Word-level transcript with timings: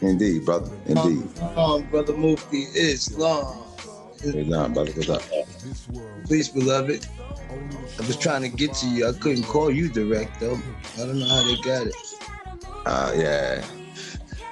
Indeed, 0.00 0.44
brother. 0.44 0.70
Indeed. 0.86 1.28
Um, 1.56 1.82
brother 1.90 2.16
Mufti 2.16 2.62
Islam. 2.74 3.64
Islam, 4.22 4.72
brother. 4.72 4.92
What's 4.92 5.08
up? 5.08 5.22
Peace, 6.28 6.48
beloved. 6.48 7.06
I 7.50 8.06
was 8.06 8.16
trying 8.16 8.42
to 8.42 8.48
get 8.48 8.74
to 8.74 8.88
you. 8.88 9.08
I 9.08 9.12
couldn't 9.12 9.44
call 9.44 9.70
you 9.70 9.88
direct 9.88 10.40
though. 10.40 10.58
I 10.94 10.98
don't 10.98 11.18
know 11.18 11.28
how 11.28 11.42
they 11.42 11.60
got 11.62 11.86
it. 11.86 11.94
Uh, 12.86 13.12
yeah. 13.14 13.64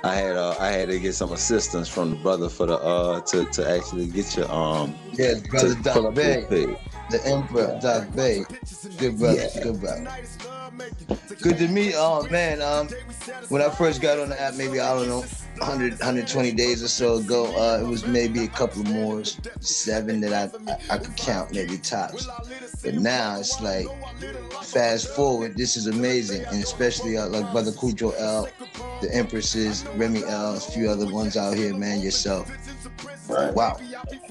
I 0.02 0.14
had 0.14 0.36
uh, 0.36 0.56
I 0.58 0.68
had 0.68 0.88
to 0.88 0.98
get 0.98 1.14
some 1.14 1.32
assistance 1.32 1.88
from 1.88 2.10
the 2.10 2.16
brother 2.16 2.48
for 2.48 2.66
the 2.66 2.78
uh 2.78 3.20
to, 3.20 3.44
to 3.44 3.70
actually 3.70 4.06
get 4.06 4.34
your 4.36 4.50
um 4.50 4.94
Yeah, 5.12 5.34
brother 5.50 5.74
to 5.74 5.82
Doc 5.82 6.14
Bey, 6.14 6.46
the 7.10 7.20
Emperor 7.26 7.78
Doc 7.82 8.14
Bey. 8.14 8.44
Good 8.98 9.18
brother, 9.18 9.48
Yeah. 9.54 9.62
good 9.62 9.80
brother. 9.80 10.08
Good 11.40 11.58
to 11.58 11.68
meet. 11.68 11.94
Oh 11.96 12.26
man, 12.30 12.60
um, 12.60 12.88
when 13.48 13.62
I 13.62 13.70
first 13.70 14.02
got 14.02 14.18
on 14.18 14.28
the 14.28 14.40
app, 14.40 14.54
maybe 14.54 14.78
I 14.78 14.94
don't 14.94 15.08
know, 15.08 15.24
100, 15.58 15.92
120 15.92 16.52
days 16.52 16.82
or 16.82 16.88
so 16.88 17.16
ago, 17.16 17.46
uh, 17.56 17.80
it 17.82 17.86
was 17.86 18.06
maybe 18.06 18.44
a 18.44 18.48
couple 18.48 18.82
more, 18.84 19.22
seven 19.60 20.20
that 20.20 20.32
I, 20.32 20.72
I 20.72 20.96
I 20.96 20.98
could 20.98 21.16
count, 21.16 21.52
maybe 21.52 21.78
tops. 21.78 22.28
But 22.82 22.94
now 22.94 23.38
it's 23.38 23.60
like, 23.60 23.86
fast 24.62 25.08
forward, 25.08 25.56
this 25.56 25.76
is 25.76 25.86
amazing, 25.86 26.44
and 26.46 26.62
especially 26.62 27.16
uh, 27.16 27.28
like 27.28 27.50
brother 27.52 27.72
Cujo 27.72 28.10
L, 28.10 28.48
the 29.00 29.14
Empresses, 29.14 29.86
Remy 29.96 30.24
L, 30.24 30.56
a 30.56 30.60
few 30.60 30.90
other 30.90 31.10
ones 31.10 31.36
out 31.36 31.56
here, 31.56 31.74
man, 31.74 32.00
yourself. 32.00 32.50
Right. 33.30 33.54
Wow, 33.54 33.78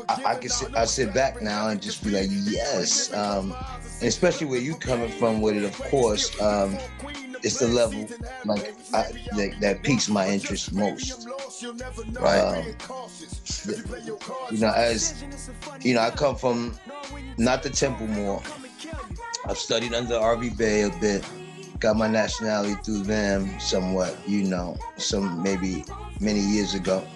I, 0.10 0.24
I 0.26 0.36
can 0.36 0.50
sit, 0.50 0.76
I 0.76 0.86
sit 0.86 1.14
back 1.14 1.42
now 1.42 1.70
and 1.70 1.82
just 1.82 2.04
be 2.04 2.12
like, 2.12 2.28
yes. 2.30 3.14
Um, 3.14 3.56
especially 4.02 4.48
where 4.48 4.60
you 4.60 4.76
coming 4.76 5.10
from 5.10 5.42
with 5.42 5.56
it, 5.56 5.64
of 5.64 5.78
course. 5.90 6.40
Um, 6.42 6.78
it's 7.42 7.60
the 7.60 7.68
level 7.68 8.06
like 8.46 8.76
I, 8.94 9.04
that, 9.36 9.56
that 9.62 9.84
piques 9.84 10.10
my 10.10 10.28
interest 10.28 10.74
most. 10.74 11.28
Right. 12.20 12.76
You 14.52 14.58
know, 14.60 14.74
as 14.76 15.24
you 15.82 15.94
know, 15.94 16.02
I 16.02 16.10
come 16.10 16.36
from 16.36 16.78
not 17.38 17.64
the 17.64 17.70
Temple 17.70 18.08
more. 18.08 18.42
I've 19.46 19.58
studied 19.58 19.94
under 19.94 20.16
RV 20.16 20.58
Bey 20.58 20.84
a 20.84 20.90
bit. 21.00 21.26
Got 21.80 21.96
my 21.96 22.10
nationality 22.10 22.76
through 22.84 23.04
them 23.04 23.58
somewhat, 23.58 24.18
you 24.28 24.44
know, 24.44 24.78
some 24.98 25.42
maybe 25.42 25.86
many 26.20 26.42
years 26.42 26.74
ago 26.74 27.08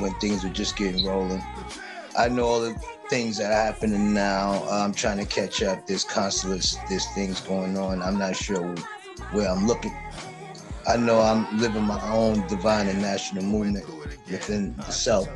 when 0.00 0.14
things 0.14 0.44
were 0.44 0.50
just 0.50 0.76
getting 0.76 1.04
rolling. 1.04 1.42
I 2.18 2.28
know 2.28 2.46
all 2.46 2.60
the 2.60 2.74
things 3.08 3.38
that 3.38 3.50
are 3.50 3.72
happening 3.72 4.12
now. 4.12 4.64
I'm 4.68 4.92
trying 4.92 5.18
to 5.18 5.24
catch 5.24 5.62
up. 5.62 5.86
There's 5.86 6.04
constantly 6.04 6.60
there's 6.88 7.06
things 7.14 7.40
going 7.40 7.76
on. 7.76 8.02
I'm 8.02 8.18
not 8.18 8.36
sure 8.36 8.62
where 9.32 9.48
I'm 9.48 9.66
looking. 9.66 9.94
I 10.88 10.96
know 10.96 11.20
I'm 11.20 11.58
living 11.58 11.84
my 11.84 12.00
own 12.10 12.46
divine 12.48 12.88
and 12.88 13.00
national 13.00 13.44
movement 13.44 13.86
within 14.30 14.74
the 14.76 14.90
self 14.90 15.28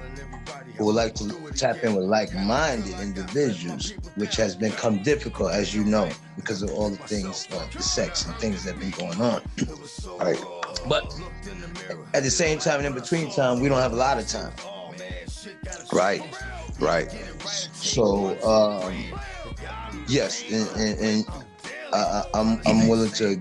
who 0.77 0.87
would 0.87 0.95
like 0.95 1.15
to 1.15 1.29
tap 1.55 1.85
in 1.85 1.95
with 1.95 2.07
like-minded 2.07 2.99
individuals, 3.01 3.93
which 4.17 4.37
has 4.37 4.57
become 4.57 5.03
difficult, 5.03 5.53
as 5.53 5.75
you 5.75 5.85
know, 5.85 6.11
because 6.37 6.63
of 6.63 6.73
all 6.73 6.91
the 6.91 6.97
things 6.97 7.49
like 7.53 7.71
the 7.71 7.83
sex 7.83 8.27
and 8.27 8.35
things 8.37 8.65
that 8.65 8.73
have 8.73 8.81
been 8.81 8.91
going 8.91 9.21
on. 9.21 9.41
Right. 10.19 10.64
But 10.89 11.15
at 12.13 12.23
the 12.23 12.31
same 12.31 12.59
time 12.59 12.79
and 12.79 12.87
in 12.87 12.95
between 12.95 13.31
time, 13.31 13.61
we 13.61 13.69
don't 13.69 13.81
have 13.81 13.93
a 13.93 13.97
lot 13.97 14.19
of 14.19 14.27
time. 14.29 14.53
Right. 15.93 16.23
Right. 16.81 17.11
So 17.75 18.37
um, 18.45 18.95
yes, 20.09 20.43
and, 20.51 20.69
and, 20.81 20.99
and 21.01 21.27
I, 21.93 21.97
I- 21.99 22.25
I'm 22.35 22.61
I'm 22.67 22.89
willing 22.89 23.11
to 23.13 23.37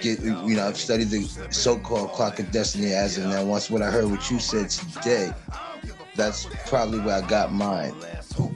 get 0.00 0.20
you 0.20 0.56
know 0.56 0.66
I've 0.66 0.76
studied 0.76 1.10
the 1.10 1.22
so-called 1.50 2.10
clock 2.12 2.38
of 2.40 2.50
destiny 2.50 2.92
as 2.92 3.18
of 3.18 3.24
now. 3.26 3.44
Once 3.44 3.70
what 3.70 3.82
I 3.82 3.90
heard 3.90 4.06
what 4.06 4.30
you 4.30 4.38
said 4.40 4.70
today, 4.70 5.32
that's 6.16 6.46
probably 6.66 6.98
where 7.00 7.22
I 7.22 7.26
got 7.26 7.52
mine. 7.52 7.94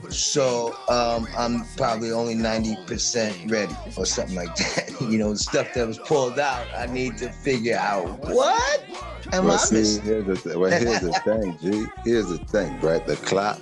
So 0.09 0.75
um, 0.89 1.27
I'm 1.37 1.65
probably 1.75 2.11
only 2.11 2.35
90% 2.35 3.51
ready 3.51 3.75
or 3.97 4.05
something 4.05 4.35
like 4.35 4.55
that. 4.55 4.95
you 5.01 5.17
know, 5.17 5.31
the 5.31 5.37
stuff 5.37 5.73
that 5.73 5.87
was 5.87 5.99
pulled 5.99 6.39
out, 6.39 6.65
I 6.75 6.87
need 6.87 7.17
to 7.19 7.31
figure 7.31 7.77
out 7.77 8.19
what 8.19 8.83
am 9.33 9.45
Well, 9.45 9.53
I 9.53 9.57
see, 9.57 9.75
missing? 9.75 10.03
here's 10.03 10.25
the 10.25 10.35
th- 10.37 10.55
well, 10.55 10.71
here's 10.71 11.01
the 11.01 11.11
thing, 11.23 11.57
G. 11.61 11.85
Here's 12.03 12.29
the 12.29 12.37
thing, 12.37 12.79
right? 12.81 13.05
The 13.05 13.17
clock. 13.17 13.59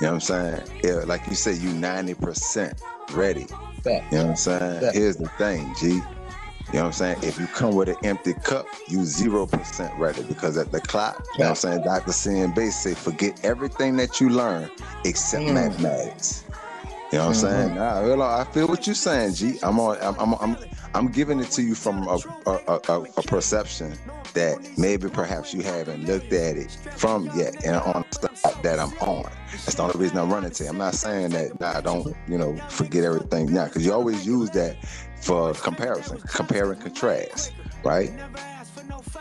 You 0.00 0.06
know 0.06 0.12
what 0.12 0.14
I'm 0.14 0.20
saying? 0.20 0.62
Yeah, 0.84 1.04
like 1.06 1.26
you 1.26 1.34
said, 1.34 1.56
you 1.58 1.70
90% 1.70 2.80
ready. 3.14 3.46
Fact. 3.82 4.12
You 4.12 4.18
know 4.18 4.24
what 4.24 4.30
I'm 4.30 4.36
saying? 4.36 4.82
Yeah. 4.82 4.92
Here's 4.92 5.16
the 5.16 5.28
thing, 5.38 5.74
G. 5.80 6.00
You 6.68 6.74
know 6.74 6.80
what 6.80 6.86
I'm 6.88 6.92
saying? 6.92 7.16
If 7.22 7.38
you 7.38 7.46
come 7.46 7.74
with 7.74 7.88
an 7.88 7.96
empty 8.04 8.34
cup, 8.34 8.66
you 8.88 9.02
zero 9.04 9.46
percent 9.46 9.92
ready 9.98 10.22
because 10.24 10.58
at 10.58 10.70
the 10.70 10.80
clock, 10.82 11.24
you 11.34 11.44
know 11.44 11.46
what 11.46 11.50
I'm 11.50 11.54
saying? 11.56 11.82
Dr. 11.82 12.12
C 12.12 12.38
and 12.40 12.54
Base 12.54 12.76
say 12.76 12.94
forget 12.94 13.42
everything 13.42 13.96
that 13.96 14.20
you 14.20 14.28
learn 14.28 14.70
except 15.04 15.44
Mm. 15.44 15.54
mathematics. 15.54 16.44
You 17.10 17.18
know 17.20 17.28
what 17.28 17.36
I'm 17.36 17.40
Mhm. 17.42 17.50
saying? 17.68 17.74
Nah, 17.74 18.00
real- 18.00 18.22
I 18.22 18.44
feel 18.44 18.66
what 18.68 18.86
you're 18.86 18.94
saying, 18.94 19.32
G. 19.32 19.58
I'm 19.62 19.80
on. 19.80 19.96
I'm. 20.02 20.14
I'm. 20.18 20.34
I'm, 20.42 20.56
I'm 20.94 21.08
giving 21.08 21.40
it 21.40 21.50
to 21.52 21.62
you 21.62 21.74
from 21.74 22.06
a, 22.06 22.18
a, 22.46 22.50
a, 22.68 22.80
a- 23.16 23.22
perception 23.22 23.94
that 24.34 24.58
maybe 24.76 25.08
perhaps 25.08 25.54
you 25.54 25.62
haven't 25.62 26.04
looked 26.06 26.32
at 26.34 26.56
it 26.58 26.70
from 26.96 27.30
yet, 27.34 27.64
and 27.64 27.76
on 27.76 28.04
the 28.20 28.28
side 28.34 28.62
that 28.62 28.78
I'm 28.78 28.92
on. 29.00 29.30
That's 29.52 29.74
the 29.76 29.82
only 29.84 29.98
reason 29.98 30.18
I'm 30.18 30.30
running 30.30 30.50
to. 30.50 30.64
you. 30.64 30.68
I'm 30.70 30.76
not 30.78 30.94
saying 30.94 31.30
that. 31.30 31.58
Nah, 31.60 31.80
don't 31.80 32.14
you 32.28 32.36
know 32.36 32.56
forget 32.68 33.04
everything 33.04 33.52
now 33.54 33.64
because 33.64 33.86
you 33.86 33.92
always 33.94 34.26
use 34.26 34.50
that 34.50 34.76
for 35.20 35.52
comparison, 35.54 36.18
compare 36.20 36.72
and 36.72 36.80
contrast, 36.80 37.52
right? 37.84 38.10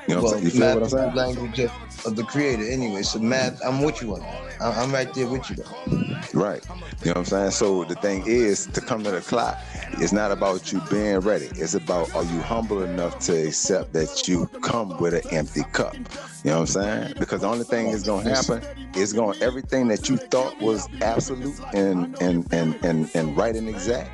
You 0.08 0.16
know 0.16 0.22
what 0.22 0.36
I'm 0.36 0.42
saying? 0.42 0.44
You 0.46 0.50
feel 0.52 0.74
what 0.76 0.84
I'm 0.84 0.90
saying? 0.90 1.16
language 1.16 1.60
of, 1.60 2.16
the 2.16 2.24
creator 2.24 2.64
anyway. 2.64 3.02
So 3.02 3.20
math, 3.20 3.60
I'm 3.66 3.82
with 3.82 4.02
you 4.02 4.14
on 4.14 4.22
that. 4.22 4.62
I'm 4.62 4.92
right 4.92 5.14
there 5.14 5.28
with 5.28 5.50
you. 5.50 5.58
Though. 5.58 6.40
Right. 6.40 6.64
You 7.04 7.08
know 7.08 7.12
what 7.12 7.18
I'm 7.18 7.26
saying? 7.26 7.52
So 7.52 7.84
the 7.84 7.96
thing 7.96 8.24
is, 8.26 8.68
to 8.68 8.80
come 8.80 9.04
to 9.04 9.12
the 9.12 9.22
clock, 9.22 9.58
it's 9.94 10.14
not 10.14 10.32
about 10.32 10.72
you 10.72 10.82
being 10.90 11.20
ready. 11.20 11.48
It's 11.56 11.74
about 11.74 12.14
are 12.16 12.24
you 12.24 12.42
humble 12.42 12.84
enough 12.84 13.20
to 13.20 13.48
accept 13.48 13.94
that 13.94 14.28
you 14.28 14.48
come 14.62 14.98
with 14.98 15.14
an 15.14 15.24
empty 15.32 15.64
cup. 15.74 15.96
You 15.96 16.52
know 16.52 16.60
what 16.60 16.60
I'm 16.60 16.68
saying? 16.68 17.14
Because 17.20 17.42
the 17.42 17.48
only 17.48 17.66
thing 17.66 17.92
that's 17.92 18.04
gonna 18.04 18.30
happen 18.30 18.64
is 18.96 19.12
going 19.12 19.42
everything 19.42 19.90
that 19.90 20.08
you 20.08 20.18
thought 20.18 20.58
was 20.62 20.88
absolute 21.02 21.60
and 21.74 22.20
and 22.22 22.48
and 22.54 22.76
and, 22.86 23.10
and 23.14 23.36
right 23.36 23.56
and 23.56 23.68
exact. 23.68 24.10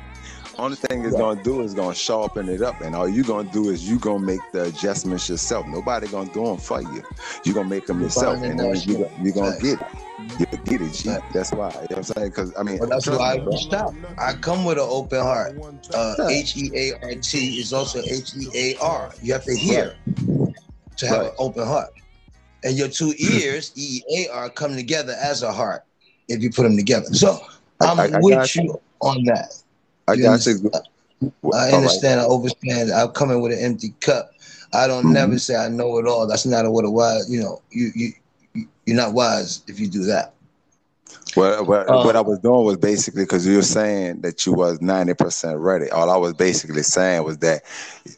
Only 0.58 0.76
thing 0.76 1.04
it's 1.04 1.16
gonna 1.16 1.42
do 1.42 1.62
is 1.62 1.74
gonna 1.74 1.94
sharpen 1.94 2.48
it 2.48 2.62
up, 2.62 2.80
and 2.80 2.94
all 2.94 3.08
you 3.08 3.24
gonna 3.24 3.48
do 3.50 3.70
is 3.70 3.88
you 3.88 3.98
gonna 3.98 4.24
make 4.24 4.40
the 4.52 4.64
adjustments 4.64 5.28
yourself. 5.28 5.66
Nobody 5.66 6.06
gonna 6.06 6.30
do 6.32 6.44
them 6.44 6.58
for 6.58 6.80
you. 6.80 7.02
You 7.44 7.54
gonna 7.54 7.68
make 7.68 7.86
them 7.86 8.00
yourself, 8.00 8.40
and 8.42 8.58
then 8.58 8.74
you 9.20 9.32
gonna 9.32 9.52
Facts. 9.52 9.62
get 9.62 9.80
it. 9.80 9.86
You 10.38 10.46
get 10.64 10.80
it, 10.80 10.92
G. 10.92 11.16
That's 11.32 11.50
why. 11.52 11.68
You 11.70 11.74
know 11.74 11.80
what 11.80 11.96
I'm 11.98 12.02
saying? 12.04 12.28
Because 12.28 12.52
I 12.56 12.62
mean, 12.62 12.78
But 12.78 12.88
that's 12.90 13.06
why 13.08 13.32
I 13.32 13.36
reached. 13.44 13.74
I 14.18 14.32
come 14.34 14.64
with 14.64 14.78
an 14.78 14.86
open 14.88 15.20
heart. 15.20 15.56
Uh, 15.92 16.14
H 16.28 16.56
E 16.56 16.70
A 16.74 16.92
R 17.02 17.14
T 17.16 17.58
is 17.58 17.72
also 17.72 18.00
H 18.00 18.34
E 18.36 18.48
A 18.54 18.76
R. 18.80 19.12
You 19.22 19.32
have 19.32 19.44
to 19.44 19.56
hear 19.56 19.94
to 20.96 21.06
have 21.06 21.18
Right. 21.18 21.26
an 21.26 21.32
open 21.38 21.66
heart. 21.66 21.90
And 22.62 22.76
your 22.78 22.88
two 22.88 23.12
ears, 23.18 23.72
E 23.74 24.02
A 24.16 24.28
R, 24.28 24.50
come 24.50 24.74
together 24.76 25.14
as 25.20 25.42
a 25.42 25.52
heart 25.52 25.82
if 26.28 26.42
you 26.42 26.50
put 26.50 26.62
them 26.62 26.76
together. 26.76 27.12
So 27.12 27.40
I'm 27.80 27.98
I- 28.00 28.04
I 28.04 28.20
with 28.20 28.54
you 28.56 28.80
on 29.00 29.24
that. 29.24 29.52
I 30.08 30.16
got 30.16 30.46
you. 30.46 30.70
I 31.52 31.72
All 31.72 31.82
right. 31.82 31.86
understand. 31.86 32.20
I 32.20 32.24
understand. 32.24 32.90
I'm 32.92 33.08
coming 33.10 33.40
with 33.40 33.52
an 33.52 33.58
empty 33.58 33.94
cup. 34.00 34.30
I 34.72 34.86
don't 34.86 35.06
Mhm. 35.06 35.12
never 35.12 35.38
say 35.38 35.56
I 35.56 35.68
know 35.68 35.98
it 35.98 36.06
all. 36.06 36.26
That's 36.26 36.46
not 36.46 36.70
what 36.70 36.84
a 36.84 36.90
wise. 36.90 37.30
You 37.30 37.40
know, 37.40 37.62
you 37.70 37.90
you 37.94 38.12
you- 38.54 38.68
you're 38.86 38.96
not 38.96 39.14
wise 39.14 39.62
if 39.66 39.80
you 39.80 39.88
do 39.88 40.04
that. 40.04 40.34
Well, 41.36 41.64
what, 41.64 41.88
Um, 41.88 42.04
what 42.04 42.16
I 42.16 42.20
was 42.20 42.38
doing 42.38 42.64
was 42.64 42.76
basically 42.76 43.24
because 43.24 43.46
you 43.46 43.56
were 43.56 43.62
saying 43.62 44.20
that 44.20 44.46
you 44.46 44.52
was 44.52 44.80
ninety 44.80 45.14
percent 45.14 45.58
ready. 45.58 45.90
All 45.90 46.10
I 46.10 46.16
was 46.16 46.34
basically 46.34 46.82
saying 46.82 47.24
was 47.24 47.38
that, 47.38 47.62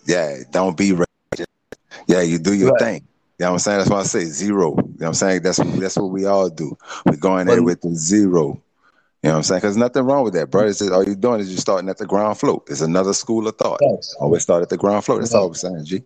yeah, 0.06 0.38
don't 0.50 0.76
be 0.76 0.92
ready. 0.92 1.04
Yeah, 2.06 2.20
you 2.22 2.38
do 2.38 2.53
your 2.54 2.70
Right. 2.72 2.78
thing. 2.78 2.94
You 3.38 3.44
know 3.44 3.50
what 3.50 3.53
I'm 3.54 3.58
saying? 3.60 3.78
That's 3.78 3.91
why 3.91 4.00
I 4.00 4.04
say 4.04 4.24
zero. 4.24 4.71
You 4.71 4.77
know 4.77 4.82
what 4.98 5.06
I'm 5.09 5.15
saying? 5.15 5.42
That's 5.42 5.59
that's 5.59 5.97
what 5.97 6.10
we 6.10 6.24
all 6.27 6.48
do. 6.50 6.77
We 7.06 7.16
go 7.16 7.36
in 7.39 7.47
there 7.47 7.62
with 7.62 7.80
the 7.82 7.94
zero. 7.94 8.62
You 9.27 9.31
know 9.31 9.34
what 9.34 9.39
I'm 9.39 9.43
saying? 9.43 9.61
Because 9.63 9.77
nothing 9.77 10.05
wrong 10.05 10.23
with 10.23 10.34
that, 10.34 10.53
bro. 10.53 10.69
It's 10.69 10.78
just, 10.78 10.93
all 10.93 11.05
you're 11.05 11.17
doing 11.17 11.41
is 11.41 11.51
you're 11.51 11.59
starting 11.59 11.89
at 11.89 11.99
the 11.99 12.07
ground 12.07 12.39
floor. 12.39 12.63
It's 12.69 12.81
another 12.81 13.13
school 13.13 13.49
of 13.49 13.57
thought. 13.57 13.81
Yes. 13.83 14.15
Always 14.21 14.45
start 14.45 14.63
at 14.63 14.69
the 14.69 14.77
ground 14.77 15.05
floor. 15.05 15.19
That's 15.19 15.34
Right. 15.34 15.41
all 15.41 15.49
I'm 15.49 15.55
saying, 15.55 15.84
G. 15.84 16.03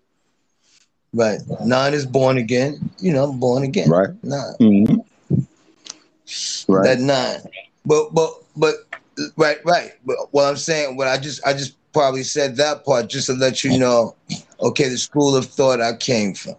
Right. 1.12 1.38
Nine 1.62 1.92
is 1.92 2.06
born 2.06 2.38
again. 2.38 2.90
You 2.98 3.12
know, 3.12 3.30
born 3.30 3.62
again. 3.62 3.90
Right. 3.90 4.08
Nine. 4.22 4.54
Mm-hmm. 4.58 6.72
Right. 6.72 6.84
That 6.84 7.00
nine. 7.00 7.40
But 7.84 8.14
but 8.14 8.32
but 8.56 8.74
right 9.36 9.58
right. 9.66 9.92
But 10.06 10.16
what 10.30 10.46
I'm 10.46 10.56
saying, 10.56 10.96
what 10.96 11.06
I 11.06 11.18
just 11.18 11.46
I 11.46 11.52
just 11.52 11.76
probably 11.92 12.22
said 12.22 12.56
that 12.56 12.86
part 12.86 13.10
just 13.10 13.26
to 13.26 13.34
let 13.34 13.62
you 13.62 13.78
know, 13.78 14.16
okay, 14.62 14.88
the 14.88 14.96
school 14.96 15.36
of 15.36 15.44
thought 15.44 15.82
I 15.82 15.94
came 15.94 16.32
from. 16.32 16.54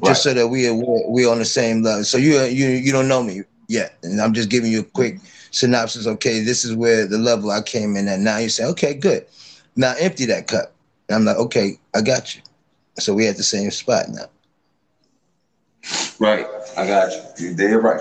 Right. 0.00 0.06
Just 0.06 0.24
so 0.24 0.34
that 0.34 0.48
we 0.48 0.66
are 0.66 0.74
we're 0.74 1.30
on 1.30 1.38
the 1.38 1.44
same 1.44 1.84
level. 1.84 2.02
So 2.02 2.18
you 2.18 2.42
you 2.42 2.70
you 2.70 2.90
don't 2.90 3.06
know 3.06 3.22
me 3.22 3.42
yet, 3.68 3.96
and 4.02 4.20
I'm 4.20 4.34
just 4.34 4.50
giving 4.50 4.72
you 4.72 4.80
a 4.80 4.84
quick 4.84 5.20
synopsis. 5.56 6.06
Okay, 6.06 6.40
this 6.40 6.64
is 6.64 6.74
where 6.74 7.06
the 7.06 7.18
level 7.18 7.50
I 7.50 7.62
came 7.62 7.96
in 7.96 8.08
at. 8.08 8.20
Now 8.20 8.38
you 8.38 8.48
say, 8.48 8.64
okay, 8.66 8.94
good. 8.94 9.26
Now 9.74 9.94
empty 9.98 10.26
that 10.26 10.46
cup. 10.46 10.72
And 11.08 11.16
I'm 11.16 11.24
like, 11.24 11.36
okay, 11.36 11.78
I 11.94 12.02
got 12.02 12.36
you. 12.36 12.42
So 12.98 13.14
we 13.14 13.26
at 13.26 13.36
the 13.36 13.42
same 13.42 13.70
spot 13.70 14.08
now. 14.08 14.26
Right. 16.18 16.46
I 16.76 16.86
got 16.86 17.12
you. 17.38 17.48
You 17.48 17.54
did 17.54 17.74
right. 17.76 18.00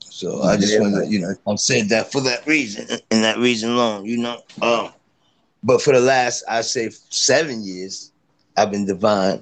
So 0.00 0.42
I 0.42 0.56
just 0.56 0.78
want 0.80 0.94
to, 0.94 1.06
you 1.06 1.20
know, 1.20 1.34
I'm 1.46 1.56
saying 1.56 1.88
that 1.88 2.12
for 2.12 2.20
that 2.20 2.46
reason 2.46 2.86
and 3.10 3.24
that 3.24 3.38
reason 3.38 3.70
alone, 3.70 4.04
you 4.04 4.18
know. 4.18 4.42
Um, 4.62 4.92
but 5.62 5.82
for 5.82 5.92
the 5.92 6.00
last, 6.00 6.44
I 6.48 6.60
say, 6.60 6.90
seven 7.10 7.64
years, 7.64 8.12
I've 8.56 8.70
been 8.70 8.86
divine 8.86 9.40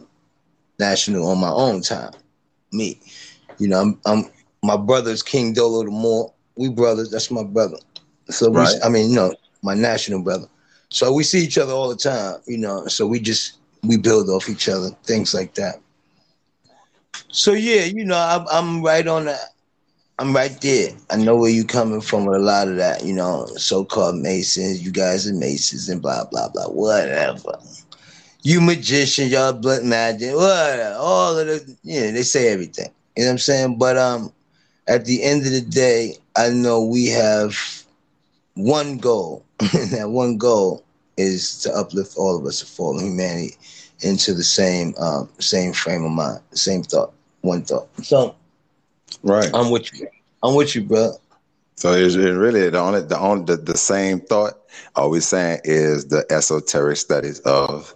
national 0.79 1.27
on 1.29 1.39
my 1.39 1.51
own 1.51 1.83
time. 1.83 2.13
Me, 2.73 2.99
you 3.59 3.69
know, 3.69 3.81
I'm, 3.81 4.01
I'm 4.07 4.25
my 4.63 4.77
brother's 4.77 5.23
King 5.23 5.53
Dolo 5.53 5.85
the 5.85 5.91
Moor. 5.91 6.33
We 6.57 6.69
brothers. 6.69 7.11
That's 7.11 7.31
my 7.31 7.45
brother. 7.45 7.77
So 8.31 8.51
we. 8.51 8.67
I 8.85 8.89
mean, 8.89 9.11
you 9.11 9.17
know, 9.17 9.35
my 9.63 9.75
national 9.75 10.23
brother. 10.23 10.47
So 10.91 11.13
we 11.13 11.23
see 11.25 11.45
each 11.45 11.59
other 11.59 11.73
all 11.73 11.89
the 11.89 11.97
time, 11.97 12.37
you 12.47 12.59
know. 12.59 12.87
So 12.87 13.07
we 13.07 13.21
just 13.21 13.59
we 13.83 13.97
build 13.97 14.29
off 14.29 14.49
each 14.49 14.69
other, 14.69 14.91
things 15.05 15.35
like 15.35 15.55
that. 15.55 15.77
So 17.31 17.53
yeah, 17.53 17.85
you 17.85 18.05
know, 18.05 18.17
I'm, 18.19 18.47
I'm 18.51 18.83
right 18.83 19.07
on 19.07 19.27
that. 19.27 19.41
I'm 20.19 20.35
right 20.35 20.57
there. 20.61 20.91
I 21.11 21.17
know 21.17 21.37
where 21.37 21.51
you 21.51 21.65
coming 21.65 22.01
from 22.01 22.27
with 22.27 22.37
a 22.37 22.45
lot 22.45 22.69
of 22.69 22.77
that, 22.77 23.05
you 23.05 23.15
know, 23.15 23.47
so-called 23.57 24.17
Masons. 24.17 24.85
You 24.85 24.93
guys 24.93 25.27
are 25.27 25.35
Masons 25.35 25.89
and 25.89 26.01
blah 26.01 26.25
blah 26.31 26.49
blah, 26.49 26.67
whatever. 26.67 27.59
You 28.43 28.61
magician, 28.61 29.29
y'all 29.29 29.53
blood 29.53 29.85
magic, 29.85 30.35
whatever. 30.35 30.97
All 30.99 31.39
of 31.39 31.47
the, 31.47 31.77
yeah, 31.83 32.11
they 32.11 32.23
say 32.23 32.49
everything. 32.53 32.91
You 33.17 33.25
know 33.25 33.29
what 33.29 33.33
I'm 33.33 33.39
saying? 33.39 33.79
But 33.79 33.97
um, 33.97 34.33
at 34.87 35.05
the 35.05 35.23
end 35.23 35.47
of 35.47 35.53
the 35.53 35.61
day, 35.61 36.17
I 36.37 36.51
know 36.51 36.85
we 36.85 37.07
have 37.07 37.57
one 38.55 38.99
goal. 38.99 39.45
And 39.61 39.91
that 39.91 40.11
one 40.11 40.39
goal 40.39 40.85
is 41.17 41.61
to 41.63 41.73
uplift 41.73 42.17
all 42.17 42.37
of 42.37 42.45
us, 42.47 42.61
to 42.61 42.67
fall 42.67 42.99
humanity 42.99 43.57
into 44.01 44.35
the 44.35 44.43
same 44.43 44.95
um, 44.99 45.29
same 45.39 45.73
frame 45.73 46.05
of 46.05 46.11
mind, 46.11 46.41
same 46.53 46.83
thought, 46.83 47.13
one 47.43 47.63
thought. 47.63 47.89
So, 48.05 48.35
right, 49.23 49.51
I'm 49.55 49.71
with 49.71 49.93
you. 49.93 50.09
I'm 50.43 50.55
with 50.55 50.75
you, 50.75 50.83
bro. 50.83 51.13
So 51.77 51.93
it's, 51.93 52.15
it's 52.15 52.37
really 52.37 52.69
the 52.69 52.79
only 52.79 53.03
the 53.03 53.19
only 53.19 53.45
the, 53.45 53.57
the 53.57 53.77
same 53.77 54.21
thought. 54.21 54.55
All 54.97 55.11
we're 55.11 55.21
saying 55.21 55.61
is 55.65 56.07
the 56.07 56.25
esoteric 56.31 56.97
studies 56.97 57.41
of 57.41 57.95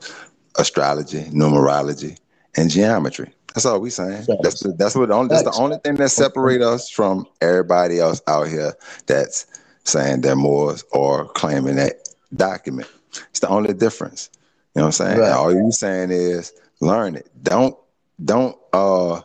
astrology, 0.56 1.24
numerology, 1.24 2.18
and 2.56 2.70
geometry. 2.70 3.32
That's 3.56 3.64
all 3.64 3.80
we 3.80 3.88
saying. 3.88 4.26
That's 4.42 4.60
the, 4.60 4.74
that's 4.74 4.94
what 4.94 5.08
the 5.08 5.14
only 5.14 5.30
that's 5.30 5.44
the 5.44 5.52
only 5.52 5.78
thing 5.78 5.94
that 5.94 6.10
separate 6.10 6.60
us 6.60 6.90
from 6.90 7.26
everybody 7.40 8.00
else 8.00 8.20
out 8.26 8.48
here 8.48 8.74
that's 9.06 9.46
saying 9.84 10.20
they're 10.20 10.36
Moors 10.36 10.84
or 10.92 11.24
claiming 11.28 11.76
that 11.76 12.06
document. 12.34 12.86
It's 13.30 13.40
the 13.40 13.48
only 13.48 13.72
difference. 13.72 14.28
You 14.74 14.80
know 14.80 14.82
what 14.82 15.00
I'm 15.00 15.06
saying? 15.06 15.18
Right. 15.20 15.32
All 15.32 15.54
you 15.54 15.72
saying 15.72 16.10
is 16.10 16.52
learn 16.82 17.16
it. 17.16 17.30
Don't 17.42 17.74
don't 18.22 18.58
uh 18.74 19.22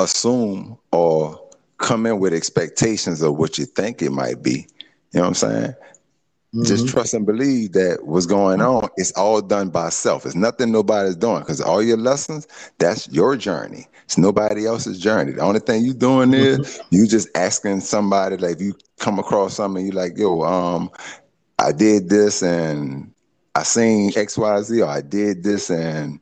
assume 0.00 0.76
or 0.90 1.40
come 1.78 2.04
in 2.04 2.18
with 2.18 2.34
expectations 2.34 3.22
of 3.22 3.36
what 3.36 3.58
you 3.58 3.64
think 3.64 4.02
it 4.02 4.10
might 4.10 4.42
be. 4.42 4.66
You 5.12 5.20
know 5.20 5.20
what 5.20 5.28
I'm 5.28 5.34
saying? 5.34 5.74
Mm-hmm. 6.54 6.64
Just 6.64 6.88
trust 6.88 7.12
and 7.12 7.26
believe 7.26 7.72
that 7.72 8.06
what's 8.06 8.26
going 8.26 8.60
on 8.60 8.88
is 8.96 9.12
all 9.12 9.42
done 9.42 9.68
by 9.68 9.88
self. 9.90 10.24
It's 10.24 10.34
nothing 10.34 10.72
nobody's 10.72 11.16
doing 11.16 11.40
because 11.40 11.60
all 11.60 11.82
your 11.82 11.96
lessons, 11.96 12.46
that's 12.78 13.08
your 13.08 13.36
journey. 13.36 13.86
It's 14.04 14.16
nobody 14.16 14.66
else's 14.66 14.98
journey. 15.00 15.32
The 15.32 15.42
only 15.42 15.60
thing 15.60 15.84
you 15.84 15.92
doing 15.92 16.32
is 16.32 16.58
mm-hmm. 16.58 16.94
you 16.94 17.06
just 17.06 17.28
asking 17.36 17.80
somebody 17.80 18.36
like 18.36 18.56
if 18.56 18.62
you 18.62 18.74
come 18.98 19.18
across 19.18 19.54
something, 19.54 19.84
you 19.84 19.92
like, 19.92 20.16
yo, 20.16 20.42
um, 20.42 20.90
I 21.58 21.72
did 21.72 22.08
this 22.08 22.42
and 22.42 23.12
I 23.56 23.62
seen 23.62 24.12
X, 24.14 24.36
Y, 24.36 24.62
Z, 24.62 24.82
or 24.82 24.88
I 24.88 25.00
did 25.00 25.42
this, 25.42 25.70
and 25.70 26.20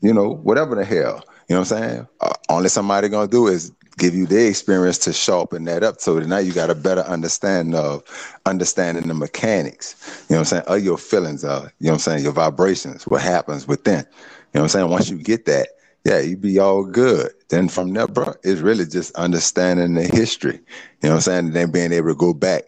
you 0.00 0.14
know, 0.14 0.30
whatever 0.30 0.76
the 0.76 0.84
hell. 0.84 1.24
You 1.48 1.56
know 1.56 1.60
what 1.60 1.72
I'm 1.72 1.82
saying? 1.82 2.08
Uh, 2.20 2.32
only 2.48 2.68
somebody 2.68 3.08
gonna 3.08 3.28
do 3.28 3.48
is 3.48 3.72
give 3.98 4.14
you 4.14 4.26
the 4.26 4.46
experience 4.48 4.98
to 4.98 5.12
sharpen 5.12 5.64
that 5.64 5.82
up 5.82 6.00
so 6.00 6.18
that 6.18 6.26
now 6.26 6.38
you 6.38 6.52
got 6.52 6.70
a 6.70 6.74
better 6.74 7.02
understanding 7.02 7.74
of 7.74 8.02
understanding 8.46 9.08
the 9.08 9.14
mechanics, 9.14 9.96
you 10.28 10.34
know 10.34 10.40
what 10.40 10.52
I'm 10.52 10.62
saying, 10.62 10.64
of 10.66 10.84
your 10.84 10.98
feelings, 10.98 11.44
uh, 11.44 11.68
you 11.78 11.86
know 11.86 11.92
what 11.92 11.94
I'm 11.94 11.98
saying, 12.00 12.24
your 12.24 12.32
vibrations, 12.32 13.06
what 13.06 13.22
happens 13.22 13.68
within. 13.68 14.00
You 14.00 14.00
know 14.00 14.60
what 14.60 14.62
I'm 14.62 14.68
saying? 14.68 14.90
Once 14.90 15.10
you 15.10 15.18
get 15.18 15.46
that, 15.46 15.68
yeah, 16.04 16.20
you 16.20 16.36
be 16.36 16.58
all 16.58 16.84
good. 16.84 17.32
Then 17.48 17.68
from 17.68 17.92
there, 17.92 18.06
bro, 18.06 18.34
it's 18.42 18.60
really 18.60 18.86
just 18.86 19.14
understanding 19.16 19.94
the 19.94 20.04
history. 20.04 20.60
You 21.02 21.08
know 21.08 21.10
what 21.10 21.14
I'm 21.16 21.20
saying? 21.22 21.46
And 21.46 21.54
then 21.54 21.70
being 21.70 21.92
able 21.92 22.08
to 22.08 22.14
go 22.14 22.34
back 22.34 22.64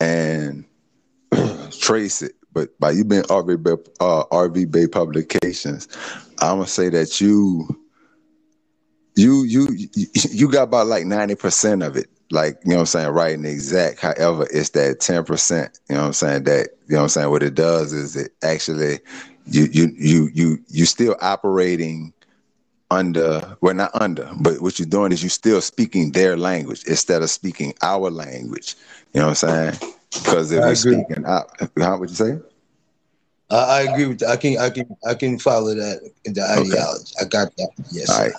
and 0.00 0.64
trace 1.70 2.22
it 2.22 2.32
but 2.56 2.70
by 2.80 2.92
you 2.92 3.04
being 3.04 3.22
RV 3.24 3.62
Bey, 3.62 3.72
uh, 4.00 4.24
RV 4.32 4.70
Bey 4.70 4.86
Publications, 4.86 5.88
I'm 6.40 6.56
gonna 6.56 6.66
say 6.66 6.88
that 6.88 7.20
you 7.20 7.68
you 9.16 9.44
you 9.44 9.68
you 10.12 10.50
got 10.50 10.64
about 10.64 10.86
like 10.86 11.04
90% 11.04 11.86
of 11.86 11.96
it 11.96 12.06
like 12.30 12.58
you 12.64 12.70
know 12.70 12.76
what 12.76 12.80
i'm 12.80 12.86
saying 12.86 13.08
right 13.08 13.34
and 13.34 13.46
exact 13.46 14.00
however 14.00 14.46
it's 14.52 14.70
that 14.70 14.98
10% 14.98 15.78
you 15.88 15.94
know 15.94 16.00
what 16.02 16.06
i'm 16.08 16.12
saying 16.12 16.44
that 16.44 16.68
you 16.88 16.94
know 16.94 16.98
what 16.98 17.02
i'm 17.04 17.08
saying 17.08 17.30
what 17.30 17.42
it 17.42 17.54
does 17.54 17.92
is 17.92 18.16
it 18.16 18.32
actually 18.42 18.98
you 19.46 19.66
you 19.72 19.92
you 19.96 20.28
you 20.34 20.58
you 20.68 20.84
still 20.84 21.16
operating 21.20 22.12
under 22.90 23.56
well 23.60 23.74
not 23.74 23.90
under 24.00 24.28
but 24.40 24.60
what 24.60 24.78
you're 24.78 24.88
doing 24.88 25.12
is 25.12 25.22
you're 25.22 25.30
still 25.30 25.60
speaking 25.60 26.12
their 26.12 26.36
language 26.36 26.82
instead 26.84 27.22
of 27.22 27.30
speaking 27.30 27.72
our 27.82 28.10
language 28.10 28.74
you 29.14 29.20
know 29.20 29.28
what 29.28 29.42
i'm 29.44 29.70
saying 29.76 29.92
because 30.24 30.52
if 30.52 30.62
I 30.62 30.66
we're 30.66 30.72
agree. 30.72 31.04
speaking 31.04 31.24
out, 31.26 31.50
how 31.78 31.98
would 31.98 32.10
you 32.10 32.16
say? 32.16 32.38
I, 33.50 33.56
I 33.56 33.80
agree 33.82 34.06
with 34.06 34.18
that. 34.20 34.30
I 34.30 34.36
can 34.36 34.58
I 34.58 34.70
can 34.70 34.96
I 35.06 35.14
can 35.14 35.38
follow 35.38 35.74
that 35.74 36.10
the 36.24 36.42
ideology. 36.42 37.14
Okay. 37.20 37.26
I 37.26 37.28
got 37.28 37.56
that. 37.56 37.70
Yes. 37.92 38.10
All 38.10 38.24
right. 38.24 38.32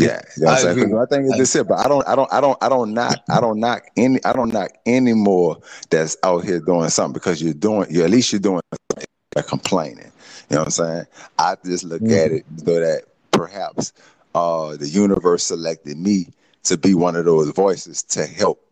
Yeah, 0.00 0.20
you 0.36 0.44
know 0.44 0.50
I, 0.50 0.60
agree. 0.60 0.98
I 0.98 1.06
think 1.06 1.26
it's 1.26 1.36
this 1.36 1.56
it, 1.56 1.68
but 1.68 1.78
I 1.78 1.88
don't, 1.88 2.06
I 2.08 2.14
don't, 2.16 2.32
I 2.32 2.40
don't, 2.40 2.58
I 2.62 2.68
don't 2.68 2.94
knock, 2.94 3.18
I 3.28 3.40
don't 3.40 3.60
knock 3.60 3.82
any, 3.96 4.22
I 4.24 4.32
don't 4.32 4.52
knock 4.52 4.70
any 4.86 5.12
more 5.12 5.58
that's 5.90 6.16
out 6.22 6.44
here 6.44 6.60
doing 6.60 6.88
something 6.88 7.12
because 7.12 7.42
you're 7.42 7.54
doing, 7.54 7.86
you 7.90 8.04
at 8.04 8.10
least 8.10 8.32
you're 8.32 8.40
doing 8.40 8.62
like 8.96 9.46
complaining. 9.46 10.10
You 10.48 10.56
know 10.56 10.60
what 10.60 10.66
I'm 10.66 10.70
saying? 10.70 11.04
I 11.38 11.56
just 11.64 11.84
look 11.84 12.02
mm-hmm. 12.02 12.12
at 12.12 12.32
it 12.32 12.46
so 12.64 12.80
that 12.80 13.04
perhaps 13.30 13.92
uh, 14.34 14.76
the 14.76 14.88
universe 14.88 15.44
selected 15.44 15.96
me 15.96 16.28
to 16.64 16.76
be 16.76 16.94
one 16.94 17.16
of 17.16 17.24
those 17.24 17.50
voices 17.50 18.02
to 18.02 18.26
help 18.26 18.64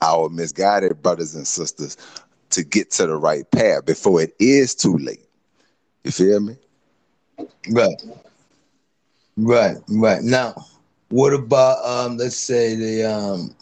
our 0.00 0.28
misguided 0.28 1.02
brothers 1.02 1.34
and 1.34 1.46
sisters 1.46 1.96
to 2.50 2.62
get 2.62 2.90
to 2.92 3.06
the 3.06 3.16
right 3.16 3.50
path 3.50 3.84
before 3.84 4.22
it 4.22 4.34
is 4.38 4.74
too 4.74 4.96
late. 4.96 5.26
You 6.04 6.10
feel 6.12 6.40
me? 6.40 6.56
Right. 7.70 8.02
Right, 9.38 9.76
right. 9.88 10.22
Now, 10.22 10.66
what 11.10 11.32
about 11.34 11.84
um 11.84 12.18
let's 12.18 12.36
say 12.36 12.74
the 12.76 13.04
um 13.04 13.54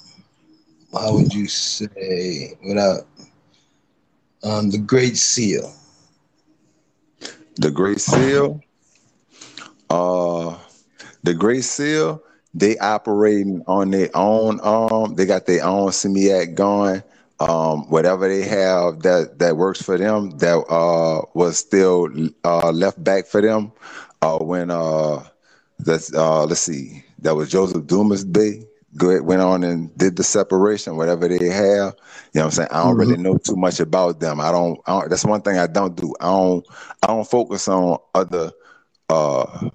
how 0.92 1.14
would 1.16 1.35
you 1.35 1.47
say 1.49 2.54
without 2.66 3.06
um 4.45 4.71
the 4.71 4.78
Great 4.78 5.16
Seal? 5.16 5.73
The 7.56 7.71
Great 7.71 8.00
Seal? 8.00 8.61
Uh 9.90 10.56
the 11.23 11.35
Great 11.35 11.64
Seal 11.64 12.23
they 12.54 12.78
operating 12.78 13.62
on 13.66 13.90
their 13.90 14.11
own 14.14 14.61
um 14.62 15.14
they 15.16 15.26
got 15.26 15.47
their 15.47 15.64
own 15.64 15.90
semiac 15.90 16.54
going 16.54 17.02
um 17.40 17.88
whatever 17.90 18.28
they 18.28 18.42
have 18.42 19.00
that 19.02 19.38
that 19.38 19.56
works 19.56 19.83
for 19.83 19.99
them 19.99 20.30
that 20.38 20.56
uh 20.71 21.23
was 21.35 21.59
still 21.59 22.09
uh 22.45 22.71
left 22.73 23.02
back 23.02 23.26
for 23.26 23.40
them 23.42 23.73
uh 24.23 24.38
when 24.38 24.71
uh 24.71 25.23
that's 25.78 26.12
uh 26.14 26.45
let's 26.45 26.61
see 26.61 27.04
that 27.18 27.35
was 27.35 27.50
joseph 27.50 27.85
Dummersby 27.85 28.66
went 29.23 29.42
on 29.42 29.62
and 29.62 29.97
did 29.99 30.16
the 30.16 30.25
separation 30.25 30.97
whatever 30.97 31.28
they 31.28 31.49
have 31.49 31.95
you 32.33 32.40
know 32.40 32.42
what 32.42 32.45
i'm 32.45 32.50
saying 32.50 32.68
i 32.71 32.83
don't 32.83 32.92
mm-hmm. 32.92 33.00
really 33.00 33.16
know 33.23 33.37
too 33.37 33.56
much 33.56 33.78
about 33.78 34.21
them 34.21 34.40
I 34.40 34.50
don't, 34.50 34.80
I 34.87 34.99
don't 34.99 35.11
that's 35.11 35.25
one 35.25 35.42
thing 35.42 35.59
i 35.59 35.66
don't 35.66 35.95
do 35.95 36.14
i 36.21 36.26
don't 36.26 36.66
i 37.02 37.09
don't 37.09 37.28
focus 37.28 37.68
on 37.68 37.99
other 38.14 38.52
uh 39.11 39.68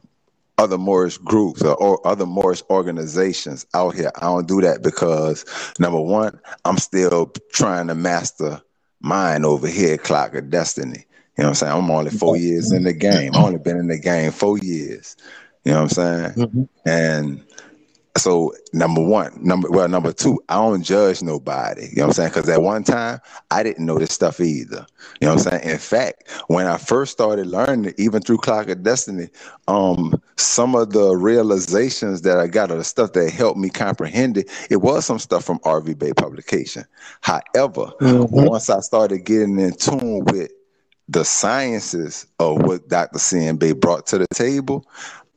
other 0.62 0.78
Moorish 0.78 1.18
groups 1.18 1.64
or, 1.64 1.76
or, 1.76 2.08
other 2.08 2.26
Moorish 2.28 2.62
organizations 2.70 3.66
out 3.74 3.96
here. 3.96 4.12
I 4.16 4.22
don't 4.22 4.48
do 4.48 4.62
that 4.62 4.84
because 4.84 5.44
number 5.80 6.00
one, 6.00 6.40
I'm 6.66 6.78
still 6.78 7.34
trying 7.52 7.88
to 7.88 7.96
master 7.96 8.62
mine 9.00 9.44
over 9.44 9.68
here, 9.68 9.98
Clock 9.98 10.36
of 10.36 10.52
Destiny. 10.52 11.06
You 11.38 11.44
know 11.44 11.46
what 11.46 11.48
I'm 11.48 11.56
saying? 11.56 11.74
I'm 11.74 11.92
only 11.92 12.12
four 12.12 12.38
years 12.38 12.72
in 12.72 12.84
the 12.84 12.94
game. 12.94 13.32
I've 13.34 13.44
only 13.44 13.60
been 13.60 13.78
in 13.78 13.88
the 13.88 14.00
game 14.00 14.32
four 14.32 14.60
years. 14.60 15.16
You 15.64 15.74
know 15.74 15.84
what 15.84 15.98
I'm 15.98 16.34
saying? 16.34 16.48
Mm-hmm. 16.48 16.64
And 16.86 17.46
so 18.18 18.54
number 18.74 19.02
one, 19.02 19.32
number 19.42 19.70
well, 19.70 19.88
number 19.88 20.12
two, 20.12 20.42
I 20.50 20.56
don't 20.56 20.84
judge 20.84 21.22
nobody. 21.22 21.84
You 21.84 21.98
know 21.98 22.04
what 22.04 22.08
I'm 22.08 22.14
saying? 22.14 22.30
Because 22.30 22.50
at 22.50 22.62
one 22.62 22.84
time 22.84 23.20
I 23.52 23.64
didn't 23.64 23.86
know 23.86 23.98
this 23.98 24.12
stuff 24.12 24.40
either. 24.42 24.86
You 25.22 25.28
know 25.28 25.36
what 25.36 25.46
I'm 25.46 25.60
saying? 25.60 25.70
In 25.70 25.78
fact, 25.78 26.30
when 26.48 26.68
I 26.68 26.78
first 26.78 27.14
started 27.14 27.48
learning, 27.48 27.94
even 27.98 28.22
through 28.22 28.40
Clock 28.40 28.68
of 28.68 28.84
Destiny, 28.84 29.30
um, 29.68 30.22
some 30.36 30.76
of 30.76 30.92
the 30.92 31.16
realizations 31.16 32.24
that 32.24 32.38
I 32.38 32.48
got 32.48 32.72
or 32.72 32.78
the 32.78 32.84
stuff 32.84 33.14
that 33.14 33.30
helped 33.32 33.60
me 33.60 33.70
comprehend 33.70 34.38
it, 34.38 34.50
it 34.70 34.78
was 34.78 35.06
some 35.06 35.20
stuff 35.20 35.46
from 35.46 35.60
RV 35.60 35.98
Bey 35.98 36.12
publication. 36.14 36.84
However, 37.22 37.92
mm-hmm. 38.02 38.46
once 38.46 38.70
I 38.70 38.82
started 38.82 39.20
getting 39.20 39.60
in 39.60 39.74
tune 39.74 40.26
with 40.26 40.52
the 41.08 41.26
sciences 41.26 42.26
of 42.40 42.62
what 42.62 42.88
Dr. 42.88 43.20
CN 43.20 43.60
Bey 43.60 43.74
brought 43.74 44.08
to 44.08 44.18
the 44.18 44.28
table, 44.34 44.86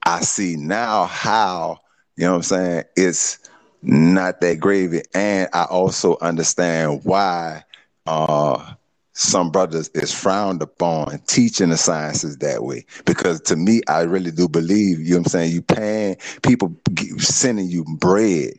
I 0.04 0.20
see 0.20 0.56
now 0.56 1.04
how, 1.06 1.78
you 2.16 2.24
know 2.24 2.32
what 2.32 2.36
I'm 2.38 2.42
saying, 2.42 2.84
it's 2.96 3.38
not 3.82 4.40
that 4.40 4.60
gravy. 4.60 5.02
And 5.14 5.48
I 5.52 5.64
also 5.64 6.16
understand 6.20 7.04
why 7.04 7.62
uh 8.06 8.74
some 9.16 9.50
brothers 9.50 9.88
is 9.94 10.12
frowned 10.12 10.60
upon 10.60 11.20
teaching 11.26 11.70
the 11.70 11.76
sciences 11.76 12.38
that 12.38 12.62
way. 12.64 12.84
Because 13.06 13.40
to 13.42 13.56
me 13.56 13.80
i 13.88 14.00
really 14.00 14.30
do 14.32 14.48
believe 14.48 15.00
you 15.00 15.12
know 15.12 15.18
what 15.18 15.26
i'm 15.26 15.30
saying 15.30 15.52
you 15.52 15.62
paying 15.62 16.16
people 16.42 16.74
sending 17.18 17.68
you 17.68 17.84
bread. 17.98 18.54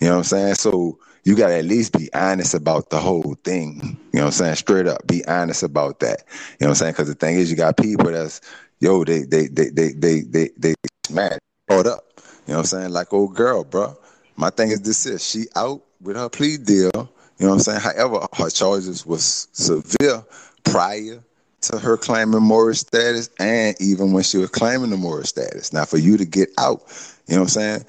You 0.00 0.06
know 0.08 0.12
what 0.12 0.18
i'm 0.18 0.24
saying? 0.24 0.54
So 0.54 0.98
you 1.24 1.36
got 1.36 1.48
to 1.48 1.58
at 1.58 1.64
least 1.64 1.92
be 1.92 2.08
honest 2.14 2.54
about 2.54 2.90
the 2.90 2.98
whole 2.98 3.36
thing. 3.44 3.98
You 4.12 4.20
know 4.20 4.20
what 4.20 4.26
i'm 4.26 4.32
saying? 4.32 4.56
Straight 4.56 4.86
up 4.86 5.06
be 5.06 5.24
honest 5.26 5.62
about 5.62 6.00
that. 6.00 6.24
You 6.28 6.34
know 6.62 6.68
what 6.68 6.70
i'm 6.70 6.74
saying? 6.76 6.92
Because 6.92 7.08
the 7.08 7.14
thing 7.14 7.36
is 7.36 7.50
you 7.50 7.56
got 7.56 7.76
people 7.76 8.10
that's 8.10 8.40
yo 8.80 9.04
they 9.04 9.22
they 9.22 9.48
they 9.48 9.70
they 9.70 9.92
they 9.92 10.20
they, 10.20 10.50
they 10.58 10.74
man 11.10 11.38
caught 11.68 11.86
up 11.86 12.04
you 12.16 12.22
know 12.52 12.54
what 12.54 12.58
i'm 12.60 12.64
saying 12.64 12.90
like 12.90 13.12
old 13.12 13.34
girl 13.34 13.64
bro 13.64 13.96
my 14.36 14.50
thing 14.50 14.70
is 14.70 14.80
this 14.82 15.06
is 15.06 15.26
she 15.26 15.44
out 15.56 15.82
with 16.00 16.16
her 16.16 16.28
plea 16.28 16.56
deal 16.56 17.10
you 17.38 17.46
know 17.46 17.52
what 17.52 17.68
I'm 17.68 17.80
saying? 17.80 17.80
However, 17.80 18.26
her 18.34 18.50
charges 18.50 19.06
was 19.06 19.48
severe 19.52 20.24
prior 20.64 21.22
to 21.60 21.78
her 21.78 21.96
claiming 21.96 22.42
Moorish 22.42 22.80
status 22.80 23.30
and 23.38 23.76
even 23.80 24.12
when 24.12 24.24
she 24.24 24.38
was 24.38 24.50
claiming 24.50 24.90
the 24.90 24.96
Moorish 24.96 25.28
status. 25.28 25.72
Now, 25.72 25.84
for 25.84 25.98
you 25.98 26.16
to 26.16 26.24
get 26.24 26.48
out, 26.58 26.82
you 27.26 27.36
know 27.36 27.42
what 27.42 27.44
I'm 27.44 27.48
saying? 27.48 27.84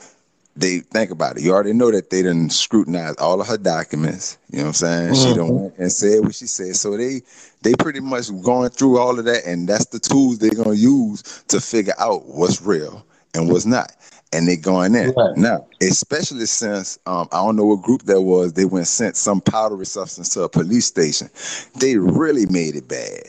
They 0.60 0.80
think 0.80 1.12
about 1.12 1.38
it. 1.38 1.44
You 1.44 1.54
already 1.54 1.74
know 1.74 1.92
that 1.92 2.10
they 2.10 2.22
didn't 2.22 2.52
scrutinize 2.52 3.16
all 3.16 3.40
of 3.40 3.48
her 3.48 3.58
documents. 3.58 4.38
You 4.52 4.60
know 4.60 4.64
what 4.66 4.68
I'm 4.68 4.74
saying? 4.74 5.14
Mm-hmm. 5.14 5.30
She 5.30 5.36
don't 5.36 5.62
went 5.62 5.78
and 5.78 5.92
said 5.92 6.24
what 6.24 6.36
she 6.36 6.48
said. 6.48 6.76
So 6.76 6.98
they 6.98 7.22
they 7.62 7.74
pretty 7.76 8.00
much 8.00 8.30
going 8.42 8.70
through 8.70 9.00
all 9.00 9.18
of 9.18 9.26
that, 9.26 9.46
and 9.46 9.68
that's 9.68 9.86
the 9.86 10.00
tools 10.00 10.40
they're 10.40 10.52
gonna 10.52 10.76
use 10.76 11.44
to 11.48 11.62
figure 11.62 11.94
out 11.98 12.26
what's 12.26 12.62
real 12.62 13.06
and 13.34 13.50
what's 13.50 13.66
not 13.66 13.92
and 14.32 14.48
they 14.48 14.56
going 14.56 14.96
in 14.96 15.12
right. 15.12 15.38
now 15.38 15.66
especially 15.82 16.46
since 16.46 17.00
um, 17.06 17.28
i 17.32 17.38
don't 17.38 17.56
know 17.56 17.66
what 17.66 17.82
group 17.82 18.04
that 18.04 18.22
was 18.22 18.54
they 18.54 18.66
went 18.66 18.88
sent 18.88 19.16
some 19.16 19.42
powdery 19.42 19.86
substance 19.86 20.30
to 20.30 20.42
a 20.42 20.50
police 20.50 20.86
station 20.86 21.30
they 21.76 21.98
really 21.98 22.46
made 22.48 22.76
it 22.76 22.88
bad 22.88 23.24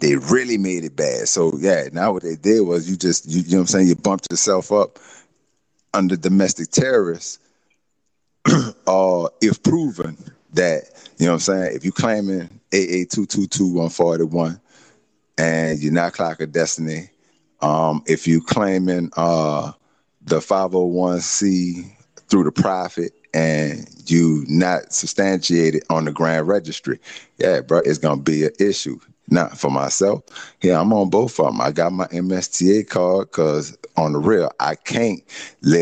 they 0.00 0.16
really 0.16 0.58
made 0.58 0.84
it 0.84 0.96
bad 0.96 1.28
so 1.28 1.52
yeah 1.58 1.84
now 1.92 2.12
what 2.12 2.22
they 2.22 2.36
did 2.36 2.62
was 2.62 2.90
you 2.90 2.96
just 2.96 3.28
you, 3.28 3.42
you 3.42 3.52
know 3.52 3.58
what 3.58 3.60
i'm 3.62 3.66
saying 3.66 3.88
you 3.88 3.94
bumped 3.94 4.26
yourself 4.30 4.72
up 4.72 4.98
under 5.94 6.16
domestic 6.16 6.70
terrorists 6.70 7.38
uh, 8.86 9.28
if 9.40 9.62
proven 9.62 10.16
that 10.52 10.82
you 11.18 11.26
know 11.26 11.32
what 11.32 11.36
i'm 11.36 11.40
saying 11.40 11.76
if 11.76 11.84
you 11.84 11.92
claiming 11.92 12.48
aa 12.74 13.04
222 13.10 14.58
and 15.38 15.78
you're 15.80 15.92
not 15.92 16.12
clock 16.12 16.40
of 16.40 16.52
destiny 16.52 17.10
um, 17.62 18.02
if 18.06 18.26
you 18.26 18.40
claiming 18.40 19.10
uh, 19.16 19.72
the 20.22 20.38
501c 20.38 21.90
through 22.28 22.44
the 22.44 22.52
profit 22.52 23.12
and 23.34 23.88
you 24.06 24.44
not 24.48 24.92
substantiated 24.92 25.82
on 25.90 26.04
the 26.04 26.12
grand 26.12 26.48
registry, 26.48 26.98
yeah, 27.38 27.60
bro, 27.60 27.78
it's 27.78 27.98
gonna 27.98 28.20
be 28.20 28.44
an 28.44 28.52
issue. 28.58 28.98
Now, 29.30 29.48
for 29.48 29.70
myself, 29.70 30.22
yeah, 30.60 30.80
I'm 30.80 30.92
on 30.92 31.08
both 31.08 31.38
of 31.38 31.46
them. 31.46 31.60
I 31.60 31.70
got 31.70 31.92
my 31.92 32.06
MSTA 32.06 32.88
card 32.88 33.30
because 33.30 33.76
on 33.96 34.12
the 34.12 34.18
real, 34.18 34.50
I 34.60 34.74
can't 34.74 35.22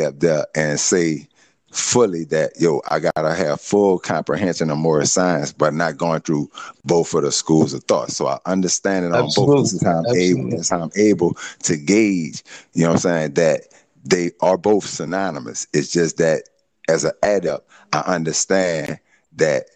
up 0.07 0.21
there 0.21 0.47
and 0.55 0.79
say 0.79 1.29
fully 1.71 2.25
that 2.25 2.53
yo, 2.59 2.81
I 2.89 2.99
gotta 2.99 3.35
have 3.35 3.61
full 3.61 3.99
comprehension 3.99 4.71
of 4.71 4.79
more 4.79 5.05
science, 5.05 5.53
but 5.53 5.75
not 5.75 5.97
going 5.97 6.21
through 6.21 6.51
both 6.85 7.15
of 7.15 7.23
the 7.23 7.33
schools 7.33 7.75
of 7.75 7.85
thought. 7.85 8.11
So 8.11 8.27
I 8.27 8.39
understand 8.47 9.07
it 9.07 9.13
on 9.13 9.25
Absolutely. 9.25 9.55
both. 9.57 9.65
This 9.65 9.73
is 9.75 9.83
how 9.83 9.99
I'm 9.99 10.07
Absolutely. 10.07 10.43
able. 10.45 10.51
This 10.51 10.61
is 10.61 10.71
how 10.71 10.83
I'm 10.83 10.91
able 10.97 11.37
to 11.65 11.77
gauge. 11.77 12.43
You 12.75 12.85
know 12.85 12.89
what 12.91 12.95
I'm 12.95 13.01
saying? 13.01 13.35
That 13.35 13.61
they 14.05 14.31
are 14.41 14.57
both 14.57 14.87
synonymous. 14.87 15.67
It's 15.73 15.93
just 15.93 16.17
that 16.19 16.43
as 16.89 17.05
an 17.05 17.13
adult, 17.23 17.65
I 17.93 18.01
understand 18.01 18.99
that 19.37 19.67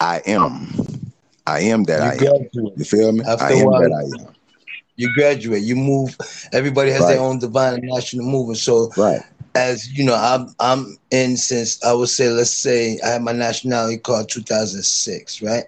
I 0.00 0.22
am. 0.26 0.68
I 1.48 1.60
am 1.60 1.84
that 1.84 1.98
you 1.98 2.04
I 2.04 2.16
graduate. 2.16 2.50
am. 2.56 2.78
You 2.78 2.84
feel 2.84 3.12
me? 3.12 3.24
After 3.24 3.44
I 3.44 3.52
am 3.52 3.66
while, 3.66 3.80
that 3.80 3.92
I 3.92 4.22
am. 4.22 4.34
You 4.96 5.14
graduate. 5.14 5.62
You 5.62 5.76
move. 5.76 6.16
Everybody 6.52 6.90
has 6.90 7.02
right. 7.02 7.14
their 7.14 7.20
own 7.20 7.38
divine 7.38 7.74
and 7.74 7.84
national 7.84 8.26
movement. 8.26 8.58
So, 8.58 8.90
right. 8.96 9.22
as 9.54 9.90
you 9.96 10.04
know, 10.04 10.14
I'm 10.14 10.54
I'm 10.60 10.98
in 11.10 11.36
since 11.36 11.82
I 11.84 11.92
would 11.92 12.08
say, 12.08 12.28
let's 12.28 12.50
say, 12.52 12.98
I 13.04 13.08
had 13.08 13.22
my 13.22 13.32
nationality 13.32 13.98
card 13.98 14.28
2006, 14.28 15.42
right? 15.42 15.64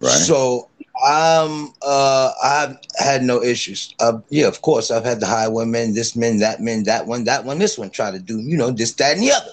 Right. 0.00 0.10
So 0.10 0.68
um, 1.04 1.74
uh, 1.82 2.32
I've 2.42 2.78
had 2.98 3.22
no 3.22 3.42
issues. 3.42 3.94
Uh, 3.98 4.18
yeah, 4.28 4.46
of 4.46 4.62
course, 4.62 4.90
I've 4.90 5.04
had 5.04 5.20
the 5.20 5.26
high 5.26 5.48
women, 5.48 5.94
this 5.94 6.14
men, 6.14 6.38
that 6.38 6.60
men, 6.60 6.84
that 6.84 7.06
one, 7.06 7.24
that 7.24 7.44
one, 7.44 7.58
this 7.58 7.78
one, 7.78 7.90
try 7.90 8.10
to 8.10 8.18
do, 8.18 8.38
you 8.40 8.56
know, 8.56 8.70
this, 8.70 8.92
that, 8.94 9.16
and 9.16 9.22
the 9.22 9.32
other. 9.32 9.50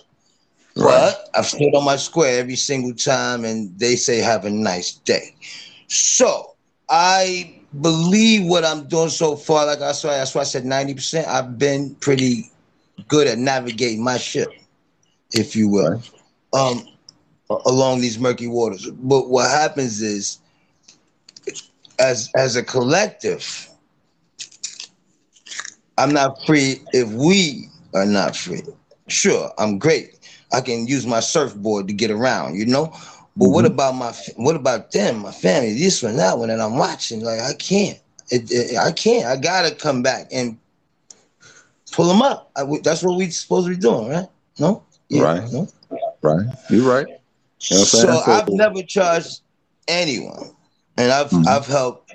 Right. 0.80 1.14
But 1.14 1.30
I've 1.36 1.46
stood 1.46 1.76
on 1.76 1.84
my 1.86 1.98
square 1.98 2.40
every 2.40 2.56
single 2.56 2.94
time, 2.94 3.46
and 3.46 3.78
they 3.80 3.96
say, 3.96 4.20
have 4.20 4.46
a 4.46 4.50
nice 4.50 4.94
day. 4.94 5.36
So 5.88 6.56
I 6.90 7.60
believe 7.82 8.46
what 8.46 8.66
I'm 8.66 8.88
doing 8.88 9.10
so 9.10 9.36
far, 9.36 9.66
like 9.66 9.82
I 9.82 9.92
said, 9.92 10.12
that's 10.12 10.34
why 10.34 10.42
I 10.42 10.46
said 10.46 10.64
90%. 10.64 11.28
I've 11.28 11.58
been 11.58 11.96
pretty 11.96 12.52
good 13.08 13.28
at 13.28 13.38
navigating 13.38 14.04
my 14.04 14.18
ship, 14.18 14.50
if 15.34 15.56
you 15.56 15.70
will, 15.70 16.02
um, 16.54 16.88
along 17.66 18.02
these 18.02 18.20
murky 18.20 18.48
waters. 18.48 18.90
But 18.90 19.30
what 19.30 19.50
happens 19.50 20.02
is, 20.02 20.40
as 22.00 22.32
as 22.36 22.56
a 22.56 22.64
collective, 22.64 23.70
I'm 25.98 26.14
not 26.14 26.46
free 26.46 26.82
if 26.94 27.10
we 27.10 27.70
are 27.94 28.06
not 28.06 28.36
free. 28.36 28.64
Sure, 29.08 29.52
I'm 29.58 29.78
great. 29.80 30.19
I 30.52 30.62
can 30.62 30.88
use 30.88 31.06
my 31.06 31.20
surfboard 31.20 31.88
to 31.88 31.94
get 31.94 32.12
around, 32.12 32.56
you 32.56 32.66
know. 32.66 32.88
But 33.36 33.46
mm-hmm. 33.46 33.54
what 33.54 33.66
about 33.66 33.96
my 33.96 34.14
what 34.36 34.56
about 34.56 34.92
them, 34.92 35.20
my 35.20 35.32
family, 35.32 35.78
this 35.78 36.04
one, 36.04 36.18
that 36.18 36.38
one, 36.38 36.50
and 36.50 36.62
I'm 36.62 36.78
watching 36.78 37.22
like 37.22 37.40
I 37.40 37.54
can't. 37.54 38.00
It, 38.32 38.52
it, 38.52 38.78
I 38.78 38.92
can't. 38.92 39.26
I 39.26 39.38
gotta 39.38 39.74
come 39.74 40.04
back 40.04 40.28
and 40.32 40.58
pull 41.92 42.08
them 42.08 42.22
up. 42.22 42.52
I, 42.56 42.64
that's 42.84 43.04
what 43.04 43.18
we're 43.18 43.30
supposed 43.32 43.68
to 43.68 43.76
be 43.76 43.80
doing, 43.80 44.10
right? 44.10 44.28
No, 44.60 44.84
yeah, 45.10 45.24
right, 45.24 45.52
no? 45.52 45.68
right. 46.22 46.46
You're 46.70 46.90
right. 46.90 47.08
You 47.62 47.78
know 47.78 47.84
so 47.84 48.22
I've 48.26 48.50
never 48.50 48.82
charged 48.84 49.42
anyone 49.88 50.52
and 51.00 51.12
I've 51.12 51.30
mm-hmm. 51.30 51.48
I've 51.48 51.66
helped 51.66 52.14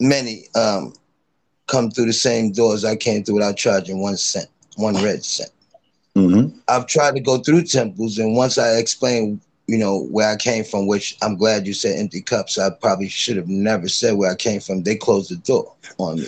many 0.00 0.46
um, 0.54 0.92
come 1.66 1.90
through 1.90 2.06
the 2.06 2.12
same 2.12 2.52
doors 2.52 2.84
I 2.84 2.96
came 2.96 3.22
through 3.22 3.36
without 3.36 3.56
charging 3.56 4.00
one 4.00 4.16
cent, 4.16 4.48
one 4.76 4.94
red 5.02 5.24
cent. 5.24 5.50
Mm-hmm. 6.16 6.56
I've 6.68 6.86
tried 6.86 7.14
to 7.14 7.20
go 7.20 7.38
through 7.38 7.64
temples, 7.64 8.18
and 8.18 8.36
once 8.36 8.56
I 8.56 8.76
explain, 8.76 9.40
you 9.66 9.78
know, 9.78 10.04
where 10.04 10.30
I 10.30 10.36
came 10.36 10.64
from, 10.64 10.86
which 10.86 11.16
I'm 11.22 11.36
glad 11.36 11.66
you 11.66 11.74
said 11.74 11.98
empty 11.98 12.20
cups. 12.20 12.58
I 12.58 12.70
probably 12.70 13.08
should 13.08 13.36
have 13.36 13.48
never 13.48 13.88
said 13.88 14.16
where 14.16 14.30
I 14.30 14.36
came 14.36 14.60
from. 14.60 14.82
They 14.82 14.94
closed 14.94 15.30
the 15.30 15.36
door 15.36 15.74
on 15.98 16.20
me. 16.20 16.26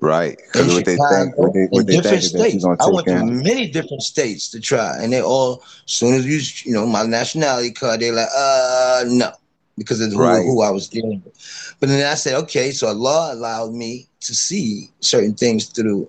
Right. 0.00 0.36
Because 0.52 0.74
what 0.74 0.84
they 0.84 0.96
think, 0.96 1.38
what 1.38 1.54
they, 1.54 1.64
what 1.70 1.86
they 1.86 1.96
different 1.96 2.24
states. 2.24 2.64
I 2.64 2.88
went 2.90 3.06
to 3.06 3.24
many 3.24 3.70
different 3.70 4.02
states 4.02 4.50
to 4.50 4.60
try, 4.60 4.98
and 5.00 5.12
they 5.12 5.22
all, 5.22 5.62
as 5.86 5.92
soon 5.92 6.14
as 6.14 6.26
you, 6.26 6.70
you 6.70 6.76
know, 6.76 6.86
my 6.86 7.04
nationality 7.04 7.70
card, 7.70 8.00
they're 8.00 8.12
like, 8.12 8.28
uh, 8.36 9.04
no 9.06 9.32
because 9.76 10.00
of 10.00 10.14
right. 10.14 10.38
who, 10.38 10.52
who, 10.52 10.62
I 10.62 10.70
was 10.70 10.88
dealing 10.88 11.22
with. 11.24 11.76
But 11.80 11.88
then 11.88 12.06
I 12.06 12.14
said, 12.14 12.34
okay, 12.44 12.70
so 12.70 12.86
Allah 12.86 13.34
allowed 13.34 13.72
me 13.72 14.06
to 14.20 14.34
see 14.34 14.90
certain 15.00 15.34
things 15.34 15.66
through 15.66 16.08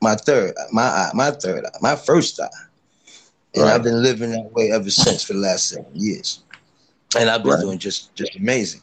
my 0.00 0.14
third, 0.14 0.54
my 0.72 0.82
eye, 0.82 1.10
my 1.14 1.30
third 1.30 1.64
eye, 1.64 1.78
my 1.80 1.96
first 1.96 2.40
eye. 2.40 2.48
And 3.54 3.64
right. 3.64 3.74
I've 3.74 3.82
been 3.82 4.02
living 4.02 4.30
that 4.30 4.52
way 4.52 4.70
ever 4.70 4.90
since 4.90 5.24
for 5.24 5.32
the 5.32 5.40
last 5.40 5.68
seven 5.68 5.90
years. 5.92 6.40
And 7.18 7.28
I've 7.28 7.42
been 7.42 7.52
right. 7.52 7.60
doing 7.60 7.78
just 7.78 8.14
just 8.14 8.36
amazing. 8.36 8.82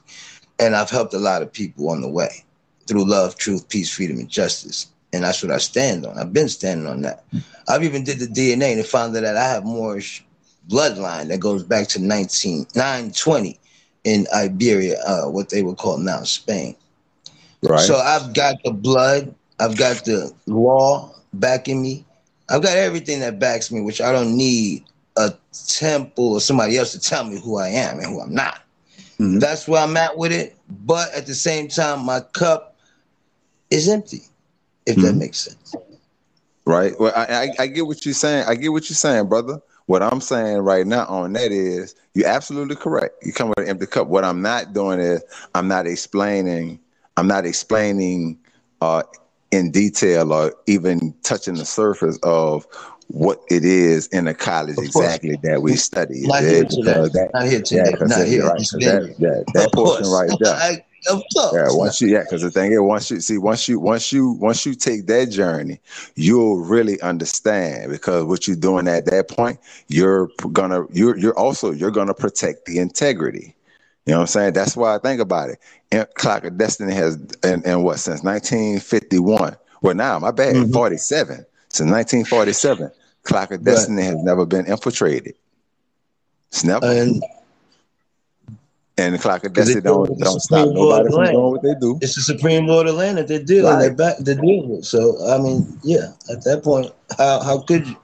And 0.60 0.76
I've 0.76 0.90
helped 0.90 1.14
a 1.14 1.20
lot 1.20 1.42
of 1.42 1.54
people 1.54 1.90
on 1.90 2.02
the 2.02 2.10
way 2.10 2.44
through 2.88 3.06
love, 3.06 3.38
truth, 3.38 3.70
peace, 3.70 3.94
freedom, 3.94 4.18
and 4.18 4.30
justice. 4.30 4.88
And 5.14 5.24
that's 5.24 5.42
what 5.42 5.52
I 5.52 5.58
stand 5.58 6.06
on. 6.06 6.18
I've 6.18 6.34
been 6.34 6.50
standing 6.50 6.88
on 6.88 7.02
that. 7.02 7.24
I've 7.68 7.84
even 7.84 8.04
did 8.04 8.20
the 8.20 8.28
DNA 8.28 8.74
and 8.74 8.86
found 8.86 9.16
that 9.16 9.26
I 9.26 9.44
have 9.44 9.64
Moorish 9.64 10.26
bloodline 10.68 11.30
that 11.30 11.40
goes 11.40 11.64
back 11.64 11.88
to 11.90 12.02
19, 12.02 12.68
920 12.76 13.60
in 14.04 14.28
Iberia, 14.34 15.02
uh, 15.06 15.30
what 15.30 15.50
they 15.50 15.64
would 15.64 15.78
call 15.78 15.98
now 15.98 16.24
Spain. 16.24 16.76
Right. 17.62 17.80
So 17.80 17.96
I've 17.98 18.34
got 18.34 18.56
the 18.64 18.72
blood, 18.72 19.34
I've 19.60 19.78
got 19.78 20.06
the 20.06 20.32
law 20.46 21.14
backing 21.34 21.82
me, 21.82 22.06
I've 22.50 22.62
got 22.62 22.78
everything 22.78 23.20
that 23.22 23.40
backs 23.40 23.72
me, 23.72 23.82
which 23.82 24.02
I 24.02 24.12
don't 24.12 24.36
need 24.36 24.86
a 25.18 25.34
temple 25.52 26.34
or 26.34 26.42
somebody 26.42 26.78
else 26.78 26.92
to 26.94 27.00
tell 27.00 27.24
me 27.24 27.40
who 27.40 27.58
I 27.58 27.70
am 27.70 28.00
and 28.00 28.08
who 28.08 28.22
I'm 28.22 28.34
not. 28.34 28.62
Mm-hmm. 29.20 29.40
That's 29.40 29.68
where 29.68 29.82
I'm 29.82 29.98
at 29.98 30.18
with 30.18 30.32
it. 30.32 30.56
But 30.86 31.12
at 31.14 31.26
the 31.26 31.34
same 31.34 31.68
time, 31.68 32.06
my 32.06 32.22
cup 32.34 32.76
is 33.72 33.90
empty, 33.90 34.22
if 34.86 34.96
mm-hmm. 34.96 35.06
that 35.06 35.16
makes 35.16 35.40
sense. 35.40 35.76
Right. 36.66 36.94
Well, 37.00 37.14
I, 37.16 37.26
I, 37.60 37.64
I 37.64 37.68
get 37.68 37.88
what 37.88 38.06
you're 38.06 38.14
saying. 38.14 38.46
I 38.48 38.56
get 38.56 38.72
what 38.72 38.90
you're 38.90 38.96
saying, 38.96 39.28
brother. 39.28 39.62
What 39.88 40.04
I'm 40.04 40.20
saying 40.20 40.58
right 40.60 40.86
now 40.86 41.06
on 41.06 41.32
that 41.34 41.52
is 41.52 41.96
you're 42.14 42.28
absolutely 42.28 42.76
correct. 42.76 43.16
You 43.24 43.32
come 43.32 43.50
with 43.50 43.60
an 43.60 43.70
empty 43.70 43.86
cup. 43.86 44.08
What 44.08 44.26
I'm 44.26 44.42
not 44.42 44.74
doing 44.74 45.00
is 45.00 45.24
I'm 45.56 45.70
not 45.70 45.88
explaining. 45.88 46.80
I'm 47.16 47.28
not 47.28 47.46
explaining 47.46 48.38
uh, 48.82 49.04
in 49.52 49.72
detail 49.72 50.34
or 50.34 50.54
even 50.68 51.14
touching 51.24 51.56
the 51.56 51.66
surface 51.66 52.20
of 52.24 52.66
what 53.08 53.42
it 53.50 53.64
is 53.64 54.08
in 54.08 54.28
a 54.28 54.34
college 54.34 54.78
exactly 54.78 55.38
that 55.44 55.62
we 55.62 55.76
study. 55.76 56.28
Not 56.28 56.44
here 56.44 56.66
today. 56.66 57.08
That, 57.14 57.30
Not 57.34 57.48
here 57.48 57.62
today. 57.62 57.92
Yeah, 57.92 58.06
Not 58.06 58.28
here. 58.28 58.46
Right, 58.46 58.58
that, 58.58 59.16
that, 59.20 59.46
that 59.54 59.74
portion 59.74 60.08
right 60.08 60.30
there. 60.40 60.54
I, 60.54 60.84
of 61.10 61.24
course. 61.34 61.54
Yeah, 61.54 61.68
once 61.70 62.02
you 62.02 62.10
yeah, 62.10 62.24
because 62.24 62.42
the 62.42 62.52
thing 62.52 62.72
is, 62.74 62.82
once 62.82 63.10
you 63.10 63.20
see, 63.22 63.38
once 63.38 63.68
you 63.68 63.80
once 63.80 64.12
you 64.12 64.32
once 64.32 64.66
you 64.66 64.74
take 64.74 65.06
that 65.08 65.30
journey, 65.30 65.80
you'll 66.16 66.60
really 66.60 67.00
understand 67.02 67.92
because 67.92 68.26
what 68.26 68.48
you're 68.48 68.58
doing 68.58 68.88
at 68.88 69.06
that 69.06 69.30
point, 69.30 69.60
you're 69.88 70.30
gonna 70.52 70.86
you're 70.92 71.18
you're 71.18 71.38
also 71.38 71.72
you're 71.72 71.92
gonna 71.92 72.14
protect 72.14 72.66
the 72.66 72.80
integrity. 72.80 73.56
You 74.08 74.14
know 74.14 74.20
what 74.20 74.22
I'm 74.22 74.28
saying? 74.28 74.54
That's 74.54 74.78
why 74.78 74.96
I 74.96 75.00
think 75.00 75.20
about 75.20 75.50
it. 75.50 75.60
And 75.92 76.08
Clock 76.16 76.46
of 76.46 76.58
Destiny 76.58 76.94
has 76.94 77.16
and, 77.44 77.66
and 77.66 77.84
what 77.84 78.00
since 78.00 78.24
1951. 78.24 79.58
Well, 79.82 79.96
now 79.96 80.18
my 80.20 80.32
bad, 80.32 80.56
mm-hmm. 80.56 80.72
47. 80.72 81.46
Since 81.70 81.92
1947, 81.92 82.90
Clock 83.24 83.52
of 83.52 83.66
Destiny 83.66 84.04
right. 84.04 84.06
has 84.06 84.24
never 84.24 84.46
been 84.46 84.66
infiltrated. 84.66 85.36
It's 86.50 86.64
never. 86.64 86.86
And, 86.86 87.22
and 88.98 89.14
the 89.14 89.20
Clock 89.20 89.44
of 89.44 89.52
Destiny 89.52 89.82
don't, 89.82 90.18
don't 90.18 90.40
stop 90.40 90.70
nobody 90.70 91.12
from 91.12 91.26
doing 91.26 91.42
what 91.42 91.62
they 91.62 91.76
do. 91.80 92.00
It's 92.02 92.16
the 92.16 92.22
Supreme 92.22 92.66
Lord 92.66 92.88
of 92.88 92.96
Land 92.96 93.18
that 93.18 93.28
they're 93.28 93.44
dealing, 93.44 93.74
right. 93.74 93.80
they're 93.82 93.94
back, 93.94 94.18
they're 94.20 94.36
dealing 94.36 94.70
with. 94.70 94.86
So 94.86 95.18
I 95.30 95.38
mean, 95.38 95.78
yeah, 95.84 96.14
at 96.32 96.46
that 96.46 96.64
point, 96.64 96.94
how 97.18 97.44
how 97.44 97.60
could 97.60 97.86
you? 97.88 97.98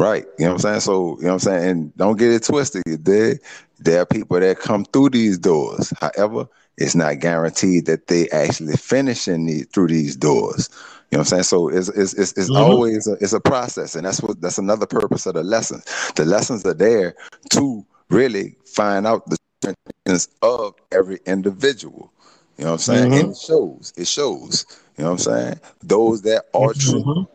Right. 0.00 0.24
You 0.38 0.46
know 0.46 0.52
what 0.52 0.54
I'm 0.54 0.58
saying? 0.60 0.80
So, 0.80 1.18
you 1.18 1.24
know 1.24 1.28
what 1.28 1.32
I'm 1.34 1.38
saying? 1.40 1.68
And 1.68 1.96
don't 1.96 2.18
get 2.18 2.32
it 2.32 2.42
twisted. 2.42 2.82
There, 2.86 3.38
there 3.78 4.00
are 4.00 4.06
people 4.06 4.40
that 4.40 4.58
come 4.58 4.86
through 4.86 5.10
these 5.10 5.36
doors. 5.36 5.92
However, 6.00 6.48
it's 6.78 6.94
not 6.94 7.18
guaranteed 7.18 7.84
that 7.84 8.06
they 8.06 8.26
actually 8.30 8.76
finish 8.76 9.28
in 9.28 9.44
the, 9.44 9.64
through 9.64 9.88
these 9.88 10.16
doors. 10.16 10.70
You 11.10 11.16
know 11.16 11.18
what 11.18 11.18
I'm 11.18 11.24
saying? 11.24 11.42
So 11.42 11.68
it's 11.68 11.88
it's 11.88 12.14
it's, 12.14 12.32
it's 12.38 12.50
mm-hmm. 12.50 12.56
always 12.56 13.06
a, 13.08 13.12
it's 13.14 13.32
a 13.32 13.40
process, 13.40 13.96
and 13.96 14.06
that's 14.06 14.22
what 14.22 14.40
that's 14.40 14.58
another 14.58 14.86
purpose 14.86 15.26
of 15.26 15.34
the 15.34 15.42
lessons. 15.42 15.84
The 16.14 16.24
lessons 16.24 16.64
are 16.64 16.72
there 16.72 17.16
to 17.50 17.84
really 18.08 18.56
find 18.64 19.06
out 19.06 19.26
the 19.28 19.36
strengths 19.60 20.28
of 20.40 20.74
every 20.92 21.18
individual. 21.26 22.12
You 22.56 22.64
know 22.64 22.70
what 22.70 22.88
I'm 22.88 22.94
saying? 22.94 23.10
Mm-hmm. 23.10 23.20
And 23.20 23.30
it 23.32 23.38
shows. 23.38 23.92
It 23.96 24.06
shows. 24.06 24.64
You 24.96 25.04
know 25.04 25.12
what 25.12 25.26
I'm 25.26 25.34
saying? 25.34 25.60
Those 25.82 26.22
that 26.22 26.44
are 26.54 26.72
true. 26.74 27.26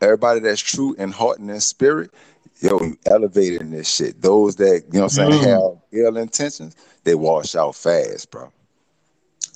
Everybody 0.00 0.40
that's 0.40 0.60
true 0.60 0.94
in 0.94 1.10
heart 1.10 1.38
and 1.38 1.50
in 1.50 1.60
spirit, 1.60 2.10
yo, 2.60 2.80
you 2.80 2.98
elevating 3.06 3.70
this 3.70 3.88
shit. 3.88 4.20
Those 4.20 4.56
that, 4.56 4.84
you 4.92 4.98
know 4.98 5.04
what 5.04 5.18
I'm 5.18 5.30
saying, 5.30 5.42
mm. 5.42 5.44
have 5.44 5.78
ill 5.92 6.16
intentions, 6.16 6.76
they 7.04 7.14
wash 7.14 7.54
out 7.54 7.74
fast, 7.74 8.30
bro. 8.30 8.52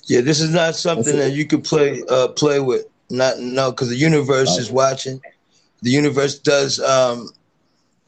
Yeah, 0.05 0.21
this 0.21 0.41
is 0.41 0.53
not 0.53 0.75
something 0.75 1.15
that 1.17 1.31
you 1.31 1.45
could 1.45 1.63
play 1.63 2.03
uh 2.09 2.29
play 2.29 2.59
with. 2.59 2.85
Not 3.09 3.39
no, 3.39 3.71
because 3.71 3.89
the 3.89 3.95
universe 3.95 4.57
is 4.57 4.71
watching. 4.71 5.21
The 5.81 5.91
universe 5.91 6.39
does 6.39 6.79
um 6.79 7.29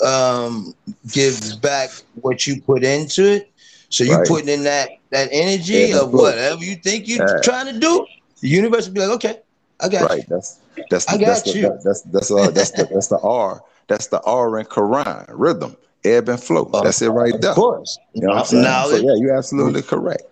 um 0.03 0.73
gives 1.11 1.55
back 1.55 1.91
what 2.21 2.47
you 2.47 2.61
put 2.61 2.83
into 2.83 3.23
it. 3.31 3.51
So 3.89 4.03
you 4.03 4.15
right. 4.15 4.27
putting 4.27 4.49
in 4.49 4.63
that 4.63 4.89
that 5.11 5.29
energy 5.31 5.89
yeah, 5.89 6.01
of 6.01 6.13
whatever 6.13 6.63
you 6.63 6.75
think 6.75 7.07
you're 7.07 7.25
right. 7.25 7.43
trying 7.43 7.71
to 7.71 7.79
do. 7.79 8.07
The 8.41 8.49
universe 8.49 8.87
will 8.87 8.95
be 8.95 9.01
like, 9.01 9.15
okay, 9.15 9.39
I 9.79 9.87
got 9.87 10.09
right. 10.09 10.19
you. 10.19 10.25
That's 10.27 10.59
that's 10.89 11.05
the, 11.05 11.11
I 11.11 11.17
got 11.17 11.25
that's 11.25 11.55
you. 11.55 11.61
The, 11.63 11.81
that's 11.83 12.01
that's 12.01 12.31
uh, 12.31 12.49
that's 12.51 12.71
the 12.71 12.85
that's 12.91 13.07
the 13.07 13.19
R. 13.19 13.63
That's 13.87 14.07
the 14.07 14.21
R 14.21 14.59
in 14.59 14.65
Quran 14.65 15.25
rhythm, 15.29 15.75
ebb 16.03 16.29
and 16.29 16.41
flow. 16.41 16.69
Uh, 16.73 16.83
that's 16.83 17.01
it 17.01 17.09
right 17.09 17.33
there. 17.41 17.51
Of 17.51 17.55
course. 17.55 17.97
You 18.13 18.21
know 18.21 18.29
what 18.29 18.39
I'm 18.39 18.45
saying? 18.45 18.63
Knowledge. 18.63 19.01
So, 19.01 19.07
yeah, 19.07 19.15
you're 19.17 19.37
absolutely 19.37 19.81
correct. 19.81 20.23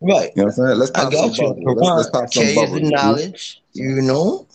Right. 0.00 0.30
You 0.36 0.42
know 0.42 0.46
what 0.46 0.58
I'm 0.58 0.66
saying? 0.66 0.78
Let's 0.78 0.90
pop 0.90 1.06
I 1.06 1.10
got 1.10 1.34
some 1.34 1.58
you. 1.58 1.66
bubbles. 1.66 1.86
Let's, 1.86 1.96
let's, 1.96 2.10
pop 2.10 2.32
some 2.32 2.54
bubbles. 2.54 2.90
knowledge, 2.90 3.62
you 3.72 4.02
know. 4.02 4.46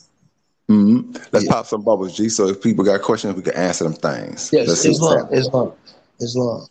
Mm-hmm. 0.70 1.18
Let's 1.32 1.46
yeah. 1.46 1.52
pop 1.52 1.66
some 1.66 1.82
bubbles, 1.82 2.16
G. 2.16 2.30
So 2.30 2.48
if 2.48 2.62
people 2.62 2.86
got 2.86 3.02
questions, 3.02 3.36
we 3.36 3.42
can 3.42 3.54
answer 3.56 3.84
them 3.84 3.94
things. 3.94 4.50
Yes, 4.54 4.68
Let's 4.68 4.86
Islam, 4.86 5.28
Islam, 5.32 5.74
Islam. 6.22 6.68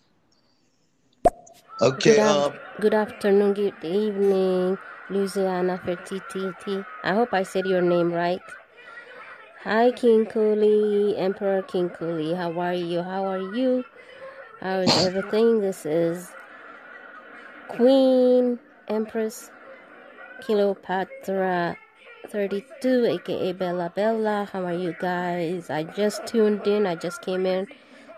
Okay. 1.83 2.17
Good, 2.17 2.19
um, 2.21 2.53
good 2.81 2.95
afternoon, 2.95 3.55
good 3.55 3.75
evening, 3.83 4.79
Louisiana 5.11 5.79
for 5.85 5.97
TTT. 5.97 6.87
I 7.05 7.15
hope 7.15 7.35
I 7.35 7.43
said 7.43 7.67
your 7.67 7.83
name 7.83 8.13
right. 8.13 8.41
Hi, 9.65 9.93
King 9.93 10.27
Cooley, 10.27 11.17
Emperor 11.17 11.63
King 11.63 11.89
Cooley. 11.89 12.35
How 12.35 12.51
are 12.59 12.75
you? 12.75 13.01
How 13.01 13.25
are 13.27 13.39
you? 13.55 13.85
How 14.61 14.81
is 14.81 15.07
everything? 15.07 15.61
This 15.61 15.87
is 15.87 16.33
Queen 17.69 18.59
Empress 18.89 19.53
Cleopatra 20.41 21.77
32 22.29 23.07
aka 23.07 23.53
Bella 23.53 23.93
Bella. 23.95 24.49
How 24.53 24.65
are 24.65 24.75
you 24.75 24.97
guys? 24.99 25.71
I 25.71 25.85
just 25.85 26.27
tuned 26.27 26.67
in. 26.67 26.85
I 26.85 26.97
just 26.97 27.23
came 27.23 27.47
in. 27.47 27.69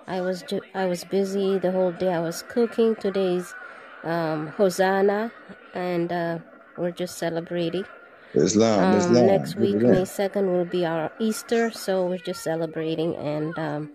I 0.07 0.23
was 0.23 0.41
ju- 0.45 0.65
I 0.75 0.87
was 0.87 1.05
busy 1.05 1.59
the 1.59 1.73
whole 1.73 1.93
day. 1.93 2.15
I 2.15 2.21
was 2.21 2.43
cooking. 2.43 2.97
Today's 2.97 3.55
um, 4.03 4.47
Hosanna, 4.47 5.31
and 5.75 6.11
uh, 6.11 6.39
we're 6.79 6.91
just 6.91 7.19
celebrating. 7.19 7.85
Islam, 8.35 8.93
um, 8.93 8.99
Islam. 8.99 9.27
Next 9.27 9.57
week, 9.57 9.77
May 9.77 10.03
2nd, 10.03 10.51
will 10.51 10.65
be 10.65 10.85
our 10.85 11.13
Easter, 11.19 11.71
so 11.71 12.07
we're 12.07 12.19
just 12.19 12.43
celebrating. 12.43 13.15
And 13.17 13.57
um, 13.59 13.93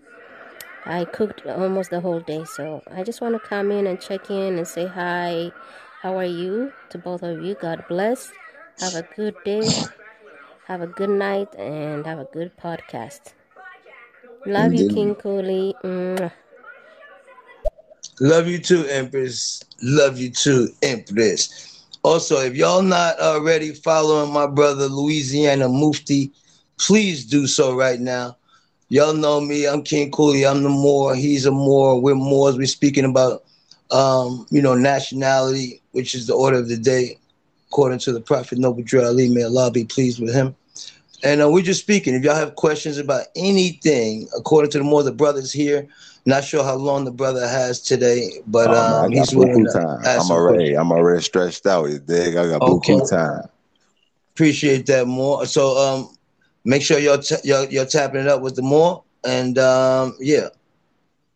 I 0.86 1.04
cooked 1.04 1.46
almost 1.46 1.90
the 1.90 2.00
whole 2.00 2.20
day, 2.20 2.44
so 2.44 2.82
I 2.90 3.02
just 3.02 3.20
want 3.20 3.34
to 3.34 3.48
come 3.48 3.70
in 3.70 3.86
and 3.86 4.00
check 4.00 4.30
in 4.30 4.56
and 4.58 4.66
say 4.66 4.86
hi. 4.86 5.52
How 6.02 6.16
are 6.16 6.24
you 6.24 6.72
to 6.90 6.98
both 6.98 7.22
of 7.22 7.44
you? 7.44 7.54
God 7.54 7.84
bless. 7.88 8.32
Have 8.80 8.94
a 8.94 9.06
good 9.14 9.34
day. 9.44 9.68
Have 10.66 10.80
a 10.80 10.86
good 10.86 11.10
night, 11.10 11.54
and 11.56 12.06
have 12.06 12.18
a 12.18 12.28
good 12.32 12.56
podcast. 12.56 13.34
Love 14.46 14.72
Indeed. 14.72 14.80
you, 14.80 14.88
King 14.94 15.14
Cooley. 15.16 15.74
Mm. 15.84 16.32
Love 18.20 18.48
you 18.48 18.58
too, 18.58 18.86
Empress. 18.86 19.62
Love 19.82 20.18
you 20.18 20.30
too, 20.30 20.68
Empress. 20.82 21.69
Also, 22.02 22.38
if 22.40 22.54
y'all 22.56 22.82
not 22.82 23.18
already 23.20 23.72
following 23.72 24.32
my 24.32 24.46
brother 24.46 24.86
Louisiana 24.86 25.68
Mufti, 25.68 26.32
please 26.78 27.26
do 27.26 27.46
so 27.46 27.76
right 27.76 28.00
now. 28.00 28.36
Y'all 28.88 29.12
know 29.12 29.40
me. 29.40 29.66
I'm 29.66 29.82
King 29.82 30.10
Cooley. 30.10 30.46
I'm 30.46 30.62
the 30.62 30.70
Moor. 30.70 31.14
He's 31.14 31.44
a 31.44 31.50
Moor. 31.50 32.00
We're 32.00 32.14
Moors. 32.14 32.56
We're 32.56 32.66
speaking 32.66 33.04
about, 33.04 33.44
um, 33.90 34.46
you 34.50 34.62
know, 34.62 34.74
nationality, 34.74 35.82
which 35.92 36.14
is 36.14 36.26
the 36.26 36.34
order 36.34 36.58
of 36.58 36.68
the 36.68 36.76
day, 36.78 37.18
according 37.68 37.98
to 38.00 38.12
the 38.12 38.20
Prophet 38.20 38.58
Noble 38.58 38.82
Drew 38.82 39.04
Ali. 39.04 39.28
May 39.28 39.44
Allah 39.44 39.70
be 39.70 39.84
pleased 39.84 40.20
with 40.20 40.34
him. 40.34 40.56
And 41.22 41.42
uh, 41.42 41.50
we're 41.50 41.62
just 41.62 41.82
speaking. 41.82 42.14
If 42.14 42.24
y'all 42.24 42.34
have 42.34 42.54
questions 42.56 42.96
about 42.96 43.26
anything, 43.36 44.26
according 44.36 44.70
to 44.72 44.78
the 44.78 44.84
more 44.84 45.02
the 45.02 45.12
brothers 45.12 45.52
here, 45.52 45.86
not 46.26 46.44
sure 46.44 46.62
how 46.62 46.74
long 46.74 47.04
the 47.04 47.10
brother 47.10 47.46
has 47.46 47.80
today, 47.80 48.30
but 48.46 48.70
oh, 48.70 49.04
um, 49.04 49.12
he's 49.12 49.34
willing 49.34 49.66
time. 49.66 50.00
I'm 50.04 50.30
already, 50.30 50.74
I'm 50.74 50.92
already 50.92 51.22
stretched 51.22 51.66
out. 51.66 51.88
You 51.88 51.98
dig? 51.98 52.36
I 52.36 52.48
got 52.48 52.62
okay. 52.62 53.00
time. 53.08 53.44
Appreciate 54.34 54.86
that 54.86 55.06
more. 55.06 55.46
So 55.46 55.76
um, 55.76 56.16
make 56.64 56.82
sure 56.82 56.98
you're, 56.98 57.18
t- 57.18 57.36
you're 57.44 57.64
you're 57.64 57.86
tapping 57.86 58.20
it 58.20 58.28
up 58.28 58.42
with 58.42 58.56
the 58.56 58.62
more, 58.62 59.02
and 59.24 59.58
um, 59.58 60.16
yeah, 60.20 60.48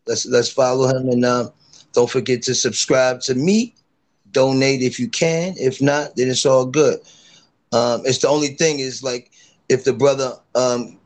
let's 0.06 0.26
let's 0.26 0.50
follow 0.50 0.88
him, 0.88 1.08
and 1.08 1.24
um, 1.24 1.50
don't 1.92 2.10
forget 2.10 2.42
to 2.42 2.54
subscribe 2.54 3.20
to 3.22 3.34
me. 3.34 3.74
Donate 4.32 4.82
if 4.82 4.98
you 4.98 5.08
can. 5.08 5.54
If 5.56 5.80
not, 5.80 6.16
then 6.16 6.28
it's 6.28 6.44
all 6.44 6.66
good. 6.66 7.00
Um, 7.72 8.02
it's 8.04 8.18
the 8.18 8.28
only 8.28 8.48
thing 8.48 8.80
is 8.80 9.02
like 9.02 9.30
if 9.68 9.84
the 9.84 9.92
brother 9.92 10.32
um, 10.54 10.98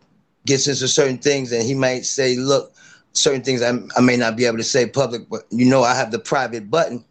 gets 0.46 0.66
into 0.66 0.88
certain 0.88 1.18
things, 1.18 1.52
and 1.52 1.62
he 1.62 1.74
might 1.74 2.04
say, 2.04 2.36
"Look, 2.36 2.72
certain 3.18 3.42
things 3.42 3.62
I, 3.62 3.78
I 3.96 4.00
may 4.00 4.16
not 4.16 4.37
be 4.37 4.46
able 4.46 4.59
to 4.59 4.64
say 4.64 4.87
public, 4.87 5.28
but 5.28 5.42
you 5.50 5.66
know, 5.66 5.83
I 5.83 5.94
have 5.94 6.11
the 6.11 6.18
private 6.18 6.70
button. 6.70 7.04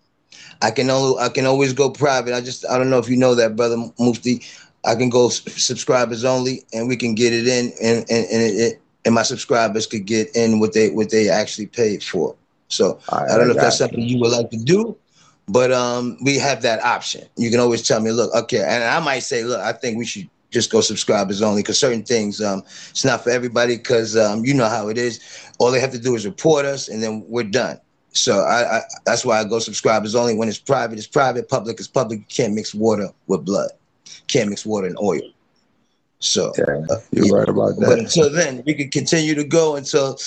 I 0.62 0.72
can 0.72 0.90
only 0.90 1.20
I 1.22 1.30
can 1.30 1.46
always 1.46 1.74
go 1.74 1.90
private. 1.90 2.34
I 2.34 2.42
just 2.42 2.66
I 2.70 2.78
don't 2.78 2.90
know 2.90 3.00
if 3.00 3.10
you 3.10 3.18
know 3.18 3.36
that, 3.36 3.56
brother 3.56 3.78
Mufti. 4.00 4.42
I 4.86 4.96
can 4.96 5.10
go 5.10 5.30
subscribers 5.30 6.24
only, 6.24 6.64
and 6.74 6.88
we 6.88 6.96
can 6.96 7.14
get 7.14 7.34
it 7.34 7.48
in, 7.48 7.72
and 7.82 8.00
and 8.10 8.26
and, 8.26 8.60
it, 8.60 8.82
and 9.06 9.14
my 9.14 9.24
subscribers 9.24 9.86
could 9.86 10.06
get 10.06 10.36
in 10.36 10.60
what 10.60 10.74
they 10.74 10.90
what 10.90 11.10
they 11.10 11.30
actually 11.30 11.68
paid 11.68 12.04
for. 12.04 12.36
So 12.70 13.00
right, 13.12 13.30
I 13.30 13.38
don't 13.38 13.48
know 13.48 13.54
if 13.54 13.60
that's 13.60 13.78
something 13.78 14.02
you 14.02 14.20
would 14.20 14.32
like 14.32 14.50
to 14.52 14.58
do, 14.58 14.96
but 15.48 15.72
um, 15.72 16.18
we 16.24 16.38
have 16.38 16.62
that 16.64 16.84
option. 16.84 17.28
You 17.36 17.52
can 17.52 17.60
always 17.60 17.88
tell 17.88 18.00
me, 18.00 18.12
look, 18.12 18.34
okay, 18.34 18.64
and 18.64 18.84
I 18.84 19.00
might 19.00 19.20
say, 19.20 19.44
look, 19.44 19.60
I 19.60 19.74
think 19.74 19.98
we 19.98 20.06
should 20.06 20.30
just 20.50 20.72
go 20.72 20.82
subscribers 20.82 21.42
only 21.42 21.62
because 21.62 21.80
certain 21.80 22.04
things 22.04 22.42
um, 22.42 22.64
it's 22.90 23.04
not 23.04 23.24
for 23.24 23.30
everybody 23.30 23.78
because 23.78 24.16
um, 24.16 24.46
you 24.46 24.54
know 24.54 24.70
how 24.70 24.88
it 24.88 24.98
is. 24.98 25.20
All 25.60 25.72
they 25.72 25.80
have 25.80 25.92
to 25.92 26.00
do 26.00 26.16
is 26.16 26.26
report 26.26 26.66
us, 26.66 26.88
and 26.88 27.02
then 27.02 27.24
we're 27.28 27.44
done. 27.44 27.80
So 28.12 28.40
I, 28.40 28.78
I, 28.78 28.82
that's 29.06 29.26
why 29.26 29.40
I 29.40 29.44
go 29.44 29.60
subscribers 29.60 30.16
only. 30.16 30.36
When 30.36 30.50
it's 30.50 30.58
private, 30.58 30.98
it's 30.98 31.08
private. 31.08 31.50
Public 31.50 31.80
is 31.80 31.88
public. 31.88 32.20
You 32.20 32.26
can't 32.30 32.54
mix 32.54 32.74
water 32.74 33.10
with 33.28 33.46
blood 33.46 33.72
can't 34.28 34.50
mix 34.50 34.66
water 34.66 34.88
and 34.88 34.98
oil. 35.00 35.22
So 36.20 36.52
yeah, 36.58 36.86
uh, 36.90 37.00
you're 37.12 37.28
yeah. 37.28 37.34
right 37.34 37.50
about 37.50 37.76
that. 37.78 37.86
But 37.86 38.00
until 38.00 38.32
then, 38.32 38.64
we 38.66 38.74
can 38.74 38.90
continue 38.90 39.36
to 39.36 39.44
go 39.44 39.76
until, 39.76 40.18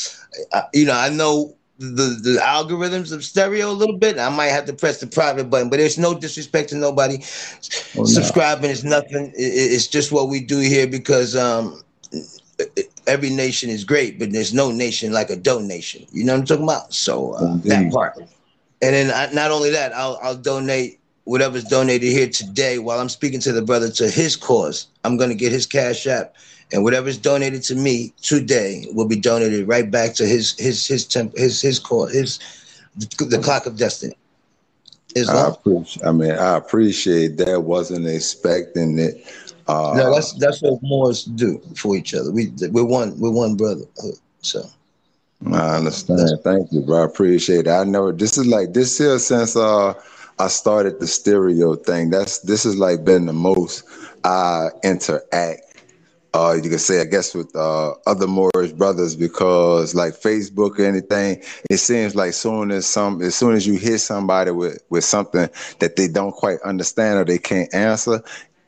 uh, 0.52 0.62
you 0.72 0.86
know, 0.86 0.94
I 0.94 1.08
know 1.08 1.54
the, 1.80 2.20
the 2.22 2.38
algorithms 2.40 3.10
of 3.10 3.24
stereo 3.24 3.70
a 3.70 3.72
little 3.72 3.96
bit. 3.96 4.18
I 4.18 4.28
might 4.28 4.48
have 4.48 4.66
to 4.66 4.72
press 4.74 5.00
the 5.00 5.06
private 5.06 5.48
button, 5.48 5.70
but 5.70 5.78
there's 5.78 5.98
no 5.98 6.12
disrespect 6.14 6.68
to 6.70 6.76
nobody. 6.76 7.16
Oh, 7.96 8.04
Subscribing 8.04 8.64
no. 8.64 8.70
is 8.70 8.84
nothing. 8.84 9.32
It, 9.34 9.72
it's 9.72 9.86
just 9.86 10.12
what 10.12 10.28
we 10.28 10.40
do 10.40 10.58
here 10.58 10.86
because 10.86 11.34
um, 11.34 11.82
every 13.06 13.30
nation 13.30 13.70
is 13.70 13.84
great, 13.84 14.18
but 14.18 14.30
there's 14.30 14.52
no 14.52 14.70
nation 14.70 15.12
like 15.12 15.30
a 15.30 15.36
donation. 15.36 16.06
You 16.12 16.24
know 16.24 16.34
what 16.34 16.40
I'm 16.40 16.46
talking 16.46 16.64
about? 16.64 16.92
So 16.92 17.32
uh, 17.32 17.56
that 17.64 17.90
part. 17.92 18.18
And 18.82 18.94
then 18.94 19.10
I, 19.10 19.32
not 19.32 19.50
only 19.50 19.70
that, 19.70 19.94
I'll 19.94 20.18
I'll 20.22 20.36
donate 20.36 21.00
whatever's 21.24 21.64
donated 21.64 22.10
here 22.10 22.28
today 22.28 22.78
while 22.78 22.98
I'm 22.98 23.08
speaking 23.08 23.40
to 23.40 23.52
the 23.52 23.62
brother 23.62 23.90
to 23.92 24.10
his 24.10 24.36
cause. 24.36 24.88
I'm 25.04 25.16
gonna 25.16 25.34
get 25.34 25.50
his 25.50 25.66
cash 25.66 26.06
app 26.06 26.34
and 26.72 26.84
whatever 26.84 27.08
is 27.08 27.18
donated 27.18 27.62
to 27.64 27.74
me 27.74 28.12
today 28.22 28.86
will 28.92 29.08
be 29.08 29.16
donated 29.16 29.66
right 29.68 29.90
back 29.90 30.14
to 30.14 30.26
his 30.26 30.58
his 30.58 30.86
his 30.86 31.04
temp, 31.04 31.36
his 31.36 31.60
his 31.60 31.78
cause 31.78 32.12
his 32.12 32.38
the, 32.96 33.40
clock 33.42 33.66
of 33.66 33.76
destiny. 33.76 34.14
I 35.16 35.48
appreciate. 35.48 36.06
I 36.06 36.12
mean, 36.12 36.30
I 36.30 36.56
appreciate 36.56 37.36
that. 37.38 37.62
Wasn't 37.62 38.06
expecting 38.06 38.98
it. 38.98 39.24
Uh, 39.66 39.94
no, 39.96 40.14
that's 40.14 40.32
that's 40.34 40.62
what 40.62 40.80
Moors 40.82 41.24
do 41.24 41.60
for 41.76 41.96
each 41.96 42.14
other. 42.14 42.30
We 42.30 42.52
we're 42.70 42.84
one 42.84 43.18
we're 43.18 43.30
one 43.30 43.56
brother. 43.56 43.84
So 44.42 44.62
I 45.52 45.76
understand. 45.76 46.40
Thank 46.44 46.72
you, 46.72 46.80
bro. 46.82 47.02
I 47.02 47.04
appreciate 47.06 47.66
it. 47.66 47.70
I 47.70 47.84
know 47.84 48.12
this 48.12 48.38
is 48.38 48.46
like 48.46 48.72
this 48.72 48.98
here 48.98 49.18
since 49.18 49.56
uh 49.56 49.94
I 50.38 50.48
started 50.48 51.00
the 51.00 51.06
stereo 51.06 51.74
thing. 51.74 52.10
That's 52.10 52.38
this 52.38 52.64
has 52.64 52.76
like 52.76 53.04
been 53.04 53.26
the 53.26 53.32
most 53.32 53.84
I 54.24 54.68
interact. 54.84 55.69
Uh, 56.32 56.56
you 56.62 56.70
can 56.70 56.78
say, 56.78 57.00
I 57.00 57.04
guess, 57.04 57.34
with 57.34 57.54
uh, 57.56 57.94
other 58.06 58.28
Moorish 58.28 58.72
brothers 58.72 59.16
because, 59.16 59.94
like 59.96 60.14
Facebook 60.14 60.78
or 60.78 60.84
anything, 60.84 61.42
it 61.68 61.78
seems 61.78 62.14
like 62.14 62.34
soon 62.34 62.70
as 62.70 62.86
some, 62.86 63.20
as 63.20 63.34
soon 63.34 63.54
as 63.54 63.66
you 63.66 63.74
hit 63.74 63.98
somebody 63.98 64.52
with 64.52 64.80
with 64.90 65.04
something 65.04 65.48
that 65.80 65.96
they 65.96 66.06
don't 66.06 66.32
quite 66.32 66.60
understand 66.62 67.18
or 67.18 67.24
they 67.24 67.38
can't 67.38 67.74
answer, 67.74 68.22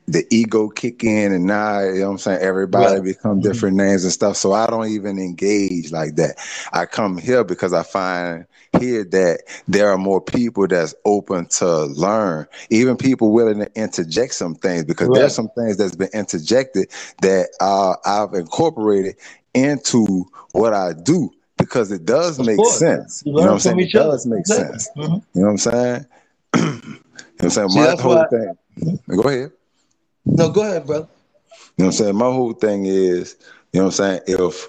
the 0.08 0.26
ego 0.30 0.68
kick 0.68 1.04
in 1.04 1.32
and 1.32 1.46
now 1.46 1.80
you 1.80 2.00
know 2.00 2.06
what 2.06 2.12
I'm 2.12 2.18
saying 2.18 2.40
everybody 2.40 2.94
right. 2.94 3.04
become 3.04 3.40
mm-hmm. 3.40 3.48
different 3.48 3.76
mm-hmm. 3.76 3.88
names 3.88 4.04
and 4.04 4.12
stuff. 4.12 4.36
So 4.36 4.52
I 4.52 4.66
don't 4.66 4.88
even 4.88 5.18
engage 5.18 5.92
like 5.92 6.16
that. 6.16 6.36
I 6.72 6.86
come 6.86 7.18
here 7.18 7.44
because 7.44 7.72
I 7.72 7.82
find 7.82 8.46
here 8.80 9.04
that 9.04 9.42
there 9.68 9.90
are 9.90 9.98
more 9.98 10.20
people 10.20 10.66
that's 10.66 10.94
open 11.04 11.46
to 11.46 11.84
learn, 11.84 12.46
even 12.70 12.96
people 12.96 13.32
willing 13.32 13.58
to 13.60 13.70
interject 13.74 14.34
some 14.34 14.54
things 14.54 14.84
because 14.84 15.08
right. 15.08 15.20
there's 15.20 15.34
some 15.34 15.48
things 15.50 15.76
that's 15.76 15.94
been 15.94 16.10
interjected 16.12 16.90
that 17.20 17.50
uh, 17.60 17.94
I've 18.04 18.34
incorporated 18.34 19.16
into 19.54 20.26
what 20.52 20.74
I 20.74 20.94
do 20.94 21.30
because 21.58 21.92
it 21.92 22.04
does 22.04 22.38
of 22.38 22.46
make 22.46 22.56
course. 22.56 22.78
sense. 22.78 23.22
You, 23.24 23.32
you 23.32 23.38
know 23.38 23.44
what 23.44 23.52
I'm 23.52 23.58
saying? 23.60 23.80
It 23.80 23.92
does 23.92 24.26
make 24.26 24.46
sense. 24.46 24.90
Mm-hmm. 24.96 25.12
You 25.12 25.20
know 25.34 25.42
what 25.42 25.48
I'm 25.50 25.58
saying? 25.58 26.06
you 26.56 26.60
know 26.62 26.90
what 27.36 27.44
I'm 27.44 27.50
saying? 27.50 27.68
See, 27.68 27.78
My 27.78 27.96
whole 28.00 28.26
thing. 28.28 28.98
Go 29.08 29.22
ahead. 29.28 29.52
No, 30.24 30.50
go 30.50 30.62
ahead, 30.62 30.86
brother. 30.86 31.08
You 31.76 31.84
know 31.84 31.86
what 31.86 31.86
I'm 31.86 31.92
saying? 31.92 32.16
My 32.16 32.26
whole 32.26 32.52
thing 32.52 32.86
is, 32.86 33.36
you 33.72 33.80
know 33.80 33.86
what 33.86 34.00
I'm 34.00 34.20
saying, 34.20 34.20
if 34.26 34.68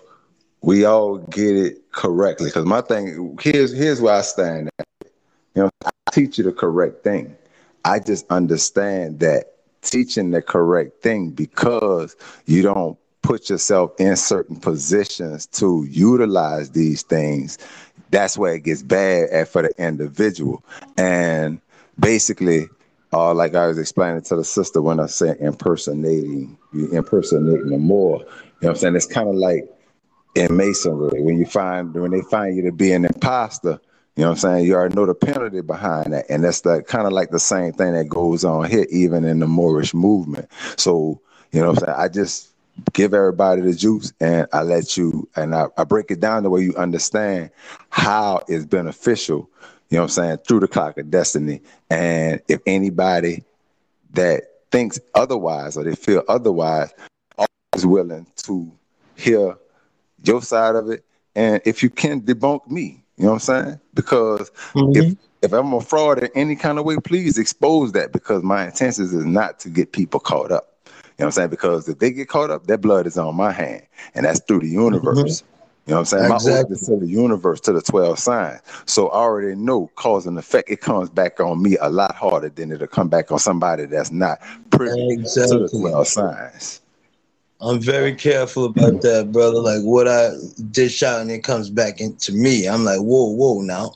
we 0.61 0.85
all 0.85 1.17
get 1.17 1.55
it 1.55 1.91
correctly, 1.91 2.47
because 2.47 2.65
my 2.65 2.81
thing 2.81 3.37
here's 3.41 3.73
here's 3.73 4.01
where 4.01 4.15
I 4.15 4.21
stand 4.21 4.69
at. 4.79 4.87
You 5.55 5.63
know, 5.63 5.69
I 5.85 5.91
teach 6.11 6.37
you 6.37 6.43
the 6.43 6.51
correct 6.51 7.03
thing. 7.03 7.35
I 7.85 7.99
just 7.99 8.25
understand 8.31 9.19
that 9.19 9.53
teaching 9.81 10.31
the 10.31 10.41
correct 10.41 11.03
thing 11.03 11.29
because 11.31 12.15
you 12.45 12.61
don't 12.61 12.97
put 13.21 13.49
yourself 13.49 13.91
in 13.99 14.15
certain 14.15 14.55
positions 14.55 15.47
to 15.47 15.85
utilize 15.89 16.71
these 16.71 17.01
things, 17.03 17.57
that's 18.11 18.37
where 18.37 18.55
it 18.55 18.63
gets 18.63 18.83
bad 18.83 19.29
at 19.29 19.47
for 19.47 19.63
the 19.63 19.71
individual. 19.83 20.63
And 20.97 21.59
basically, 21.99 22.67
uh, 23.13 23.33
like 23.33 23.55
I 23.55 23.67
was 23.67 23.77
explaining 23.77 24.21
to 24.23 24.35
the 24.35 24.43
sister 24.43 24.81
when 24.81 24.99
I 24.99 25.07
said 25.07 25.37
impersonating, 25.39 26.57
you 26.73 26.87
impersonating 26.91 27.69
them 27.69 27.81
more. 27.81 28.19
You 28.19 28.25
know 28.25 28.29
what 28.61 28.69
I'm 28.71 28.75
saying? 28.77 28.95
It's 28.95 29.05
kind 29.05 29.29
of 29.29 29.35
like 29.35 29.69
in 30.35 30.55
masonry 30.55 31.21
when 31.21 31.37
you 31.37 31.45
find 31.45 31.93
when 31.93 32.11
they 32.11 32.21
find 32.21 32.55
you 32.55 32.63
to 32.63 32.71
be 32.71 32.91
an 32.93 33.05
imposter. 33.05 33.79
You 34.15 34.23
know 34.23 34.29
what 34.29 34.33
I'm 34.33 34.39
saying? 34.39 34.65
You 34.65 34.75
already 34.75 34.95
know 34.95 35.05
the 35.07 35.15
penalty 35.15 35.61
behind 35.61 36.13
that, 36.13 36.25
and 36.29 36.43
that's 36.43 36.61
the 36.61 36.83
kind 36.83 37.07
of 37.07 37.13
like 37.13 37.31
the 37.31 37.39
same 37.39 37.73
thing 37.73 37.93
that 37.93 38.09
goes 38.09 38.45
on 38.45 38.69
here, 38.69 38.85
even 38.91 39.25
in 39.25 39.39
the 39.39 39.47
Moorish 39.47 39.93
movement. 39.93 40.49
So 40.77 41.21
you 41.51 41.61
know 41.61 41.69
what 41.69 41.79
I'm 41.79 41.85
saying? 41.85 41.97
I 41.99 42.07
just 42.09 42.49
give 42.93 43.13
everybody 43.13 43.61
the 43.61 43.73
juice 43.73 44.13
and 44.19 44.47
I 44.53 44.63
let 44.63 44.97
you 44.97 45.29
and 45.35 45.53
I, 45.53 45.67
I 45.77 45.83
break 45.83 46.11
it 46.11 46.19
down 46.19 46.43
the 46.43 46.49
way 46.49 46.61
you 46.61 46.75
understand 46.75 47.51
how 47.89 48.41
it's 48.47 48.65
beneficial 48.65 49.49
you 49.93 49.99
know 49.99 50.05
what 50.05 50.17
I'm 50.17 50.23
saying, 50.23 50.37
through 50.37 50.61
the 50.61 50.67
clock 50.67 50.97
of 50.97 51.11
destiny. 51.11 51.61
And 51.87 52.41
if 52.47 52.61
anybody 52.65 53.43
that 54.13 54.41
thinks 54.71 54.99
otherwise 55.13 55.77
or 55.77 55.83
they 55.83 55.93
feel 55.93 56.23
otherwise, 56.27 56.91
always 57.37 57.85
willing 57.85 58.25
to 58.37 58.71
hear 59.15 59.55
your 60.23 60.41
side 60.41 60.75
of 60.75 60.89
it. 60.89 61.05
And 61.35 61.61
if 61.63 61.83
you 61.83 61.91
can 61.91 62.21
debunk 62.21 62.67
me, 62.71 63.03
you 63.17 63.25
know 63.25 63.33
what 63.33 63.47
I'm 63.47 63.65
saying? 63.65 63.79
Because 63.93 64.49
mm-hmm. 64.73 64.99
if 64.99 65.15
if 65.43 65.53
I'm 65.53 65.71
a 65.73 65.81
fraud 65.81 66.23
in 66.23 66.29
any 66.33 66.55
kind 66.55 66.79
of 66.79 66.85
way, 66.85 66.97
please 66.97 67.37
expose 67.37 67.91
that 67.91 68.11
because 68.11 68.41
my 68.41 68.65
intentions 68.65 69.13
is 69.13 69.25
not 69.25 69.59
to 69.59 69.69
get 69.69 69.91
people 69.91 70.19
caught 70.19 70.51
up. 70.51 70.73
You 70.85 70.91
know 70.91 71.03
what 71.17 71.25
I'm 71.25 71.31
saying? 71.33 71.49
Because 71.51 71.87
if 71.87 71.99
they 71.99 72.09
get 72.09 72.29
caught 72.29 72.49
up, 72.49 72.65
their 72.65 72.79
blood 72.79 73.05
is 73.05 73.19
on 73.19 73.35
my 73.35 73.51
hand. 73.51 73.83
And 74.15 74.25
that's 74.25 74.39
through 74.39 74.61
the 74.61 74.69
universe. 74.69 75.19
Mm-hmm. 75.19 75.52
You 75.85 75.91
know 75.91 75.97
what 75.97 76.13
I'm 76.13 76.19
saying? 76.19 76.31
Exactly. 76.31 76.69
My 76.69 76.75
is 76.75 76.87
to 76.87 76.95
the 76.97 77.07
universe, 77.07 77.59
to 77.61 77.73
the 77.73 77.81
12 77.81 78.17
signs. 78.17 78.61
So 78.85 79.09
I 79.09 79.17
already 79.17 79.55
know 79.55 79.91
cause 79.95 80.25
and 80.25 80.37
effect. 80.37 80.69
It 80.69 80.79
comes 80.79 81.09
back 81.09 81.41
on 81.41 81.61
me 81.61 81.75
a 81.81 81.89
lot 81.89 82.15
harder 82.15 82.47
than 82.49 82.71
it'll 82.71 82.87
come 82.87 83.09
back 83.09 83.31
on 83.33 83.39
somebody 83.39 83.85
that's 83.85 84.11
not 84.11 84.39
privy 84.69 85.11
exactly. 85.11 85.57
to 85.57 85.63
the 85.63 85.79
12 85.79 86.07
signs. 86.07 86.81
I'm 87.59 87.81
very 87.81 88.15
careful 88.15 88.65
about 88.65 89.01
that, 89.01 89.31
brother. 89.33 89.59
Like 89.59 89.81
what 89.81 90.07
I 90.07 90.31
dish 90.71 91.03
out 91.03 91.21
and 91.21 91.31
it 91.31 91.43
comes 91.43 91.69
back 91.69 91.99
into 91.99 92.31
me. 92.31 92.67
I'm 92.67 92.85
like, 92.85 92.99
whoa, 92.99 93.31
whoa 93.31 93.61
now. 93.61 93.93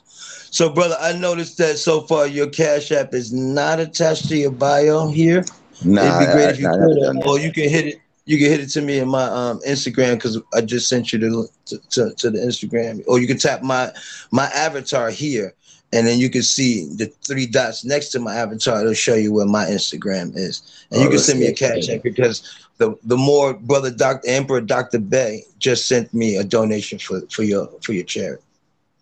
So, 0.50 0.70
brother, 0.70 0.96
I 1.00 1.12
noticed 1.12 1.58
that 1.58 1.78
so 1.78 2.02
far 2.02 2.26
your 2.26 2.48
Cash 2.48 2.90
App 2.92 3.12
is 3.12 3.32
not 3.32 3.80
attached 3.80 4.28
to 4.28 4.36
your 4.36 4.50
bio 4.50 5.08
here. 5.08 5.44
Nah, 5.84 6.02
It'd 6.02 6.28
be 6.28 6.32
great 6.32 6.46
I, 6.46 6.50
if 6.50 6.60
you 6.60 6.68
I, 6.68 6.72
could, 6.72 7.26
or 7.26 7.38
you 7.38 7.52
can 7.52 7.68
hit 7.68 7.86
it 7.86 8.00
you 8.28 8.36
can 8.36 8.48
hit 8.50 8.60
it 8.60 8.66
to 8.68 8.82
me 8.82 8.98
in 8.98 9.08
my 9.08 9.24
um, 9.24 9.58
Instagram 9.66 10.16
because 10.16 10.38
I 10.52 10.60
just 10.60 10.86
sent 10.86 11.14
you 11.14 11.18
to, 11.18 11.78
to, 11.78 12.14
to 12.14 12.30
the 12.30 12.38
Instagram, 12.38 13.02
or 13.08 13.18
you 13.18 13.26
can 13.26 13.38
tap 13.38 13.62
my 13.62 13.90
my 14.30 14.44
avatar 14.54 15.08
here, 15.08 15.54
and 15.94 16.06
then 16.06 16.18
you 16.18 16.28
can 16.28 16.42
see 16.42 16.92
the 16.94 17.06
three 17.26 17.46
dots 17.46 17.86
next 17.86 18.10
to 18.10 18.18
my 18.18 18.34
avatar. 18.34 18.82
It'll 18.82 18.92
show 18.92 19.14
you 19.14 19.32
where 19.32 19.46
my 19.46 19.64
Instagram 19.64 20.36
is, 20.36 20.86
and 20.90 21.00
oh, 21.00 21.04
you 21.04 21.08
can 21.08 21.18
send 21.18 21.40
me 21.40 21.46
a 21.46 21.54
cash 21.54 21.88
app 21.88 22.02
because 22.02 22.66
the 22.76 22.94
the 23.04 23.16
more 23.16 23.54
brother 23.54 23.90
Doctor 23.90 24.28
Emperor 24.28 24.60
Doctor 24.60 24.98
Bey 24.98 25.44
just 25.58 25.88
sent 25.88 26.12
me 26.12 26.36
a 26.36 26.44
donation 26.44 26.98
for 26.98 27.22
for 27.30 27.44
your 27.44 27.70
for 27.80 27.94
your 27.94 28.04
charity. 28.04 28.42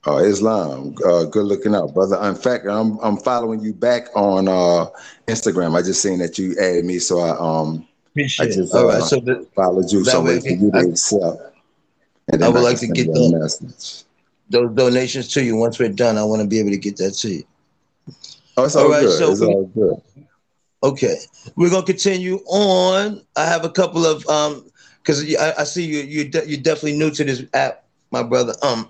Oh, 0.04 0.18
Islam, 0.18 0.94
uh, 1.04 1.24
good 1.24 1.46
looking 1.46 1.74
out, 1.74 1.94
brother. 1.94 2.16
In 2.28 2.36
fact, 2.36 2.64
I'm 2.68 2.96
I'm 3.00 3.16
following 3.16 3.60
you 3.60 3.74
back 3.74 4.06
on 4.14 4.46
uh, 4.46 4.86
Instagram. 5.26 5.76
I 5.76 5.82
just 5.82 6.00
seen 6.00 6.20
that 6.20 6.38
you 6.38 6.54
added 6.60 6.84
me, 6.84 7.00
so 7.00 7.18
I 7.18 7.36
um 7.40 7.88
Appreciate 8.16 8.46
I 8.46 8.54
just, 8.54 8.74
it. 8.74 8.78
All 8.78 8.86
right, 8.86 9.02
uh, 9.02 9.04
so 9.04 9.20
the, 9.20 9.46
followed 9.54 9.92
you 9.92 10.02
so 10.02 10.22
way, 10.22 10.40
for 10.40 10.48
you 10.48 10.70
to 10.72 10.78
accept. 10.78 11.54
And 12.32 12.42
I 12.42 12.48
would 12.48 12.60
I 12.60 12.62
like 12.62 12.78
to 12.78 12.86
get 12.86 13.12
the, 13.12 13.38
message. 13.38 14.04
those 14.48 14.74
donations 14.74 15.28
to 15.34 15.44
you. 15.44 15.54
Once 15.54 15.78
we're 15.78 15.90
done, 15.90 16.16
I 16.16 16.24
want 16.24 16.40
to 16.40 16.48
be 16.48 16.58
able 16.58 16.70
to 16.70 16.78
get 16.78 16.96
that 16.96 17.10
to 17.10 17.28
you. 17.28 17.44
Oh, 18.56 18.64
it's 18.64 18.74
all, 18.74 18.84
all 18.84 18.90
right, 18.90 19.02
good. 19.02 19.18
So 19.18 19.32
it's 19.32 19.40
we, 19.42 19.46
all 19.48 19.66
good. 19.66 20.02
Okay, 20.82 21.16
we're 21.56 21.68
gonna 21.68 21.84
continue 21.84 22.38
on. 22.46 23.20
I 23.36 23.44
have 23.44 23.66
a 23.66 23.70
couple 23.70 24.06
of 24.06 24.26
um, 24.28 24.64
because 25.02 25.22
I, 25.36 25.52
I, 25.58 25.64
see 25.64 25.84
you 25.84 25.98
you 25.98 26.30
de- 26.30 26.48
you're 26.48 26.62
definitely 26.62 26.98
new 26.98 27.10
to 27.10 27.22
this 27.22 27.44
app, 27.52 27.84
my 28.12 28.22
brother. 28.22 28.54
Um, 28.62 28.88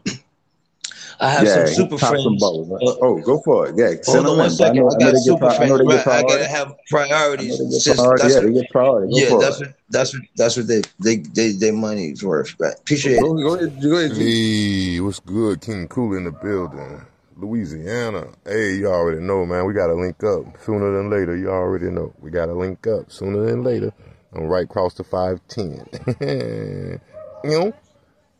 I 1.18 1.30
have 1.30 1.44
yeah, 1.44 1.66
some 1.66 1.74
super 1.74 1.98
friends. 1.98 2.24
Some 2.24 2.36
balls, 2.36 2.70
uh, 2.70 2.96
oh, 3.02 3.20
go 3.22 3.40
for 3.40 3.68
it. 3.68 3.74
Yeah. 3.76 3.94
Hold 4.12 4.26
on 4.26 4.38
one 4.38 4.50
second. 4.50 4.78
I, 4.78 4.82
know, 4.82 4.90
I 4.90 4.98
got 4.98 5.16
super 5.16 5.50
friends. 5.50 5.72
Right. 5.72 6.06
I 6.06 6.22
gotta 6.22 6.46
have 6.46 6.74
priorities. 6.90 7.56
Priority. 7.96 8.28
Yeah, 8.28 8.40
they 8.40 8.52
get 8.52 8.70
priority. 8.70 9.12
Go 9.12 9.18
yeah, 9.18 9.38
that's 9.38 9.60
what 9.60 9.74
that's 9.88 10.14
what 10.14 10.22
that's 10.36 10.56
what 10.56 10.66
they 10.66 10.82
they 10.98 11.16
they 11.16 11.52
their 11.52 11.72
money's 11.72 12.22
worth. 12.22 12.54
Right. 12.58 12.74
Appreciate 12.74 13.20
go, 13.20 13.38
it. 13.38 13.42
Go 13.42 13.54
ahead. 13.54 13.82
Go 13.82 13.96
ahead. 13.96 14.16
Hey, 14.16 15.00
what's 15.00 15.20
good? 15.20 15.60
King 15.60 15.88
Cool 15.88 16.16
in 16.16 16.24
the 16.24 16.32
building. 16.32 17.02
Louisiana. 17.38 18.28
Hey, 18.44 18.76
you 18.76 18.86
already 18.86 19.20
know, 19.20 19.44
man. 19.44 19.66
We 19.66 19.74
gotta 19.74 19.94
link 19.94 20.22
up 20.24 20.44
sooner 20.64 20.96
than 20.96 21.10
later. 21.10 21.36
You 21.36 21.50
already 21.50 21.90
know. 21.90 22.14
We 22.20 22.30
gotta 22.30 22.54
link 22.54 22.86
up 22.86 23.10
sooner 23.10 23.44
than 23.44 23.62
later. 23.62 23.92
I'm 24.34 24.44
right 24.44 24.64
across 24.64 24.94
the 24.94 25.04
five 25.04 25.40
ten. 25.48 25.86
you 27.44 27.50
know. 27.50 27.72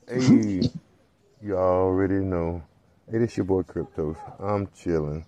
Hey. 0.09 0.71
You 1.43 1.57
already 1.57 2.17
know. 2.17 2.63
Hey, 3.11 3.19
this 3.19 3.37
your 3.37 3.45
boy 3.45 3.63
Cryptos. 3.63 4.17
I'm 4.41 4.69
chilling. 4.75 5.25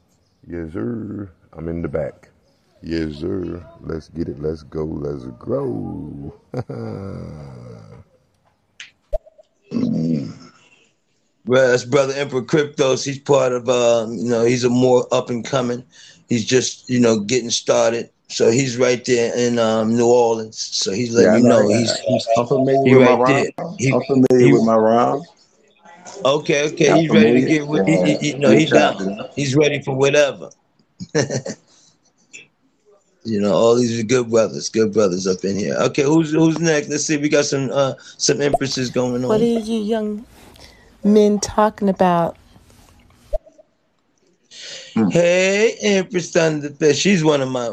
Yes, 0.47 0.73
sir. 0.73 1.31
I'm 1.53 1.68
in 1.68 1.83
the 1.83 1.88
back. 1.88 2.31
Yes, 2.83 3.16
sir. 3.16 3.64
Let's 3.81 4.09
get 4.09 4.29
it. 4.29 4.40
Let's 4.40 4.62
go. 4.62 4.85
Let's 4.85 5.25
grow. 5.38 6.35
Well, 11.47 11.71
that's 11.71 11.85
brother 11.85 12.12
Emperor 12.14 12.42
Cryptos. 12.42 13.05
He's 13.05 13.18
part 13.18 13.53
of 13.53 13.68
uh, 13.68 14.07
you 14.11 14.29
know, 14.29 14.44
he's 14.44 14.64
a 14.64 14.68
more 14.71 15.07
up 15.12 15.31
and 15.31 15.44
coming. 15.44 15.85
He's 16.29 16.44
just, 16.44 16.88
you 16.90 17.01
know, 17.01 17.21
getting 17.21 17.51
started. 17.51 18.11
So 18.29 18.51
he's 18.51 18.77
right 18.77 19.03
there 19.05 19.35
in 19.37 19.59
um, 19.59 19.97
New 19.97 20.07
Orleans. 20.07 20.59
So 20.59 20.92
he's 20.92 21.14
letting 21.14 21.33
Yeah, 21.33 21.37
you 21.37 21.42
know 21.42 21.62
know. 21.62 21.68
he's, 21.68 21.99
he's 22.01 22.27
I'm 22.37 22.47
familiar 22.47 22.81
he 22.85 22.94
with 22.94 23.03
my 23.03 23.14
right 23.14 23.25
there. 23.27 23.47
rhyme. 23.47 23.47
He, 23.79 23.88
I'm 23.92 24.03
familiar 24.05 24.49
he 24.49 24.53
with 24.53 24.62
my 24.64 24.77
rhyme. 24.77 25.23
Okay, 26.24 26.66
okay. 26.72 27.00
He's 27.00 27.11
ready 27.11 27.33
to 27.33 27.40
familiar. 27.40 27.48
get 27.48 27.66
with. 27.66 27.87
He, 27.87 27.92
Yeah. 27.92 28.07
he, 28.07 28.28
you 28.33 28.38
know, 28.38 28.50
he's 28.50 28.70
down. 28.70 29.20
He's 29.35 29.54
ready 29.54 29.83
for 29.83 29.94
whatever. 29.94 30.50
you 33.24 33.40
know, 33.40 33.52
all 33.52 33.74
these 33.74 33.98
are 33.98 34.02
good 34.02 34.31
brothers, 34.31 34.68
good 34.68 34.92
brothers 34.92 35.26
up 35.26 35.44
in 35.44 35.57
here. 35.57 35.74
Okay, 35.74 36.02
who's 36.02 36.33
who's 36.33 36.59
next? 36.59 36.88
Let's 36.88 37.04
see. 37.04 37.16
We 37.16 37.28
got 37.28 37.44
some 37.44 37.70
uh 37.72 37.94
some 38.16 38.40
empresses 38.40 38.90
going 38.90 39.22
on. 39.22 39.28
What 39.28 39.40
are 39.40 39.44
you 39.44 39.81
young 39.81 40.24
men 41.04 41.38
talking 41.38 41.88
about? 41.88 42.37
Hey, 45.11 45.76
Empress 45.81 46.33
Thunderfish. 46.33 47.00
She's 47.00 47.22
one 47.22 47.40
of 47.40 47.48
my 47.48 47.72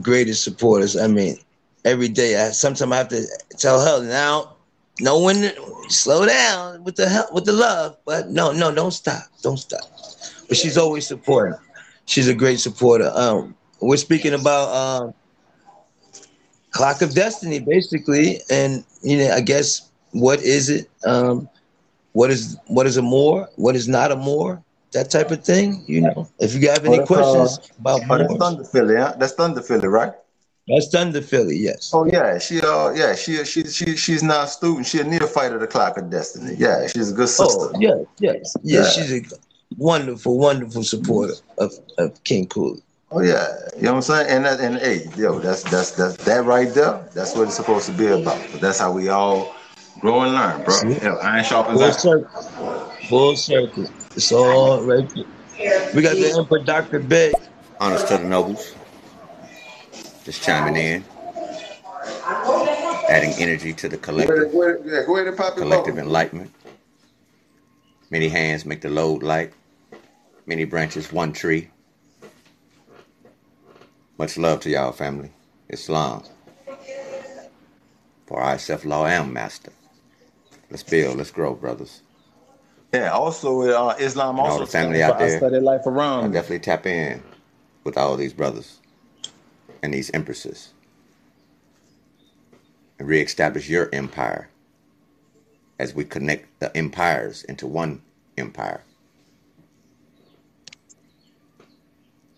greatest 0.00 0.44
supporters. 0.44 0.96
I 0.96 1.08
mean, 1.08 1.36
every 1.84 2.08
day 2.08 2.40
I 2.40 2.50
sometimes 2.50 2.92
I 2.92 2.96
have 2.96 3.08
to 3.08 3.24
tell 3.58 3.80
her 3.80 4.06
now, 4.06 4.51
no 5.02 5.18
one 5.18 5.50
slow 5.88 6.24
down 6.26 6.84
with 6.84 6.96
the 6.96 7.08
help 7.08 7.34
with 7.34 7.44
the 7.44 7.52
love. 7.52 7.96
But 8.06 8.30
no, 8.30 8.52
no, 8.52 8.74
don't 8.74 8.92
stop. 8.92 9.24
Don't 9.42 9.58
stop. 9.58 9.82
But 10.48 10.56
she's 10.56 10.78
always 10.78 11.06
supporting. 11.06 11.58
She's 12.06 12.28
a 12.28 12.34
great 12.34 12.60
supporter. 12.60 13.10
Um, 13.14 13.56
we're 13.80 13.96
speaking 13.96 14.34
about 14.34 14.68
um 14.74 15.14
Clock 16.70 17.02
of 17.02 17.14
Destiny, 17.14 17.60
basically, 17.60 18.40
and 18.50 18.84
you 19.02 19.18
know, 19.18 19.30
I 19.32 19.40
guess 19.40 19.90
what 20.12 20.40
is 20.42 20.70
it? 20.70 20.90
Um, 21.04 21.48
what 22.12 22.30
is 22.30 22.56
what 22.66 22.86
is 22.86 22.96
a 22.96 23.02
Moor? 23.02 23.48
What 23.56 23.76
is 23.76 23.88
not 23.88 24.12
a 24.12 24.16
Moor? 24.16 24.62
That 24.92 25.10
type 25.10 25.30
of 25.30 25.44
thing. 25.44 25.84
You 25.86 26.02
know, 26.02 26.28
if 26.38 26.54
you 26.54 26.68
have 26.70 26.84
Oh, 26.86 26.94
any 26.94 26.98
that's 26.98 27.14
uh, 27.14 27.14
questions 27.14 27.60
about 27.78 28.02
oh, 28.10 28.18
that's 28.18 28.34
more, 28.34 28.38
Thunder 28.38 28.64
Philly, 28.64 28.96
huh? 28.96 29.14
That's 29.18 29.34
Thunder 29.34 29.62
Philly, 29.62 29.88
right? 29.88 30.12
That's 30.68 30.88
Thunder 30.88 31.20
Philly. 31.20 31.56
Yes. 31.56 31.90
Oh 31.92 32.04
yeah, 32.06 32.38
she 32.38 32.60
uh 32.60 32.90
yeah 32.90 33.14
she 33.14 33.44
she 33.44 33.64
she 33.64 33.96
she's 33.96 34.22
not 34.22 34.44
a 34.44 34.48
student. 34.48 34.86
She 34.86 35.00
a 35.00 35.04
neophyte 35.04 35.52
of 35.52 35.60
the 35.60 35.66
Clock 35.66 35.98
of 35.98 36.10
Destiny. 36.10 36.54
Yeah, 36.56 36.86
she's 36.86 37.10
a 37.10 37.14
good 37.14 37.28
sister. 37.28 37.70
Oh, 37.74 37.80
yes, 37.80 37.98
yes, 38.18 38.54
yes. 38.62 38.96
Yeah. 38.96 39.02
She's 39.04 39.32
a 39.32 39.36
wonderful, 39.76 40.38
wonderful 40.38 40.84
supporter 40.84 41.34
of, 41.58 41.72
of 41.98 42.22
King 42.24 42.46
Cooley. 42.46 42.82
Oh 43.10 43.20
yeah, 43.20 43.46
you 43.76 43.82
know 43.82 43.90
what 43.90 43.96
I'm 43.96 44.02
saying? 44.02 44.26
And 44.30 44.44
that 44.44 44.60
and 44.60 44.78
hey, 44.78 45.06
yo, 45.16 45.38
that's 45.38 45.62
that's 45.64 45.90
that's 45.92 46.16
that 46.24 46.44
right 46.44 46.72
there. 46.72 47.06
That's 47.12 47.34
what 47.34 47.48
it's 47.48 47.56
supposed 47.56 47.86
to 47.86 47.92
be 47.92 48.06
about. 48.06 48.40
But 48.52 48.60
that's 48.60 48.78
how 48.78 48.92
we 48.92 49.08
all 49.10 49.54
grow 50.00 50.22
and 50.22 50.32
learn, 50.32 50.64
bro. 50.64 50.74
See? 50.74 50.94
Hell, 50.94 51.18
iron 51.22 51.44
sharpens 51.44 51.78
Full 51.78 51.84
iron. 51.84 51.98
circle. 51.98 52.92
Full 53.08 53.36
circle. 53.36 53.86
It's 54.16 54.32
all 54.32 54.82
right 54.82 55.08
there. 55.14 55.24
We 55.94 56.02
got 56.02 56.14
the 56.16 56.34
Emperor 56.38 56.60
Dr. 56.60 57.00
Big. 57.00 57.34
Honors 57.80 58.04
to 58.04 58.16
the 58.16 58.24
nobles. 58.24 58.74
Just 60.24 60.42
chiming 60.42 60.76
in, 60.76 61.04
adding 63.08 63.32
energy 63.38 63.72
to 63.74 63.88
the 63.88 63.96
collective, 63.98 64.52
go 64.52 64.62
ahead, 64.62 64.82
yeah, 64.84 65.02
go 65.06 65.16
ahead 65.16 65.28
and 65.28 65.36
pop 65.36 65.56
collective 65.56 65.98
enlightenment. 65.98 66.52
Many 68.10 68.28
hands 68.28 68.64
make 68.66 68.82
the 68.82 68.90
load 68.90 69.22
light. 69.22 69.52
Many 70.46 70.64
branches, 70.64 71.12
one 71.12 71.32
tree. 71.32 71.70
Much 74.18 74.36
love 74.38 74.60
to 74.60 74.70
y'all, 74.70 74.92
family. 74.92 75.32
Islam. 75.68 76.22
For 78.26 78.42
I, 78.42 78.58
self 78.58 78.84
law, 78.84 79.06
am 79.06 79.32
master. 79.32 79.72
Let's 80.70 80.82
build, 80.82 81.18
let's 81.18 81.30
grow, 81.30 81.54
brothers. 81.54 82.02
Yeah, 82.92 83.10
also 83.10 83.62
uh, 83.62 83.96
Islam 83.98 84.38
And 84.38 84.40
all 84.40 84.52
also 84.52 84.66
the 84.66 84.70
family 84.70 85.02
out 85.02 85.18
for 85.18 85.24
I 85.24 85.28
there, 85.28 85.38
study 85.38 85.60
life 85.60 85.86
around 85.86 86.32
me. 86.32 86.34
definitely 86.34 86.60
tap 86.60 86.86
in 86.86 87.22
with 87.84 87.98
all 87.98 88.16
these 88.16 88.34
brothers 88.34 88.81
and 89.82 89.92
these 89.92 90.10
empresses 90.14 90.72
and 92.98 93.08
reestablish 93.08 93.68
your 93.68 93.88
empire 93.92 94.48
as 95.78 95.94
we 95.94 96.04
connect 96.04 96.60
the 96.60 96.74
empires 96.76 97.42
into 97.44 97.66
one 97.66 98.00
empire. 98.38 98.82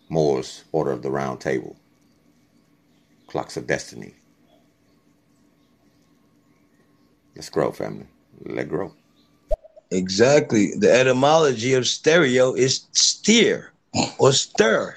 Moore's 0.09 0.65
Order 0.73 0.93
of 0.93 1.03
the 1.03 1.11
Round 1.11 1.41
Table, 1.41 1.77
Clocks 3.27 3.57
of 3.57 3.67
Destiny. 3.67 4.15
Let's 7.35 7.51
grow, 7.51 7.73
family. 7.73 8.07
Let 8.45 8.69
grow. 8.69 8.93
Exactly. 9.91 10.73
The 10.77 10.93
etymology 10.93 11.75
of 11.75 11.87
stereo 11.87 12.55
is 12.55 12.87
steer 12.93 13.73
or 14.19 14.33
stir. 14.33 14.97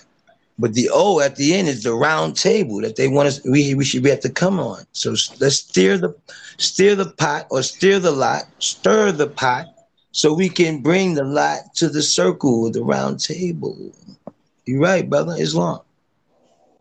But 0.59 0.73
the 0.73 0.89
O 0.91 1.19
at 1.19 1.35
the 1.35 1.53
end 1.53 1.67
is 1.67 1.83
the 1.83 1.93
round 1.93 2.35
table 2.35 2.81
that 2.81 2.95
they 2.95 3.07
want 3.07 3.27
us 3.27 3.41
we 3.45 3.75
we 3.75 3.85
should 3.85 4.03
be 4.03 4.09
have 4.09 4.21
to 4.21 4.29
come 4.29 4.59
on. 4.59 4.83
So 4.91 5.11
let's 5.39 5.57
steer 5.57 5.97
the 5.97 6.15
steer 6.57 6.95
the 6.95 7.05
pot 7.11 7.47
or 7.51 7.61
steer 7.61 7.99
the 7.99 8.11
lot, 8.11 8.43
stir 8.59 9.11
the 9.11 9.27
pot 9.27 9.67
so 10.11 10.33
we 10.33 10.49
can 10.49 10.81
bring 10.81 11.13
the 11.13 11.23
lot 11.23 11.75
to 11.75 11.89
the 11.89 12.01
circle, 12.01 12.71
the 12.71 12.83
round 12.83 13.19
table. 13.19 13.77
You're 14.65 14.81
right, 14.81 15.07
brother. 15.07 15.35
Islam. 15.37 15.81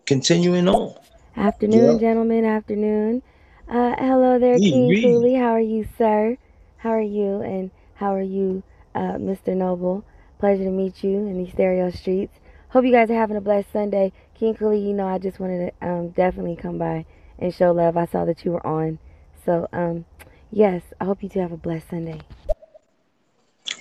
Continuing 0.07 0.69
on. 0.69 0.95
Afternoon, 1.37 1.95
Yeah. 1.95 1.99
gentlemen. 1.99 2.45
Afternoon. 2.45 3.23
Uh, 3.69 3.95
hello 3.99 4.39
there, 4.39 4.59
King. 4.59 5.03
Cooley. 5.03 5.35
How 5.35 5.51
are 5.53 5.61
you, 5.61 5.87
sir? 5.99 6.39
How 6.79 6.91
are 6.91 7.01
you? 7.03 7.43
And 7.43 7.71
how 7.95 8.15
are 8.15 8.23
you, 8.23 8.63
uh, 8.95 9.19
Mr. 9.19 9.55
Noble? 9.55 10.05
Pleasure 10.39 10.65
to 10.65 10.71
meet 10.71 11.03
you 11.05 11.19
in 11.27 11.39
these 11.39 11.53
stereo 11.53 11.91
streets. 11.91 12.39
Hope 12.71 12.85
you 12.85 12.93
guys 12.93 13.11
are 13.11 13.15
having 13.15 13.37
a 13.37 13.41
blessed 13.41 13.73
Sunday. 13.73 14.13
King 14.35 14.55
Cooley, 14.55 14.81
you 14.81 14.93
know, 14.93 15.07
I 15.07 15.19
just 15.19 15.41
wanted 15.41 15.73
to 15.81 15.89
um, 15.89 16.09
definitely 16.11 16.57
come 16.57 16.79
by 16.79 17.07
and 17.39 17.55
show 17.55 17.73
love. 17.73 17.97
I 17.97 18.07
saw 18.07 18.25
that 18.25 18.45
you 18.45 18.53
were 18.53 18.67
on. 18.67 18.99
So, 19.45 19.69
um, 19.73 20.05
yes, 20.51 20.83
I 21.01 21.05
hope 21.05 21.23
you 21.23 21.29
do 21.29 21.41
have 21.41 21.53
a 21.53 21.57
blessed 21.57 21.89
Sunday. 21.91 22.21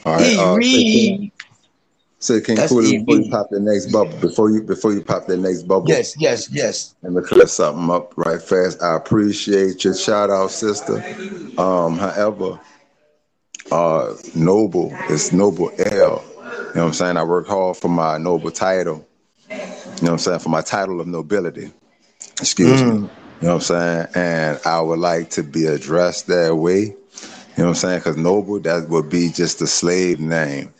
All 0.05 0.13
right, 0.13 0.23
Hey, 0.23 0.37
uh, 0.37 0.61
say 0.61 0.83
King, 0.83 1.19
Reed. 1.21 1.31
say 2.19 2.41
King 2.41 2.55
That's 2.57 2.71
Cooley 2.71 2.99
before 2.99 3.17
you 3.17 3.29
pop 3.31 3.47
the 3.49 3.59
next 3.59 3.87
bubble. 3.91 4.17
Before 4.19 4.49
you 4.51 4.61
before 4.61 4.93
you 4.93 5.01
pop 5.01 5.25
the 5.25 5.37
next 5.37 5.63
bubble. 5.63 5.89
Yes, 5.89 6.15
yes, 6.17 6.49
yes. 6.51 6.95
Let 7.01 7.13
me 7.13 7.21
clear 7.21 7.47
something 7.47 7.89
up 7.89 8.13
right 8.17 8.41
fast. 8.41 8.81
I 8.83 8.95
appreciate 8.95 9.83
your 9.83 9.95
shout 9.95 10.29
out, 10.29 10.51
sister. 10.51 11.03
Um, 11.57 11.97
however, 11.97 12.59
uh, 13.71 14.13
noble 14.35 14.93
is 15.09 15.31
noble 15.33 15.71
L. 15.79 16.23
You 16.75 16.81
know 16.81 16.87
what 16.87 16.89
I'm 16.89 16.93
saying? 16.95 17.15
I 17.15 17.23
work 17.23 17.47
hard 17.47 17.77
for 17.77 17.87
my 17.87 18.17
noble 18.17 18.51
title. 18.51 19.07
You 19.49 19.55
know 19.55 19.61
what 20.01 20.09
I'm 20.09 20.17
saying? 20.17 20.39
For 20.39 20.49
my 20.49 20.59
title 20.59 20.99
of 20.99 21.07
nobility. 21.07 21.71
Excuse 22.41 22.83
me. 22.83 22.89
Mm. 22.89 22.95
You 22.95 22.99
know 22.99 23.09
what 23.39 23.53
I'm 23.53 23.61
saying? 23.61 24.07
And 24.13 24.59
I 24.65 24.81
would 24.81 24.99
like 24.99 25.29
to 25.31 25.43
be 25.43 25.67
addressed 25.67 26.27
that 26.27 26.53
way. 26.53 26.81
You 26.81 26.93
know 27.57 27.63
what 27.63 27.67
I'm 27.67 27.75
saying? 27.75 27.99
Because 27.99 28.17
noble, 28.17 28.59
that 28.59 28.89
would 28.89 29.09
be 29.09 29.29
just 29.29 29.61
a 29.61 29.67
slave 29.67 30.19
name. 30.19 30.73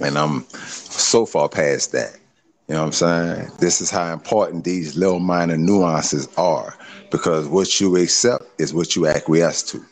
And 0.00 0.16
I'm 0.16 0.48
so 0.48 1.26
far 1.26 1.50
past 1.50 1.92
that. 1.92 2.16
You 2.68 2.76
know 2.76 2.80
what 2.80 2.86
I'm 2.86 2.92
saying? 2.92 3.50
This 3.58 3.82
is 3.82 3.90
how 3.90 4.10
important 4.14 4.64
these 4.64 4.96
little 4.96 5.20
minor 5.20 5.58
nuances 5.58 6.30
are 6.38 6.78
because 7.10 7.46
what 7.46 7.78
you 7.78 7.94
accept 7.96 8.44
is 8.58 8.72
what 8.72 8.96
you 8.96 9.06
acquiesce 9.06 9.64
to. 9.64 9.84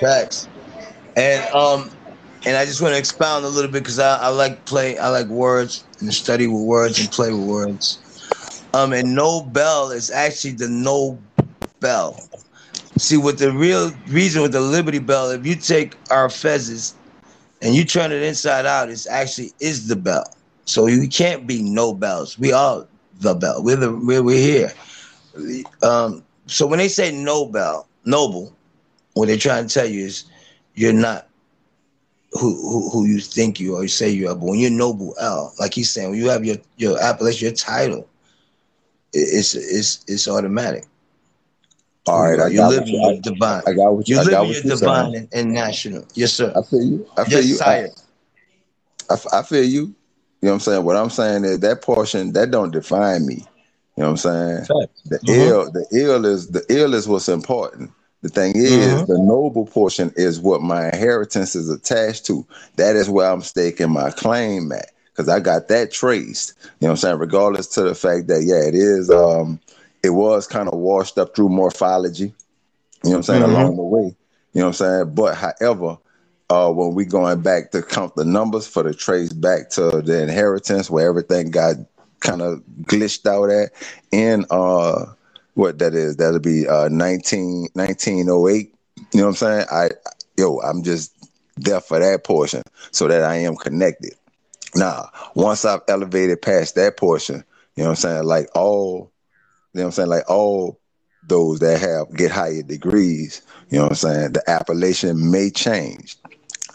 Facts. 0.00 0.48
And 1.16 1.44
um 1.54 1.90
and 2.46 2.56
I 2.56 2.64
just 2.64 2.80
want 2.82 2.94
to 2.94 2.98
expound 2.98 3.44
a 3.44 3.48
little 3.48 3.70
bit 3.70 3.82
because 3.82 3.98
I, 3.98 4.18
I 4.18 4.28
like 4.28 4.64
play 4.66 4.98
I 4.98 5.08
like 5.08 5.28
words 5.28 5.84
and 6.00 6.12
study 6.14 6.46
with 6.46 6.62
words 6.62 7.00
and 7.00 7.10
play 7.10 7.32
with 7.32 7.46
words. 7.48 8.00
Um 8.74 8.92
and 8.92 9.14
Nobel 9.14 9.90
is 9.90 10.10
actually 10.10 10.52
the 10.52 10.68
Nobel. 10.68 12.20
See 12.98 13.16
what 13.16 13.38
the 13.38 13.52
real 13.52 13.92
reason 14.08 14.42
with 14.42 14.52
the 14.52 14.60
Liberty 14.60 14.98
Bell, 14.98 15.30
if 15.30 15.46
you 15.46 15.56
take 15.56 15.96
our 16.10 16.28
fezzes 16.28 16.94
and 17.62 17.74
you 17.74 17.84
turn 17.84 18.12
it 18.12 18.22
inside 18.22 18.66
out, 18.66 18.90
it's 18.90 19.06
actually 19.08 19.52
is 19.60 19.88
the 19.88 19.96
bell. 19.96 20.24
So 20.66 20.86
you 20.86 21.08
can't 21.08 21.46
be 21.46 21.62
no 21.62 21.94
bells. 21.94 22.38
We 22.38 22.52
are 22.52 22.86
the 23.20 23.34
bell. 23.34 23.62
We're 23.62 23.76
the 23.76 23.92
we're, 23.94 24.22
we're 24.22 24.38
here. 24.38 24.72
Um 25.82 26.24
so 26.46 26.66
when 26.66 26.78
they 26.78 26.88
say 26.88 27.10
Nobel, 27.12 27.88
noble, 28.04 28.54
what 29.14 29.28
they're 29.28 29.36
trying 29.38 29.66
to 29.66 29.74
tell 29.74 29.86
you 29.86 30.04
is 30.06 30.24
you're 30.76 30.92
not 30.94 31.28
who, 32.32 32.54
who 32.54 32.90
who 32.90 33.06
you 33.06 33.20
think 33.20 33.60
you 33.60 33.76
are, 33.76 33.82
you 33.82 33.88
say 33.88 34.10
you 34.10 34.28
are. 34.28 34.34
But 34.34 34.46
when 34.46 34.60
you're 34.60 34.70
noble 34.70 35.14
L, 35.20 35.54
like 35.58 35.74
he's 35.74 35.90
saying, 35.90 36.10
when 36.10 36.18
you 36.18 36.28
have 36.28 36.44
your 36.44 36.58
your 36.76 37.00
appellation, 37.02 37.46
your 37.46 37.54
title, 37.56 38.08
it, 39.12 39.18
it's 39.18 39.54
it's 39.54 40.04
it's 40.08 40.28
automatic. 40.28 40.86
All 42.08 42.22
right, 42.22 42.38
I 42.38 42.50
you 42.50 42.58
got 42.58 42.68
live 42.70 42.80
what 42.80 42.88
you, 42.88 43.20
divine. 43.22 43.62
I 43.66 43.72
got 43.72 43.92
what 43.94 44.08
You 44.08 44.16
you, 44.16 44.20
I 44.20 44.22
in 44.22 44.28
your 44.30 44.62
you're 44.62 44.62
divine 44.76 45.14
and, 45.14 45.28
and 45.32 45.52
national. 45.52 46.04
Yes, 46.14 46.34
sir. 46.34 46.52
I 46.56 46.62
feel 46.62 46.82
you. 46.82 47.06
I 47.16 47.24
feel 47.24 47.38
Yes, 47.38 47.46
you. 47.48 47.54
I, 47.56 47.58
sire. 47.58 47.90
I, 49.10 49.38
I 49.38 49.42
feel 49.42 49.64
you. 49.64 49.80
You 49.82 49.94
know 50.42 50.50
what 50.50 50.52
I'm 50.54 50.60
saying? 50.60 50.84
What 50.84 50.96
I'm 50.96 51.10
saying 51.10 51.44
is 51.44 51.60
that 51.60 51.82
portion 51.82 52.32
that 52.34 52.50
don't 52.50 52.70
define 52.70 53.26
me. 53.26 53.36
You 53.96 54.02
know 54.02 54.04
what 54.04 54.08
I'm 54.10 54.16
saying? 54.18 54.66
The 55.06 55.18
Mhm. 55.24 55.48
ill, 55.48 55.70
the 55.72 55.86
ill 55.92 56.24
is 56.26 56.48
the 56.48 56.64
ill 56.68 56.94
is 56.94 57.08
what's 57.08 57.28
important. 57.28 57.90
The 58.26 58.32
thing 58.32 58.56
is, 58.56 58.72
mm-hmm. 58.72 59.12
the 59.12 59.20
noble 59.20 59.66
portion 59.66 60.12
is 60.16 60.40
what 60.40 60.60
my 60.60 60.86
inheritance 60.86 61.54
is 61.54 61.70
attached 61.70 62.26
to. 62.26 62.44
That 62.74 62.96
is 62.96 63.08
where 63.08 63.30
I'm 63.30 63.40
staking 63.40 63.92
my 63.92 64.10
claim 64.10 64.72
at. 64.72 64.90
Because 65.12 65.28
I 65.28 65.38
got 65.38 65.68
that 65.68 65.92
traced. 65.92 66.54
You 66.60 66.68
know 66.82 66.88
what 66.88 66.90
I'm 66.90 66.96
saying? 66.96 67.18
Regardless 67.18 67.68
to 67.68 67.82
the 67.82 67.94
fact 67.94 68.26
that, 68.26 68.42
yeah, 68.42 68.66
it 68.66 68.74
is 68.74 69.10
um 69.10 69.60
it 70.02 70.10
was 70.10 70.48
kind 70.48 70.68
of 70.68 70.76
washed 70.76 71.18
up 71.18 71.36
through 71.36 71.50
morphology. 71.50 72.24
You 72.24 72.32
know 73.04 73.10
what 73.10 73.16
I'm 73.16 73.22
saying, 73.22 73.42
mm-hmm. 73.42 73.52
along 73.52 73.76
the 73.76 73.82
way. 73.82 74.02
You 74.02 74.60
know 74.60 74.66
what 74.66 74.66
I'm 74.66 74.72
saying? 74.72 75.14
But 75.14 75.36
however, 75.36 75.98
uh, 76.50 76.72
when 76.72 76.94
we 76.94 77.04
going 77.04 77.42
back 77.42 77.70
to 77.70 77.82
count 77.82 78.16
the 78.16 78.24
numbers 78.24 78.66
for 78.66 78.82
the 78.82 78.92
trace 78.92 79.32
back 79.32 79.70
to 79.70 80.02
the 80.02 80.22
inheritance 80.22 80.90
where 80.90 81.08
everything 81.08 81.52
got 81.52 81.76
kind 82.20 82.42
of 82.42 82.60
glitched 82.82 83.24
out 83.26 83.50
at 83.50 83.70
in 84.10 84.44
uh 84.50 85.06
what 85.56 85.78
that 85.78 85.94
is 85.94 86.16
that'll 86.16 86.38
be 86.38 86.68
uh 86.68 86.88
19 86.88 87.68
1908 87.72 88.74
you 89.12 89.20
know 89.20 89.24
what 89.24 89.28
i'm 89.28 89.34
saying 89.34 89.66
i 89.72 89.88
yo 90.36 90.60
i'm 90.60 90.82
just 90.82 91.12
there 91.56 91.80
for 91.80 91.98
that 91.98 92.24
portion 92.24 92.62
so 92.92 93.08
that 93.08 93.22
i 93.22 93.36
am 93.36 93.56
connected 93.56 94.14
now 94.74 95.08
once 95.34 95.64
i've 95.64 95.80
elevated 95.88 96.40
past 96.40 96.74
that 96.74 96.96
portion 96.96 97.42
you 97.74 97.82
know 97.82 97.84
what 97.84 97.90
i'm 97.90 97.96
saying 97.96 98.24
like 98.24 98.48
all 98.54 99.10
you 99.72 99.78
know 99.78 99.84
what 99.84 99.86
i'm 99.86 99.92
saying 99.92 100.08
like 100.08 100.28
all 100.30 100.78
those 101.26 101.58
that 101.58 101.80
have 101.80 102.14
get 102.14 102.30
higher 102.30 102.62
degrees 102.62 103.40
you 103.70 103.78
know 103.78 103.84
what 103.84 103.92
i'm 103.92 103.96
saying 103.96 104.32
the 104.32 104.50
appellation 104.50 105.30
may 105.30 105.50
change 105.50 106.16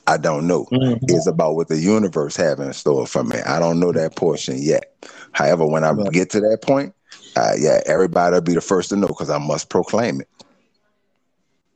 I 0.07 0.17
don't 0.17 0.47
know. 0.47 0.65
Mm-hmm. 0.65 1.05
It's 1.07 1.27
about 1.27 1.55
what 1.55 1.67
the 1.67 1.77
universe 1.77 2.35
have 2.35 2.59
in 2.59 2.73
store 2.73 3.05
for 3.05 3.23
me. 3.23 3.37
I 3.45 3.59
don't 3.59 3.79
know 3.79 3.91
that 3.91 4.15
portion 4.15 4.57
yet. 4.57 4.93
However, 5.31 5.65
when 5.65 5.83
I 5.83 5.91
right. 5.91 6.11
get 6.11 6.31
to 6.31 6.41
that 6.41 6.63
point, 6.63 6.93
uh, 7.35 7.53
yeah, 7.57 7.81
everybody 7.85 8.33
will 8.33 8.41
be 8.41 8.53
the 8.53 8.61
first 8.61 8.89
to 8.89 8.95
know 8.95 9.07
because 9.07 9.29
I 9.29 9.37
must 9.37 9.69
proclaim 9.69 10.21
it. 10.21 10.29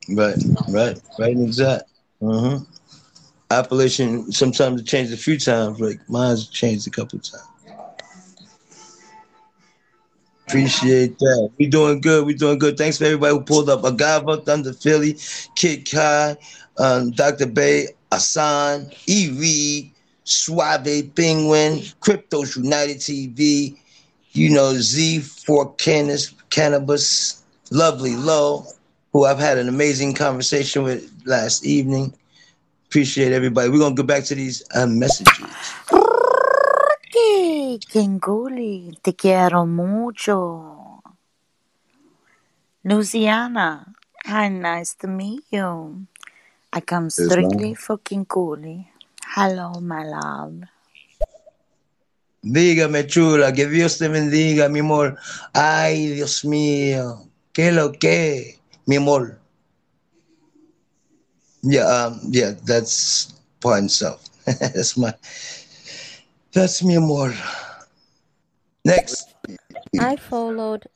Right, 0.08 0.36
right, 0.68 1.00
right, 1.18 1.36
exact. 1.36 1.90
Mm-hmm. 2.22 2.64
Appellation 3.50 4.30
sometimes 4.32 4.80
it 4.80 4.86
changed 4.86 5.12
a 5.12 5.16
few 5.16 5.38
times. 5.38 5.80
Like 5.80 6.00
mine's 6.08 6.48
changed 6.48 6.86
a 6.86 6.90
couple 6.90 7.18
times. 7.18 7.44
Appreciate 10.46 11.18
that. 11.18 11.50
We 11.58 11.66
doing 11.66 12.00
good. 12.00 12.24
We 12.24 12.34
doing 12.34 12.58
good. 12.58 12.78
Thanks 12.78 12.98
for 12.98 13.04
everybody 13.04 13.34
who 13.34 13.40
pulled 13.40 13.68
up. 13.68 13.82
Agava, 13.82 14.44
Thunder 14.44 14.72
Philly, 14.72 15.18
Kid 15.56 15.90
Kai, 15.90 16.36
um, 16.78 17.10
Dr. 17.10 17.46
Bey, 17.46 17.88
Asan, 18.12 18.90
E 19.06 19.90
Suave 20.22 21.14
Penguin, 21.14 21.78
Cryptos 22.00 22.56
United 22.56 22.98
TV, 22.98 23.76
you 24.36 24.50
know, 24.50 24.74
Z 24.74 25.20
for 25.20 25.72
Cannabis, 25.74 26.34
Cannabis, 26.50 27.42
Lovely 27.70 28.14
Low, 28.16 28.66
who 29.12 29.24
I've 29.24 29.38
had 29.38 29.58
an 29.58 29.68
amazing 29.68 30.14
conversation 30.14 30.82
with 30.82 31.10
last 31.24 31.64
evening. 31.64 32.12
Appreciate 32.88 33.32
everybody. 33.32 33.68
We're 33.70 33.78
gonna 33.78 33.94
go 33.94 34.02
back 34.02 34.24
to 34.24 34.34
these 34.34 34.62
uh, 34.74 34.86
messages. 34.86 35.46
Kinguli, 37.78 38.96
te 39.02 39.14
quiero 39.14 39.66
mucho. 39.66 41.02
Louisiana, 42.84 43.92
hi, 44.24 44.48
nice 44.48 44.94
to 44.94 45.08
meet 45.08 45.44
you. 45.50 46.06
I 46.72 46.80
come 46.80 47.10
strictly 47.10 47.74
for 47.74 47.98
King 47.98 48.24
Cooley. 48.26 48.90
Hello, 49.24 49.80
my 49.80 50.04
love. 50.04 50.62
Dígame, 52.48 53.08
chula, 53.08 53.52
que 53.52 53.66
Dios 53.66 53.98
te 53.98 54.06
bendiga, 54.06 54.68
mi 54.68 54.78
amor. 54.78 55.18
Ay, 55.52 56.06
Dios 56.14 56.44
mío, 56.44 57.28
¿qué 57.52 57.72
lo 57.72 57.90
que, 57.90 58.60
mi 58.86 58.96
amor? 58.96 59.40
Yeah, 61.62 62.06
um, 62.06 62.20
yeah, 62.30 62.52
that's 62.64 63.34
point 63.58 63.90
self. 63.90 64.22
that's 64.44 64.96
my, 64.96 65.12
that's 66.52 66.84
mi 66.84 66.94
amor. 66.94 67.34
Next. 68.84 69.34
I 69.98 70.14
followed 70.14 70.86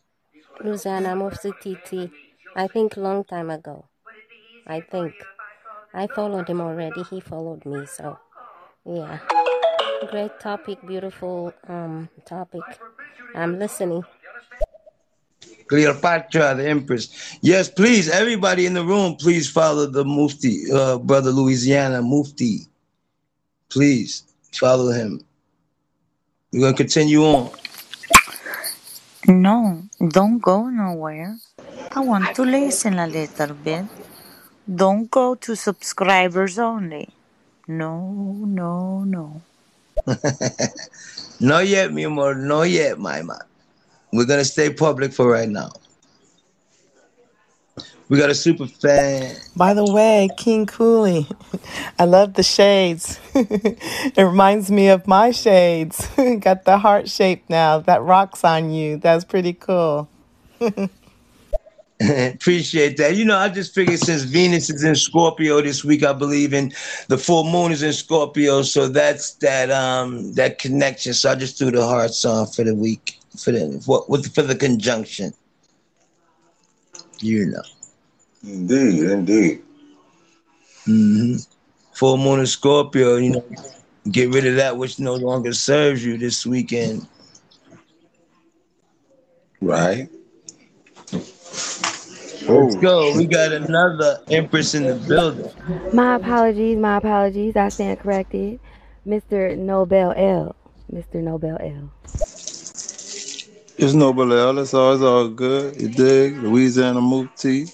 Mufti 0.63 1.51
TT, 1.51 2.13
I 2.55 2.69
think 2.69 2.97
long 2.97 3.25
time 3.25 3.51
ago. 3.51 3.87
I 4.69 4.83
think. 4.83 5.15
I 5.93 6.07
followed 6.07 6.47
him 6.47 6.61
already. 6.61 7.03
He 7.03 7.19
followed 7.19 7.67
me. 7.67 7.87
So, 7.87 8.17
yeah. 8.85 9.19
Great 10.09 10.41
topic, 10.41 10.79
beautiful 10.87 11.53
um 11.69 12.09
topic. 12.25 12.63
I'm 13.35 13.59
listening. 13.59 14.05
Cleopatra, 15.67 16.55
the 16.57 16.69
Empress. 16.69 17.39
Yes, 17.43 17.69
please, 17.69 18.09
everybody 18.09 18.67
in 18.67 18.75
the 18.75 18.85
room, 18.85 19.15
please 19.17 19.49
follow 19.49 19.87
the 19.87 20.05
Mufti, 20.05 20.65
uh, 20.73 20.99
Brother 20.99 21.31
Louisiana 21.31 22.03
Mufti. 22.03 22.67
Please 23.69 24.25
follow 24.53 24.91
him. 24.91 25.25
We're 26.53 26.61
going 26.61 26.75
to 26.75 26.77
continue 26.77 27.23
on. 27.23 27.51
No, 29.29 29.83
don't 30.09 30.41
go 30.41 30.69
nowhere. 30.69 31.37
I 31.93 32.01
want 32.01 32.35
to 32.35 32.43
listen 32.43 32.99
a 32.99 33.07
little 33.07 33.55
bit. 33.55 33.85
Don't 34.67 35.09
go 35.11 35.37
to 35.37 35.55
subscribers 35.55 36.59
only. 36.59 37.09
No, 37.69 38.11
no, 38.45 39.05
no. 39.05 39.43
not 41.41 41.67
yet, 41.67 41.93
mi 41.93 42.05
amor. 42.05 42.35
Not 42.35 42.71
yet, 42.71 42.99
my 42.99 43.23
man. 43.23 43.39
We're 44.13 44.27
gonna 44.27 44.45
stay 44.45 44.73
public 44.73 45.13
for 45.13 45.31
right 45.31 45.49
now. 45.49 45.71
We 48.09 48.19
got 48.19 48.29
a 48.29 48.35
super 48.35 48.67
fan. 48.67 49.37
By 49.55 49.73
the 49.73 49.85
way, 49.85 50.29
King 50.37 50.67
Cooley, 50.67 51.29
I 51.99 52.07
love 52.07 52.35
the 52.35 52.43
shades. 52.43 53.21
it 53.35 54.21
reminds 54.21 54.69
me 54.69 54.89
of 54.89 55.07
my 55.07 55.31
shades. 55.31 56.09
got 56.41 56.65
the 56.65 56.79
heart 56.79 57.09
shape 57.09 57.45
now. 57.49 57.79
That 57.79 58.03
rocks 58.03 58.43
on 58.43 58.71
you. 58.73 58.97
That's 58.97 59.25
pretty 59.25 59.53
cool. 59.53 60.09
Appreciate 62.35 62.97
that. 62.97 63.15
You 63.17 63.27
know, 63.27 63.37
I 63.37 63.51
just 63.51 63.75
figured 63.75 63.99
since 63.99 64.23
Venus 64.23 64.71
is 64.71 64.83
in 64.85 64.95
Scorpio 64.95 65.61
this 65.61 65.85
week, 65.85 66.03
I 66.03 66.15
believe 66.15 66.55
in 66.55 66.73
the 67.09 67.19
full 67.19 67.45
moon 67.45 67.73
is 67.73 67.83
in 67.83 67.93
Scorpio, 67.93 68.63
so 68.63 68.89
that's 68.89 69.35
that 69.35 69.71
um 69.71 70.33
that 70.33 70.59
connection. 70.59 71.13
So 71.13 71.31
I 71.31 71.35
just 71.35 71.59
threw 71.59 71.71
the 71.71 71.85
heart 71.85 72.13
song 72.15 72.47
for 72.47 72.65
the 72.65 72.75
week 72.75 73.19
for 73.39 73.53
the 73.53 73.83
for, 73.85 74.05
with 74.09 74.35
for 74.35 74.41
the 74.41 74.55
conjunction. 74.55 75.35
You 77.19 77.47
know. 77.47 77.63
Indeed, 78.45 79.11
indeed. 79.11 79.63
Mm-hmm. 80.89 81.37
Full 81.93 82.17
moon 82.17 82.41
in 82.41 82.47
Scorpio, 82.47 83.17
you 83.17 83.31
know, 83.33 83.45
get 84.11 84.33
rid 84.33 84.47
of 84.47 84.57
that 84.57 84.79
which 84.79 84.99
no 84.99 85.15
longer 85.17 85.53
serves 85.53 86.03
you 86.03 86.17
this 86.17 86.47
weekend. 86.47 87.07
Right. 89.61 90.09
Let's 92.43 92.77
go. 92.77 93.11
Oh. 93.13 93.17
We 93.17 93.27
got 93.27 93.53
another 93.53 94.21
Empress 94.31 94.75
in 94.75 94.85
the 94.85 94.95
building. 94.95 95.51
My 95.93 96.17
apologies. 96.17 96.79
My 96.79 96.97
apologies. 96.97 97.57
I 97.57 97.69
stand 97.69 98.01
corrected. 98.01 98.61
Mr. 99.07 99.57
Nobel 99.57 100.13
L. 100.17 100.57
Mr. 100.93 101.17
Nobel 101.17 101.57
L. 101.61 101.91
It's 103.79 103.95
Nobel 103.95 104.33
L. 104.33 104.59
It's 104.59 104.75
all, 104.75 104.95
it's 104.95 105.03
all 105.03 105.29
good. 105.29 105.81
You 105.81 105.89
dig? 105.89 106.37
Louisiana 106.37 107.01
Mufti. 107.01 107.67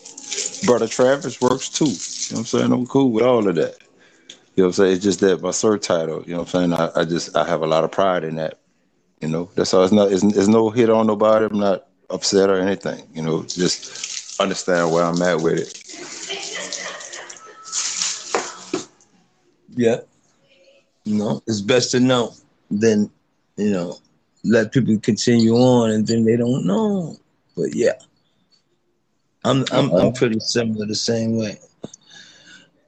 Brother 0.64 0.88
Travis 0.88 1.40
works 1.40 1.68
too. 1.68 1.85
You 1.85 1.90
know 1.90 1.96
what 1.96 2.38
I'm 2.38 2.44
saying? 2.44 2.72
I'm 2.72 2.87
cool 2.87 3.11
with 3.11 3.24
all 3.24 3.48
of 3.48 3.55
that. 3.57 3.76
You 4.55 4.62
know 4.62 4.68
what 4.68 4.68
I'm 4.68 4.72
saying? 4.72 4.92
It's 4.92 5.05
just 5.05 5.20
that 5.20 5.42
my 5.42 5.50
cert 5.50 5.83
title, 5.83 6.22
you 6.24 6.33
know 6.33 6.38
what 6.40 6.55
I'm 6.55 6.70
saying? 6.70 6.72
I, 6.72 7.00
I 7.00 7.05
just, 7.05 7.37
I 7.37 7.46
have 7.46 7.61
a 7.62 7.66
lot 7.66 7.85
of 7.85 7.92
pride 7.92 8.24
in 8.24 8.37
that. 8.37 8.59
You 9.20 9.29
know, 9.29 9.50
that's 9.55 9.74
all. 9.74 9.85
It's 9.85 9.92
not, 9.92 10.12
it's, 10.12 10.22
it's 10.22 10.48
no 10.48 10.70
hit 10.70 10.88
on 10.88 11.07
nobody. 11.07 11.44
I'm 11.44 11.59
not 11.59 11.87
upset 12.09 12.48
or 12.48 12.59
anything. 12.59 13.07
You 13.12 13.22
know, 13.22 13.42
just 13.42 14.15
understand 14.40 14.90
where 14.90 15.05
I'm 15.05 15.20
at 15.22 15.40
with 15.40 15.59
it. 15.59 15.83
Yeah. 19.75 20.01
No, 21.05 21.42
it's 21.46 21.61
best 21.61 21.90
to 21.92 22.01
know 22.01 22.33
than, 22.70 23.11
you 23.57 23.70
know, 23.70 23.99
let 24.45 24.72
people 24.72 24.99
continue 24.99 25.55
on 25.55 25.91
and 25.91 26.07
then 26.07 26.24
they 26.24 26.37
don't 26.37 26.66
know. 26.66 27.16
But 27.57 27.74
yeah. 27.74 27.93
I'm 29.45 29.64
I'm 29.70 29.91
I'm 29.91 29.95
uh-huh. 29.95 30.11
pretty 30.12 30.41
similar 30.41 30.87
the 30.87 30.95
same 30.95 31.37
way. 31.37 31.59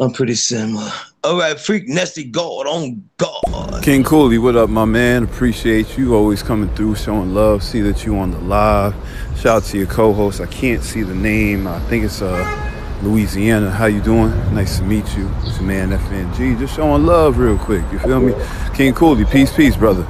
I'm 0.00 0.12
pretty 0.12 0.34
similar. 0.34 0.90
All 1.24 1.36
right, 1.38 1.58
freak 1.58 1.88
nasty 1.88 2.24
God 2.24 2.66
on 2.66 3.08
God. 3.18 3.82
King 3.82 4.04
Cooley, 4.04 4.38
what 4.38 4.56
up, 4.56 4.70
my 4.70 4.84
man? 4.84 5.24
Appreciate 5.24 5.98
you 5.98 6.14
always 6.14 6.42
coming 6.42 6.68
through, 6.76 6.94
showing 6.94 7.34
love. 7.34 7.62
See 7.62 7.80
that 7.82 8.06
you 8.06 8.16
on 8.16 8.30
the 8.30 8.38
live. 8.38 8.94
Shout 9.36 9.46
out 9.46 9.64
to 9.64 9.78
your 9.78 9.88
co-host. 9.88 10.40
I 10.40 10.46
can't 10.46 10.82
see 10.82 11.02
the 11.02 11.14
name. 11.14 11.66
I 11.66 11.80
think 11.80 12.04
it's 12.04 12.22
uh 12.22 13.00
Louisiana. 13.02 13.70
How 13.70 13.86
you 13.86 14.00
doing? 14.00 14.30
Nice 14.54 14.78
to 14.78 14.84
meet 14.84 15.16
you. 15.16 15.28
It's 15.42 15.56
your 15.58 15.66
man 15.66 15.90
FNG. 15.90 16.58
Just 16.58 16.76
showing 16.76 17.04
love 17.04 17.38
real 17.38 17.58
quick. 17.58 17.84
You 17.92 17.98
feel 17.98 18.20
me? 18.20 18.32
King 18.74 18.94
Cooley, 18.94 19.24
peace, 19.24 19.54
peace, 19.54 19.76
brother. 19.76 20.06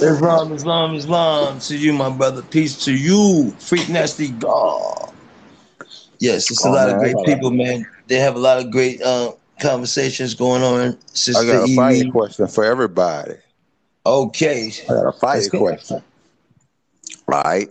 Islam, 0.00 0.52
Islam, 0.52 0.94
Islam. 0.94 1.58
To 1.60 1.76
you, 1.76 1.92
my 1.92 2.10
brother. 2.10 2.42
Peace 2.42 2.84
to 2.84 2.94
you. 2.94 3.52
Freak 3.58 3.88
nasty 3.88 4.30
God. 4.30 5.10
Yes, 6.20 6.50
it's 6.50 6.64
a 6.64 6.68
Oh 6.68 6.72
lot 6.72 6.88
man, 6.88 6.94
of 6.94 7.00
great 7.00 7.14
got 7.14 7.28
a, 7.28 7.36
people, 7.36 7.50
man. 7.50 7.84
They 8.08 8.16
have 8.16 8.36
a 8.36 8.40
lot 8.40 8.58
of 8.58 8.70
great 8.70 9.02
uh, 9.02 9.32
conversations 9.60 10.34
going 10.34 10.62
on. 10.62 10.98
I 11.34 11.44
Sister 11.44 11.46
got 11.46 11.64
a 11.64 11.68
fire 11.68 12.04
question 12.04 12.46
for 12.48 12.64
everybody. 12.64 13.34
Okay, 14.06 14.72
I 14.88 14.94
got 14.94 15.08
a 15.08 15.12
fire 15.12 15.50
question. 15.50 16.02
Right. 17.26 17.68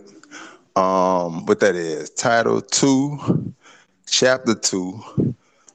Um, 0.76 1.46
what 1.46 1.60
that 1.60 1.74
is? 1.76 2.10
Title 2.10 2.60
two, 2.62 3.54
chapter 4.06 4.54
two, 4.54 5.00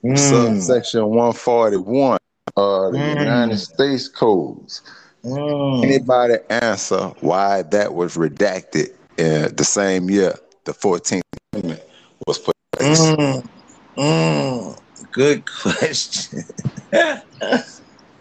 Mm, 0.03 0.57
subsection 0.57 1.05
one 1.07 1.33
forty 1.33 1.77
one 1.77 2.17
of 2.55 2.93
the 2.93 2.99
United 3.01 3.57
mm, 3.57 3.59
States 3.59 4.07
codes. 4.07 4.81
mm, 5.23 5.83
Anybody 5.83 6.35
answer 6.49 7.09
why 7.21 7.63
that 7.63 7.93
was 7.93 8.15
redacted 8.17 8.89
in 9.17 9.55
the 9.55 9.63
same 9.65 10.09
year 10.09 10.35
the 10.65 10.73
Fourteenth 10.73 11.23
Amendment 11.53 11.81
was 12.27 12.39
put 12.39 12.55
in 12.55 12.77
place? 12.77 13.13
Mm. 13.97 14.79
Good 15.11 15.43
question. 15.61 16.43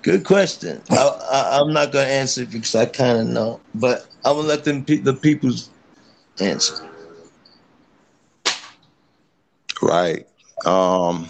Good 0.03 0.25
question. 0.25 0.83
I, 0.91 0.97
I, 0.97 1.61
I'm 1.61 1.73
not 1.73 1.93
gonna 1.93 2.07
answer 2.07 2.43
it 2.43 2.51
because 2.51 2.75
I 2.75 2.87
kind 2.87 3.21
of 3.21 3.27
know, 3.27 3.61
but 3.75 4.09
I'm 4.25 4.37
gonna 4.37 4.49
let 4.49 4.65
them 4.65 4.85
pe- 4.85 4.97
the 4.97 5.15
people's 5.15 5.71
answer. 6.41 6.75
Right. 9.81 10.27
Um. 10.65 11.29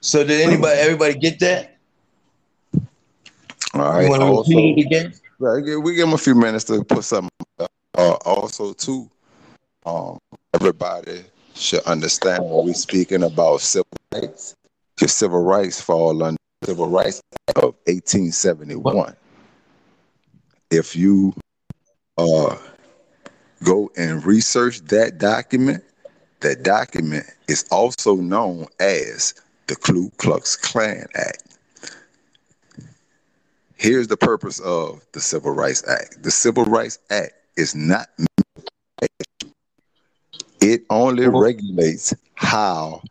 So 0.00 0.24
did 0.24 0.40
anybody, 0.40 0.78
everybody 0.78 1.14
get 1.14 1.40
that? 1.40 1.76
All 3.74 3.92
right. 3.92 4.04
You 4.04 4.08
want 4.10 4.22
to 4.22 4.52
repeat 4.52 4.78
it 4.78 4.86
again? 4.86 5.14
right, 5.38 5.62
we 5.62 5.94
give 5.94 6.06
them 6.06 6.14
a 6.14 6.18
few 6.18 6.34
minutes 6.34 6.64
to 6.64 6.82
put 6.84 7.04
something. 7.04 7.30
up. 7.58 7.70
Uh, 7.96 8.12
also, 8.24 8.72
too, 8.72 9.10
um, 9.84 10.18
everybody 10.54 11.24
should 11.58 11.82
understand 11.84 12.44
when 12.44 12.66
we're 12.66 12.74
speaking 12.74 13.22
about 13.22 13.60
civil 13.60 13.86
rights. 14.12 14.54
Because 14.94 15.12
civil 15.12 15.42
rights 15.42 15.80
fall 15.80 16.22
under 16.22 16.38
the 16.60 16.68
Civil 16.68 16.88
Rights 16.88 17.20
Act 17.48 17.58
of 17.58 17.74
1871. 17.86 19.14
If 20.70 20.96
you 20.96 21.34
uh 22.16 22.56
go 23.64 23.90
and 23.96 24.24
research 24.24 24.80
that 24.82 25.18
document, 25.18 25.84
that 26.40 26.62
document 26.62 27.26
is 27.48 27.64
also 27.70 28.16
known 28.16 28.66
as 28.80 29.34
the 29.66 29.76
Ku 29.76 30.10
Klux 30.18 30.56
Klan 30.56 31.06
Act. 31.14 31.56
Here's 33.76 34.08
the 34.08 34.16
purpose 34.16 34.58
of 34.60 35.04
the 35.12 35.20
Civil 35.20 35.52
Rights 35.52 35.86
Act. 35.88 36.22
The 36.22 36.30
Civil 36.30 36.64
Rights 36.64 36.98
Act 37.10 37.32
is 37.56 37.74
not 37.74 38.08
it 40.60 40.84
only 40.90 41.26
uh-huh. 41.26 41.38
regulates 41.38 42.14
how 42.34 43.02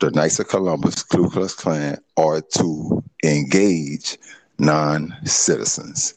the 0.00 0.10
Knights 0.10 0.38
of 0.38 0.48
Columbus, 0.48 1.02
Ku 1.02 1.30
Klux 1.30 1.54
Klan, 1.54 1.98
are 2.16 2.40
to 2.40 3.02
engage 3.24 4.18
non-citizens. 4.58 6.14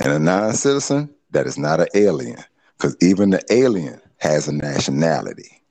And 0.00 0.12
a 0.12 0.18
non-citizen, 0.18 1.08
that 1.30 1.46
is 1.46 1.56
not 1.56 1.80
an 1.80 1.86
alien, 1.94 2.38
because 2.76 2.96
even 3.00 3.30
the 3.30 3.42
alien 3.50 4.00
has 4.18 4.48
a 4.48 4.52
nationality. 4.52 5.62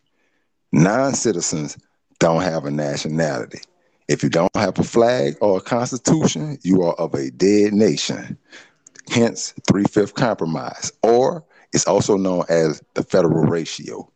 Non-citizens 0.71 1.77
don't 2.19 2.41
have 2.41 2.65
a 2.65 2.71
nationality. 2.71 3.59
If 4.07 4.23
you 4.23 4.29
don't 4.29 4.55
have 4.55 4.79
a 4.79 4.83
flag 4.83 5.35
or 5.41 5.57
a 5.57 5.61
constitution, 5.61 6.57
you 6.63 6.81
are 6.83 6.93
of 6.95 7.13
a 7.13 7.29
dead 7.31 7.73
nation. 7.73 8.37
Hence, 9.09 9.53
three-fifth 9.67 10.13
compromise, 10.15 10.91
or 11.03 11.43
it's 11.73 11.87
also 11.87 12.17
known 12.17 12.45
as 12.49 12.81
the 12.93 13.03
federal 13.03 13.43
ratio. 13.43 14.09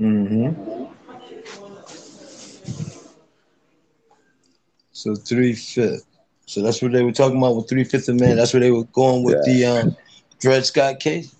Mm-hmm. 0.00 0.84
So 4.92 5.14
three 5.14 5.54
fifth. 5.54 6.06
So 6.46 6.62
that's 6.62 6.82
what 6.82 6.92
they 6.92 7.02
were 7.02 7.12
talking 7.12 7.38
about 7.38 7.56
with 7.56 7.68
three 7.68 7.84
fifth 7.84 8.08
amendment. 8.08 8.36
That's 8.36 8.52
where 8.52 8.60
they 8.60 8.70
were 8.70 8.84
going 8.84 9.22
with 9.24 9.36
Yeah. 9.46 9.52
the 9.52 9.64
um, 9.66 9.96
Dred 10.40 10.66
Scott 10.66 11.00
case. 11.00 11.34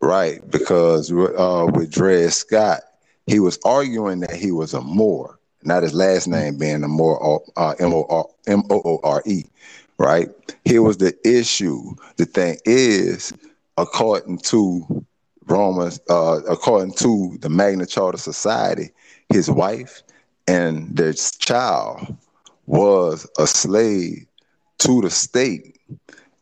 Right, 0.00 0.48
because 0.50 1.10
uh, 1.10 1.66
with 1.72 1.90
Dred 1.90 2.32
Scott, 2.32 2.80
he 3.26 3.40
was 3.40 3.58
arguing 3.64 4.20
that 4.20 4.34
he 4.36 4.52
was 4.52 4.74
a 4.74 4.82
Moor, 4.82 5.38
not 5.62 5.82
his 5.82 5.94
last 5.94 6.28
name 6.28 6.58
being 6.58 6.84
a 6.84 6.88
Moor, 6.88 7.40
uh, 7.56 7.74
M 7.80 7.94
O 7.94 8.04
R 8.10 8.26
M 8.46 8.64
O 8.68 8.82
O 8.84 9.00
R 9.02 9.22
E. 9.24 9.44
Right, 9.98 10.28
here 10.64 10.82
was 10.82 10.96
the 10.96 11.16
issue. 11.24 11.94
The 12.16 12.24
thing 12.26 12.58
is, 12.64 13.32
according 13.76 14.38
to 14.38 15.04
Romans, 15.46 16.00
uh, 16.10 16.40
according 16.48 16.94
to 16.94 17.38
the 17.40 17.48
Magna 17.48 17.86
Charta 17.86 18.18
Society, 18.18 18.90
his 19.28 19.50
wife 19.50 20.02
and 20.48 20.96
their 20.96 21.12
child 21.12 22.16
was 22.66 23.28
a 23.38 23.46
slave 23.46 24.26
to 24.78 25.00
the 25.00 25.10
state, 25.10 25.78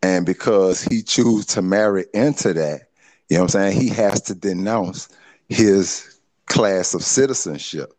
and 0.03 0.25
because 0.25 0.83
he 0.83 1.03
chose 1.03 1.45
to 1.47 1.63
marry 1.63 2.07
into 2.15 2.55
that, 2.55 2.89
you 3.29 3.37
know 3.37 3.45
what 3.45 3.55
I'm 3.55 3.73
saying? 3.73 3.81
He 3.81 3.89
has 3.91 4.23
to 4.23 4.35
denounce 4.35 5.09
his 5.49 6.19
class 6.47 6.95
of 6.95 7.03
citizenship. 7.03 7.93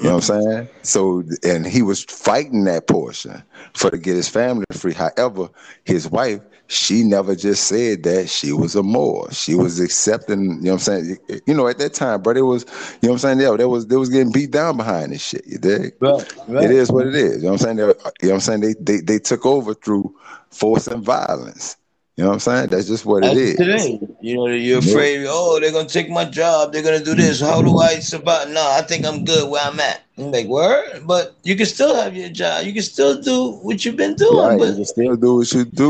You 0.00 0.08
know 0.08 0.14
what 0.16 0.30
I'm 0.30 0.42
saying? 0.42 0.68
So, 0.82 1.22
and 1.44 1.66
he 1.66 1.82
was 1.82 2.04
fighting 2.04 2.64
that 2.64 2.86
portion 2.86 3.42
for 3.74 3.90
to 3.90 3.98
get 3.98 4.16
his 4.16 4.30
family 4.30 4.64
free. 4.72 4.94
However, 4.94 5.50
his 5.84 6.08
wife, 6.10 6.40
she 6.68 7.02
never 7.02 7.36
just 7.36 7.64
said 7.66 8.04
that 8.04 8.30
she 8.30 8.52
was 8.52 8.74
a 8.74 8.82
Moor. 8.82 9.30
She 9.32 9.54
was 9.54 9.78
accepting. 9.78 10.40
You 10.40 10.48
know 10.48 10.72
what 10.72 10.72
I'm 10.72 10.78
saying? 10.78 11.18
You 11.46 11.52
know, 11.52 11.68
at 11.68 11.78
that 11.78 11.92
time, 11.92 12.22
but 12.22 12.38
it 12.38 12.42
was. 12.42 12.64
You 13.02 13.08
know 13.08 13.12
what 13.12 13.12
I'm 13.12 13.18
saying? 13.18 13.40
Yeah, 13.40 13.56
there 13.58 13.68
was 13.68 13.88
they 13.88 13.96
was 13.96 14.08
getting 14.08 14.32
beat 14.32 14.52
down 14.52 14.78
behind 14.78 15.12
this 15.12 15.22
shit. 15.22 15.46
You 15.46 15.58
dig? 15.58 15.94
Right, 16.00 16.22
It 16.22 16.38
right. 16.48 16.70
is 16.70 16.90
what 16.90 17.06
it 17.06 17.14
is. 17.14 17.38
You 17.38 17.42
know 17.42 17.52
what 17.52 17.66
I'm 17.66 17.76
saying? 17.76 17.76
They, 17.76 17.82
you 17.82 17.88
know 17.88 17.94
what 18.20 18.32
I'm 18.32 18.40
saying? 18.40 18.60
They, 18.60 18.74
they 18.80 19.00
they 19.02 19.18
took 19.18 19.44
over 19.44 19.74
through 19.74 20.16
force 20.50 20.86
and 20.86 21.04
violence. 21.04 21.76
You 22.20 22.24
know 22.24 22.32
what 22.32 22.34
I'm 22.34 22.40
saying? 22.40 22.66
That's 22.66 22.86
just 22.86 23.06
what 23.06 23.24
it 23.24 23.30
As 23.32 23.38
is. 23.38 23.56
today, 23.56 23.98
you 24.20 24.36
know, 24.36 24.46
you're 24.48 24.80
afraid, 24.80 25.24
oh, 25.26 25.58
they're 25.58 25.72
gonna 25.72 25.88
take 25.88 26.10
my 26.10 26.26
job, 26.26 26.70
they're 26.70 26.82
gonna 26.82 27.02
do 27.02 27.14
this. 27.14 27.40
How 27.40 27.62
do 27.62 27.78
I 27.78 27.98
survive? 28.00 28.50
No, 28.50 28.60
I 28.60 28.82
think 28.82 29.06
I'm 29.06 29.24
good 29.24 29.48
where 29.48 29.62
I'm 29.64 29.80
at. 29.80 30.02
I'm 30.18 30.30
like, 30.30 30.46
word, 30.46 31.04
but 31.06 31.34
you 31.44 31.56
can 31.56 31.64
still 31.64 31.94
have 31.94 32.14
your 32.14 32.28
job. 32.28 32.66
You 32.66 32.74
can 32.74 32.82
still 32.82 33.22
do 33.22 33.52
what 33.62 33.86
you've 33.86 33.96
been 33.96 34.16
doing, 34.16 34.48
Right. 34.48 34.60
You 34.60 34.74
can 34.74 34.84
still 34.84 35.16
do 35.16 35.36
what 35.36 35.50
you 35.50 35.64
do. 35.64 35.82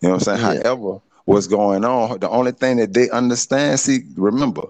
You 0.00 0.08
know 0.08 0.14
what 0.14 0.26
I'm 0.26 0.38
saying? 0.40 0.56
yeah. 0.56 0.62
However, 0.64 1.00
what's 1.24 1.46
going 1.46 1.84
on, 1.84 2.18
the 2.18 2.28
only 2.28 2.50
thing 2.50 2.78
that 2.78 2.92
they 2.92 3.08
understand, 3.10 3.78
see, 3.78 4.00
remember, 4.16 4.62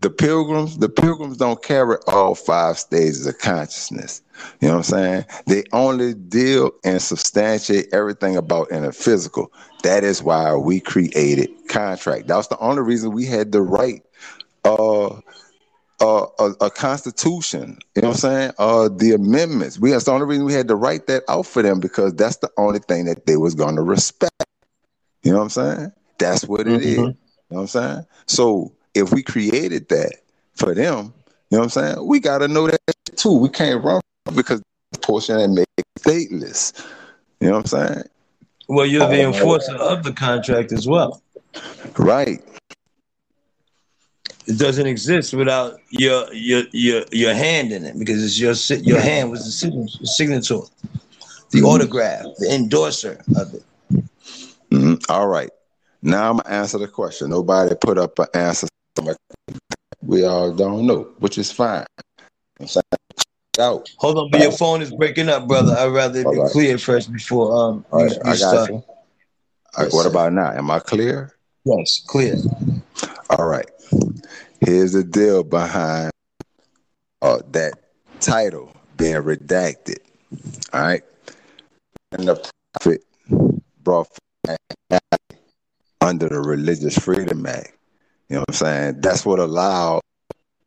the 0.00 0.10
pilgrims, 0.10 0.78
the 0.78 0.88
pilgrims 0.88 1.38
don't 1.38 1.62
carry 1.62 1.96
all 2.06 2.34
five 2.34 2.78
stages 2.78 3.26
of 3.26 3.38
consciousness. 3.38 4.22
You 4.60 4.68
know 4.68 4.74
what 4.74 4.92
I'm 4.92 4.98
saying? 4.98 5.24
They 5.46 5.64
only 5.72 6.14
deal 6.14 6.70
and 6.84 7.00
substantiate 7.00 7.88
everything 7.92 8.36
about 8.36 8.70
in 8.70 8.84
a 8.84 8.92
physical. 8.92 9.52
That 9.82 10.04
is 10.04 10.22
why 10.22 10.54
we 10.54 10.80
created 10.80 11.50
contract. 11.68 12.28
That 12.28 12.36
was 12.36 12.48
the 12.48 12.58
only 12.58 12.82
reason 12.82 13.12
we 13.12 13.26
had 13.26 13.52
the 13.52 13.62
right 13.62 14.02
uh 14.64 15.20
uh, 16.00 16.26
a, 16.38 16.52
a 16.66 16.70
constitution. 16.70 17.78
You 17.94 18.02
know 18.02 18.08
what 18.08 18.14
I'm 18.16 18.20
saying? 18.20 18.52
Uh, 18.58 18.88
the 18.94 19.12
amendments. 19.12 19.78
We 19.78 19.92
that's 19.92 20.04
the 20.04 20.12
only 20.12 20.26
reason 20.26 20.44
we 20.44 20.52
had 20.52 20.68
to 20.68 20.76
write 20.76 21.06
that 21.06 21.24
out 21.28 21.46
for 21.46 21.62
them 21.62 21.80
because 21.80 22.14
that's 22.14 22.36
the 22.36 22.50
only 22.58 22.80
thing 22.80 23.06
that 23.06 23.26
they 23.26 23.36
was 23.38 23.54
going 23.54 23.76
to 23.76 23.82
respect. 23.82 24.44
You 25.22 25.32
know 25.32 25.38
what 25.38 25.44
I'm 25.44 25.50
saying? 25.50 25.92
That's 26.18 26.46
what 26.46 26.68
it 26.68 26.80
is. 26.80 26.96
hmm 26.96 27.00
You 27.00 27.06
know 27.50 27.56
what 27.56 27.60
I'm 27.62 27.66
saying? 27.68 28.06
So 28.26 28.75
if 28.96 29.12
we 29.12 29.22
created 29.22 29.88
that 29.90 30.14
for 30.54 30.74
them, 30.74 31.12
you 31.50 31.58
know 31.58 31.58
what 31.58 31.64
I'm 31.64 31.68
saying? 31.70 32.06
We 32.06 32.18
got 32.18 32.38
to 32.38 32.48
know 32.48 32.66
that 32.66 32.80
too. 33.16 33.36
We 33.38 33.48
can't 33.48 33.82
run 33.84 34.00
because 34.34 34.62
the 34.92 34.98
portion 34.98 35.36
that 35.38 35.48
make 35.48 35.66
stateless. 35.98 36.72
You 37.40 37.48
know 37.48 37.58
what 37.58 37.72
I'm 37.72 37.88
saying? 37.88 38.04
Well, 38.68 38.86
you're 38.86 39.06
the 39.06 39.22
Uh, 39.22 39.32
enforcer 39.32 39.76
of 39.76 40.02
the 40.02 40.12
contract 40.12 40.72
as 40.72 40.88
well. 40.88 41.22
right. 41.98 42.42
It 44.46 44.58
doesn't 44.58 44.86
exist 44.86 45.34
without 45.34 45.80
your 45.90 46.32
your 46.32 46.62
your 46.72 47.04
your 47.10 47.34
hand 47.34 47.72
in 47.72 47.84
it 47.84 47.98
because 47.98 48.22
it's 48.24 48.38
your 48.40 48.54
your 48.82 49.00
hand 49.00 49.30
was 49.30 49.44
the 49.44 49.50
signature, 49.50 50.06
signature 50.06 50.60
the 51.50 51.60
Mhm. 51.60 51.66
autograph, 51.66 52.24
the 52.38 52.54
endorser 52.54 53.20
of 53.36 53.54
it. 53.54 53.62
Mhm. 54.70 55.02
All 55.08 55.26
right. 55.26 55.50
Now 56.02 56.30
I'm 56.30 56.36
gonna 56.38 56.48
answer 56.54 56.78
the 56.78 56.86
question. 56.88 57.30
Nobody 57.30 57.74
put 57.74 57.98
up 57.98 58.18
an 58.20 58.26
answer. 58.34 58.68
We 60.02 60.24
all 60.24 60.52
don't 60.52 60.86
know, 60.86 61.08
which 61.18 61.38
is 61.38 61.50
fine. 61.50 61.84
Out. 63.58 63.88
Hold 63.98 64.18
on, 64.18 64.30
but 64.30 64.40
your 64.40 64.52
phone 64.52 64.82
is 64.82 64.92
breaking 64.94 65.28
up, 65.28 65.48
brother. 65.48 65.74
I'd 65.74 65.86
rather 65.86 66.20
it 66.20 66.30
be 66.30 66.38
right. 66.38 66.50
clear 66.50 66.76
first 66.78 67.12
before 67.12 67.56
um 67.56 67.86
All 67.90 68.04
right. 68.04 68.12
you 68.12 68.18
I 68.22 68.36
got 68.36 68.36
start. 68.36 68.70
you. 68.70 68.84
Right, 69.78 69.92
what 69.92 70.06
about 70.06 70.32
now? 70.32 70.52
Am 70.52 70.70
I 70.70 70.78
clear? 70.78 71.34
Yes, 71.64 72.02
clear. 72.06 72.36
All 73.30 73.46
right. 73.46 73.68
Here's 74.60 74.92
the 74.92 75.04
deal 75.04 75.42
behind 75.42 76.12
uh, 77.22 77.38
that 77.52 77.74
title 78.20 78.74
being 78.96 79.16
redacted. 79.16 79.98
All 80.72 80.80
right. 80.80 81.02
And 82.12 82.28
the 82.28 82.50
prophet 82.72 83.04
brought 83.82 84.08
under 86.00 86.28
the 86.28 86.40
Religious 86.40 86.98
Freedom 86.98 87.44
Act. 87.46 87.75
You 88.28 88.36
know 88.36 88.40
what 88.40 88.48
I'm 88.48 88.54
saying? 88.54 89.00
That's 89.00 89.24
what 89.24 89.38
allowed 89.38 90.00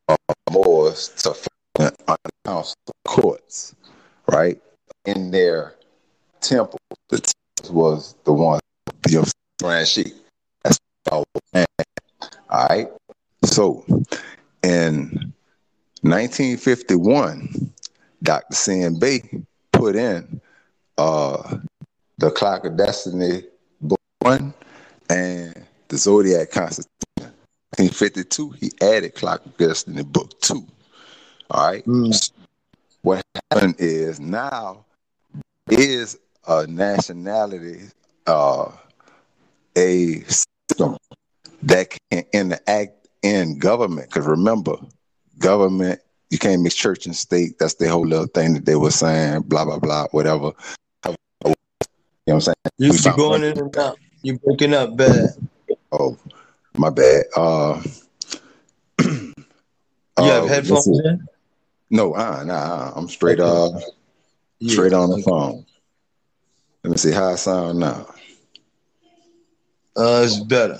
uh, 0.07 0.15
Moors 0.51 1.09
to 1.23 1.35
under 1.79 2.17
council 2.45 2.75
courts, 3.05 3.75
right? 4.27 4.59
In 5.05 5.31
their 5.31 5.75
temple, 6.41 6.79
the 7.09 7.19
temple 7.57 7.75
was 7.75 8.15
the 8.23 8.33
one, 8.33 8.59
you 9.09 9.23
grand. 9.61 9.87
That's 10.63 10.79
all 11.11 11.25
right. 12.49 12.87
So 13.43 13.85
in 14.63 15.33
1951, 16.01 17.73
Dr. 18.23 18.55
C.M. 18.55 18.99
Bey 18.99 19.21
put 19.71 19.95
in 19.95 20.41
uh, 20.97 21.57
the 22.17 22.31
Clock 22.31 22.65
of 22.65 22.77
Destiny 22.77 23.43
book 23.81 23.99
one 24.19 24.53
and 25.09 25.65
the 25.87 25.97
Zodiac 25.97 26.51
Constitution. 26.51 27.08
1952, 27.77 28.49
he 28.51 28.71
added 28.81 29.15
Clock 29.15 29.45
of 29.45 29.55
Destiny 29.57 30.03
book 30.03 30.39
two. 30.41 30.65
All 31.51 31.71
right. 31.71 31.85
Mm. 31.85 32.31
What 33.01 33.23
happened 33.51 33.75
is 33.79 34.19
now 34.19 34.85
is 35.69 36.17
a 36.47 36.67
nationality, 36.67 37.81
uh, 38.27 38.71
a 39.75 40.21
system 40.21 40.97
that 41.63 41.95
can 42.11 42.23
interact 42.33 43.07
in 43.21 43.59
government. 43.59 44.09
Because 44.09 44.25
remember, 44.25 44.75
government, 45.37 46.01
you 46.29 46.37
can't 46.37 46.61
mix 46.61 46.75
church 46.75 47.05
and 47.05 47.15
state. 47.15 47.59
That's 47.59 47.75
the 47.75 47.89
whole 47.89 48.05
little 48.05 48.27
thing 48.27 48.55
that 48.55 48.65
they 48.65 48.75
were 48.75 48.91
saying, 48.91 49.43
blah, 49.43 49.65
blah, 49.65 49.79
blah, 49.79 50.07
whatever. 50.11 50.51
You 51.05 51.13
know 51.45 51.55
what 52.25 52.33
I'm 52.33 52.41
saying? 52.41 52.55
You, 52.77 53.11
are 53.11 53.17
going 53.17 53.43
in 53.43 53.57
and 53.57 53.77
out. 53.77 53.97
You're 54.21 54.37
breaking 54.37 54.73
up 54.73 54.95
bad. 54.95 55.29
Oh, 55.91 56.17
my 56.79 56.89
bad. 56.89 57.25
Uh, 57.35 57.81
You 60.19 60.31
uh, 60.31 60.43
have 60.43 60.45
let's 60.65 60.87
headphones 60.87 60.99
in? 61.03 61.27
No, 61.89 62.13
uh, 62.13 62.43
nah, 62.45 62.53
uh, 62.53 62.93
I'm 62.95 63.07
straight 63.07 63.39
uh 63.39 63.69
straight 64.65 64.93
on 64.93 65.09
the 65.09 65.19
phone. 65.19 65.65
Let 66.83 66.91
me 66.91 66.97
see 66.97 67.11
how 67.11 67.29
I 67.29 67.35
sound 67.35 67.79
now. 67.79 68.07
Uh, 69.95 70.21
it's 70.25 70.39
better. 70.39 70.77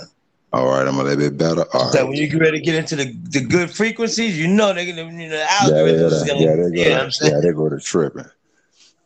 All 0.53 0.67
right, 0.67 0.87
I'm 0.87 0.99
a 0.99 1.03
little 1.03 1.17
bit 1.29 1.37
better. 1.37 1.65
All 1.73 1.91
So 1.91 2.05
right. 2.05 2.07
when 2.07 2.17
you 2.17 2.27
get 2.27 2.39
ready 2.41 2.59
to 2.59 2.63
get 2.63 2.75
into 2.75 2.95
the, 2.95 3.05
the 3.29 3.41
good 3.41 3.69
frequencies, 3.69 4.37
you 4.39 4.47
know 4.47 4.73
they're 4.73 4.85
gonna 4.85 5.05
you 5.11 5.29
know, 5.29 5.37
the 5.37 5.43
Yeah, 5.59 5.83
algorithms 5.83 6.09
go 6.09 6.09
is 6.11 6.23
gonna 6.23 6.39
yeah, 6.39 6.55
they 6.55 6.69
you 6.71 6.85
know 6.85 6.91
what 6.91 7.01
I'm 7.01 7.09
go 7.11 7.21
to, 7.21 7.25
yeah, 7.27 7.39
they 7.41 7.51
go 7.51 7.69
to 7.69 7.79
tripping. 7.79 8.25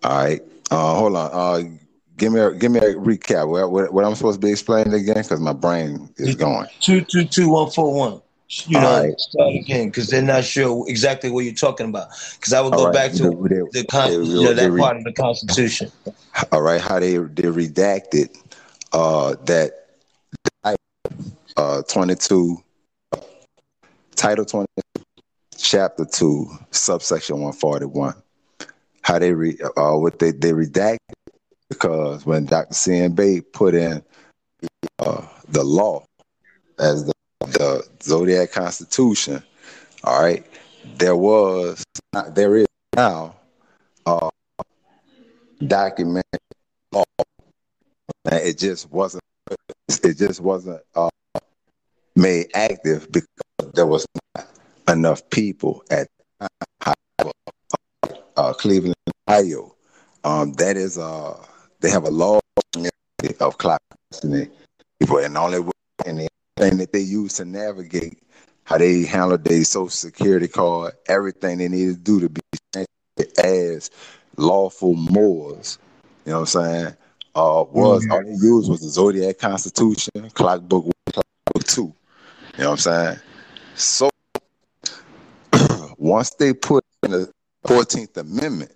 All 0.03 0.17
right. 0.23 0.41
Uh, 0.71 0.95
hold 0.95 1.15
on. 1.15 1.31
Uh, 1.31 1.69
give 2.17 2.31
me 2.31 2.39
a 2.39 2.51
give 2.51 2.71
me 2.71 2.79
a 2.79 2.93
recap. 2.95 3.47
What, 3.47 3.71
what, 3.71 3.93
what 3.93 4.05
I'm 4.05 4.15
supposed 4.15 4.41
to 4.41 4.45
be 4.45 4.51
explaining 4.51 4.93
again? 4.93 5.15
Because 5.15 5.39
my 5.39 5.53
brain 5.53 6.09
is 6.17 6.35
going. 6.35 6.67
Two 6.79 7.01
two 7.01 7.25
two 7.25 7.49
one 7.49 7.69
four 7.71 7.93
one. 7.93 8.21
You 8.65 8.79
know, 8.79 9.01
right. 9.01 9.19
start 9.19 9.55
again 9.55 9.87
because 9.87 10.09
they're 10.09 10.21
not 10.21 10.43
sure 10.43 10.87
exactly 10.87 11.31
what 11.31 11.43
you're 11.43 11.53
talking 11.55 11.87
about. 11.87 12.09
Because 12.35 12.53
I 12.53 12.61
would 12.61 12.73
go 12.73 12.85
right. 12.85 12.93
back 12.93 13.11
to 13.13 13.23
They- 13.23 13.55
they- 13.55 13.81
the 13.81 13.85
con- 13.89 14.09
they- 14.09 14.15
you 14.15 14.43
know, 14.43 14.53
that 14.53 14.69
re- 14.71 14.79
part 14.79 14.97
of 14.97 15.03
the 15.05 15.13
Constitution. 15.13 15.91
all 16.51 16.61
right, 16.61 16.79
how 16.79 16.99
they 16.99 17.13
they 17.17 17.43
redacted 17.49 18.29
uh 18.91 19.35
that 19.45 19.87
uh 21.57 21.81
22 21.83 22.57
title 24.15 24.45
20 24.45 24.67
chapter 25.57 26.05
2 26.05 26.47
subsection 26.71 27.35
141 27.37 28.13
how 29.01 29.17
they 29.19 29.33
re 29.33 29.57
uh 29.77 29.93
what 29.93 30.19
they 30.19 30.31
they 30.31 30.51
redacted 30.51 30.97
because 31.73 32.25
when 32.25 32.45
Dr. 32.45 32.73
C.N. 32.73 33.13
Bey 33.13 33.41
put 33.41 33.75
in 33.75 34.01
uh 34.99 35.25
the 35.49 35.63
law 35.63 36.03
as 36.79 37.05
the 37.05 37.13
the 37.41 37.87
zodiac 38.01 38.51
constitution 38.51 39.43
all 40.03 40.21
right 40.21 40.45
there 40.97 41.15
was 41.15 41.83
there 42.29 42.55
is 42.57 42.67
now 42.95 43.35
uh 44.05 44.29
documented 45.67 46.23
law 46.91 47.03
and 48.25 48.41
it 48.41 48.57
just 48.57 48.91
wasn't 48.91 49.23
it 50.03 50.17
just 50.17 50.41
wasn't 50.41 50.81
uh, 50.95 51.09
made 52.15 52.47
active 52.53 53.11
because 53.11 53.71
there 53.73 53.85
was 53.85 54.05
not 54.35 54.47
enough 54.87 55.27
people 55.29 55.83
at 55.89 56.07
uh, 58.37 58.53
Cleveland, 58.53 58.95
Ohio. 59.29 59.75
Um, 60.23 60.53
that 60.53 60.77
is 60.77 60.97
uh, 60.97 61.37
they 61.83 61.91
have 61.91 62.05
a 62.05 62.09
large 62.09 62.41
of 63.41 63.57
clock 63.57 63.81
people, 64.99 65.17
and 65.17 65.37
only 65.37 65.59
way- 65.59 65.71
and 66.05 66.19
the 66.19 66.29
thing 66.57 66.77
that 66.77 66.93
they 66.93 66.99
use 67.01 67.33
to 67.33 67.45
navigate 67.45 68.17
how 68.63 68.77
they 68.77 69.03
handle 69.03 69.37
their 69.37 69.63
social 69.65 69.89
security 69.89 70.47
card, 70.47 70.93
everything 71.07 71.57
they 71.57 71.67
need 71.67 71.87
to 71.87 71.95
do 71.95 72.21
to 72.21 72.29
be 72.29 72.41
as 73.43 73.91
lawful 74.37 74.95
Moors. 74.95 75.77
You 76.25 76.31
know 76.31 76.39
what 76.41 76.55
I'm 76.55 76.63
saying? 76.63 76.97
Uh, 77.35 77.65
was 77.71 78.07
all 78.09 78.23
they 78.23 78.29
used 78.29 78.69
was 78.69 78.81
the 78.81 78.89
Zodiac 78.89 79.37
Constitution, 79.39 80.29
Clock 80.33 80.61
Book 80.61 80.85
One, 80.85 80.93
Clock 81.11 81.25
Book 81.53 81.63
Two. 81.65 81.93
You 82.57 82.63
know 82.63 82.69
what 82.71 82.71
I'm 82.71 82.77
saying? 82.77 83.19
So 83.75 84.09
once 85.97 86.29
they 86.31 86.53
put 86.53 86.85
in 87.03 87.11
the 87.11 87.31
14th 87.65 88.15
Amendment, 88.17 88.71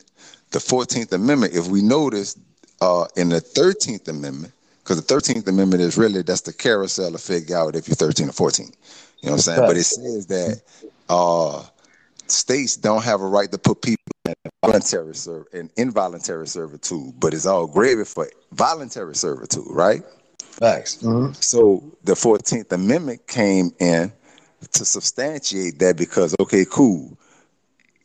the 0.51 0.59
14th 0.59 1.13
Amendment, 1.13 1.53
if 1.53 1.67
we 1.67 1.81
notice 1.81 2.37
uh, 2.81 3.05
in 3.15 3.29
the 3.29 3.41
13th 3.41 4.07
Amendment, 4.07 4.53
because 4.83 5.03
the 5.03 5.13
13th 5.15 5.47
Amendment 5.47 5.81
is 5.81 5.97
really 5.97 6.21
that's 6.21 6.41
the 6.41 6.53
carousel 6.53 7.11
to 7.11 7.17
figure 7.17 7.57
out 7.57 7.75
if 7.75 7.87
you're 7.87 7.95
13 7.95 8.29
or 8.29 8.31
14. 8.31 8.65
You 8.65 8.71
know 8.71 9.31
what 9.31 9.33
I'm 9.33 9.39
saying? 9.39 9.61
But 9.67 9.77
it 9.77 9.83
says 9.83 10.25
that 10.27 10.61
uh, 11.09 11.63
states 12.27 12.75
don't 12.77 13.03
have 13.03 13.21
a 13.21 13.27
right 13.27 13.51
to 13.51 13.57
put 13.57 13.81
people 13.81 14.03
in 14.25 14.33
voluntary 14.63 15.15
serv- 15.15 15.47
in 15.53 15.69
involuntary 15.77 16.47
servitude, 16.47 17.19
but 17.19 17.33
it's 17.33 17.45
all 17.45 17.67
gravy 17.67 18.03
for 18.03 18.29
voluntary 18.51 19.15
servitude, 19.15 19.65
right? 19.69 20.03
Facts. 20.39 20.97
Mhm. 20.97 21.35
So 21.43 21.83
the 22.03 22.13
14th 22.13 22.71
Amendment 22.71 23.27
came 23.27 23.71
in 23.79 24.11
to 24.73 24.85
substantiate 24.85 25.79
that 25.79 25.97
because, 25.97 26.35
okay, 26.39 26.65
cool, 26.69 27.17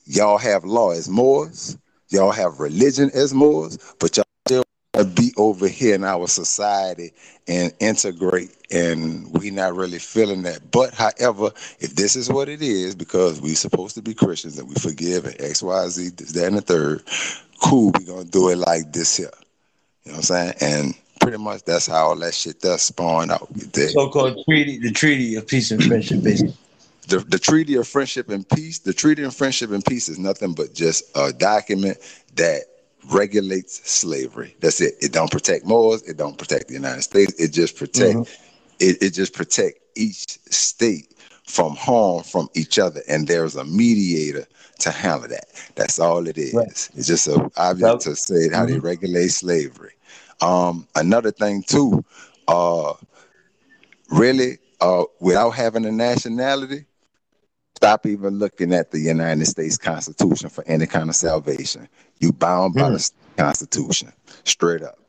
y'all 0.05 0.39
have 0.39 0.65
law 0.65 0.91
as 0.91 1.09
Moors, 1.09 1.77
y'all 2.09 2.31
have 2.31 2.61
religion 2.61 3.11
as 3.15 3.33
Moors, 3.33 3.79
but 3.99 4.17
y'all 4.17 4.27
over 5.37 5.69
here 5.69 5.95
in 5.95 6.05
our 6.05 6.29
society 6.29 7.13
and 7.49 7.73
integrate, 7.81 8.57
and 8.71 9.33
we 9.33 9.51
not 9.51 9.75
really 9.75 9.99
feeling 9.99 10.43
that. 10.43 10.71
But 10.71 10.95
however, 10.95 11.51
if 11.81 11.95
this 11.95 12.17
is 12.17 12.31
what 12.31 12.49
it 12.49 12.63
is, 12.63 12.95
because 12.95 13.41
we 13.41 13.55
supposed 13.55 13.95
to 13.97 14.03
be 14.03 14.15
Christians 14.15 14.59
and 14.59 14.69
we 14.69 14.75
forgive 14.77 15.25
and 15.27 15.41
X, 15.41 15.63
Y, 15.63 15.89
Z, 15.89 16.11
this, 16.17 16.33
that, 16.33 16.47
and 16.47 16.59
the 16.59 16.63
third, 16.63 17.03
cool, 17.63 17.93
we 17.99 18.05
gonna 18.05 18.25
do 18.25 18.51
it 18.51 18.57
like 18.59 18.93
this 18.93 19.17
here. 19.17 19.31
You 20.05 20.13
know 20.13 20.19
what 20.19 20.31
I'm 20.31 20.55
saying? 20.55 20.55
And 20.61 20.95
pretty 21.21 21.39
much 21.39 21.65
that's 21.65 21.87
how 21.87 22.09
all 22.09 22.17
that 22.17 22.35
shit 22.35 22.61
does 22.61 22.83
spawn 22.83 23.31
out. 23.31 23.49
So-called 23.75 24.45
treaty, 24.45 24.79
the 24.79 24.91
Treaty 24.93 25.37
of 25.37 25.47
Peace 25.47 25.71
and 25.71 25.83
Friendship, 25.83 26.23
basically. 26.23 26.57
the, 27.09 27.19
the 27.21 27.39
treaty 27.39 27.77
of 27.77 27.87
friendship 27.89 28.29
and 28.31 28.49
peace 28.49 28.79
the 28.81 28.93
treaty 28.93 29.23
of 29.25 29.35
friendship 29.35 29.71
and 29.71 29.85
peace 29.85 30.09
is 30.09 30.19
nothing 30.19 30.55
but 30.55 30.75
just 30.75 31.05
a 31.17 31.33
document 31.33 31.99
that 32.37 32.63
regulates 33.11 33.89
slavery. 33.91 34.57
That's 34.61 34.81
it. 34.81 34.95
It 35.01 35.13
don't 35.13 35.31
protect 35.31 35.67
moors. 35.67 36.03
It 36.03 36.17
don't 36.17 36.39
protect 36.39 36.69
the 36.69 36.75
united 36.75 37.03
states. 37.03 37.35
It 37.41 37.53
just 37.53 37.77
protect 37.77 38.39
it, 38.81 39.03
it 39.03 39.11
just 39.11 39.33
protect 39.35 39.79
each 39.97 40.39
state 40.51 41.15
from 41.47 41.75
harm 41.77 42.23
from 42.23 42.49
each 42.55 42.79
other. 42.79 43.03
And 43.09 43.27
there's 43.27 43.57
a 43.57 43.65
mediator 43.65 44.47
to 44.81 44.91
handle 44.91 45.29
that. 45.29 45.47
That's 45.75 45.99
all 45.99 46.27
it 46.27 46.39
is. 46.39 46.55
Right. 46.55 46.67
it's 46.97 47.07
just 47.07 47.29
a 47.29 47.51
object 47.57 48.01
to 48.03 48.17
say 48.17 48.49
how 48.51 48.67
they 48.67 48.79
regulate 48.79 49.29
slavery. 49.29 49.93
Um 50.41 50.87
another 50.97 51.31
thing 51.31 51.63
too 51.63 52.05
uh 52.49 52.95
really 54.11 54.59
uh 54.81 55.05
without 55.21 55.51
having 55.51 55.85
a 55.87 55.93
nationality 55.93 56.87
stop 57.83 58.07
even 58.07 58.39
looking 58.39 58.73
at 58.73 58.93
the 58.93 59.01
United 59.01 59.45
States 59.45 59.77
Constitution 59.77 60.49
for 60.49 60.63
any 60.69 60.87
kind 60.87 61.09
of 61.09 61.17
salvation. 61.17 61.89
You 62.21 62.33
bound 62.33 62.75
by 62.75 62.91
the 62.91 63.11
Constitution, 63.37 64.13
straight 64.45 64.85
up. 64.85 65.01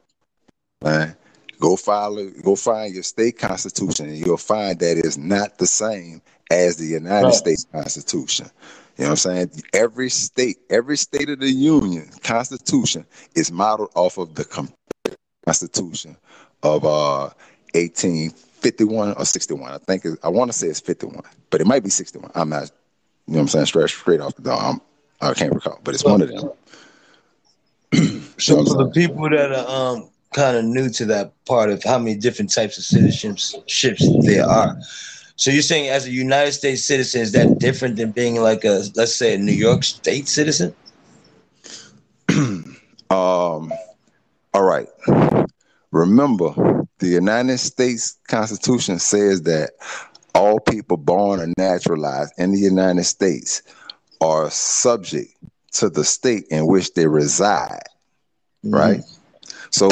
Man, 0.84 1.16
go 1.60 1.76
follow, 1.76 2.32
go 2.44 2.56
find 2.56 2.92
your 2.92 3.04
state 3.04 3.38
constitution, 3.38 4.08
and 4.08 4.18
you'll 4.18 4.38
find 4.38 4.80
that 4.80 4.98
it's 4.98 5.18
not 5.18 5.60
the 5.60 5.68
same 5.68 6.20
as 6.50 6.78
the 6.78 6.88
United 6.88 7.26
Right. 7.26 7.34
States 7.36 7.68
Constitution. 7.72 8.48
You 8.98 9.04
know 9.04 9.10
what 9.10 9.12
I'm 9.12 9.16
saying? 9.18 9.52
Every 9.74 10.10
state, 10.10 10.58
every 10.72 10.98
state 10.98 11.30
of 11.30 11.42
the 11.42 11.52
union 11.52 12.10
constitution 12.24 13.06
is 13.36 13.52
modeled 13.52 13.92
off 13.94 14.18
of 14.18 14.34
the 14.34 14.68
Constitution 15.46 16.18
of 16.64 16.86
uh 16.86 17.30
1851 18.64 19.14
or 19.14 19.26
61. 19.26 19.72
I 19.72 19.78
think 19.78 20.06
it, 20.06 20.20
I 20.24 20.30
want 20.30 20.52
to 20.52 20.58
say 20.58 20.68
it's 20.68 20.80
51, 20.80 21.22
but 21.50 21.62
it 21.62 21.68
might 21.68 21.84
be 21.84 21.90
61. 21.90 22.32
I'm 22.36 22.50
not. 22.50 22.72
You 23.28 23.34
know 23.34 23.38
what 23.38 23.42
I'm 23.42 23.48
saying? 23.50 23.66
Straight 23.68 23.90
straight 23.90 24.22
off 24.22 24.36
the 24.36 24.42
dome. 24.42 24.82
I'm, 25.22 25.30
I 25.30 25.34
can't 25.34 25.54
recall, 25.54 25.80
but 25.84 25.94
it's 25.94 26.04
one 26.04 26.22
of 26.22 26.30
them. 26.30 26.52
So 28.40 28.66
for 28.66 28.84
the 28.86 28.90
people 28.90 29.30
that 29.30 29.52
are 29.52 29.94
um 29.94 30.10
kind 30.34 30.58
of 30.58 30.66
new 30.66 30.90
to 30.90 31.06
that 31.06 31.32
part 31.46 31.70
of 31.70 31.84
how 31.84 32.00
many 32.00 32.16
different 32.16 32.52
types 32.52 32.78
of 32.78 32.84
citizenships 32.84 33.54
ships 33.68 34.04
there 34.26 34.46
are, 34.46 34.76
So 35.36 35.52
you're 35.52 35.62
saying 35.62 35.90
as 35.90 36.08
a 36.08 36.12
United 36.12 36.54
States 36.54 36.84
citizen, 36.84 37.22
is 37.22 37.32
that 37.34 37.60
different 37.60 37.96
than 37.96 38.12
being 38.12 38.42
like 38.42 38.66
a 38.66 38.84
let's 38.96 39.14
say 39.16 39.36
a 39.36 39.38
New 39.38 39.54
York 39.54 39.84
State 39.84 40.28
citizen? 40.28 40.76
Um, 43.10 43.72
all 44.56 44.64
right. 44.64 44.88
Remember, 45.92 46.83
the 47.04 47.10
United 47.10 47.58
States 47.60 48.18
Constitution 48.28 48.98
says 49.00 49.44
that 49.44 49.72
all 50.34 50.60
people 50.60 50.98
born 50.98 51.42
or 51.42 51.48
naturalized 51.58 52.34
in 52.38 52.52
the 52.54 52.60
United 52.60 53.04
States 53.04 53.62
are 54.22 54.50
subject 54.50 55.32
to 55.74 55.90
the 55.90 56.04
state 56.04 56.46
in 56.50 56.66
which 56.68 56.94
they 56.94 57.08
reside, 57.08 57.84
right? 58.64 59.02
So, 59.72 59.90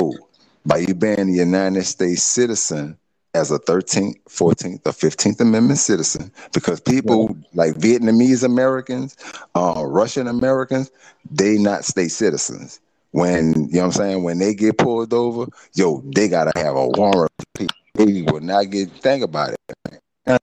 by 0.65 0.77
you 0.77 0.93
being 0.95 1.19
a 1.19 1.31
United 1.33 1.83
States 1.85 2.23
citizen 2.23 2.97
as 3.33 3.51
a 3.51 3.59
13th, 3.59 4.15
14th, 4.29 4.85
or 4.85 4.91
15th 4.91 5.39
Amendment 5.41 5.79
citizen, 5.79 6.31
because 6.53 6.79
people 6.79 7.35
like 7.53 7.73
Vietnamese 7.73 8.43
Americans, 8.43 9.17
uh, 9.55 9.83
Russian 9.85 10.27
Americans, 10.27 10.91
they 11.29 11.57
not 11.57 11.83
state 11.83 12.11
citizens. 12.11 12.79
When 13.11 13.67
you 13.69 13.73
know 13.73 13.79
what 13.79 13.85
I'm 13.85 13.91
saying, 13.91 14.23
when 14.23 14.39
they 14.39 14.53
get 14.53 14.77
pulled 14.77 15.13
over, 15.13 15.47
yo, 15.73 16.01
they 16.15 16.27
gotta 16.29 16.51
have 16.55 16.75
a 16.75 16.87
warrant. 16.87 17.31
They 17.93 18.21
will 18.23 18.39
not 18.39 18.69
get 18.69 18.89
think 18.91 19.23
about 19.23 19.53
it. 19.53 20.39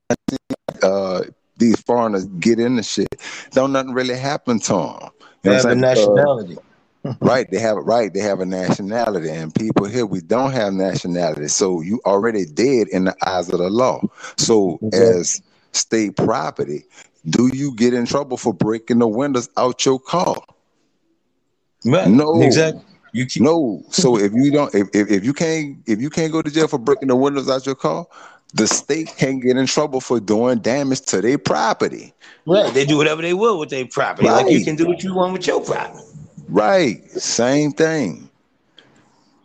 Uh, 0.83 1.23
these 1.57 1.81
foreigners 1.81 2.27
get 2.27 2.61
in 2.61 2.77
the 2.77 2.83
shit. 2.83 3.09
Don't 3.53 3.73
nothing 3.73 3.93
really 3.93 4.17
happen 4.17 4.61
to 4.61 4.73
them. 4.73 5.11
They 5.43 5.55
have 5.55 5.65
a 5.67 5.75
nationality. 5.75 6.59
right, 7.21 7.51
they 7.51 7.59
have 7.59 7.77
right. 7.79 8.13
They 8.13 8.21
have 8.21 8.41
a 8.41 8.47
nationality, 8.47 9.31
and 9.31 9.55
people 9.55 9.87
here 9.87 10.05
we 10.05 10.21
don't 10.21 10.53
have 10.53 10.73
nationality. 10.75 11.49
So 11.49 11.81
you 11.81 12.01
already 12.05 12.45
dead 12.45 12.89
in 12.89 13.05
the 13.05 13.17
eyes 13.27 13.49
of 13.49 13.59
the 13.59 13.71
law. 13.71 14.03
So 14.37 14.81
as 14.93 15.41
state 15.73 16.17
property, 16.17 16.85
do 17.29 17.51
you 17.55 17.75
get 17.75 17.95
in 17.95 18.05
trouble 18.05 18.37
for 18.37 18.53
breaking 18.53 18.99
the 18.99 19.09
windows 19.09 19.49
out 19.57 19.85
your 19.87 20.01
car? 20.01 20.37
Right. 21.85 22.09
No, 22.09 22.43
Exactly. 22.43 22.83
You 23.13 23.27
keep 23.27 23.43
no. 23.43 23.83
So 23.91 24.19
if 24.19 24.33
you 24.35 24.51
don't, 24.51 24.75
if, 24.75 24.89
if 24.93 25.11
if 25.11 25.25
you 25.25 25.33
can't, 25.33 25.79
if 25.87 26.01
you 26.01 26.11
can't 26.11 26.31
go 26.31 26.43
to 26.43 26.51
jail 26.51 26.69
for 26.69 26.79
breaking 26.79 27.09
the 27.09 27.17
windows 27.17 27.49
out 27.49 27.65
your 27.65 27.75
car, 27.75 28.07
the 28.55 28.67
state 28.67 29.15
can't 29.17 29.43
get 29.43 29.57
in 29.57 29.67
trouble 29.67 30.01
for 30.01 30.21
doing 30.21 30.59
damage 30.59 31.01
to 31.03 31.21
their 31.21 31.39
property. 31.39 32.13
right. 32.47 32.73
They 32.75 32.85
do 32.85 32.97
whatever 32.97 33.23
they 33.23 33.35
will 33.35 33.59
with 33.59 33.71
their 33.71 33.87
property. 33.87 34.29
Like 34.29 34.51
you 34.51 34.65
can 34.65 34.77
do 34.77 34.87
what 34.87 35.03
you 35.03 35.15
want 35.15 35.33
with 35.33 35.47
your 35.47 35.63
property. 35.63 36.05
Right. 36.49 37.11
Same 37.13 37.73
thing. 37.73 38.29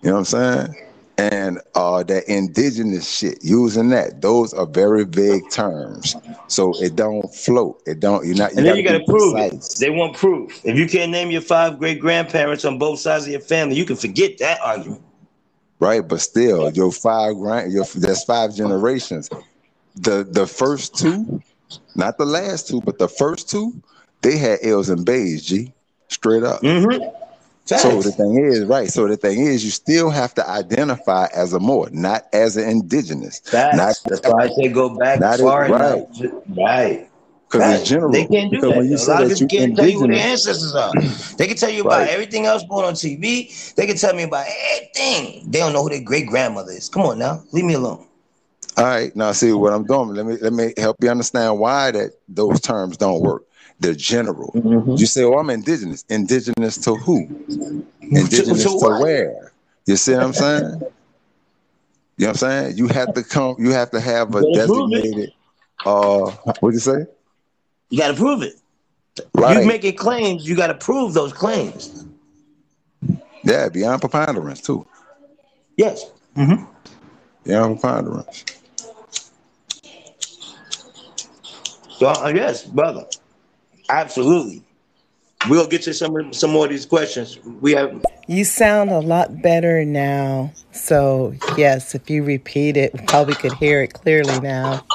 You 0.01 0.09
know 0.09 0.19
what 0.19 0.33
I'm 0.33 0.67
saying? 0.67 0.75
And 1.17 1.59
uh 1.75 2.01
that 2.03 2.27
indigenous 2.27 3.07
shit, 3.07 3.43
using 3.43 3.89
that, 3.89 4.21
those 4.21 4.51
are 4.53 4.65
very 4.65 5.03
vague 5.03 5.49
terms. 5.51 6.15
So 6.47 6.73
it 6.81 6.95
don't 6.95 7.33
float. 7.33 7.81
It 7.85 7.99
don't 7.99 8.25
you're 8.25 8.35
not 8.35 8.53
And 8.53 8.65
then 8.65 8.75
you 8.77 8.83
gotta 8.83 8.99
got 8.99 9.05
to 9.05 9.11
be 9.11 9.19
prove 9.19 9.37
it. 9.37 9.75
They 9.79 9.91
want 9.91 10.15
proof. 10.15 10.59
If 10.65 10.75
you 10.75 10.87
can't 10.87 11.11
name 11.11 11.29
your 11.29 11.41
five 11.41 11.77
great 11.77 11.99
grandparents 11.99 12.65
on 12.65 12.79
both 12.79 12.99
sides 12.99 13.25
of 13.25 13.31
your 13.31 13.41
family, 13.41 13.75
you 13.75 13.85
can 13.85 13.95
forget 13.95 14.39
that 14.39 14.59
argument. 14.61 15.03
Right, 15.79 16.07
but 16.07 16.21
still, 16.21 16.71
your 16.71 16.91
five 16.91 17.35
grand 17.35 17.71
your 17.71 17.85
that's 17.95 18.23
five 18.23 18.55
generations. 18.55 19.29
The 19.95 20.23
the 20.27 20.47
first 20.47 20.95
two, 20.95 21.41
not 21.95 22.17
the 22.17 22.25
last 22.25 22.67
two, 22.67 22.81
but 22.81 22.97
the 22.97 23.07
first 23.07 23.49
two, 23.49 23.83
they 24.21 24.37
had 24.37 24.59
L's 24.63 24.89
and 24.89 25.05
Beys, 25.05 25.45
G. 25.45 25.73
Straight 26.07 26.43
up. 26.43 26.61
Mm-hmm. 26.61 27.22
So 27.65 28.01
the 28.01 28.11
thing 28.11 28.37
is, 28.37 28.65
right. 28.65 28.89
So 28.89 29.07
the 29.07 29.17
thing 29.17 29.41
is, 29.45 29.63
you 29.63 29.71
still 29.71 30.09
have 30.09 30.33
to 30.35 30.47
identify 30.49 31.27
as 31.35 31.53
a 31.53 31.59
Moor, 31.59 31.89
not 31.91 32.23
as 32.33 32.57
an 32.57 32.69
indigenous. 32.69 33.41
Facts. 33.51 33.75
Not 33.75 33.95
That's 34.05 34.21
why 34.27 34.43
I 34.45 34.47
say 34.49 34.67
go 34.69 34.97
back 34.97 35.19
Not 35.19 35.39
far 35.39 35.69
right. 35.69 36.03
Right. 36.49 37.09
because 37.47 37.67
it's 37.67 37.83
general. 37.83 38.11
They 38.11 38.25
can't 38.25 38.51
do 38.51 38.57
because 38.57 38.69
that. 38.69 38.77
when 38.77 38.89
you 38.89 38.97
a 38.97 38.97
say 38.97 39.11
lot 39.11 39.23
of 39.23 39.29
that 39.29 39.39
you 39.39 39.47
people 39.47 39.57
can't 39.57 39.75
tell 39.75 39.87
you 39.87 39.99
who 39.99 40.05
indigenous, 40.05 40.17
ancestors 40.17 40.75
are. 40.75 40.93
They 41.37 41.47
can 41.47 41.57
tell 41.57 41.69
you 41.69 41.83
about 41.83 42.01
Right. 42.01 42.09
everything 42.09 42.45
else 42.45 42.63
going 42.69 42.85
on 42.85 42.95
TV. 42.95 43.49
They 43.75 43.85
can 43.85 43.97
tell 43.97 44.13
me 44.15 44.23
about 44.23 44.45
everything. 44.73 45.49
They 45.51 45.59
don't 45.59 45.73
know 45.73 45.83
who 45.83 45.89
their 45.89 46.01
great 46.01 46.27
grandmother 46.27 46.71
is. 46.71 46.89
Come 46.89 47.03
on 47.03 47.19
now, 47.19 47.43
leave 47.51 47.65
me 47.65 47.73
alone. 47.73 48.05
all 48.77 48.85
right. 48.85 49.15
Now 49.15 49.31
see 49.31 49.51
what 49.53 49.73
I'm 49.73 49.85
doing. 49.85 50.09
Let 50.15 50.25
me 50.25 50.37
let 50.41 50.53
me 50.53 50.73
help 50.77 50.97
you 51.01 51.09
understand 51.09 51.59
why 51.59 51.91
that 51.91 52.11
those 52.27 52.61
terms 52.61 52.97
don't 52.97 53.21
work. 53.21 53.43
They're 53.83 53.93
general. 53.93 54.53
Mm-hmm. 54.55 54.91
You 54.91 55.05
say, 55.05 55.23
"Oh, 55.23 55.33
I'm 55.33 55.49
indigenous." 55.49 56.05
Indigenous 56.09 56.77
to 56.77 56.95
who? 56.95 57.27
Indigenous 58.01 58.63
to 58.63 58.69
to, 58.69 58.75
what? 58.75 59.01
where? 59.01 59.51
You 59.85 59.97
see 59.97 60.13
what 60.13 60.23
I'm 60.23 60.33
saying? 60.33 60.63
You 60.63 60.67
know 60.69 60.79
what 62.17 62.27
I'm 62.29 62.35
saying? 62.35 62.77
You 62.77 62.87
have 62.87 63.13
to 63.13 63.23
come. 63.23 63.57
You 63.59 63.71
have 63.71 63.91
to 63.91 63.99
have 63.99 64.33
a 64.35 64.39
You 64.39 64.55
gotta 64.55 64.67
prove 64.67 64.93
it. 64.93 64.95
designated. 65.01 65.33
Uh, 65.85 66.31
what'd 66.61 66.73
you 66.75 66.79
say? 66.79 67.05
You 67.89 67.97
got 67.99 68.07
to 68.07 68.13
prove 68.13 68.41
it. 68.41 68.53
Right. 69.35 69.61
You 69.61 69.67
making 69.67 69.97
claims, 69.97 70.47
you 70.47 70.55
got 70.55 70.67
to 70.67 70.75
prove 70.75 71.13
those 71.13 71.33
claims. 71.33 72.05
yeah, 73.43 73.67
beyond 73.69 73.99
preponderance 74.01 74.61
too. 74.61 74.87
Yes. 75.77 76.09
Mm-hmm. 76.37 76.63
Beyond 77.43 77.79
preponderance. 77.81 78.45
So 81.97 82.07
uh, 82.07 82.31
yes, 82.33 82.65
brother, 82.65 83.05
absolutely. 83.89 84.63
We'll 85.49 85.67
get 85.67 85.81
to 85.83 85.93
some 85.93 86.31
some 86.33 86.51
more 86.51 86.65
of 86.65 86.71
these 86.71 86.85
questions. 86.85 87.37
We 87.59 87.73
have 87.73 88.01
You 88.27 88.45
sound 88.45 88.91
a 88.91 88.99
lot 88.99 89.41
better 89.41 89.83
now. 89.83 90.53
So, 90.71 91.33
yes, 91.57 91.93
if 91.93 92.09
you 92.09 92.23
repeat 92.23 92.77
it, 92.77 92.93
we 92.93 93.01
probably 93.05 93.35
could 93.35 93.53
hear 93.53 93.81
it 93.83 93.93
clearly 93.93 94.39
now. 94.39 94.85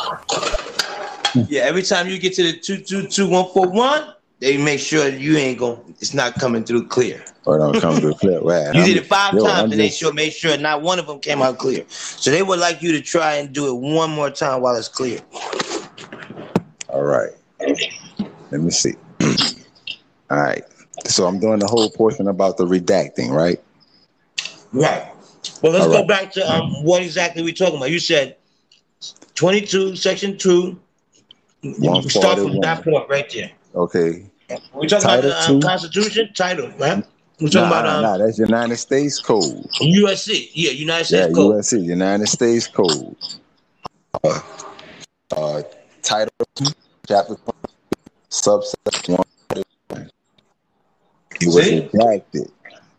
yeah. 1.48 1.62
Every 1.62 1.82
time 1.82 2.08
you 2.08 2.18
get 2.18 2.32
to 2.34 2.42
the 2.44 2.52
two 2.58 2.78
two 2.78 3.06
two 3.06 3.28
one 3.28 3.46
four 3.52 3.68
one, 3.68 4.14
they 4.40 4.56
make 4.56 4.80
sure 4.80 5.08
you 5.10 5.36
ain't 5.36 5.58
going. 5.58 5.94
It's 6.00 6.14
not 6.14 6.34
coming 6.36 6.64
through 6.64 6.86
clear. 6.88 7.22
Oh, 7.46 7.52
or 7.52 7.58
don't 7.58 7.78
come 7.80 7.96
through 7.96 8.14
clear. 8.14 8.40
Right. 8.40 8.72
You 8.74 8.80
I'm- 8.80 8.86
did 8.86 8.96
it 8.96 9.06
five 9.06 9.34
yo, 9.34 9.44
times, 9.44 9.58
I'm 9.64 9.72
and 9.72 9.80
they 9.80 9.90
sure 9.90 10.14
made 10.14 10.32
sure 10.32 10.56
not 10.56 10.80
one 10.80 10.98
of 10.98 11.06
them 11.06 11.20
came 11.20 11.42
out 11.42 11.58
clear. 11.58 11.84
So 11.88 12.30
they 12.30 12.42
would 12.42 12.58
like 12.58 12.80
you 12.82 12.92
to 12.92 13.02
try 13.02 13.34
and 13.34 13.52
do 13.52 13.68
it 13.68 13.74
one 13.74 14.10
more 14.10 14.30
time 14.30 14.62
while 14.62 14.76
it's 14.76 14.88
clear. 14.88 15.20
All 16.88 17.02
right. 17.02 17.32
Let 18.50 18.60
me 18.60 18.70
see. 18.70 18.94
All 20.30 20.38
right. 20.38 20.62
So 21.06 21.26
I'm 21.26 21.38
doing 21.38 21.58
the 21.60 21.66
whole 21.66 21.90
portion 21.90 22.28
about 22.28 22.56
the 22.56 22.64
redacting, 22.64 23.30
right? 23.30 23.62
Right. 24.72 25.10
Well, 25.62 25.72
let's 25.72 25.86
All 25.86 25.90
go 25.92 25.98
right. 26.00 26.08
back 26.08 26.32
to 26.32 26.52
um, 26.52 26.70
what 26.84 27.02
exactly 27.02 27.42
we 27.42 27.52
talking 27.52 27.76
about. 27.76 27.90
You 27.90 27.98
said 28.00 28.36
22, 29.34 29.96
section 29.96 30.36
2. 30.36 30.78
Start 32.08 32.38
from 32.38 32.60
that 32.60 32.82
point 32.84 33.08
right 33.08 33.28
there. 33.32 33.50
Okay. 33.74 34.30
We're 34.72 34.88
talking 34.88 35.02
Title 35.04 35.30
about 35.30 35.46
the 35.48 35.54
um. 35.54 35.60
Constitution 35.60 36.30
title, 36.34 36.68
right? 36.78 37.04
We're 37.40 37.48
talking 37.48 37.68
Nah, 37.68 37.80
about 37.80 37.86
um, 37.86 38.02
nah, 38.02 38.18
that's 38.18 38.38
United 38.38 38.76
States 38.76 39.20
Code. 39.20 39.42
USC. 39.80 40.50
Yeah, 40.54 40.70
United 40.70 41.10
Yeah, 41.10 41.22
States 41.24 41.34
Code. 41.34 41.54
USC, 41.56 41.84
United 41.84 42.26
States 42.28 42.66
Code. 42.66 43.16
Uh, 44.24 44.40
uh, 45.36 45.62
title, 46.02 46.32
chapter, 47.06 47.36
subsection 48.28 49.16
one. 49.16 49.24
It 51.40 51.46
was 51.46 51.66
See? 51.66 51.80
redacted. 51.80 52.50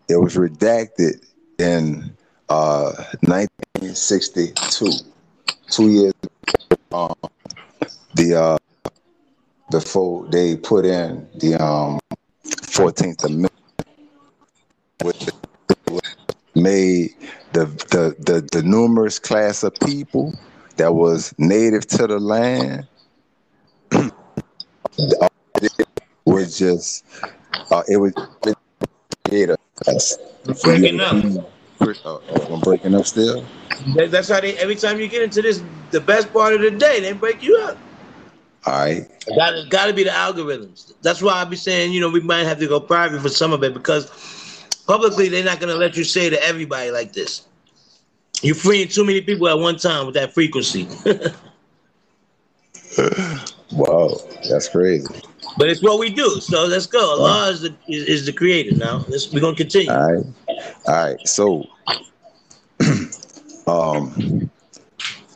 It 0.07 0.15
was 0.15 0.35
redacted 0.35 1.25
in 1.59 2.15
uh, 2.49 2.91
1962. 3.21 4.91
Two 5.69 5.89
years 5.89 6.13
um, 6.91 7.13
the 8.15 8.35
uh, 8.35 8.57
before 9.69 10.27
they 10.29 10.55
put 10.55 10.85
in 10.85 11.27
the 11.35 11.55
um, 11.63 11.99
14th 12.43 13.23
Amendment, 13.25 13.53
which 15.03 15.27
made 16.55 17.11
the, 17.53 17.65
the 17.65 18.15
the 18.19 18.49
the 18.51 18.63
numerous 18.63 19.19
class 19.19 19.61
of 19.63 19.73
people 19.85 20.33
that 20.77 20.95
was 20.95 21.35
native 21.37 21.85
to 21.85 22.07
the 22.07 22.17
land 22.17 22.87
was 26.25 26.57
just 26.57 27.05
uh, 27.71 27.83
it 27.87 27.97
was 27.97 28.13
it 28.45 28.57
create 29.27 29.49
a 29.49 29.57
class. 29.75 30.17
you 30.47 30.53
Breaking 30.63 30.99
up. 30.99 31.23
I'm 31.81 32.59
breaking 32.61 32.95
up 32.95 33.05
still. 33.05 33.45
That's 33.95 34.29
how 34.29 34.41
they, 34.41 34.57
every 34.57 34.75
time 34.75 34.99
you 34.99 35.07
get 35.07 35.21
into 35.21 35.41
this, 35.41 35.63
the 35.91 36.01
best 36.01 36.33
part 36.33 36.53
of 36.53 36.61
the 36.61 36.71
day, 36.71 36.99
they 36.99 37.13
break 37.13 37.41
you 37.41 37.57
up. 37.63 37.77
All 38.65 38.73
right. 38.73 39.07
Got 39.37 39.51
to 39.51 39.65
got 39.69 39.85
to 39.85 39.93
be 39.93 40.03
the 40.03 40.09
algorithms. 40.09 40.93
That's 41.01 41.21
why 41.21 41.33
I 41.33 41.45
be 41.45 41.55
saying, 41.55 41.93
you 41.93 42.01
know, 42.01 42.09
we 42.09 42.19
might 42.19 42.43
have 42.43 42.59
to 42.59 42.67
go 42.67 42.79
private 42.79 43.21
for 43.21 43.29
some 43.29 43.53
of 43.53 43.63
it 43.63 43.73
because 43.73 44.83
publicly 44.85 45.29
they're 45.29 45.45
not 45.45 45.59
gonna 45.59 45.75
let 45.75 45.95
you 45.95 46.03
say 46.03 46.29
to 46.29 46.43
everybody 46.43 46.91
like 46.91 47.13
this. 47.13 47.45
You're 48.41 48.55
freeing 48.55 48.87
too 48.87 49.05
many 49.05 49.21
people 49.21 49.47
at 49.47 49.57
one 49.57 49.77
time 49.77 50.05
with 50.05 50.15
that 50.15 50.33
frequency. 50.33 50.87
Wow, 53.71 54.17
that's 54.49 54.67
crazy. 54.69 55.21
but 55.57 55.69
it's 55.69 55.81
what 55.81 55.99
we 55.99 56.09
do. 56.09 56.39
So 56.41 56.65
let's 56.65 56.87
go. 56.87 56.99
Allah 57.19 57.49
is 57.51 57.61
the 57.61 57.75
is, 57.87 58.03
is 58.07 58.25
the 58.25 58.33
creator. 58.33 58.75
Now 58.75 59.05
let's, 59.07 59.31
we're 59.31 59.41
gonna 59.41 59.55
continue. 59.55 59.91
All 59.91 60.13
right. 60.13 60.25
All 60.87 61.05
right. 61.05 61.27
So, 61.27 61.65
um, 63.67 64.49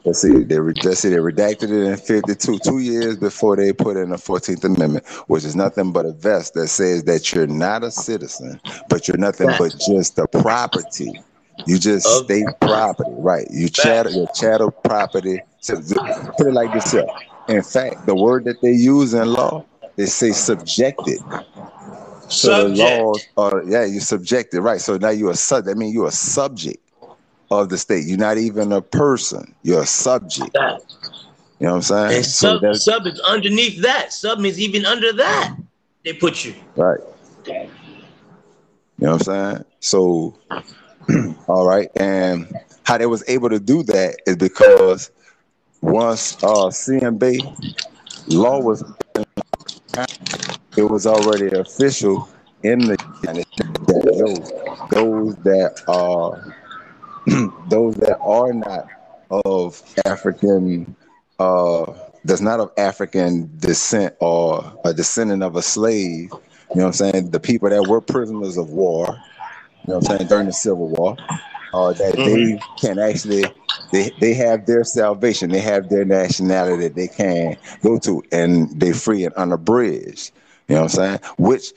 Let's 0.05 0.21
see. 0.21 0.43
They 0.43 0.59
let's 0.59 0.99
see. 0.99 1.09
They 1.09 1.15
redacted 1.15 1.63
it 1.63 1.89
in 1.89 1.95
'52, 1.95 2.59
two 2.59 2.79
years 2.79 3.15
before 3.15 3.55
they 3.55 3.71
put 3.71 3.95
in 3.95 4.09
the 4.09 4.17
Fourteenth 4.17 4.63
Amendment, 4.65 5.07
which 5.27 5.45
is 5.45 5.55
nothing 5.55 5.93
but 5.93 6.05
a 6.05 6.11
vest 6.11 6.55
that 6.55 6.67
says 6.67 7.05
that 7.05 7.31
you're 7.31 7.47
not 7.47 7.85
a 7.85 7.91
citizen, 7.91 8.59
but 8.89 9.07
you're 9.07 9.17
nothing 9.17 9.47
Facts. 9.47 9.59
but 9.59 9.79
just 9.79 10.19
a 10.19 10.27
property. 10.27 11.17
You 11.67 11.79
just 11.79 12.05
Of- 12.05 12.25
state 12.25 12.47
property, 12.59 13.11
right? 13.13 13.47
You 13.49 13.69
chattel, 13.69 14.11
your 14.11 14.27
chattel 14.35 14.71
property. 14.71 15.41
So 15.61 15.77
put 16.37 16.47
it 16.47 16.53
like 16.53 16.73
this 16.73 16.91
here. 16.91 17.07
In 17.47 17.61
fact, 17.63 18.05
the 18.05 18.15
word 18.15 18.45
that 18.45 18.61
they 18.61 18.71
use 18.71 19.13
in 19.13 19.33
law, 19.33 19.65
they 19.95 20.05
say 20.05 20.31
subjected. 20.31 21.19
So 22.27 22.53
the 22.53 22.63
Subject. 22.63 22.77
laws 22.79 23.27
are 23.37 23.63
yeah, 23.67 23.85
you're 23.85 24.01
subjected, 24.01 24.61
right? 24.61 24.81
So 24.81 24.97
now 24.97 25.09
you're 25.09 25.31
a 25.31 25.35
sub. 25.35 25.65
That 25.65 25.77
means 25.77 25.93
you're 25.93 26.07
a 26.07 26.11
subject 26.11 26.77
of 27.51 27.69
the 27.69 27.77
state. 27.77 28.05
You're 28.05 28.17
not 28.17 28.37
even 28.37 28.71
a 28.71 28.81
person. 28.81 29.53
You're 29.63 29.83
a 29.83 29.85
subject. 29.85 30.55
You 31.59 31.67
know 31.67 31.75
what 31.75 31.75
I'm 31.75 31.81
saying? 31.81 32.15
And 32.17 32.25
sub, 32.25 32.61
that's 32.61 32.83
sub 32.85 33.05
is 33.07 33.19
underneath 33.21 33.81
that. 33.83 34.13
Sub 34.13 34.43
is 34.45 34.59
even 34.59 34.85
under 34.85 35.13
that. 35.13 35.55
They 36.03 36.13
put 36.13 36.43
you. 36.43 36.55
right. 36.75 36.99
You 38.97 39.07
know 39.07 39.13
what 39.13 39.27
I'm 39.27 39.53
saying? 39.55 39.65
So, 39.79 40.37
all 41.47 41.65
right, 41.67 41.89
and 41.97 42.53
how 42.85 42.97
they 42.97 43.05
was 43.05 43.23
able 43.27 43.49
to 43.49 43.59
do 43.59 43.83
that 43.83 44.17
is 44.25 44.37
because 44.37 45.11
once 45.83 46.41
uh, 46.43 46.69
CMB 46.69 47.43
law 48.27 48.59
was, 48.59 48.83
it 50.77 50.83
was 50.83 51.05
already 51.05 51.47
official 51.55 52.27
in 52.63 52.79
the 52.79 52.97
that 53.23 53.45
those, 54.17 54.89
those 54.89 55.35
that 55.43 55.83
are 55.87 56.53
those 57.69 57.95
that 57.95 58.17
are 58.21 58.53
not 58.53 58.87
of 59.45 59.81
African 60.05 60.95
uh 61.39 61.91
that's 62.23 62.41
not 62.41 62.61
of 62.61 62.71
African 62.77 63.51
descent 63.57 64.15
or 64.21 64.79
a 64.85 64.93
descendant 64.93 65.43
of 65.43 65.57
a 65.57 65.61
slave, 65.61 66.29
you 66.29 66.29
know 66.75 66.83
what 66.83 66.85
I'm 66.85 66.93
saying? 66.93 67.31
The 67.31 67.39
people 67.39 67.69
that 67.69 67.87
were 67.87 67.99
prisoners 67.99 68.57
of 68.57 68.69
war, 68.69 69.07
you 69.07 69.13
know 69.93 69.99
what 69.99 70.09
I'm 70.09 70.17
saying, 70.17 70.29
during 70.29 70.45
the 70.45 70.53
Civil 70.53 70.87
War, 70.87 71.17
uh, 71.73 71.93
that 71.93 72.23
they 72.23 72.59
can 72.79 72.99
actually 72.99 73.43
they 73.91 74.11
they 74.19 74.33
have 74.33 74.65
their 74.65 74.83
salvation, 74.83 75.51
they 75.51 75.59
have 75.61 75.89
their 75.89 76.05
nationality 76.05 76.83
that 76.87 76.95
they 76.95 77.07
can 77.07 77.57
go 77.81 77.99
to 77.99 78.23
and 78.31 78.79
they 78.79 78.93
free 78.93 79.25
and 79.25 79.33
unabridged. 79.35 80.31
You 80.67 80.75
know 80.75 80.83
what 80.83 80.97
I'm 80.99 81.19
saying? 81.19 81.19
Which 81.37 81.73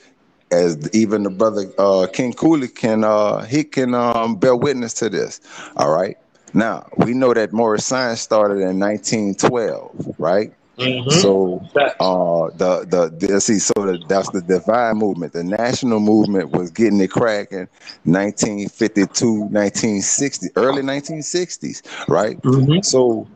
as 0.50 0.88
even 0.94 1.22
the 1.24 1.30
brother 1.30 1.64
uh, 1.78 2.06
King 2.12 2.32
Cooley 2.32 2.68
can 2.68 3.04
uh, 3.04 3.44
he 3.44 3.64
can 3.64 3.94
um, 3.94 4.36
bear 4.36 4.56
witness 4.56 4.94
to 4.94 5.08
this. 5.10 5.40
All 5.76 5.90
right. 5.90 6.16
Now 6.54 6.86
we 6.96 7.12
know 7.14 7.34
that 7.34 7.52
Moorish 7.52 7.82
Science 7.82 8.20
started 8.20 8.60
in 8.60 8.78
1912, 8.78 10.14
right? 10.18 10.52
Mhm. 10.78 11.10
So 11.10 11.62
uh, 11.74 12.50
the, 12.56 12.86
the 12.86 13.26
the 13.26 13.40
see 13.40 13.58
so 13.58 13.72
the, 13.76 13.98
that's 14.08 14.28
the 14.30 14.42
divine 14.42 14.96
movement. 14.98 15.32
The 15.32 15.42
national 15.42 16.00
movement 16.00 16.50
was 16.50 16.70
getting 16.70 17.00
it 17.00 17.10
cracking 17.10 17.68
1952, 18.04 19.48
1960, 19.50 20.48
early 20.56 20.82
1960s, 20.82 21.82
right? 22.08 22.40
Mhm. 22.42 22.84
So 22.84 23.26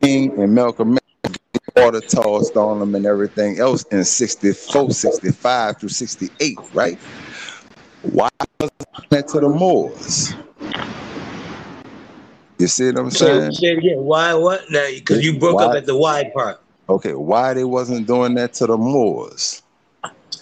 King 0.00 0.40
and 0.40 0.54
Malcolm 0.54 0.96
X 1.24 1.36
water 1.76 2.00
tossed 2.00 2.56
on 2.56 2.78
them 2.78 2.94
and 2.94 3.04
everything 3.04 3.58
else 3.58 3.84
in 3.90 4.04
64, 4.04 4.90
65 4.92 5.78
through 5.78 5.88
68, 5.90 6.58
right? 6.72 6.98
Why 8.02 8.28
was 8.60 8.70
that 9.10 9.28
to 9.28 9.40
the 9.40 9.48
Moors? 9.48 10.34
You 12.58 12.66
see 12.66 12.86
what 12.86 12.98
I'm 12.98 13.10
saying? 13.10 13.78
again. 13.78 13.98
Why? 13.98 14.34
What? 14.34 14.70
Now, 14.70 14.86
because 14.92 15.24
you 15.24 15.38
broke 15.38 15.60
up 15.60 15.74
at 15.74 15.86
the 15.86 15.96
Y 15.96 16.30
part 16.34 16.60
Okay, 16.88 17.14
why 17.14 17.52
they 17.52 17.64
wasn't 17.64 18.06
doing 18.06 18.34
that 18.34 18.54
to 18.54 18.66
the 18.66 18.76
Moors? 18.76 19.62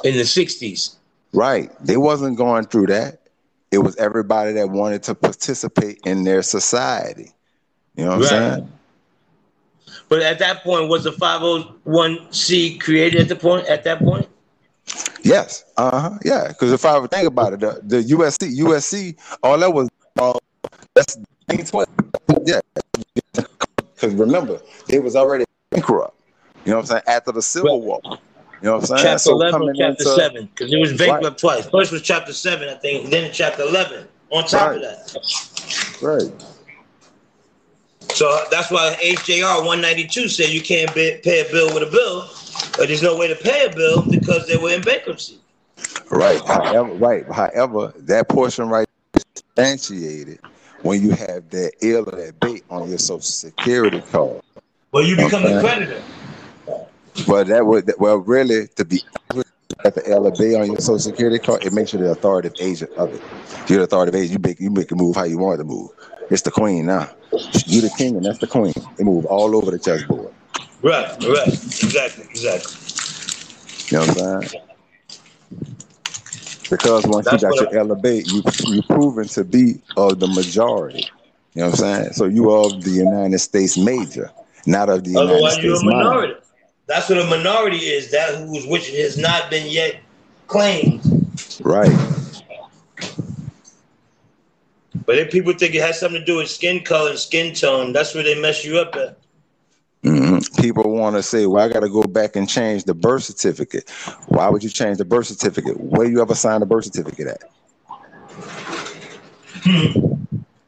in 0.02 0.16
the 0.16 0.22
'60s. 0.22 0.96
Right. 1.32 1.70
They 1.80 1.96
wasn't 1.96 2.36
going 2.36 2.66
through 2.66 2.88
that. 2.88 3.20
It 3.70 3.78
was 3.78 3.96
everybody 3.96 4.52
that 4.52 4.68
wanted 4.68 5.02
to 5.04 5.14
participate 5.14 5.98
in 6.04 6.24
their 6.24 6.42
society. 6.42 7.32
You 7.96 8.04
know 8.04 8.18
what 8.18 8.32
I'm 8.32 8.54
saying? 8.56 8.72
But 10.08 10.22
at 10.22 10.38
that 10.40 10.62
point, 10.62 10.88
was 10.88 11.04
the 11.04 11.12
501c 11.12 12.80
created 12.80 13.22
at 13.22 13.28
the 13.28 13.36
point? 13.36 13.66
At 13.66 13.84
that 13.84 14.00
point, 14.00 14.28
Yes. 15.22 15.64
Uh 15.76 16.00
huh. 16.00 16.18
Yeah. 16.24 16.48
Because 16.48 16.72
if 16.72 16.84
I 16.84 16.98
would 16.98 17.10
think 17.10 17.26
about 17.26 17.54
it, 17.54 17.60
the, 17.60 17.80
the 17.82 18.02
USC, 18.02 18.58
USC, 18.58 19.16
all 19.42 19.58
that 19.58 19.72
was, 19.72 19.88
uh, 20.18 20.38
that's 20.94 21.16
1920. 21.48 22.50
Yeah. 22.50 22.60
Because 23.94 24.14
remember, 24.14 24.60
they 24.88 24.98
was 24.98 25.16
already 25.16 25.44
bankrupt. 25.70 26.16
You 26.64 26.70
know 26.70 26.76
what 26.78 26.82
I'm 26.82 26.86
saying? 26.86 27.02
After 27.06 27.32
the 27.32 27.42
Civil 27.42 27.82
War. 27.82 28.00
You 28.04 28.70
know 28.70 28.74
what 28.76 28.80
I'm 28.90 28.96
saying? 28.96 29.02
chapter 29.02 29.18
So 29.18 29.32
11 29.32 29.74
chapter 29.76 29.90
into- 29.90 30.04
7, 30.04 30.46
because 30.46 30.72
it 30.72 30.78
was 30.78 30.92
bankrupt 30.96 31.38
twice. 31.38 31.66
First 31.68 31.92
was 31.92 32.02
chapter 32.02 32.32
7, 32.32 32.68
I 32.68 32.74
think, 32.74 33.10
then 33.10 33.30
chapter 33.32 33.62
11. 33.62 34.08
On 34.30 34.42
top 34.44 34.68
Right. 34.70 34.76
of 34.76 34.82
that, 34.82 35.16
Right. 36.02 36.32
so 38.12 38.44
that's 38.50 38.70
why 38.70 38.96
HJR 39.00 39.62
192 39.64 40.28
said 40.28 40.48
you 40.48 40.60
can't 40.62 40.90
pay 40.92 41.20
a 41.46 41.52
bill 41.52 41.72
with 41.72 41.82
a 41.84 41.90
bill, 41.90 42.28
but 42.76 42.88
there's 42.88 43.02
no 43.02 43.16
way 43.16 43.28
to 43.28 43.36
pay 43.36 43.66
a 43.66 43.70
bill 43.74 44.02
because 44.10 44.46
they 44.48 44.56
were 44.56 44.70
in 44.70 44.80
bankruptcy. 44.80 45.38
Right. 46.10 46.40
However, 46.46 46.92
right. 46.94 47.30
However, 47.30 47.92
that 47.98 48.28
portion 48.28 48.68
right 48.68 48.88
substantiated 49.36 50.38
when 50.84 51.02
you 51.02 51.10
have 51.10 51.50
that 51.50 51.72
ill 51.82 52.08
or 52.08 52.16
that 52.16 52.38
bait 52.40 52.62
on 52.70 52.88
your 52.88 52.98
social 52.98 53.20
security 53.20 54.00
card. 54.12 54.40
Well, 54.92 55.02
you 55.02 55.16
become 55.16 55.42
Okay. 55.44 55.60
creditor. 55.60 56.02
Well, 57.26 57.44
that 57.44 57.66
would 57.66 57.90
well 57.98 58.18
really 58.18 58.68
to 58.76 58.84
be 58.84 59.00
at 59.84 59.94
the 59.94 60.08
L 60.10 60.26
or 60.26 60.30
B 60.30 60.54
on 60.54 60.66
your 60.66 60.78
social 60.78 60.98
security 60.98 61.38
card, 61.38 61.64
it 61.64 61.72
makes 61.72 61.92
you 61.92 61.98
the 61.98 62.10
authoritative 62.10 62.56
agent 62.60 62.90
of 62.96 63.12
it. 63.14 63.20
You're 63.68 63.78
the 63.78 63.84
authoritative 63.84 64.20
agent, 64.20 64.32
you 64.32 64.48
make 64.48 64.60
you 64.60 64.70
make 64.70 64.90
a 64.92 64.94
move 64.94 65.16
how 65.16 65.24
you 65.24 65.38
want 65.38 65.58
to 65.58 65.64
move. 65.64 65.90
It's 66.30 66.42
the 66.42 66.50
queen 66.50 66.86
now. 66.86 67.08
You 67.66 67.80
the 67.80 67.90
king 67.90 68.16
and 68.16 68.24
that's 68.24 68.38
the 68.38 68.46
queen. 68.46 68.72
They 68.98 69.04
move 69.04 69.24
all 69.26 69.56
over 69.56 69.70
the 69.70 69.78
chessboard. 69.78 70.32
Right, 70.82 71.06
right. 71.22 71.48
Exactly, 71.48 72.24
exactly. 72.30 72.72
You 73.90 73.98
know 73.98 74.06
what 74.06 74.18
I'm 74.18 74.48
saying? 74.48 74.73
Because 76.76 77.06
once 77.06 77.26
That's 77.26 77.42
you 77.42 77.48
got 77.48 77.60
your 77.60 77.78
elevate, 77.78 78.26
you 78.26 78.42
you 78.66 78.82
proven 78.82 79.28
to 79.28 79.44
be 79.44 79.80
of 79.96 80.18
the 80.18 80.26
majority. 80.26 81.06
You 81.54 81.62
know 81.62 81.70
what 81.70 81.80
I'm 81.80 82.02
saying? 82.02 82.12
So 82.14 82.24
you 82.24 82.50
are 82.50 82.66
of 82.66 82.82
the 82.82 82.90
United 82.90 83.38
States 83.38 83.78
major, 83.78 84.30
not 84.66 84.88
of 84.88 85.04
the 85.04 85.10
United 85.10 85.30
Otherwise, 85.30 85.58
you're 85.58 85.74
a 85.74 85.76
States 85.76 85.84
minor. 85.84 86.04
minority. 86.04 86.34
That's 86.86 87.08
what 87.08 87.18
a 87.18 87.24
minority 87.26 87.78
is. 87.78 88.10
That 88.10 88.34
who's 88.34 88.66
which 88.66 88.90
has 88.90 89.16
not 89.16 89.50
been 89.50 89.70
yet 89.70 90.00
claimed. 90.48 91.00
Right. 91.62 91.92
But 95.06 95.18
if 95.18 95.30
people 95.30 95.52
think 95.52 95.74
it 95.74 95.82
has 95.82 96.00
something 96.00 96.20
to 96.20 96.26
do 96.26 96.38
with 96.38 96.50
skin 96.50 96.82
color 96.82 97.10
and 97.10 97.18
skin 97.18 97.54
tone, 97.54 97.92
that's 97.92 98.14
where 98.14 98.24
they 98.24 98.40
mess 98.40 98.64
you 98.64 98.78
up 98.78 98.96
at. 98.96 99.16
Hmm 100.04 100.38
People 100.60 100.94
want 100.94 101.16
to 101.16 101.22
say, 101.22 101.46
"Well, 101.46 101.64
I 101.64 101.72
got 101.72 101.80
to 101.80 101.88
go 101.88 102.02
back 102.02 102.36
and 102.36 102.48
change 102.48 102.84
the 102.84 102.94
birth 102.94 103.24
certificate." 103.24 103.88
Why 104.28 104.48
would 104.50 104.62
you 104.62 104.70
change 104.70 104.98
the 104.98 105.04
birth 105.06 105.26
certificate? 105.28 105.80
Where 105.80 106.06
you 106.06 106.20
ever 106.20 106.34
signed 106.34 106.62
a 106.62 106.66
birth 106.66 106.84
certificate 106.84 107.28
at? 107.28 107.42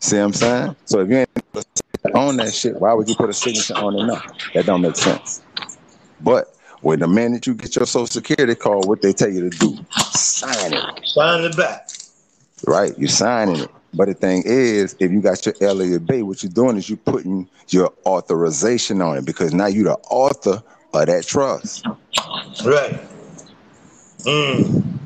See 0.00 0.16
what 0.16 0.24
I'm 0.24 0.32
saying? 0.32 0.76
So 0.86 1.00
if 1.00 1.10
you 1.10 1.16
ain't 1.18 1.28
on 2.14 2.36
that 2.38 2.54
shit, 2.54 2.80
why 2.80 2.94
would 2.94 3.08
you 3.08 3.14
put 3.14 3.28
a 3.28 3.34
signature 3.34 3.74
on 3.74 3.96
it 3.96 4.04
now? 4.06 4.22
That 4.54 4.66
don't 4.66 4.80
make 4.80 4.96
sense. 4.96 5.42
But 6.20 6.48
when 6.80 7.00
the 7.00 7.08
minute 7.08 7.46
you 7.46 7.54
get 7.54 7.76
your 7.76 7.86
social 7.86 8.06
security 8.06 8.54
card, 8.54 8.86
what 8.86 9.02
they 9.02 9.12
tell 9.12 9.30
you 9.30 9.50
to 9.50 9.58
do, 9.58 9.76
sign 10.12 10.72
it. 10.72 10.84
Sign 11.08 11.44
it 11.44 11.56
back. 11.56 11.88
Right, 12.66 12.98
you're 12.98 13.08
signing 13.08 13.60
it. 13.60 13.70
But 13.96 14.08
the 14.08 14.14
thing 14.14 14.42
is, 14.44 14.94
if 15.00 15.10
you 15.10 15.20
got 15.22 15.44
your 15.46 15.54
L 15.60 15.80
or 15.80 15.98
B, 15.98 16.22
what 16.22 16.42
you're 16.42 16.52
doing 16.52 16.76
is 16.76 16.88
you're 16.88 16.98
putting 16.98 17.48
your 17.68 17.92
authorization 18.04 19.00
on 19.00 19.18
it 19.18 19.24
because 19.24 19.54
now 19.54 19.66
you're 19.66 19.84
the 19.84 19.98
author 20.10 20.62
of 20.92 21.06
that 21.06 21.26
trust. 21.26 21.86
Right. 22.64 23.00
Mm. 24.20 24.98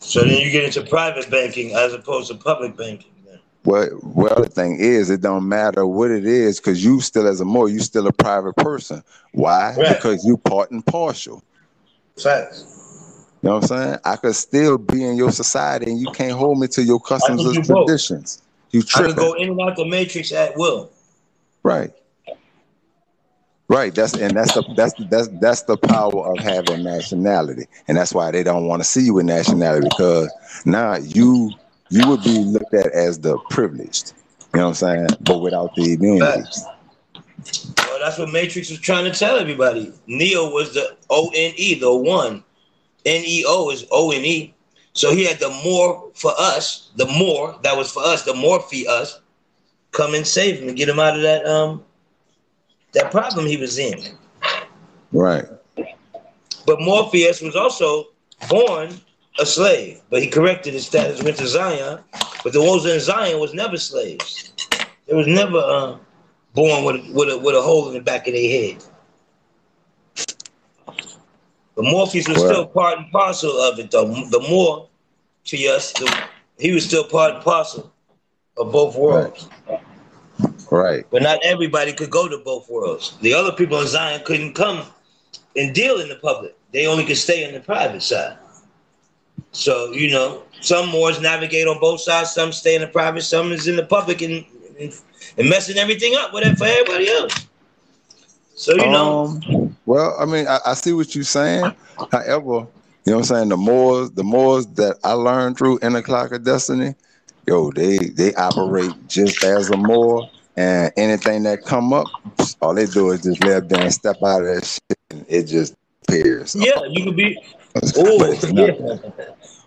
So 0.00 0.20
then 0.20 0.38
you 0.38 0.50
get 0.50 0.64
into 0.64 0.82
private 0.82 1.30
banking 1.30 1.74
as 1.74 1.92
opposed 1.94 2.28
to 2.28 2.34
public 2.34 2.76
banking. 2.76 3.10
Well, 3.64 3.88
well, 4.02 4.42
the 4.42 4.48
thing 4.48 4.78
is, 4.80 5.10
it 5.10 5.20
don't 5.20 5.48
matter 5.48 5.84
what 5.86 6.10
it 6.10 6.24
is 6.24 6.58
because 6.58 6.82
you 6.82 7.00
still, 7.00 7.26
as 7.26 7.40
a 7.40 7.44
more, 7.44 7.68
you 7.68 7.80
still 7.80 8.06
a 8.06 8.12
private 8.12 8.56
person. 8.56 9.02
Why? 9.32 9.74
Right. 9.76 9.96
Because 9.96 10.24
you 10.24 10.36
part 10.38 10.70
and 10.70 10.84
partial. 10.86 11.42
Facts. 12.16 12.77
You 13.42 13.50
know 13.50 13.54
what 13.56 13.70
I'm 13.70 13.78
saying? 13.78 13.98
I 14.04 14.16
could 14.16 14.34
still 14.34 14.78
be 14.78 15.04
in 15.04 15.16
your 15.16 15.30
society 15.30 15.90
and 15.90 16.00
you 16.00 16.10
can't 16.10 16.32
hold 16.32 16.58
me 16.58 16.66
to 16.68 16.82
your 16.82 16.98
customs 16.98 17.44
and 17.44 17.64
traditions. 17.64 18.42
You 18.72 18.82
I 18.96 19.02
can 19.02 19.14
go 19.14 19.34
in 19.34 19.50
and 19.50 19.60
out 19.60 19.76
the 19.76 19.84
matrix 19.84 20.32
at 20.32 20.56
will. 20.56 20.90
Right. 21.62 21.92
Right. 23.68 23.94
That's 23.94 24.14
and 24.14 24.36
that's 24.36 24.54
the 24.54 24.64
that's 24.74 24.94
that's 25.10 25.28
that's 25.40 25.62
the 25.62 25.76
power 25.76 26.32
of 26.32 26.38
having 26.38 26.82
nationality, 26.82 27.66
and 27.86 27.98
that's 27.98 28.14
why 28.14 28.30
they 28.30 28.42
don't 28.42 28.66
want 28.66 28.80
to 28.80 28.88
see 28.88 29.02
you 29.02 29.14
with 29.14 29.26
nationality 29.26 29.88
because 29.90 30.30
now 30.64 30.96
you 30.96 31.52
you 31.90 32.08
would 32.08 32.22
be 32.24 32.38
looked 32.38 32.72
at 32.74 32.90
as 32.92 33.20
the 33.20 33.38
privileged. 33.50 34.14
You 34.54 34.60
know 34.60 34.68
what 34.68 34.68
I'm 34.68 34.74
saying? 34.74 35.08
But 35.20 35.38
without 35.38 35.74
the 35.74 35.92
immunity. 35.92 36.42
Well, 37.78 37.98
that's 38.00 38.18
what 38.18 38.30
Matrix 38.30 38.70
was 38.70 38.80
trying 38.80 39.04
to 39.10 39.16
tell 39.16 39.38
everybody. 39.38 39.92
Neo 40.06 40.50
was 40.50 40.74
the 40.74 40.96
O 41.10 41.30
N 41.34 41.52
E, 41.56 41.74
the 41.74 41.94
one. 41.94 42.42
N 43.08 43.22
E 43.24 43.44
O 43.46 43.70
is 43.70 43.86
O 43.90 44.10
N 44.10 44.24
E. 44.24 44.54
So 44.92 45.12
he 45.14 45.24
had 45.24 45.38
the 45.38 45.50
more 45.64 46.10
for 46.14 46.32
us, 46.38 46.90
the 46.96 47.06
more 47.06 47.58
that 47.62 47.76
was 47.76 47.90
for 47.90 48.02
us, 48.02 48.24
the 48.24 48.34
more 48.34 48.60
for 48.60 48.76
us, 48.88 49.20
come 49.92 50.14
and 50.14 50.26
save 50.26 50.60
him 50.60 50.68
and 50.68 50.76
get 50.76 50.88
him 50.88 50.98
out 50.98 51.16
of 51.16 51.22
that 51.22 51.46
um 51.46 51.84
that 52.92 53.10
problem 53.10 53.46
he 53.46 53.56
was 53.56 53.78
in. 53.78 53.98
Right. 55.12 55.44
But 56.66 56.80
Morpheus 56.80 57.40
was 57.40 57.56
also 57.56 58.08
born 58.48 58.90
a 59.40 59.46
slave, 59.46 60.00
but 60.10 60.22
he 60.22 60.28
corrected 60.28 60.74
his 60.74 60.86
status, 60.86 61.22
went 61.22 61.36
to 61.38 61.46
Zion. 61.46 62.00
But 62.42 62.52
the 62.52 62.62
ones 62.62 62.84
in 62.86 63.00
Zion 63.00 63.40
was 63.40 63.54
never 63.54 63.76
slaves. 63.76 64.52
It 65.06 65.14
was 65.14 65.26
never 65.26 65.58
uh, 65.58 65.96
born 66.54 66.84
with 66.84 67.08
with 67.12 67.30
a, 67.30 67.38
with 67.38 67.54
a 67.54 67.62
hole 67.62 67.88
in 67.88 67.94
the 67.94 68.00
back 68.00 68.26
of 68.26 68.34
their 68.34 68.50
head. 68.50 68.84
But 71.78 71.84
Morpheus 71.84 72.26
was 72.26 72.38
Well- 72.38 72.50
still 72.50 72.66
part 72.66 72.98
and 72.98 73.08
parcel 73.12 73.56
of 73.60 73.78
it, 73.78 73.92
though. 73.92 74.06
The 74.06 74.40
more 74.50 74.88
to 75.44 75.56
us, 75.68 75.92
the, 75.92 76.12
he 76.58 76.72
was 76.72 76.84
still 76.84 77.04
part 77.04 77.36
and 77.36 77.44
parcel 77.44 77.92
of 78.56 78.72
both 78.72 78.96
worlds. 78.96 79.46
Right. 80.72 81.06
But 81.08 81.22
not 81.22 81.38
everybody 81.44 81.92
could 81.92 82.10
go 82.10 82.26
to 82.26 82.38
both 82.38 82.68
worlds. 82.68 83.14
The 83.20 83.32
other 83.32 83.52
people 83.52 83.80
in 83.80 83.86
Zion 83.86 84.22
couldn't 84.24 84.54
come 84.54 84.86
and 85.54 85.72
deal 85.72 86.00
in 86.00 86.08
the 86.08 86.16
public. 86.16 86.56
They 86.72 86.88
only 86.88 87.04
could 87.04 87.16
stay 87.16 87.44
in 87.44 87.54
the 87.54 87.60
private 87.60 88.02
side. 88.02 88.36
So, 89.52 89.92
you 89.92 90.10
know, 90.10 90.42
some 90.60 90.88
Moors 90.88 91.20
navigate 91.20 91.68
on 91.68 91.78
both 91.78 92.00
sides, 92.00 92.32
some 92.32 92.50
stay 92.50 92.74
in 92.74 92.80
the 92.80 92.88
private, 92.88 93.22
some 93.22 93.52
is 93.52 93.68
in 93.68 93.76
the 93.76 93.86
public 93.86 94.20
and, 94.20 94.44
and, 94.80 94.92
and 95.38 95.48
messing 95.48 95.78
everything 95.78 96.16
up 96.16 96.34
with 96.34 96.44
it 96.44 96.58
for 96.58 96.64
everybody 96.64 97.08
else. 97.08 97.47
So, 98.58 98.74
you 98.74 98.90
know, 98.90 99.18
Um, 99.20 99.76
well, 99.86 100.16
I 100.18 100.24
mean, 100.24 100.48
I, 100.48 100.58
I 100.66 100.74
see 100.74 100.92
what 100.92 101.14
you're 101.14 101.22
saying. 101.22 101.72
However, 102.10 102.42
you 102.42 102.48
know 102.50 102.66
what 103.04 103.16
I'm 103.18 103.24
saying? 103.24 103.48
The 103.50 103.56
more 103.56 104.08
the 104.08 104.24
more 104.24 104.62
that 104.62 104.98
I 105.04 105.12
learned 105.12 105.56
through 105.56 105.78
Inner 105.80 106.02
Clock 106.02 106.32
of 106.32 106.44
Destiny, 106.44 106.96
yo, 107.46 107.70
they 107.70 107.98
they 107.98 108.34
operate 108.34 108.90
just 109.06 109.44
as 109.44 109.70
a 109.70 109.76
more 109.76 110.28
and 110.56 110.92
anything 110.96 111.44
that 111.44 111.64
come 111.64 111.92
up, 111.92 112.08
all 112.60 112.74
they 112.74 112.86
do 112.86 113.10
is 113.12 113.22
just 113.22 113.44
lay 113.44 113.54
up 113.54 113.68
there 113.68 113.80
and 113.80 113.94
step 113.94 114.16
out 114.24 114.42
of 114.42 114.48
that 114.48 114.64
shit 114.64 114.98
and 115.10 115.24
it 115.28 115.44
just 115.44 115.74
appears. 116.08 116.56
yeah, 116.56 116.72
you 116.90 117.04
could 117.04 117.16
be. 117.16 117.40
Oh, 117.96 118.38
yeah. 118.52 118.72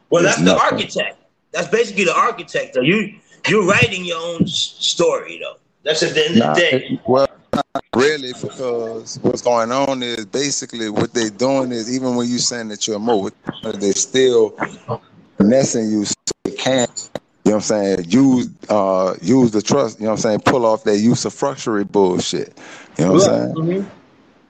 Well, 0.09 0.25
It's 0.25 0.35
that's 0.35 0.41
the 0.41 0.59
architect. 0.59 1.17
That's 1.53 1.69
basically 1.69 2.03
the 2.03 2.15
architect. 2.15 2.73
Though. 2.73 2.81
You 2.81 3.15
you're 3.47 3.65
writing 3.65 4.03
your 4.03 4.19
own 4.19 4.45
story, 4.47 5.39
though. 5.41 5.55
That's 5.83 6.03
at 6.03 6.13
the 6.13 6.25
end 6.25 6.41
of 6.41 6.55
the 6.55 6.61
day. 6.61 6.87
it- 6.91 6.99
well, 7.07 7.27
really, 7.95 8.34
because 8.34 9.20
what's 9.22 9.41
going 9.41 9.72
on 9.72 10.04
is 10.04 10.26
basically 10.28 10.89
what 10.89 11.14
they're 11.14 11.30
doing 11.32 11.72
is 11.72 11.93
even 11.95 12.16
when 12.16 12.30
you 12.30 12.39
saying 12.39 12.70
that 12.70 12.88
you're 12.88 12.97
a 12.97 12.99
mo, 12.99 13.30
they're 13.64 13.93
still 13.93 14.58
finessing 15.38 15.91
you 15.91 16.06
so 16.06 16.14
they 16.45 16.52
can, 16.54 16.88
you 17.45 17.52
know 17.52 17.52
what 17.52 17.56
I'm 17.56 17.62
saying, 17.62 18.06
use 18.10 18.49
uh 18.70 19.16
use 19.22 19.52
the 19.52 19.62
trust, 19.62 19.99
you 19.99 20.06
know 20.06 20.12
what 20.12 20.18
I'm 20.20 20.22
saying, 20.22 20.39
pull 20.45 20.66
off 20.66 20.84
that 20.86 20.99
usufructuary 20.99 21.91
bullshit. 21.91 22.58
You 22.97 23.06
know 23.06 23.12
what 23.14 23.16
I'm 23.16 23.20
saying? 23.22 23.56
Mhm. 23.58 23.91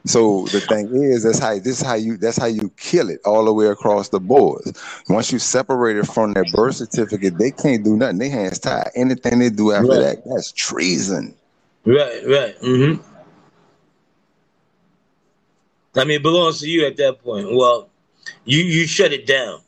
So 0.05 0.49
the 0.51 0.61
thing 0.61 0.91
is, 1.13 1.23
that's 1.23 1.39
how 1.39 1.55
this 1.55 1.81
is 1.81 1.83
how 1.83 1.95
you 1.95 2.17
that's 2.17 2.37
how 2.37 2.47
you 2.47 2.71
kill 2.77 3.09
it 3.09 3.21
all 3.25 3.45
the 3.45 3.53
way 3.53 3.67
across 3.67 4.09
the 4.09 4.19
board. 4.19 4.63
Once 5.09 5.31
you 5.31 5.39
separate 5.39 5.97
it 5.97 6.07
from 6.07 6.33
their 6.33 6.45
birth 6.45 6.75
certificate, 6.77 7.37
they 7.39 7.51
can't 7.51 7.85
do 7.85 7.97
nothing. 7.97 8.19
They 8.19 8.29
hands 8.29 8.59
tied. 8.59 8.89
Anything 8.95 9.39
they 9.39 9.49
do 9.51 9.71
after 9.71 9.97
Right. 9.97 9.99
that, 9.99 10.23
that's 10.25 10.51
treason. 10.53 11.35
Right, 11.85 12.21
right. 12.27 12.55
hmm 12.61 12.93
I 15.95 16.05
mean, 16.05 16.17
it 16.17 16.23
belongs 16.23 16.61
to 16.61 16.69
you 16.69 16.85
at 16.85 16.95
that 16.97 17.21
point. 17.23 17.53
Well, 17.53 17.89
you 18.45 18.59
you 18.59 18.87
shut 18.87 19.11
it 19.11 19.27
down. 19.27 19.59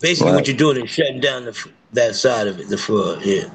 Basically, 0.00 0.32
what 0.32 0.46
you're 0.46 0.56
doing 0.56 0.82
is 0.82 0.90
shutting 0.90 1.20
down 1.20 1.44
the 1.44 1.70
that 1.92 2.14
side 2.14 2.46
of 2.46 2.58
it, 2.60 2.68
the 2.68 2.78
fraud. 2.78 3.22
Yeah. 3.24 3.50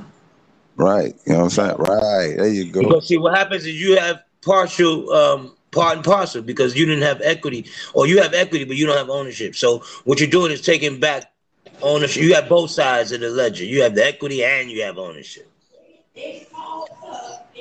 Right. 0.75 1.15
You 1.25 1.33
know 1.33 1.39
what 1.39 1.43
I'm 1.45 1.49
saying? 1.49 1.75
Right. 1.77 2.33
There 2.37 2.47
you 2.47 2.71
go. 2.71 2.81
Because 2.81 3.07
see, 3.07 3.17
what 3.17 3.35
happens 3.35 3.65
is 3.65 3.79
you 3.79 3.97
have 3.97 4.23
partial 4.41 5.11
um, 5.11 5.55
part 5.71 5.95
and 5.95 6.05
parcel 6.05 6.41
because 6.41 6.75
you 6.75 6.85
didn't 6.85 7.03
have 7.03 7.21
equity, 7.21 7.65
or 7.93 8.07
you 8.07 8.21
have 8.21 8.33
equity 8.33 8.65
but 8.65 8.75
you 8.75 8.85
don't 8.85 8.97
have 8.97 9.09
ownership. 9.09 9.55
So 9.55 9.83
what 10.03 10.19
you're 10.19 10.29
doing 10.29 10.51
is 10.51 10.61
taking 10.61 10.99
back 10.99 11.31
ownership. 11.81 12.23
You 12.23 12.35
have 12.35 12.49
both 12.49 12.71
sides 12.71 13.11
of 13.11 13.21
the 13.21 13.29
ledger. 13.29 13.65
You 13.65 13.81
have 13.83 13.95
the 13.95 14.05
equity 14.05 14.43
and 14.43 14.69
you 14.69 14.83
have 14.83 14.97
ownership. 14.97 15.49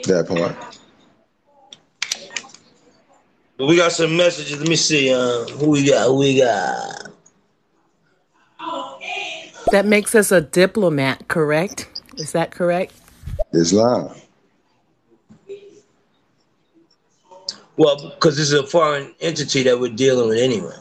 That 0.05 0.27
part. 0.29 0.57
But 3.57 3.67
we 3.67 3.77
got 3.77 3.93
some 3.93 4.17
messages. 4.17 4.59
Let 4.59 4.69
me 4.69 4.77
see. 4.77 5.13
Uh, 5.13 5.45
who 5.45 5.71
we 5.71 5.87
got? 5.87 6.07
Who 6.09 6.17
we 6.17 6.39
got? 6.39 7.11
That 9.71 9.87
makes 9.87 10.15
us 10.15 10.33
a 10.33 10.41
diplomat, 10.41 11.29
correct? 11.29 11.89
Is 12.17 12.33
that 12.33 12.51
correct? 12.51 12.93
Islam. 13.53 14.15
Well, 17.77 18.11
because 18.11 18.37
this 18.37 18.53
is 18.53 18.59
a 18.59 18.67
foreign 18.67 19.15
entity 19.21 19.63
that 19.63 19.81
we're 19.81 19.95
dealing 19.95 20.29
with 20.29 20.39
anyway. 20.39 20.77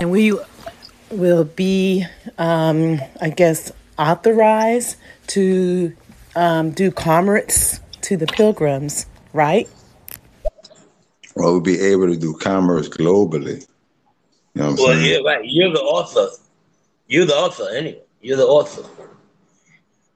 And 0.00 0.10
we 0.10 0.36
will 1.10 1.44
be, 1.44 2.04
um, 2.38 3.00
I 3.20 3.30
guess, 3.30 3.70
authorized 3.98 4.96
to 5.28 5.94
um, 6.36 6.70
do 6.70 6.90
commerce 6.92 7.80
to 8.02 8.16
the 8.16 8.26
pilgrims, 8.26 9.06
right? 9.32 9.68
Or 11.34 11.52
we'll 11.52 11.60
be 11.60 11.80
able 11.80 12.06
to 12.06 12.16
do 12.16 12.34
commerce 12.34 12.88
globally. 12.88 13.66
You 14.54 14.62
know 14.62 14.70
what 14.70 14.70
I'm 14.70 14.76
Well, 14.76 14.86
saying? 15.00 15.24
yeah, 15.24 15.30
right. 15.30 15.40
You're 15.44 15.72
the 15.72 15.80
author. 15.80 16.28
You're 17.08 17.26
the 17.26 17.34
author 17.34 17.68
anyway. 17.74 18.00
You're 18.20 18.36
the 18.36 18.46
author. 18.46 18.88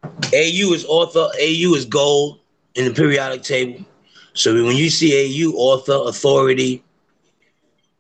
AU 0.05 0.73
is 0.73 0.85
author. 0.87 1.29
AU 1.41 1.75
is 1.75 1.85
gold 1.85 2.41
in 2.75 2.85
the 2.87 2.95
periodic 2.95 3.43
table. 3.43 3.85
So 4.33 4.55
when 4.65 4.77
you 4.77 4.91
see 4.91 5.13
AU, 5.45 5.53
author, 5.57 6.09
authority, 6.09 6.83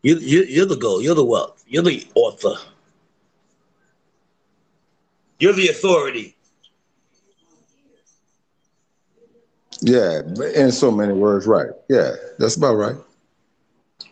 you, 0.03 0.17
you, 0.19 0.45
you're 0.45 0.67
the 0.67 0.77
gold. 0.77 1.03
You're 1.03 1.15
the 1.15 1.25
wealth. 1.25 1.63
You're 1.67 1.83
the 1.83 2.07
author. 2.15 2.55
You're 5.39 5.53
the 5.53 5.69
authority. 5.69 6.37
Yeah, 9.83 10.21
in 10.55 10.73
so 10.73 10.91
many 10.91 11.13
words, 11.13 11.47
right. 11.47 11.71
Yeah, 11.89 12.13
that's 12.39 12.57
about 12.57 12.75
right. 12.75 12.97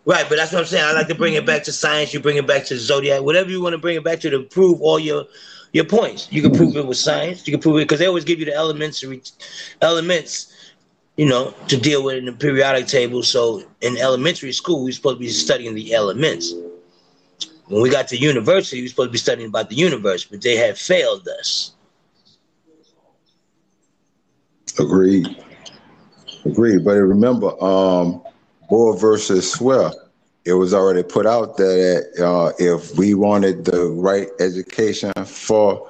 Right, 0.06 0.24
but 0.28 0.36
that's 0.36 0.52
what 0.52 0.60
I'm 0.60 0.66
saying. 0.66 0.84
I 0.84 0.92
like 0.92 1.08
to 1.08 1.14
bring 1.14 1.34
it 1.34 1.44
back 1.44 1.64
to 1.64 1.72
science. 1.72 2.14
You 2.14 2.20
bring 2.20 2.38
it 2.38 2.46
back 2.46 2.64
to 2.66 2.78
zodiac, 2.78 3.22
whatever 3.22 3.50
you 3.50 3.60
want 3.60 3.74
to 3.74 3.78
bring 3.78 3.96
it 3.96 4.04
back 4.04 4.20
to 4.20 4.30
to 4.30 4.42
prove 4.42 4.80
all 4.80 4.98
your 4.98 5.24
your 5.72 5.84
points. 5.84 6.28
You 6.30 6.40
can 6.40 6.52
prove 6.52 6.76
it 6.76 6.86
with 6.86 6.96
science. 6.96 7.46
You 7.46 7.52
can 7.52 7.60
prove 7.60 7.76
it 7.76 7.80
because 7.80 7.98
they 7.98 8.06
always 8.06 8.24
give 8.24 8.38
you 8.38 8.46
the 8.46 8.54
elements, 8.54 9.04
elements, 9.82 10.54
you 11.16 11.26
know, 11.26 11.52
to 11.68 11.76
deal 11.76 12.02
with 12.02 12.16
in 12.16 12.24
the 12.24 12.32
periodic 12.32 12.86
table. 12.86 13.22
So 13.22 13.62
in 13.82 13.98
elementary 13.98 14.52
school, 14.52 14.82
we're 14.82 14.92
supposed 14.92 15.16
to 15.16 15.20
be 15.20 15.28
studying 15.28 15.74
the 15.74 15.92
elements. 15.92 16.54
When 17.66 17.82
we 17.82 17.90
got 17.90 18.08
to 18.08 18.16
university, 18.16 18.78
we 18.78 18.84
we're 18.84 18.88
supposed 18.88 19.08
to 19.08 19.12
be 19.12 19.18
studying 19.18 19.48
about 19.48 19.68
the 19.68 19.76
universe, 19.76 20.24
but 20.24 20.40
they 20.40 20.56
have 20.56 20.78
failed 20.78 21.28
us. 21.38 21.72
Agreed. 24.78 25.36
Agreed. 26.48 26.84
But 26.84 26.92
remember, 26.92 27.62
um, 27.62 28.22
Boer 28.68 28.96
versus 28.98 29.52
Swell, 29.52 29.92
it 30.44 30.54
was 30.54 30.72
already 30.74 31.02
put 31.02 31.26
out 31.26 31.56
there 31.56 32.00
that 32.02 32.24
uh, 32.24 32.52
if 32.58 32.96
we 32.96 33.14
wanted 33.14 33.64
the 33.64 33.86
right 33.86 34.28
education 34.40 35.12
for 35.24 35.88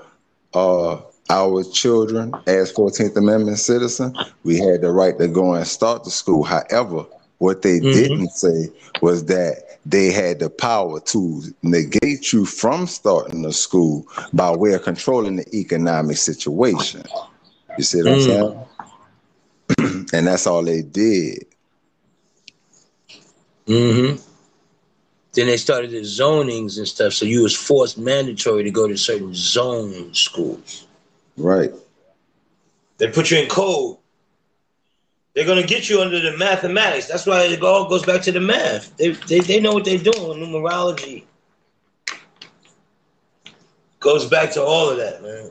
uh, 0.55 1.01
our 1.31 1.63
children 1.65 2.43
as 2.47 2.73
14th 2.73 3.17
Amendment 3.17 3.59
citizen, 3.59 4.19
we 4.45 4.59
had 4.59 4.81
the 4.81 4.91
right 4.91 5.19
to 5.19 5.29
go 5.29 5.55
and 5.55 5.67
start 5.67 6.05
the 6.05 6.11
school. 6.11 6.43
However, 6.45 7.07
what 7.39 7.63
they 7.63 7.81
Mhm. 7.81 7.93
didn't 7.93 8.31
say 8.31 8.69
was 9.01 9.27
that 9.27 9.79
they 9.87 10.11
had 10.11 10.41
the 10.41 10.51
power 10.51 11.01
to 11.01 11.43
negate 11.63 12.33
you 12.33 12.45
from 12.45 12.87
starting 12.87 13.43
the 13.43 13.53
school 13.53 14.07
by 14.33 14.51
way 14.51 14.73
of 14.73 14.83
controlling 14.83 15.37
the 15.37 15.57
economic 15.57 16.17
situation. 16.17 17.05
You 17.77 17.85
see 17.85 18.03
what 18.03 18.13
I'm 18.13 18.19
Mm. 18.19 18.23
saying? 18.23 18.68
And 20.13 20.27
that's 20.27 20.47
all 20.47 20.63
they 20.63 20.83
did. 20.83 21.47
Mm-hmm. 23.67 24.23
Then 25.35 25.47
they 25.47 25.57
started 25.57 25.91
the 25.91 26.01
zonings 26.01 26.79
and 26.79 26.89
stuff, 26.89 27.13
so 27.13 27.25
you 27.25 27.43
was 27.43 27.55
forced 27.55 27.99
mandatory 27.99 28.65
to 28.65 28.71
go 28.71 28.89
to 28.89 28.97
certain 28.97 29.35
zone 29.35 30.13
schools. 30.15 30.87
Right. 31.37 31.73
They 32.97 33.09
put 33.09 33.31
you 33.31 33.39
in 33.39 33.49
code. 33.49 33.99
They're 35.35 35.47
gonna 35.47 35.63
get 35.63 35.89
you 35.89 36.01
under 36.01 36.19
the 36.19 36.37
mathematics. 36.37 37.07
That's 37.07 37.27
why 37.27 37.45
it 37.45 37.63
all 37.63 37.89
goes 37.89 38.05
back 38.05 38.23
to 38.23 38.33
the 38.33 38.41
math. 38.41 38.97
They 38.97 39.11
they, 39.11 39.41
they 39.41 39.61
know 39.61 39.73
what 39.73 39.85
they're 39.85 39.99
doing. 39.99 40.41
Numerology 40.41 41.25
goes 44.01 44.27
back 44.27 44.51
to 44.53 44.63
all 44.63 44.91
of 44.91 44.97
that, 44.97 45.23
man. 45.23 45.51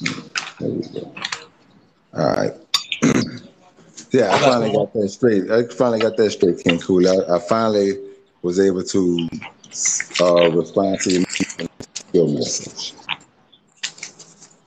There 0.00 0.68
we 0.68 0.82
go. 0.88 1.14
All 2.14 2.26
right. 2.26 2.52
yeah, 4.12 4.34
I 4.34 4.38
finally 4.38 4.72
got 4.72 4.92
that 4.94 5.08
straight. 5.08 5.50
I 5.50 5.64
finally 5.74 6.00
got 6.00 6.16
that 6.16 6.30
straight, 6.30 6.62
King 6.62 6.78
Cool. 6.78 7.08
I, 7.08 7.36
I 7.36 7.38
finally 7.38 7.98
was 8.42 8.60
able 8.60 8.82
to 8.84 9.28
uh, 10.20 10.50
respond 10.50 11.00
to 11.00 11.24
your 12.12 12.28
message. 12.28 12.94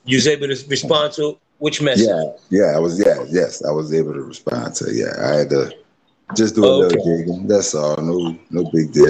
You 0.06 0.18
was 0.18 0.28
able 0.28 0.48
to 0.48 0.68
respond 0.68 1.14
to 1.14 1.38
which 1.60 1.82
message? 1.82 2.08
Yeah, 2.08 2.24
yeah, 2.50 2.76
I 2.76 2.80
was. 2.80 3.00
Yeah, 3.00 3.24
yes, 3.30 3.64
I 3.64 3.72
was 3.72 3.94
able 3.94 4.14
to 4.14 4.22
respond 4.24 4.76
to. 4.76 4.94
Yeah, 4.94 5.14
I 5.24 5.38
had 5.40 5.50
to 5.52 5.74
just 6.36 6.56
do 6.56 6.66
a 6.66 6.68
Okay. 6.68 6.98
little 6.98 7.18
digging. 7.18 7.48
That's 7.48 7.76
all. 7.76 7.98
No, 7.98 8.38
no 8.50 8.70
big 8.72 8.92
deal. 8.92 9.06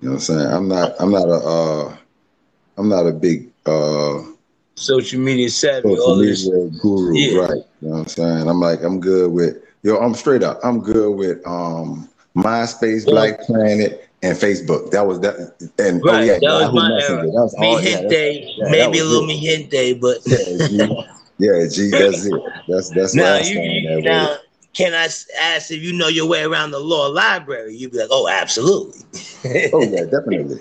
You 0.00 0.08
know 0.08 0.10
what 0.10 0.12
I'm 0.12 0.18
saying? 0.20 0.52
I'm 0.52 0.68
not. 0.68 0.94
I'm 1.00 1.10
not 1.10 1.28
a. 1.28 1.34
Uh, 1.34 1.96
I'm 2.78 2.88
not 2.88 3.06
a 3.06 3.12
big 3.12 3.50
uh, 3.64 4.22
Social 4.76 5.20
media 5.20 5.48
savvy, 5.50 5.88
all 5.88 5.96
social 5.96 6.16
this. 6.22 6.46
media 6.48 6.80
guru, 6.80 7.14
Yeah. 7.16 7.38
right? 7.40 7.50
You 7.80 7.88
know 7.88 7.94
what 7.94 7.98
I'm 8.00 8.06
saying? 8.08 8.48
I'm 8.48 8.60
like, 8.60 8.82
I'm 8.82 9.00
good 9.00 9.32
with. 9.32 9.56
Yo, 9.82 9.96
I'm 9.96 10.14
straight 10.14 10.42
up. 10.42 10.60
I'm 10.62 10.80
good 10.80 11.16
with 11.16 11.46
um 11.46 12.08
MySpace, 12.36 13.06
Yeah. 13.06 13.12
Black 13.12 13.40
Planet, 13.40 14.08
and 14.22 14.36
Facebook. 14.36 14.90
That 14.90 15.06
was 15.06 15.20
that. 15.20 15.36
And 15.78 16.02
oh 16.04 16.20
yeah, 16.20 16.38
that 16.40 16.42
was 16.42 16.72
my 16.74 16.88
Messenger. 16.90 17.14
era. 17.20 17.26
That 17.26 17.32
was 17.32 17.54
all. 17.54 17.80
Yeah, 17.80 18.70
maybe 18.70 18.98
a 18.98 19.04
little 19.04 19.24
it. 19.24 19.26
me 19.28 19.40
gente, 19.40 19.94
but 20.00 20.18
Yeah, 20.26 20.66
G. 20.68 20.98
Yeah, 21.38 21.66
G. 21.68 21.90
That's 21.90 22.26
it. 22.26 22.42
That's 22.68 22.90
that's 22.90 23.14
now 23.14 23.38
you, 23.38 23.60
you 23.60 24.02
now 24.02 24.36
can 24.74 24.92
I 24.92 25.04
ask 25.40 25.70
if 25.70 25.82
you 25.82 25.94
know 25.94 26.08
your 26.08 26.26
way 26.26 26.42
around 26.44 26.70
the 26.72 26.78
law 26.78 27.06
library? 27.06 27.74
You'd 27.76 27.92
be 27.92 27.98
like, 27.98 28.08
oh, 28.10 28.28
absolutely. 28.28 29.00
Oh 29.72 29.82
yeah, 29.82 30.04
definitely. 30.10 30.60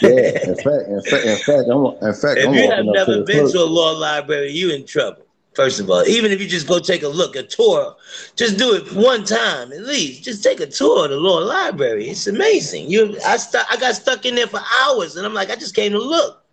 Yeah, 0.00 0.10
in 0.46 0.56
fact, 0.56 0.88
in 0.88 1.02
fact, 1.02 1.24
in 1.24 1.38
fact, 1.38 1.68
I'm 1.70 1.84
in 2.08 2.14
fact, 2.14 2.38
If 2.40 2.46
I'm 2.46 2.54
you 2.54 2.70
have 2.70 2.84
walking 2.84 2.88
up 2.90 2.94
to 3.06 3.12
never 3.12 3.24
been 3.24 3.36
clerk. 3.38 3.52
to 3.52 3.58
a 3.60 3.64
law 3.64 3.92
library, 3.92 4.50
you 4.52 4.70
in 4.74 4.86
trouble. 4.86 5.22
First 5.54 5.80
of 5.80 5.88
all, 5.88 6.04
even 6.06 6.32
if 6.32 6.40
you 6.40 6.46
just 6.46 6.66
go 6.66 6.78
take 6.78 7.02
a 7.02 7.08
look, 7.08 7.34
a 7.34 7.42
tour, 7.42 7.96
just 8.36 8.58
do 8.58 8.74
it 8.74 8.92
one 8.92 9.24
time 9.24 9.72
at 9.72 9.80
least. 9.84 10.22
Just 10.22 10.42
take 10.44 10.60
a 10.60 10.66
tour 10.66 11.04
of 11.04 11.10
the 11.10 11.16
law 11.16 11.38
library. 11.38 12.08
It's 12.10 12.26
amazing. 12.26 12.90
You, 12.90 13.16
I 13.26 13.38
stu- 13.38 13.64
I 13.70 13.76
got 13.78 13.94
stuck 13.94 14.26
in 14.26 14.34
there 14.34 14.46
for 14.48 14.60
hours, 14.84 15.16
and 15.16 15.24
I'm 15.24 15.32
like, 15.32 15.50
I 15.50 15.56
just 15.56 15.74
came 15.74 15.92
to 15.92 15.98
look. 15.98 16.44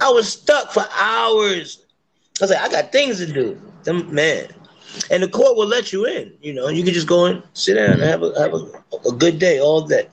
I 0.00 0.10
was 0.10 0.32
stuck 0.32 0.72
for 0.72 0.84
hours. 0.98 1.84
I 2.40 2.44
was 2.44 2.50
like, 2.50 2.60
I 2.60 2.68
got 2.68 2.90
things 2.92 3.18
to 3.18 3.26
do. 3.32 3.60
Them, 3.84 4.12
man, 4.12 4.48
and 5.10 5.22
the 5.22 5.28
court 5.28 5.56
will 5.56 5.66
let 5.68 5.92
you 5.92 6.04
in. 6.06 6.32
You 6.42 6.52
know, 6.52 6.68
you 6.68 6.82
can 6.82 6.92
just 6.92 7.06
go 7.06 7.26
and 7.26 7.42
sit 7.54 7.74
down 7.74 7.92
and 7.92 8.02
have 8.02 8.22
a 8.24 8.32
have 8.40 8.54
a, 8.54 9.08
a 9.08 9.12
good 9.12 9.38
day 9.38 9.60
all 9.60 9.82
day. 9.82 10.08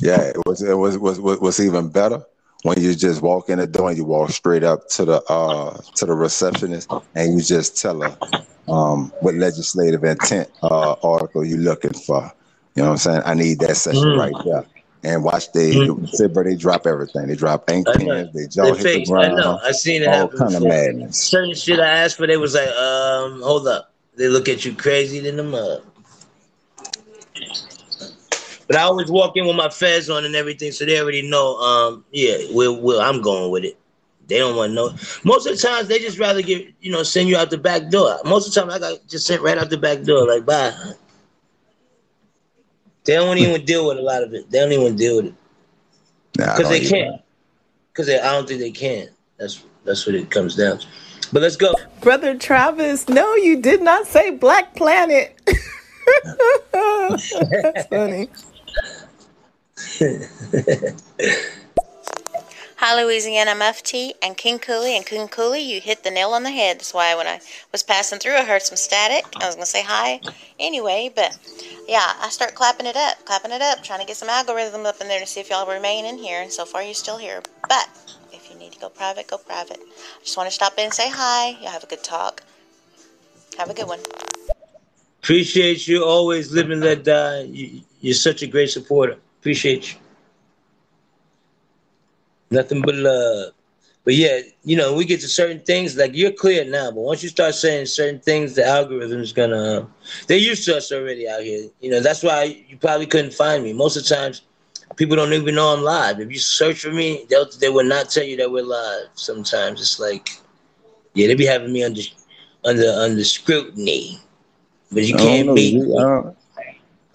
Yeah, 0.00 0.20
it 0.22 0.36
was 0.46 0.62
it 0.62 0.74
was 0.74 0.98
was 0.98 1.18
was 1.18 1.60
even 1.60 1.88
better 1.88 2.22
when 2.62 2.80
you 2.80 2.94
just 2.94 3.22
walk 3.22 3.48
in 3.48 3.58
the 3.58 3.66
door 3.66 3.88
and 3.88 3.96
you 3.98 4.04
walk 4.04 4.30
straight 4.30 4.64
up 4.64 4.88
to 4.90 5.04
the 5.04 5.22
uh 5.24 5.78
to 5.96 6.06
the 6.06 6.14
receptionist 6.14 6.88
and 7.14 7.34
you 7.34 7.40
just 7.42 7.80
tell 7.80 8.00
her 8.00 8.16
um 8.72 9.12
what 9.20 9.34
legislative 9.34 10.04
intent 10.04 10.48
uh 10.62 10.94
article 11.02 11.44
you're 11.44 11.58
looking 11.58 11.92
for. 11.94 12.30
You 12.74 12.82
know 12.82 12.88
what 12.90 12.92
I'm 12.92 12.98
saying? 12.98 13.22
I 13.24 13.34
need 13.34 13.60
that 13.60 13.76
session 13.76 14.02
Mhm. 14.02 14.18
right 14.18 14.36
there. 14.44 14.66
And 15.04 15.22
watch 15.22 15.52
they 15.52 15.86
bro, 16.28 16.42
they 16.44 16.56
drop 16.56 16.86
everything. 16.86 17.28
They 17.28 17.36
drop 17.36 17.70
ink 17.70 17.86
pens, 17.86 18.34
they 18.34 18.48
jaw 18.48 18.64
They 18.64 18.70
hit 18.70 18.76
the 18.78 18.82
fakes. 18.82 19.10
I 19.10 19.28
know. 19.28 19.34
ground, 19.34 19.60
I 19.64 19.72
seen 19.72 20.02
it 20.02 20.08
all 20.08 20.14
happen 20.26 20.38
kind 20.38 20.54
of 20.56 20.62
madness. 20.62 21.16
certain 21.22 21.54
shit 21.54 21.78
I 21.78 21.86
asked 21.86 22.16
for, 22.16 22.26
they 22.26 22.36
was 22.36 22.54
like, 22.54 22.68
um, 22.70 23.40
hold 23.40 23.68
up. 23.68 23.92
They 24.16 24.28
look 24.28 24.48
at 24.48 24.64
you 24.64 24.74
crazy 24.74 25.20
than 25.20 25.36
the 25.36 25.42
mud. 25.44 25.82
But 28.66 28.76
I 28.76 28.82
always 28.82 29.10
walk 29.10 29.36
in 29.36 29.46
with 29.46 29.56
my 29.56 29.68
fez 29.68 30.10
on 30.10 30.24
and 30.24 30.34
everything, 30.34 30.72
so 30.72 30.84
they 30.84 31.00
already 31.00 31.28
know, 31.28 31.56
um, 31.58 32.04
yeah, 32.10 32.36
we'll, 32.50 32.80
we'll, 32.80 33.00
I'm 33.00 33.20
going 33.22 33.50
with 33.52 33.64
it. 33.64 33.78
They 34.26 34.38
don't 34.38 34.56
want 34.56 34.70
to 34.70 34.74
know. 34.74 34.90
Most 35.22 35.46
of 35.46 35.54
the 35.56 35.62
times, 35.62 35.86
they 35.86 36.00
just 36.00 36.18
rather 36.18 36.42
get, 36.42 36.66
you 36.80 36.90
know, 36.90 37.04
send 37.04 37.28
you 37.28 37.36
out 37.36 37.50
the 37.50 37.58
back 37.58 37.90
door. 37.90 38.18
Most 38.24 38.48
of 38.48 38.54
the 38.54 38.60
time, 38.60 38.70
I 38.70 38.80
got 38.80 39.06
just 39.06 39.24
sent 39.26 39.40
right 39.40 39.56
out 39.56 39.70
the 39.70 39.76
back 39.78 40.02
door, 40.02 40.26
like, 40.26 40.44
bye. 40.44 40.72
They 43.04 43.14
don't 43.14 43.38
even 43.38 43.64
deal 43.64 43.86
with 43.86 43.98
a 43.98 44.02
lot 44.02 44.24
of 44.24 44.34
it. 44.34 44.50
They 44.50 44.58
don't 44.58 44.72
even 44.72 44.96
deal 44.96 45.16
with 45.16 45.26
it 45.26 45.34
Nah, 46.38 46.46
because 46.56 46.58
don't 46.62 46.70
they 46.72 46.78
even- 46.80 46.90
can't. 46.90 47.22
Because 47.92 48.10
I 48.10 48.32
don't 48.32 48.46
think 48.48 48.60
they 48.60 48.72
can. 48.72 49.08
That's 49.38 49.62
that's 49.84 50.04
what 50.06 50.14
it 50.16 50.28
comes 50.30 50.56
down 50.56 50.78
to. 50.80 50.86
But 51.32 51.42
let's 51.42 51.56
go. 51.56 51.72
Brother 52.00 52.36
Travis, 52.36 53.08
no, 53.08 53.34
you 53.36 53.60
did 53.62 53.80
not 53.80 54.06
say 54.06 54.30
Black 54.32 54.74
Planet. 54.74 55.34
That's 56.72 57.86
funny. 57.88 58.28
Hi, 62.76 63.02
Louisiana 63.02 63.54
Mufti 63.54 64.12
and 64.22 64.36
King 64.36 64.58
Cooley. 64.58 64.94
And 64.94 65.06
King 65.06 65.26
Cooley, 65.26 65.60
you 65.60 65.80
hit 65.80 66.04
the 66.04 66.10
nail 66.10 66.32
on 66.32 66.42
the 66.42 66.50
head. 66.50 66.78
That's 66.78 66.92
why 66.92 67.14
when 67.14 67.26
I 67.26 67.40
was 67.72 67.82
passing 67.82 68.18
through, 68.18 68.34
I 68.34 68.44
heard 68.44 68.60
some 68.60 68.76
static. 68.76 69.24
I 69.36 69.46
was 69.46 69.54
going 69.54 69.64
to 69.64 69.70
say 69.70 69.82
hi 69.82 70.20
anyway, 70.58 71.10
but 71.14 71.38
yeah, 71.88 72.12
I 72.20 72.28
start 72.28 72.54
clapping 72.54 72.84
it 72.84 72.94
up, 72.96 73.24
clapping 73.24 73.52
it 73.52 73.62
up, 73.62 73.82
trying 73.82 74.00
to 74.00 74.06
get 74.06 74.18
some 74.18 74.28
algorithm 74.28 74.84
up 74.84 75.00
in 75.00 75.08
there 75.08 75.20
to 75.20 75.26
see 75.26 75.40
if 75.40 75.48
y'all 75.48 75.66
remain 75.66 76.04
in 76.04 76.18
here. 76.18 76.42
And 76.42 76.52
so 76.52 76.66
far, 76.66 76.82
you're 76.82 76.92
still 76.92 77.16
here. 77.16 77.40
But 77.66 77.88
if 78.34 78.50
you 78.50 78.58
need 78.58 78.72
to 78.72 78.78
go 78.78 78.90
private, 78.90 79.28
go 79.28 79.38
private. 79.38 79.78
I 79.80 80.22
just 80.22 80.36
want 80.36 80.48
to 80.48 80.54
stop 80.54 80.74
in 80.76 80.84
and 80.84 80.94
say 80.94 81.08
hi. 81.08 81.56
Y'all 81.62 81.70
have 81.70 81.84
a 81.84 81.86
good 81.86 82.04
talk. 82.04 82.42
Have 83.56 83.70
a 83.70 83.74
good 83.74 83.86
one. 83.86 84.00
Appreciate 85.22 85.88
you. 85.88 86.04
Always 86.04 86.52
living, 86.52 86.80
let 86.80 87.04
die. 87.04 87.44
You, 87.44 87.80
you're 88.02 88.14
such 88.14 88.42
a 88.42 88.46
great 88.46 88.68
supporter. 88.68 89.16
Appreciate 89.46 89.92
you. 89.92 89.98
Nothing 92.50 92.82
but 92.82 92.96
love. 92.96 93.52
But 94.04 94.14
yeah, 94.14 94.40
you 94.64 94.76
know, 94.76 94.92
we 94.94 95.04
get 95.04 95.20
to 95.20 95.28
certain 95.28 95.60
things 95.60 95.96
like 95.96 96.14
you're 96.14 96.32
clear 96.32 96.64
now, 96.64 96.90
but 96.90 97.00
once 97.02 97.22
you 97.22 97.28
start 97.28 97.54
saying 97.54 97.86
certain 97.86 98.18
things, 98.20 98.56
the 98.56 98.64
algorithm's 98.66 99.32
gonna. 99.32 99.86
They're 100.26 100.36
used 100.36 100.64
to 100.66 100.76
us 100.76 100.90
already 100.90 101.28
out 101.28 101.42
here. 101.42 101.68
You 101.80 101.90
know, 101.92 102.00
that's 102.00 102.24
why 102.24 102.64
you 102.68 102.76
probably 102.76 103.06
couldn't 103.06 103.34
find 103.34 103.62
me. 103.62 103.72
Most 103.72 103.96
of 103.96 104.02
the 104.02 104.14
times, 104.16 104.42
people 104.96 105.16
don't 105.16 105.32
even 105.32 105.54
know 105.54 105.72
I'm 105.74 105.82
live. 105.84 106.18
If 106.20 106.30
you 106.32 106.38
search 106.40 106.80
for 106.80 106.90
me, 106.92 107.24
they'll 107.30 107.48
they 107.60 107.68
will 107.68 107.84
not 107.86 108.10
tell 108.10 108.24
you 108.24 108.36
that 108.38 108.50
we're 108.50 108.64
live. 108.64 109.08
Sometimes 109.14 109.80
it's 109.80 110.00
like, 110.00 110.30
yeah, 111.14 111.28
they 111.28 111.34
be 111.34 111.46
having 111.46 111.72
me 111.72 111.84
under 111.84 112.02
under 112.64 112.88
under 112.90 113.24
scrutiny, 113.24 114.18
but 114.90 115.04
you 115.04 115.14
can't 115.14 115.46
know. 115.46 115.54
Me. 115.54 115.82
I, 115.96 116.00
don't- 116.00 116.35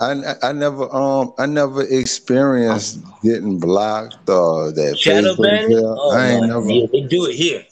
I 0.02 0.36
I 0.44 0.52
never 0.54 0.94
um 0.96 1.34
I 1.40 1.46
never 1.48 1.84
experienced 1.84 3.00
getting 3.24 3.60
blocked 3.60 4.30
or 4.30 4.72
that 4.74 4.98
Shadow 4.98 5.36
banning? 5.36 5.78
Oh 5.98 6.12
I 6.12 6.30
ain't 6.32 6.48
never. 6.48 6.62
yeah, 6.72 6.88
they 6.92 7.02
do 7.02 7.26
it 7.28 7.36
here. 7.36 7.66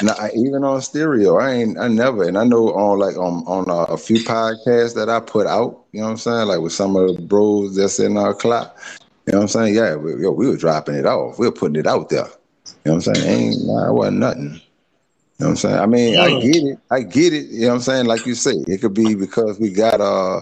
No, 0.00 0.12
I, 0.12 0.30
even 0.36 0.64
on 0.64 0.80
stereo, 0.82 1.38
I 1.38 1.54
ain't. 1.54 1.78
I 1.78 1.88
never. 1.88 2.24
And 2.24 2.38
I 2.38 2.44
know 2.44 2.68
on 2.74 3.00
like 3.00 3.16
on 3.16 3.44
on 3.46 3.68
a, 3.70 3.94
a 3.94 3.98
few 3.98 4.18
podcasts 4.18 4.94
that 4.96 5.08
I 5.08 5.20
put 5.20 5.46
out. 5.48 5.86
You 5.92 6.00
know 6.00 6.06
what 6.06 6.12
I'm 6.12 6.18
saying? 6.18 6.48
Like 6.48 6.60
with 6.60 6.72
some 6.72 6.96
of 6.96 7.16
the 7.16 7.22
bros 7.22 7.76
that's 7.76 7.98
in 8.00 8.16
our 8.16 8.34
clock. 8.34 8.78
You 9.26 9.32
know 9.32 9.38
what 9.40 9.42
I'm 9.44 9.48
saying? 9.48 9.74
Yeah, 9.74 9.96
we, 9.96 10.22
yo, 10.22 10.32
we 10.32 10.48
were 10.48 10.56
dropping 10.56 10.96
it 10.96 11.06
off. 11.06 11.38
We 11.38 11.46
were 11.48 11.52
putting 11.52 11.76
it 11.80 11.86
out 11.86 12.10
there. 12.10 12.26
You 12.26 12.92
know 12.92 12.94
what 12.96 13.08
I'm 13.08 13.16
saying? 13.16 13.28
Ain't 13.28 13.66
nah, 13.66 13.90
it 13.90 13.94
wasn't 13.94 14.18
nothing. 14.18 14.44
You 14.44 15.46
know 15.46 15.46
what 15.46 15.48
I'm 15.50 15.56
saying? 15.56 15.78
I 15.80 15.86
mean, 15.86 16.18
I 16.18 16.30
Mm. 16.30 16.40
get 16.40 16.64
it. 16.64 16.78
I 16.90 17.02
get 17.02 17.32
it. 17.34 17.46
You 17.50 17.62
know 17.62 17.68
what 17.68 17.74
I'm 17.76 17.80
saying? 17.82 18.06
Like 18.06 18.26
you 18.26 18.34
say, 18.34 18.54
it 18.68 18.80
could 18.80 18.94
be 18.94 19.14
because 19.16 19.60
we 19.60 19.70
got 19.72 20.00
uh 20.00 20.40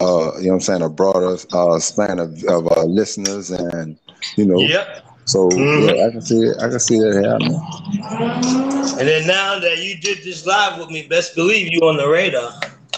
uh 0.00 0.32
you 0.38 0.46
know 0.46 0.48
what 0.48 0.54
I'm 0.54 0.60
saying 0.60 0.82
a 0.82 0.88
broader 0.88 1.36
uh 1.52 1.78
span 1.78 2.18
of, 2.18 2.42
of 2.44 2.66
uh, 2.76 2.84
listeners 2.84 3.50
and 3.50 3.96
you 4.36 4.46
know 4.46 4.60
Yep. 4.68 5.04
so 5.26 5.48
Mhm. 5.50 5.96
yeah 5.96 6.06
I 6.06 6.10
can 6.10 6.22
see 6.22 6.38
it 6.40 6.56
I 6.58 6.68
can 6.68 6.80
see 6.80 6.98
that 6.98 7.14
happening. 7.24 7.60
And 8.98 9.08
then 9.08 9.26
now 9.26 9.58
that 9.58 9.78
you 9.78 9.96
did 9.98 10.18
this 10.24 10.44
live 10.46 10.78
with 10.78 10.90
me, 10.90 11.06
best 11.06 11.34
believe 11.34 11.72
you 11.72 11.80
on 11.80 11.96
the 11.96 12.08
radar. 12.08 12.52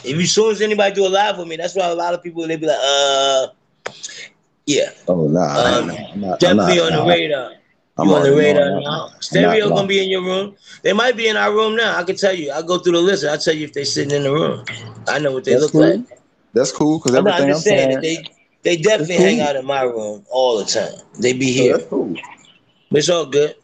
If 0.04 0.16
you, 0.18 0.26
soon 0.26 0.50
as 0.50 0.60
anybody 0.60 0.94
do 0.94 1.06
a 1.06 1.08
live 1.08 1.38
with 1.38 1.46
me, 1.46 1.56
that's 1.56 1.76
why 1.76 1.86
a 1.86 1.94
lot 1.94 2.12
of 2.14 2.22
people 2.22 2.46
they 2.46 2.56
be 2.56 2.66
like, 2.66 2.78
uh, 2.82 3.46
yeah, 4.66 4.90
Oh 5.06 5.28
nah, 5.28 5.40
um, 5.42 5.90
I'm 5.90 6.20
not 6.20 6.42
I'm 6.44 6.56
definitely 6.56 6.78
not 6.78 6.86
on 6.86 6.92
the 6.92 6.98
nah, 6.98 7.06
radar. 7.06 7.52
I'm 7.98 8.08
You 8.08 8.14
on 8.14 8.22
the 8.24 8.34
radar 8.36 8.70
knowing 8.70 8.84
now. 8.84 9.06
I'm 9.06 9.12
Stereo 9.20 9.68
gonna 9.68 9.86
be 9.86 10.02
in 10.02 10.10
your 10.10 10.22
room. 10.22 10.56
They 10.82 10.92
might 10.92 11.16
be 11.16 11.28
in 11.28 11.36
our 11.36 11.52
room 11.52 11.76
now. 11.76 11.96
I 11.98 12.02
can 12.04 12.16
tell 12.16 12.34
you. 12.34 12.50
I 12.52 12.62
go 12.62 12.78
through 12.78 12.92
the 12.92 13.00
list. 13.00 13.24
I 13.24 13.36
tell 13.36 13.54
you 13.54 13.64
if 13.64 13.72
they 13.74 13.84
sitting 13.84 14.14
in 14.16 14.22
the 14.24 14.32
room. 14.32 14.64
I 15.08 15.18
know 15.18 15.32
what 15.32 15.44
they 15.44 15.52
That's 15.52 15.74
look 15.74 15.74
like. 15.74 16.00
Cool. 16.52 16.60
That's 16.60 16.72
cool 16.72 16.98
because 16.98 17.14
I'm 17.14 17.24
not. 17.24 17.40
I'm 17.40 17.50
everything 17.50 17.54
I'm 17.54 17.60
saying 17.60 17.88
that 17.90 18.02
saying 18.02 18.24
they 18.62 18.74
they 18.76 18.80
is 18.80 18.86
definitely 18.86 19.16
hang 19.16 19.40
out 19.40 19.56
in 19.56 19.66
my 19.66 19.82
room 19.82 20.24
all 20.30 20.58
the 20.58 20.64
time. 20.64 20.94
They 21.18 21.32
be 21.32 21.56
So 21.56 21.62
here. 21.62 21.76
that's 21.78 21.88
cool. 21.88 22.14
It's 22.90 23.08
all 23.08 23.26
good. 23.26 23.56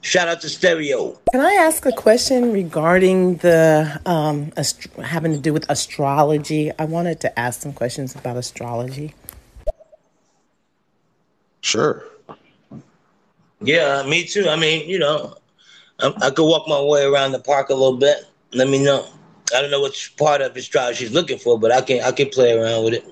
Shout 0.00 0.28
out 0.28 0.40
to 0.42 0.48
Stereo. 0.48 1.18
Can 1.32 1.40
I 1.40 1.54
ask 1.54 1.84
a 1.84 1.92
question 1.92 2.52
regarding 2.52 3.36
the 3.36 4.00
um, 4.06 4.52
ast- 4.56 4.86
having 5.02 5.32
to 5.32 5.38
do 5.38 5.52
with 5.52 5.68
astrology? 5.68 6.70
I 6.78 6.84
wanted 6.84 7.20
to 7.20 7.38
ask 7.38 7.60
some 7.62 7.72
questions 7.72 8.14
about 8.14 8.36
astrology. 8.36 9.14
Sure. 11.62 12.04
Yeah, 13.60 14.04
me 14.06 14.24
too. 14.24 14.48
I 14.48 14.56
mean, 14.56 14.88
you 14.88 14.98
know, 14.98 15.36
I, 16.00 16.12
I 16.22 16.30
could 16.30 16.46
walk 16.46 16.68
my 16.68 16.80
way 16.80 17.04
around 17.04 17.32
the 17.32 17.40
park 17.40 17.70
a 17.70 17.74
little 17.74 17.96
bit. 17.96 18.24
Let 18.52 18.68
me 18.68 18.82
know. 18.82 19.06
I 19.54 19.60
don't 19.60 19.70
know 19.70 19.82
which 19.82 20.16
part 20.16 20.40
of 20.40 20.56
astrology 20.56 21.04
she's 21.04 21.12
looking 21.12 21.38
for, 21.38 21.58
but 21.58 21.72
I 21.72 21.80
can 21.80 22.02
I 22.02 22.12
can 22.12 22.28
play 22.28 22.52
around 22.52 22.84
with 22.84 22.94
it. 22.94 23.04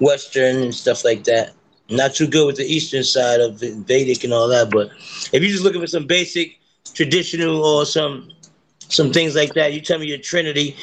Western 0.00 0.62
and 0.62 0.74
stuff 0.74 1.04
like 1.04 1.24
that. 1.24 1.52
Not 1.90 2.14
too 2.14 2.26
good 2.26 2.46
with 2.46 2.56
the 2.56 2.64
Eastern 2.64 3.04
side 3.04 3.40
of 3.40 3.60
Vedic 3.60 4.24
and 4.24 4.32
all 4.32 4.48
that, 4.48 4.70
but 4.70 4.88
if 5.32 5.42
you're 5.42 5.50
just 5.50 5.64
looking 5.64 5.80
for 5.80 5.86
some 5.86 6.06
basic 6.06 6.58
traditional 6.94 7.64
or 7.64 7.84
some 7.84 8.30
some 8.88 9.12
things 9.12 9.34
like 9.34 9.54
that. 9.54 9.72
You 9.72 9.80
tell 9.80 9.98
me 9.98 10.06
your 10.06 10.18
Trinity, 10.18 10.76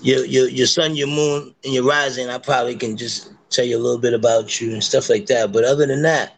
your 0.00 0.24
your 0.24 0.48
your 0.48 0.66
sun, 0.66 0.96
your 0.96 1.08
moon, 1.08 1.54
and 1.64 1.72
your 1.72 1.84
rising. 1.84 2.28
I 2.28 2.38
probably 2.38 2.74
can 2.74 2.96
just 2.96 3.32
tell 3.50 3.64
you 3.64 3.76
a 3.76 3.80
little 3.80 3.98
bit 3.98 4.14
about 4.14 4.60
you 4.60 4.72
and 4.72 4.82
stuff 4.82 5.08
like 5.08 5.26
that. 5.26 5.52
But 5.52 5.64
other 5.64 5.86
than 5.86 6.02
that, 6.02 6.34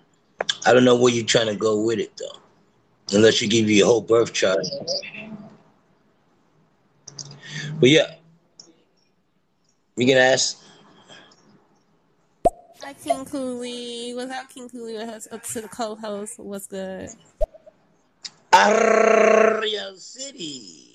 I 0.66 0.72
don't 0.72 0.84
know 0.84 0.96
where 0.96 1.12
you're 1.12 1.24
trying 1.24 1.46
to 1.46 1.54
go 1.54 1.80
with 1.80 1.98
it 1.98 2.12
though, 2.18 3.16
unless 3.16 3.40
you 3.40 3.48
give 3.48 3.68
you 3.68 3.76
your 3.76 3.86
whole 3.86 4.00
birth 4.00 4.32
chart. 4.32 4.64
But 7.80 7.90
yeah, 7.90 8.14
you 9.96 10.06
can 10.06 10.16
ask. 10.16 10.62
Hi, 12.82 12.92
King 12.92 13.24
Cooley. 13.24 14.12
What's 14.14 14.30
up, 14.30 14.48
King 14.48 14.68
Cooley? 14.68 14.94
What's 14.94 15.26
up 15.26 15.40
uh, 15.40 15.52
to 15.52 15.60
the 15.62 15.68
co-host? 15.68 16.38
What's 16.38 16.66
good? 16.66 17.10
Ariel 18.52 19.96
City, 19.96 20.94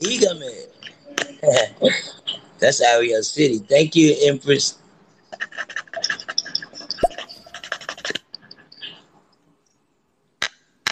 Dígame. 0.00 0.66
That's 2.58 2.80
Ariel 2.82 3.22
City. 3.22 3.58
Thank 3.58 3.96
you, 3.96 4.14
Empress. 4.24 4.78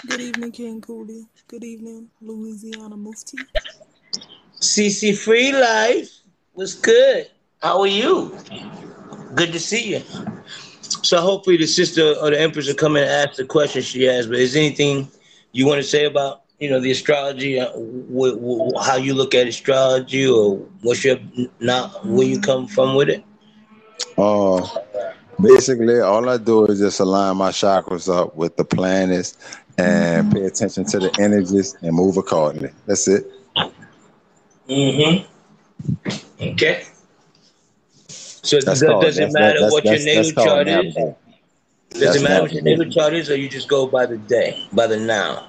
Good 0.07 0.21
evening, 0.21 0.53
King 0.53 0.81
Cooley. 0.81 1.27
Good 1.49 1.65
evening, 1.65 2.09
Louisiana 2.21 2.97
Mufti. 2.97 3.39
CC 4.73 5.15
Free 5.15 5.53
Life 5.53 6.11
was 6.55 6.75
good. 6.75 7.29
How 7.61 7.83
are 7.83 7.87
you? 7.87 8.35
Good 9.35 9.53
to 9.53 9.61
see 9.61 9.93
you. 9.93 10.03
So 11.03 11.21
hopefully 11.21 11.59
the 11.59 11.67
sister 11.67 12.15
or 12.23 12.31
the 12.31 12.41
empress 12.41 12.69
will 12.69 12.75
come 12.75 12.97
and 12.97 13.05
ask 13.05 13.37
the 13.37 13.45
question 13.45 13.83
she 13.83 14.05
has. 14.05 14.27
But 14.27 14.39
is 14.39 14.57
anything 14.57 15.11
you 15.53 15.67
want 15.67 15.83
to 15.83 15.87
say 15.87 16.07
about 16.07 16.45
you 16.59 16.71
know 16.71 16.81
the 16.81 16.91
astrology, 16.91 17.61
uh, 17.61 17.69
how 18.83 18.97
you 18.97 19.13
look 19.13 19.35
at 19.35 19.47
astrology, 19.47 20.27
or 20.27 20.57
what's 20.81 21.05
your 21.05 21.19
not 21.61 22.07
where 22.07 22.27
you 22.27 22.41
come 22.41 22.67
from 22.67 22.95
with 22.95 23.11
it? 23.11 23.23
Uh, 24.17 24.67
basically, 25.39 26.01
all 26.01 26.27
I 26.31 26.39
do 26.39 26.65
is 26.65 26.79
just 26.79 26.99
align 26.99 27.37
my 27.37 27.51
chakras 27.51 28.09
up 28.09 28.35
with 28.37 28.57
the 28.57 28.65
planets 28.65 29.37
and 29.77 30.33
pay 30.33 30.45
attention 30.45 30.87
to 30.87 30.99
the 30.99 31.15
energies 31.21 31.77
and 31.83 31.95
move 31.95 32.17
accordingly. 32.17 32.71
That's 32.87 33.07
it. 33.07 33.27
Mm-hmm. 34.69 36.43
Okay. 36.43 36.83
So 38.09 38.61
That's 38.65 38.81
does, 38.81 38.83
called 38.83 39.03
does 39.05 39.19
it 39.19 39.21
that's 39.23 39.35
matter 39.35 39.61
that's 39.61 39.73
what 39.73 39.85
your 39.85 39.93
that's 39.93 40.05
that's 40.05 40.29
natal 40.37 40.45
chart 40.45 40.69
is? 40.69 40.95
Does 40.95 42.01
That's 42.01 42.17
it 42.17 42.23
matter 42.23 42.43
what 42.43 42.53
your 42.53 42.63
navigating. 42.63 42.79
natal 42.79 42.93
chart 42.93 43.15
is, 43.15 43.31
or 43.31 43.37
you 43.37 43.49
just 43.49 43.69
go 43.69 43.87
by 43.87 44.07
the 44.07 44.19
day, 44.19 44.67
by 44.73 44.87
the 44.87 44.99
now? 44.99 45.49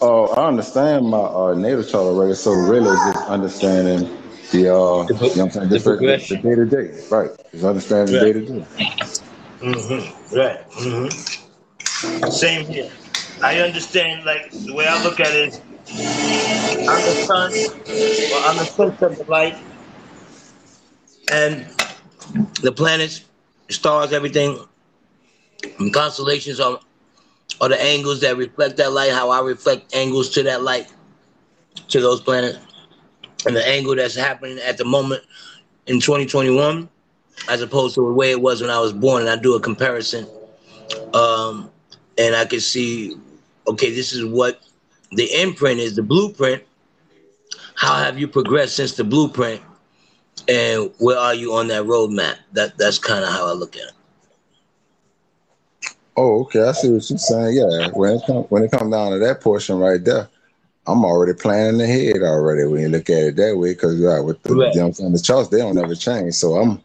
Oh, 0.00 0.26
I 0.36 0.48
understand 0.48 1.06
my 1.08 1.18
uh, 1.18 1.54
natal 1.54 1.82
chart 1.82 2.04
already. 2.04 2.34
So 2.34 2.52
really, 2.52 2.90
it's 2.90 3.04
just 3.04 3.28
understanding 3.28 4.08
the 4.52 4.74
uh, 4.74 5.04
The, 5.06 5.14
you 5.14 5.18
know 5.18 5.26
what 5.26 5.38
I'm 5.38 5.50
saying, 5.50 5.68
the 5.68 5.78
just 5.78 5.84
the 6.28 6.36
day 6.36 6.54
to 6.54 6.66
day, 6.66 7.00
right? 7.10 7.30
Just 7.52 7.64
understanding 7.64 8.14
the 8.14 8.20
day 8.20 8.32
to 8.32 8.40
day. 8.40 8.66
Mm-hmm. 9.60 10.36
Right. 10.36 10.70
Mm-hmm. 10.70 12.28
Same 12.30 12.66
here. 12.66 12.90
I 13.42 13.60
understand, 13.60 14.24
like, 14.24 14.50
the 14.50 14.74
way 14.74 14.86
I 14.86 15.02
look 15.02 15.20
at 15.20 15.34
it 15.34 15.48
is 15.48 15.60
I'm 15.88 16.86
the 16.86 17.24
sun, 17.26 17.52
or 17.52 18.48
I'm 18.48 18.56
the 18.58 18.64
source 18.64 19.02
of 19.02 19.18
the 19.18 19.24
light, 19.28 19.56
and 21.32 21.66
the 22.62 22.72
planets, 22.72 23.24
stars, 23.70 24.12
everything, 24.12 24.58
constellations 25.92 26.60
are, 26.60 26.80
are 27.60 27.68
the 27.68 27.80
angles 27.82 28.20
that 28.22 28.36
reflect 28.36 28.76
that 28.78 28.92
light, 28.92 29.12
how 29.12 29.30
I 29.30 29.40
reflect 29.40 29.94
angles 29.94 30.30
to 30.30 30.42
that 30.44 30.62
light, 30.62 30.92
to 31.88 32.00
those 32.00 32.20
planets. 32.20 32.58
And 33.46 33.54
the 33.54 33.66
angle 33.66 33.94
that's 33.94 34.14
happening 34.14 34.58
at 34.58 34.78
the 34.78 34.84
moment 34.84 35.22
in 35.86 36.00
2021, 36.00 36.88
as 37.48 37.60
opposed 37.62 37.94
to 37.96 38.06
the 38.06 38.12
way 38.12 38.30
it 38.30 38.40
was 38.40 38.62
when 38.62 38.70
I 38.70 38.80
was 38.80 38.92
born, 38.92 39.22
and 39.22 39.30
I 39.30 39.36
do 39.36 39.54
a 39.54 39.60
comparison 39.60 40.26
um, 41.14 41.70
and 42.18 42.34
I 42.34 42.44
can 42.44 42.60
see, 42.60 43.16
okay, 43.68 43.94
this 43.94 44.12
is 44.12 44.24
what 44.24 44.60
the 45.16 45.42
imprint 45.42 45.80
is, 45.80 45.96
the 45.96 46.02
blueprint. 46.02 46.62
How 47.76 47.96
have 47.96 48.18
you 48.18 48.28
progressed 48.28 48.76
since 48.76 48.94
the 48.94 49.04
blueprint, 49.04 49.60
and 50.48 50.90
where 50.98 51.18
are 51.18 51.34
you 51.34 51.54
on 51.54 51.68
that 51.68 51.84
roadmap? 51.84 52.36
That 52.52 52.78
that's 52.78 52.98
kind 52.98 53.24
of 53.24 53.30
how 53.30 53.48
I 53.48 53.52
look 53.52 53.76
at 53.76 53.82
it. 53.82 53.92
Oh, 56.16 56.42
okay. 56.42 56.62
I 56.62 56.72
see 56.72 56.90
what 56.90 57.08
you're 57.10 57.18
saying. 57.18 57.56
Yeah, 57.56 57.88
when 57.94 58.14
it 58.14 58.22
comes 58.26 58.46
when 58.50 58.62
it 58.64 58.70
comes 58.70 58.92
down 58.92 59.12
to 59.12 59.18
that 59.20 59.40
portion 59.40 59.78
right 59.78 60.04
there, 60.04 60.28
I'm 60.86 61.04
already 61.04 61.34
planning 61.34 61.80
ahead 61.80 62.22
already. 62.22 62.64
When 62.66 62.82
you 62.82 62.88
look 62.88 63.10
at 63.10 63.24
it 63.24 63.36
that 63.36 63.56
way, 63.58 63.74
because 63.74 63.98
yeah, 64.00 64.20
with 64.20 64.42
the 64.42 64.54
Correct. 64.54 64.74
you 64.74 64.80
know 64.80 64.86
I'm 64.88 64.92
saying, 64.94 65.12
the 65.12 65.20
charts 65.20 65.48
they 65.50 65.58
don't 65.58 65.78
ever 65.78 65.94
change. 65.96 66.34
So 66.34 66.56
I'm 66.56 66.82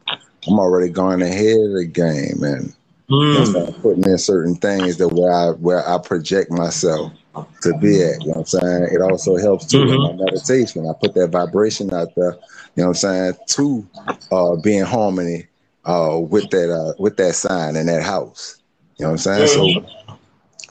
I'm 0.47 0.59
already 0.59 0.89
going 0.91 1.21
ahead 1.21 1.59
of 1.59 1.73
the 1.73 1.85
game 1.85 2.43
and 2.43 2.67
you 2.67 3.39
know 3.39 3.39
what 3.39 3.39
I'm 3.41 3.45
Mm. 3.45 3.53
saying, 3.65 3.75
putting 3.81 4.05
in 4.05 4.17
certain 4.19 4.55
things 4.55 4.97
that 4.97 5.09
where 5.09 5.31
I 5.33 5.49
where 5.51 5.87
I 5.87 5.97
project 5.99 6.51
myself 6.51 7.13
to 7.61 7.73
be 7.75 8.03
at. 8.03 8.21
You 8.21 8.27
know 8.27 8.33
what 8.33 8.37
I'm 8.39 8.45
saying? 8.45 8.89
It 8.91 9.01
also 9.01 9.37
helps 9.37 9.65
too 9.65 9.91
in 9.91 10.01
my 10.01 10.11
Mm-hmm. 10.11 10.17
meditation. 10.17 10.87
I 10.87 10.93
put 10.99 11.13
that 11.15 11.29
vibration 11.29 11.93
out 11.93 12.15
there, 12.15 12.33
you 12.75 12.83
know 12.83 12.89
what 12.89 12.89
I'm 12.89 12.93
saying, 12.95 13.33
to 13.49 13.87
uh 14.31 14.55
be 14.57 14.77
in 14.77 14.85
harmony 14.85 15.47
uh 15.85 16.19
with 16.19 16.49
that 16.51 16.71
uh 16.71 16.93
with 16.99 17.17
that 17.17 17.35
sign 17.35 17.75
in 17.75 17.87
that 17.87 18.03
house. 18.03 18.61
You 18.97 19.05
know 19.05 19.11
what 19.11 19.13
I'm 19.13 19.17
saying? 19.19 19.47
So 19.47 19.73
Mm-hmm. 19.73 20.15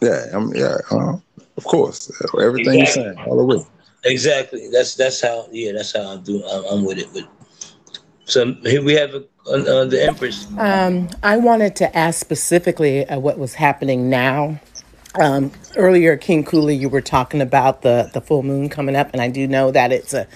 yeah, 0.02 0.26
I'm 0.32 0.54
yeah, 0.54 0.76
uh, 0.90 1.16
of 1.56 1.64
course. 1.64 2.10
Everything 2.40 2.78
you're 2.78 2.86
Exactly. 2.86 3.02
saying, 3.02 3.18
all 3.26 3.36
the 3.36 3.44
way. 3.44 3.64
Exactly. 4.04 4.68
That's 4.70 4.94
that's 4.94 5.20
how. 5.20 5.48
Yeah, 5.50 5.72
that's 5.72 5.96
how 5.96 6.14
I 6.14 6.16
do. 6.18 6.44
I'm, 6.46 6.64
I'm 6.66 6.84
with 6.84 6.98
it. 6.98 7.08
But 7.12 7.24
so 8.24 8.54
here 8.64 8.82
we 8.82 8.94
have 8.94 9.14
uh, 9.14 9.20
uh, 9.50 9.84
the 9.86 10.04
Empress. 10.04 10.46
Um, 10.58 11.08
I 11.22 11.36
wanted 11.36 11.74
to 11.76 11.96
ask 11.96 12.20
specifically 12.20 13.06
uh, 13.06 13.18
what 13.18 13.38
was 13.38 13.54
happening 13.54 14.08
now. 14.10 14.60
Um, 15.18 15.52
earlier, 15.76 16.16
King 16.16 16.44
Cooley, 16.44 16.76
you 16.76 16.88
were 16.90 17.02
talking 17.02 17.40
about 17.42 17.82
the, 17.82 18.10
the 18.14 18.20
full 18.20 18.42
moon 18.44 18.68
coming 18.70 18.96
up, 18.96 19.10
and 19.14 19.22
I 19.22 19.28
do 19.30 19.48
know 19.48 19.70
that 19.72 19.92
it's 19.92 20.14
a, 20.14 20.28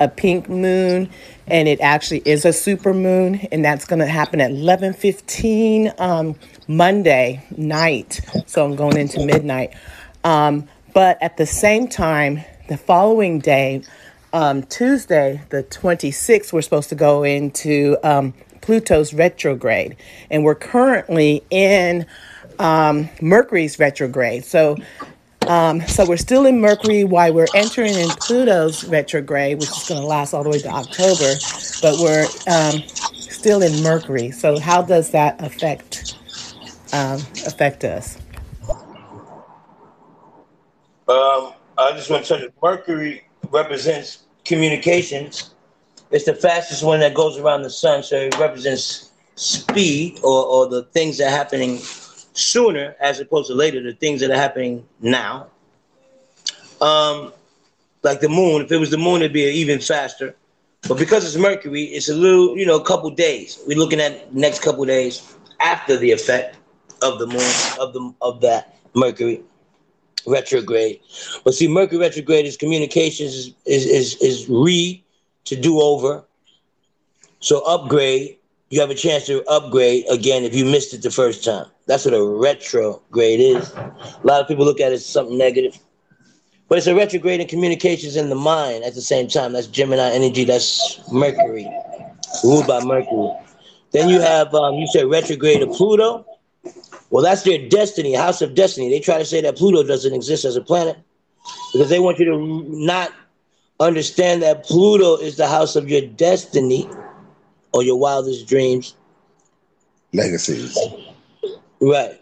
a 0.00 0.08
pink 0.08 0.48
moon, 0.48 1.10
and 1.48 1.68
it 1.68 1.80
actually 1.80 2.22
is 2.26 2.44
a 2.46 2.52
super 2.52 2.94
moon, 2.94 3.36
and 3.52 3.64
that's 3.64 3.86
going 3.86 4.00
to 4.00 4.06
happen 4.06 4.40
at 4.40 4.52
11:15 4.52 6.00
um, 6.00 6.36
Monday 6.68 7.44
night. 7.56 8.20
So 8.46 8.64
I'm 8.64 8.76
going 8.76 8.98
into 8.98 9.24
midnight. 9.26 9.74
Um, 10.24 10.68
but 10.94 11.22
at 11.22 11.36
the 11.38 11.46
same 11.46 11.88
time, 11.88 12.44
the 12.68 12.78
following 12.78 13.40
day, 13.40 13.82
um, 14.32 14.64
Tuesday, 14.64 15.42
the 15.50 15.64
26th, 15.64 16.52
we're 16.52 16.62
supposed 16.62 16.90
to 16.90 16.96
go 16.96 17.24
into 17.24 17.98
um, 18.04 18.34
Pluto's 18.62 19.14
retrograde. 19.14 19.96
And 20.30 20.44
we're 20.44 20.56
currently 20.56 21.44
in 21.50 22.06
um, 22.60 23.08
Mercury's 23.20 23.78
retrograde. 23.78 24.44
So, 24.44 24.76
um, 25.48 25.80
so 25.88 26.06
we're 26.06 26.18
still 26.18 26.46
in 26.46 26.60
Mercury 26.60 27.02
while 27.04 27.32
we're 27.32 27.46
entering 27.54 27.94
in 27.94 28.10
Pluto's 28.10 28.84
retrograde, 28.84 29.58
which 29.58 29.70
is 29.70 29.88
going 29.88 30.00
to 30.00 30.06
last 30.06 30.34
all 30.34 30.44
the 30.44 30.50
way 30.50 30.58
to 30.60 30.68
October. 30.68 31.34
But 31.82 31.98
we're 31.98 32.26
um, 32.46 32.82
still 33.14 33.62
in 33.62 33.82
Mercury. 33.82 34.30
So, 34.30 34.60
how 34.60 34.82
does 34.82 35.10
that 35.10 35.42
affect 35.42 36.16
um, 36.92 37.20
affect 37.46 37.84
us? 37.84 38.18
Um, 41.08 41.54
I 41.78 41.92
just 41.94 42.10
want 42.10 42.24
to 42.24 42.28
tell 42.28 42.40
you, 42.40 42.52
Mercury 42.62 43.24
represents 43.50 44.24
communications. 44.44 45.54
It's 46.10 46.24
the 46.24 46.34
fastest 46.34 46.84
one 46.84 47.00
that 47.00 47.14
goes 47.14 47.38
around 47.38 47.62
the 47.62 47.70
sun, 47.70 48.02
so 48.02 48.16
it 48.16 48.38
represents 48.38 49.10
speed 49.36 50.20
or, 50.22 50.44
or 50.44 50.68
the 50.68 50.82
things 50.92 51.18
that 51.18 51.28
are 51.28 51.36
happening 51.36 51.80
sooner 52.32 52.94
as 53.00 53.20
opposed 53.20 53.48
to 53.48 53.54
later, 53.54 53.82
the 53.82 53.92
things 53.92 54.20
that 54.20 54.30
are 54.30 54.36
happening 54.36 54.86
now. 55.00 55.48
Um, 56.80 57.32
like 58.02 58.20
the 58.20 58.28
moon, 58.28 58.62
if 58.62 58.72
it 58.72 58.78
was 58.78 58.90
the 58.90 58.98
moon, 58.98 59.16
it'd 59.16 59.32
be 59.32 59.42
even 59.42 59.80
faster. 59.80 60.34
But 60.88 60.98
because 60.98 61.24
it's 61.24 61.36
Mercury, 61.36 61.84
it's 61.84 62.08
a 62.08 62.14
little, 62.14 62.56
you 62.56 62.64
know, 62.64 62.76
a 62.76 62.84
couple 62.84 63.10
days. 63.10 63.58
We're 63.66 63.78
looking 63.78 64.00
at 64.00 64.34
next 64.34 64.62
couple 64.62 64.84
days 64.86 65.34
after 65.60 65.96
the 65.96 66.10
effect 66.10 66.56
of 67.02 67.18
the 67.18 67.26
moon, 67.26 67.52
of 67.78 67.92
the 67.92 68.14
of 68.22 68.40
that 68.40 68.76
Mercury 68.94 69.42
retrograde. 70.26 71.00
But 71.44 71.54
see, 71.54 71.68
Mercury 71.68 71.98
retrograde 71.98 72.46
is 72.46 72.56
communications 72.56 73.34
is 73.34 73.54
is 73.66 73.86
is, 73.86 74.14
is 74.22 74.48
re 74.48 75.04
to 75.44 75.56
do 75.56 75.80
over. 75.80 76.24
So 77.40 77.60
upgrade, 77.66 78.36
you 78.70 78.80
have 78.80 78.90
a 78.90 78.94
chance 78.94 79.26
to 79.26 79.44
upgrade 79.50 80.06
again 80.10 80.44
if 80.44 80.54
you 80.54 80.64
missed 80.64 80.94
it 80.94 81.02
the 81.02 81.10
first 81.10 81.44
time. 81.44 81.66
That's 81.86 82.04
what 82.04 82.14
a 82.14 82.24
retrograde 82.24 83.40
is. 83.40 83.72
A 83.74 83.94
lot 84.24 84.40
of 84.40 84.48
people 84.48 84.64
look 84.64 84.80
at 84.80 84.92
it 84.92 84.96
as 84.96 85.06
something 85.06 85.38
negative. 85.38 85.78
But 86.68 86.78
it's 86.78 86.86
a 86.86 86.94
retrograde 86.94 87.40
in 87.40 87.48
communications 87.48 88.16
in 88.16 88.30
the 88.30 88.36
mind 88.36 88.84
at 88.84 88.94
the 88.94 89.02
same 89.02 89.28
time. 89.28 89.52
That's 89.52 89.66
Gemini 89.66 90.10
energy, 90.12 90.44
that's 90.44 91.00
Mercury, 91.12 91.68
ruled 92.44 92.68
by 92.68 92.84
Mercury. 92.84 93.32
Then 93.92 94.08
you 94.08 94.20
have 94.20 94.54
um, 94.54 94.76
you 94.76 94.86
said 94.86 95.10
retrograde 95.10 95.62
of 95.62 95.70
Pluto. 95.70 96.24
Well, 97.10 97.24
that's 97.24 97.42
their 97.42 97.68
destiny, 97.68 98.14
house 98.14 98.40
of 98.40 98.54
destiny. 98.54 98.88
They 98.88 99.00
try 99.00 99.18
to 99.18 99.24
say 99.24 99.40
that 99.42 99.56
Pluto 99.56 99.82
doesn't 99.82 100.14
exist 100.14 100.44
as 100.44 100.56
a 100.56 100.62
planet. 100.62 100.96
because 101.72 101.88
they 101.90 102.00
want 102.00 102.18
you 102.18 102.26
to 102.26 102.64
not 102.68 103.12
understand 103.80 104.42
that 104.42 104.64
Pluto 104.64 105.16
is 105.16 105.36
the 105.36 105.48
house 105.48 105.76
of 105.76 105.88
your 105.88 106.02
destiny 106.02 106.88
or 107.72 107.82
your 107.82 107.98
wildest 107.98 108.46
dreams. 108.48 108.94
Legacies. 110.12 110.76
Right. 111.80 112.20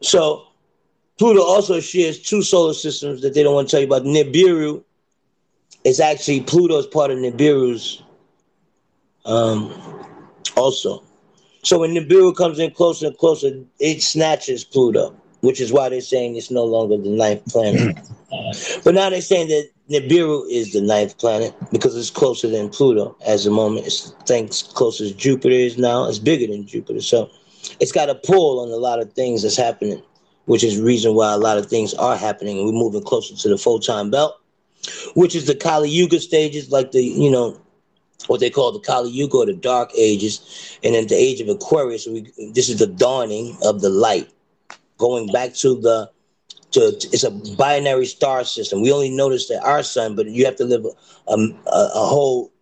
So 0.00 0.46
Pluto 1.18 1.42
also 1.42 1.80
shares 1.80 2.18
two 2.18 2.42
solar 2.42 2.72
systems 2.72 3.20
that 3.22 3.34
they 3.34 3.42
don't 3.42 3.54
want 3.54 3.68
to 3.68 3.72
tell 3.72 3.80
you 3.80 3.86
about. 3.86 4.04
Nibiru 4.04 4.82
is 5.84 6.00
actually 6.00 6.40
Pluto's 6.40 6.86
part 6.86 7.10
of 7.10 7.18
Nibiru's 7.18 8.02
um, 9.26 9.70
also. 10.56 11.02
So 11.62 11.78
when 11.78 11.94
Nibiru 11.94 12.34
comes 12.34 12.58
in 12.58 12.70
closer 12.70 13.08
and 13.08 13.18
closer, 13.18 13.50
it 13.78 14.02
snatches 14.02 14.64
Pluto, 14.64 15.14
which 15.40 15.60
is 15.60 15.72
why 15.72 15.88
they're 15.88 16.00
saying 16.00 16.36
it's 16.36 16.50
no 16.50 16.64
longer 16.64 16.96
the 16.96 17.08
ninth 17.08 17.44
planet. 17.46 17.96
Mm. 17.96 18.84
but 18.84 18.94
now 18.94 19.10
they're 19.10 19.20
saying 19.20 19.48
that 19.48 19.68
Nibiru 19.90 20.48
is 20.48 20.72
the 20.72 20.80
ninth 20.80 21.18
planet 21.18 21.54
because 21.72 21.96
it's 21.96 22.10
closer 22.10 22.48
than 22.48 22.68
Pluto 22.68 23.16
as 23.26 23.44
the 23.44 23.50
moment. 23.50 23.86
It's 23.86 24.12
thanks 24.26 24.62
closer 24.62 25.04
as 25.04 25.12
Jupiter 25.12 25.54
is 25.54 25.78
now. 25.78 26.08
It's 26.08 26.18
bigger 26.18 26.46
than 26.46 26.66
Jupiter. 26.66 27.00
So 27.00 27.30
it's 27.80 27.92
got 27.92 28.08
a 28.08 28.14
pull 28.14 28.60
on 28.60 28.68
a 28.68 28.76
lot 28.76 29.00
of 29.00 29.12
things 29.14 29.42
that's 29.42 29.56
happening, 29.56 30.02
which 30.44 30.62
is 30.62 30.78
the 30.78 30.84
reason 30.84 31.14
why 31.14 31.32
a 31.32 31.38
lot 31.38 31.58
of 31.58 31.66
things 31.66 31.94
are 31.94 32.16
happening. 32.16 32.64
We're 32.64 32.72
moving 32.72 33.02
closer 33.02 33.34
to 33.34 33.48
the 33.48 33.58
photon 33.58 34.10
belt, 34.10 34.38
which 35.14 35.34
is 35.34 35.46
the 35.46 35.54
Kali 35.54 35.90
Yuga 35.90 36.20
stages, 36.20 36.70
like 36.70 36.92
the, 36.92 37.02
you 37.02 37.30
know, 37.30 37.60
what 38.26 38.40
they 38.40 38.50
call 38.50 38.70
the 38.72 38.80
Kali 38.80 39.10
Yuga 39.10 39.38
or 39.38 39.46
the 39.46 39.54
Dark 39.54 39.90
Ages, 39.96 40.78
and 40.84 40.94
then 40.94 41.06
the 41.06 41.16
Age 41.16 41.40
of 41.40 41.48
Aquarius. 41.48 42.06
We, 42.06 42.30
this 42.52 42.68
is 42.68 42.78
the 42.78 42.86
dawning 42.86 43.56
of 43.62 43.80
the 43.80 43.88
light, 43.90 44.30
going 45.00 45.26
back 45.32 45.54
to 45.54 45.80
the 45.80 46.10
to 46.72 46.80
it's 47.12 47.24
a 47.24 47.32
binary 47.56 48.06
star 48.06 48.44
system. 48.44 48.80
We 48.80 48.92
only 48.92 49.10
notice 49.10 49.48
that 49.48 49.64
our 49.64 49.82
sun, 49.82 50.14
but 50.14 50.26
you 50.26 50.44
have 50.44 50.56
to 50.56 50.64
live 50.64 50.84
a, 51.26 51.32
a, 51.32 51.90
a 51.94 52.06
whole 52.06 52.52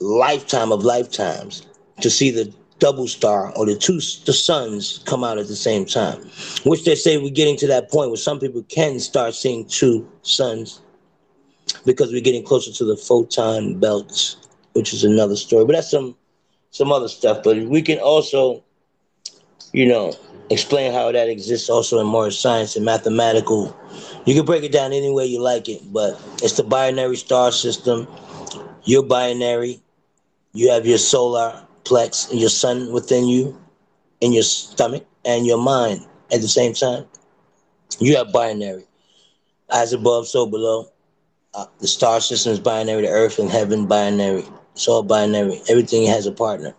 lifetime 0.00 0.70
of 0.72 0.84
lifetimes 0.84 1.66
to 2.02 2.10
see 2.10 2.30
the 2.30 2.52
double 2.78 3.08
star 3.08 3.56
or 3.56 3.64
the 3.64 3.76
two 3.76 3.94
the 4.26 4.34
suns 4.34 5.02
come 5.06 5.24
out 5.24 5.38
at 5.38 5.48
the 5.48 5.56
same 5.56 5.86
time. 5.86 6.18
Which 6.64 6.84
they 6.84 6.96
say 6.96 7.16
we're 7.16 7.30
getting 7.30 7.56
to 7.58 7.66
that 7.68 7.90
point 7.90 8.10
where 8.10 8.18
some 8.18 8.38
people 8.38 8.62
can 8.64 9.00
start 9.00 9.34
seeing 9.34 9.66
two 9.66 10.06
suns 10.22 10.82
because 11.86 12.12
we're 12.12 12.20
getting 12.20 12.44
closer 12.44 12.72
to 12.72 12.84
the 12.84 12.96
photon 12.96 13.80
belts 13.80 14.36
which 14.74 14.92
is 14.92 15.04
another 15.04 15.36
story. 15.36 15.64
But 15.64 15.72
that's 15.72 15.90
some 15.90 16.16
some 16.70 16.92
other 16.92 17.08
stuff. 17.08 17.42
But 17.42 17.56
we 17.58 17.80
can 17.80 17.98
also, 17.98 18.62
you 19.72 19.86
know, 19.86 20.12
explain 20.50 20.92
how 20.92 21.10
that 21.12 21.28
exists 21.28 21.68
also 21.68 22.00
in 22.00 22.06
more 22.06 22.30
science 22.30 22.76
and 22.76 22.84
mathematical. 22.84 23.76
You 24.24 24.34
can 24.34 24.44
break 24.44 24.64
it 24.64 24.72
down 24.72 24.92
any 24.92 25.10
way 25.10 25.26
you 25.26 25.40
like 25.40 25.68
it, 25.68 25.82
but 25.92 26.20
it's 26.42 26.56
the 26.56 26.64
binary 26.64 27.16
star 27.16 27.52
system. 27.52 28.08
You're 28.84 29.02
binary. 29.02 29.80
You 30.52 30.70
have 30.70 30.86
your 30.86 30.98
solar 30.98 31.64
plex 31.84 32.30
and 32.30 32.40
your 32.40 32.50
sun 32.50 32.92
within 32.92 33.26
you, 33.26 33.58
in 34.20 34.32
your 34.32 34.42
stomach 34.42 35.06
and 35.24 35.46
your 35.46 35.58
mind 35.58 36.06
at 36.32 36.40
the 36.40 36.48
same 36.48 36.74
time. 36.74 37.06
You 37.98 38.16
have 38.16 38.32
binary. 38.32 38.84
As 39.70 39.92
above, 39.92 40.28
so 40.28 40.46
below. 40.46 40.88
Uh, 41.54 41.66
the 41.80 41.88
star 41.88 42.20
system 42.20 42.52
is 42.52 42.60
binary, 42.60 43.02
the 43.02 43.08
earth 43.08 43.38
and 43.38 43.50
heaven 43.50 43.86
binary. 43.86 44.44
It's 44.74 44.88
all 44.88 45.02
binary. 45.02 45.60
Everything 45.68 46.06
has 46.06 46.26
a 46.26 46.32
partner. 46.32 46.74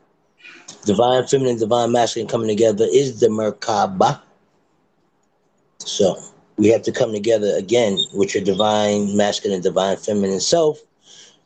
Divine 0.86 1.26
feminine, 1.26 1.58
divine 1.58 1.92
masculine 1.92 2.28
coming 2.28 2.48
together 2.48 2.86
is 2.92 3.20
the 3.20 3.28
Merkaba. 3.28 4.22
So 5.80 6.16
we 6.58 6.68
have 6.68 6.84
to 6.84 6.92
come 6.92 7.12
together 7.12 7.56
again 7.58 7.98
with 8.14 8.36
your 8.36 8.44
divine 8.44 9.18
masculine, 9.18 9.62
divine 9.62 9.98
feminine 9.98 10.40
self. 10.40 10.80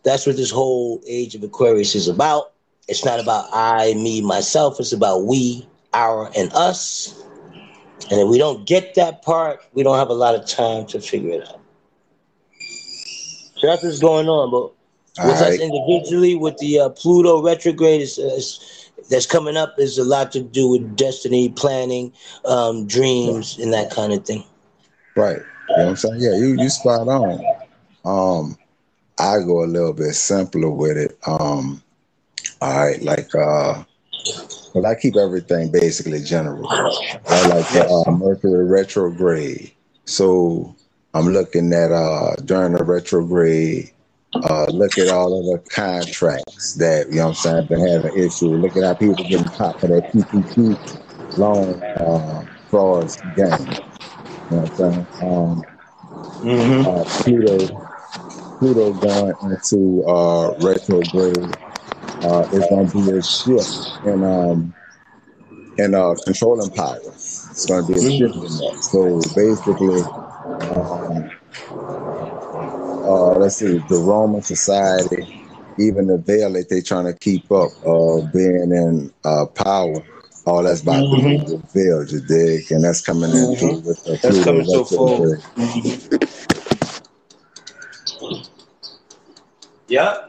That's 0.03 0.25
what 0.25 0.35
this 0.37 0.51
whole 0.51 1.01
age 1.07 1.35
of 1.35 1.43
Aquarius 1.43 1.95
is 1.95 2.07
about. 2.07 2.51
It's 2.87 3.05
not 3.05 3.19
about 3.19 3.49
I, 3.53 3.93
me, 3.93 4.21
myself. 4.21 4.79
It's 4.79 4.93
about 4.93 5.23
we, 5.23 5.67
our, 5.93 6.31
and 6.35 6.51
us. 6.53 7.23
And 8.11 8.19
if 8.19 8.27
we 8.27 8.37
don't 8.37 8.65
get 8.65 8.95
that 8.95 9.21
part, 9.21 9.61
we 9.73 9.83
don't 9.83 9.97
have 9.97 10.09
a 10.09 10.13
lot 10.13 10.35
of 10.35 10.45
time 10.47 10.85
to 10.87 10.99
figure 10.99 11.31
it 11.31 11.47
out. 11.47 11.59
So 13.57 13.67
that's 13.67 13.83
what's 13.83 13.99
going 13.99 14.27
on. 14.27 14.51
But 14.51 15.25
with 15.25 15.41
us 15.41 15.59
individually, 15.59 16.35
with 16.35 16.57
the 16.57 16.79
uh, 16.79 16.89
Pluto 16.89 17.41
retrograde, 17.41 18.01
is, 18.01 18.17
is, 18.17 18.78
that's 19.09 19.25
coming 19.25 19.57
up, 19.57 19.75
is 19.77 19.97
a 19.97 20.03
lot 20.03 20.31
to 20.33 20.41
do 20.41 20.69
with 20.69 20.95
destiny, 20.95 21.49
planning, 21.49 22.13
um, 22.45 22.87
dreams, 22.87 23.57
and 23.59 23.73
that 23.73 23.91
kind 23.91 24.13
of 24.13 24.25
thing. 24.25 24.43
Right. 25.15 25.37
You 25.69 25.77
know 25.77 25.83
what 25.83 25.89
I'm 25.89 25.95
saying? 25.95 26.19
Yeah, 26.19 26.35
you 26.35 26.55
you 26.57 26.69
spot 26.69 27.07
on. 27.07 27.43
Um, 28.05 28.57
I 29.19 29.39
go 29.39 29.63
a 29.63 29.67
little 29.67 29.93
bit 29.93 30.13
simpler 30.13 30.69
with 30.69 30.97
it. 30.97 31.17
Um, 31.27 31.83
all 32.61 32.85
right, 32.85 33.01
like 33.01 33.33
uh 33.35 33.83
well, 34.73 34.85
I 34.85 34.95
keep 34.95 35.15
everything 35.15 35.71
basically 35.71 36.21
general. 36.23 36.67
I 36.69 37.47
like 37.47 37.67
the 37.69 37.87
uh, 37.89 38.11
Mercury 38.11 38.65
retrograde. 38.65 39.71
So 40.05 40.75
I'm 41.13 41.27
looking 41.29 41.73
at 41.73 41.91
uh 41.91 42.35
during 42.45 42.73
the 42.73 42.83
retrograde, 42.83 43.91
uh 44.49 44.65
look 44.71 44.97
at 44.97 45.09
all 45.09 45.37
of 45.37 45.45
the 45.45 45.69
contracts 45.69 46.73
that 46.75 47.07
you 47.09 47.17
know 47.17 47.29
what 47.29 47.29
I'm 47.29 47.33
saying 47.35 47.67
been 47.67 47.87
having 47.87 48.23
issue. 48.23 48.49
Look 48.55 48.75
at 48.77 48.83
how 48.83 48.93
people 48.95 49.23
getting 49.25 49.43
caught 49.45 49.79
for 49.79 49.87
that 49.87 50.09
PPP 50.13 50.77
loan 51.37 51.81
uh 51.83 52.43
frauds 52.69 53.17
game. 53.35 53.75
You 54.49 54.57
know 54.57 54.61
what 54.61 54.63
I'm 54.63 54.71
saying? 54.75 55.07
Um 55.21 55.63
uh, 56.85 57.03
Pluto 57.23 57.89
Pluto 58.59 58.93
going 58.93 59.33
into 59.43 60.03
uh 60.05 60.53
retrograde 60.59 61.55
uh 62.23 62.45
is 62.51 62.65
gonna 62.69 62.89
be 62.91 63.09
a 63.17 63.21
shift 63.21 64.05
in 64.05 64.23
um 64.23 64.73
in 65.77 65.95
uh 65.95 66.15
controlling 66.25 66.69
power. 66.71 66.99
It's 67.05 67.65
gonna 67.65 67.85
be 67.85 67.93
a 67.93 68.01
shift 68.01 68.35
in 68.35 68.41
that. 68.41 68.77
So 68.81 69.19
basically 69.35 70.03
um 70.61 71.29
uh 73.09 73.39
let's 73.39 73.57
see, 73.57 73.77
the 73.89 73.97
Roman 73.97 74.41
society, 74.43 75.27
even 75.79 76.07
the 76.07 76.17
veil 76.17 76.53
that 76.53 76.69
they're 76.69 76.81
trying 76.81 77.05
to 77.05 77.13
keep 77.13 77.51
up 77.51 77.71
of 77.83 78.31
being 78.31 78.71
in 78.71 79.11
uh 79.25 79.47
power, 79.47 80.03
all 80.45 80.63
that's 80.63 80.81
about 80.81 81.01
to 81.11 81.17
be 81.17 81.37
revealed, 81.55 82.11
you 82.11 82.21
dig? 82.21 82.71
And 82.71 82.83
that's 82.83 83.01
coming 83.01 83.31
into 83.31 83.79
with 83.81 84.03
the 84.03 84.11
That's 84.21 84.43
Pluto 84.43 84.43
coming 84.43 84.65
so 84.65 84.83
full. 84.85 85.21
retrograde. 85.21 86.19
Yeah, 89.87 90.27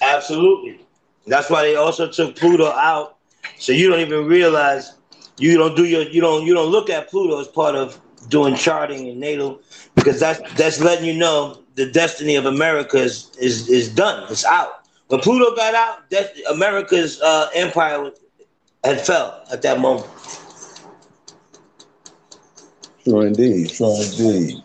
absolutely. 0.00 0.80
That's 1.26 1.50
why 1.50 1.62
they 1.62 1.76
also 1.76 2.08
took 2.08 2.36
Pluto 2.36 2.70
out, 2.70 3.18
so 3.58 3.72
you 3.72 3.90
don't 3.90 4.00
even 4.00 4.26
realize 4.26 4.94
you 5.38 5.58
don't 5.58 5.76
do 5.76 5.84
your 5.84 6.02
you 6.02 6.22
don't 6.22 6.46
you 6.46 6.54
don't 6.54 6.70
look 6.70 6.88
at 6.88 7.10
Pluto 7.10 7.38
as 7.38 7.48
part 7.48 7.74
of 7.74 8.00
doing 8.28 8.54
charting 8.54 9.08
and 9.08 9.20
natal 9.20 9.60
because 9.94 10.18
that's 10.18 10.40
that's 10.54 10.80
letting 10.80 11.04
you 11.04 11.14
know 11.14 11.58
the 11.78 11.86
destiny 11.86 12.34
of 12.34 12.44
America 12.44 12.98
is 12.98 13.30
is, 13.40 13.68
is 13.68 13.88
done. 13.88 14.26
It's 14.30 14.44
out. 14.44 14.82
When 15.06 15.20
Pluto 15.20 15.54
got 15.54 15.74
out, 15.74 16.10
that 16.10 16.34
America's 16.50 17.22
uh, 17.22 17.48
empire 17.54 18.10
had 18.84 19.00
fell 19.00 19.44
at 19.50 19.62
that 19.62 19.78
moment. 19.78 20.10
Sure 23.04 23.26
indeed, 23.26 23.70
true 23.70 23.94
indeed. 24.02 24.62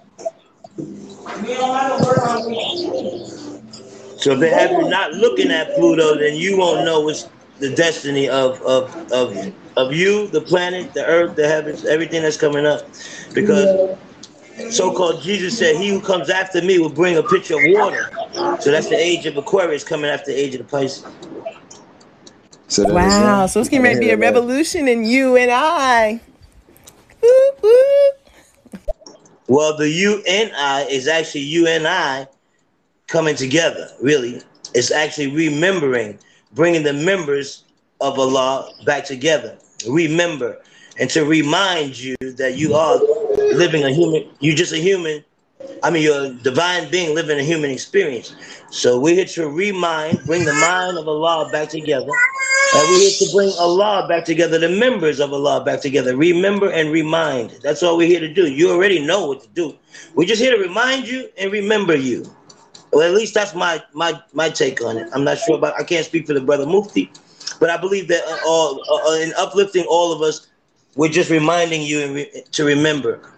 So 4.18 4.31
if 4.31 4.40
they 4.40 4.49
have 4.49 4.72
you 4.72 4.90
not 4.90 5.14
looking 5.14 5.52
at 5.52 5.76
Pluto, 5.76 6.18
then 6.18 6.35
you 6.35 6.57
won't 6.57 6.84
know 6.84 7.02
what's 7.02 7.30
the 7.60 7.69
destiny 7.76 8.27
of 8.27 8.60
of 8.64 8.84
of 9.11 9.53
of 9.77 9.94
you, 9.94 10.27
the 10.27 10.41
planet, 10.41 10.94
the 10.94 11.06
earth, 11.06 11.35
the 11.35 11.48
heavens, 11.48 11.85
everything 11.85 12.23
that's 12.23 12.38
coming 12.38 12.65
up. 12.65 12.81
Because 13.34 13.98
so-called 14.70 15.22
Jesus 15.22 15.58
said, 15.58 15.76
"He 15.76 15.90
who 15.90 16.00
comes 16.02 16.30
after 16.30 16.62
me 16.62 16.80
will 16.80 16.90
bring 16.90 17.18
a 17.18 17.24
pitcher 17.24 17.56
of 17.56 17.62
water." 17.68 18.10
So 18.62 18.72
that's 18.72 18.90
the 18.90 18.96
age 18.98 19.26
of 19.26 19.38
Aquarius 19.38 19.84
coming 19.84 20.10
after 20.10 20.32
the 20.32 20.40
age 20.40 20.56
of 20.56 20.60
the 20.60 20.72
Pisces. 20.72 21.06
So 22.68 22.92
Wow. 22.92 23.44
Uh, 23.44 23.48
so 23.48 23.60
it's 23.60 23.70
getting 23.70 23.86
I 23.86 23.94
to 23.94 24.00
be 24.00 24.06
hear 24.06 24.16
a 24.16 24.18
that. 24.18 24.26
revolution 24.26 24.88
in 24.88 25.04
you 25.04 25.36
and 25.38 25.52
I. 25.52 26.20
Whoop, 27.22 27.62
whoop. 27.62 28.20
Well, 29.48 29.78
the 29.78 29.90
UNI 29.90 30.88
is 30.90 31.08
actually 31.08 31.42
you 31.42 31.68
and 31.68 31.88
I 31.88 32.28
coming 33.08 33.36
together. 33.36 33.90
Really, 34.02 34.42
it's 34.74 34.92
actually 34.92 35.32
remembering, 35.32 36.18
bringing 36.54 36.84
the 36.84 36.94
members 36.94 37.64
of 38.02 38.18
Allah 38.18 38.72
back 38.86 39.06
together. 39.06 39.58
Remember, 39.88 40.60
and 41.00 41.10
to 41.12 41.26
remind 41.26 42.00
you 42.00 42.16
that 42.22 42.56
you 42.58 42.74
are 42.74 43.00
living 43.56 43.84
a 43.84 43.92
human. 43.92 44.30
You're 44.40 44.56
just 44.56 44.74
a 44.74 44.78
human 44.78 45.24
I 45.82 45.90
mean, 45.90 46.04
you're 46.04 46.26
a 46.26 46.30
divine 46.30 46.90
being 46.90 47.16
living 47.16 47.40
a 47.40 47.44
human 47.44 47.70
experience. 47.70 48.36
So 48.72 49.00
we're 49.00 49.16
here 49.16 49.26
to 49.26 49.50
remind, 49.50 50.24
bring 50.26 50.46
the 50.46 50.54
mind 50.54 50.98
of 50.98 51.08
Allah 51.08 51.50
back 51.52 51.70
together. 51.70 52.10
And 52.76 52.90
we're 52.90 53.00
here 53.00 53.12
to 53.20 53.30
bring 53.34 53.52
Allah 53.60 54.08
back 54.08 54.26
together, 54.26 54.58
the 54.58 54.70
members 54.70 55.20
of 55.20 55.34
Allah 55.34 55.64
back 55.64 55.82
together. 55.82 56.16
Remember 56.16 56.72
and 56.72 56.92
remind. 56.92 57.52
That's 57.62 57.84
all 57.84 57.98
we're 57.98 58.08
here 58.08 58.20
to 58.20 58.34
do. 58.34 58.50
You 58.50 58.72
already 58.72 59.06
know 59.06 59.28
what 59.28 59.42
to 59.42 59.50
do. 59.50 59.78
We're 60.16 60.28
just 60.28 60.42
here 60.42 60.56
to 60.56 60.62
remind 60.62 61.08
you 61.08 61.30
and 61.38 61.52
remember 61.52 61.96
you. 61.96 62.34
Well, 62.92 63.08
at 63.08 63.14
least 63.14 63.34
that's 63.34 63.56
my 63.56 63.82
my 63.94 64.22
my 64.34 64.50
take 64.50 64.84
on 64.84 64.98
it. 64.98 65.10
I'm 65.14 65.24
not 65.24 65.40
sure 65.40 65.58
about. 65.58 65.80
I 65.80 65.84
can't 65.84 66.06
speak 66.06 66.28
for 66.28 66.34
the 66.34 66.42
brother 66.42 66.68
Mufti, 66.68 67.12
but 67.60 67.72
I 67.72 67.78
believe 67.78 68.08
that 68.10 68.24
uh, 68.24 68.38
all 68.48 68.80
uh, 68.88 69.16
in 69.20 69.34
uplifting 69.36 69.84
all 69.90 70.12
of 70.14 70.22
us, 70.22 70.48
we're 70.96 71.10
just 71.10 71.32
reminding 71.32 71.82
you 71.82 72.14
re- 72.14 72.44
to 72.52 72.64
remember. 72.64 73.32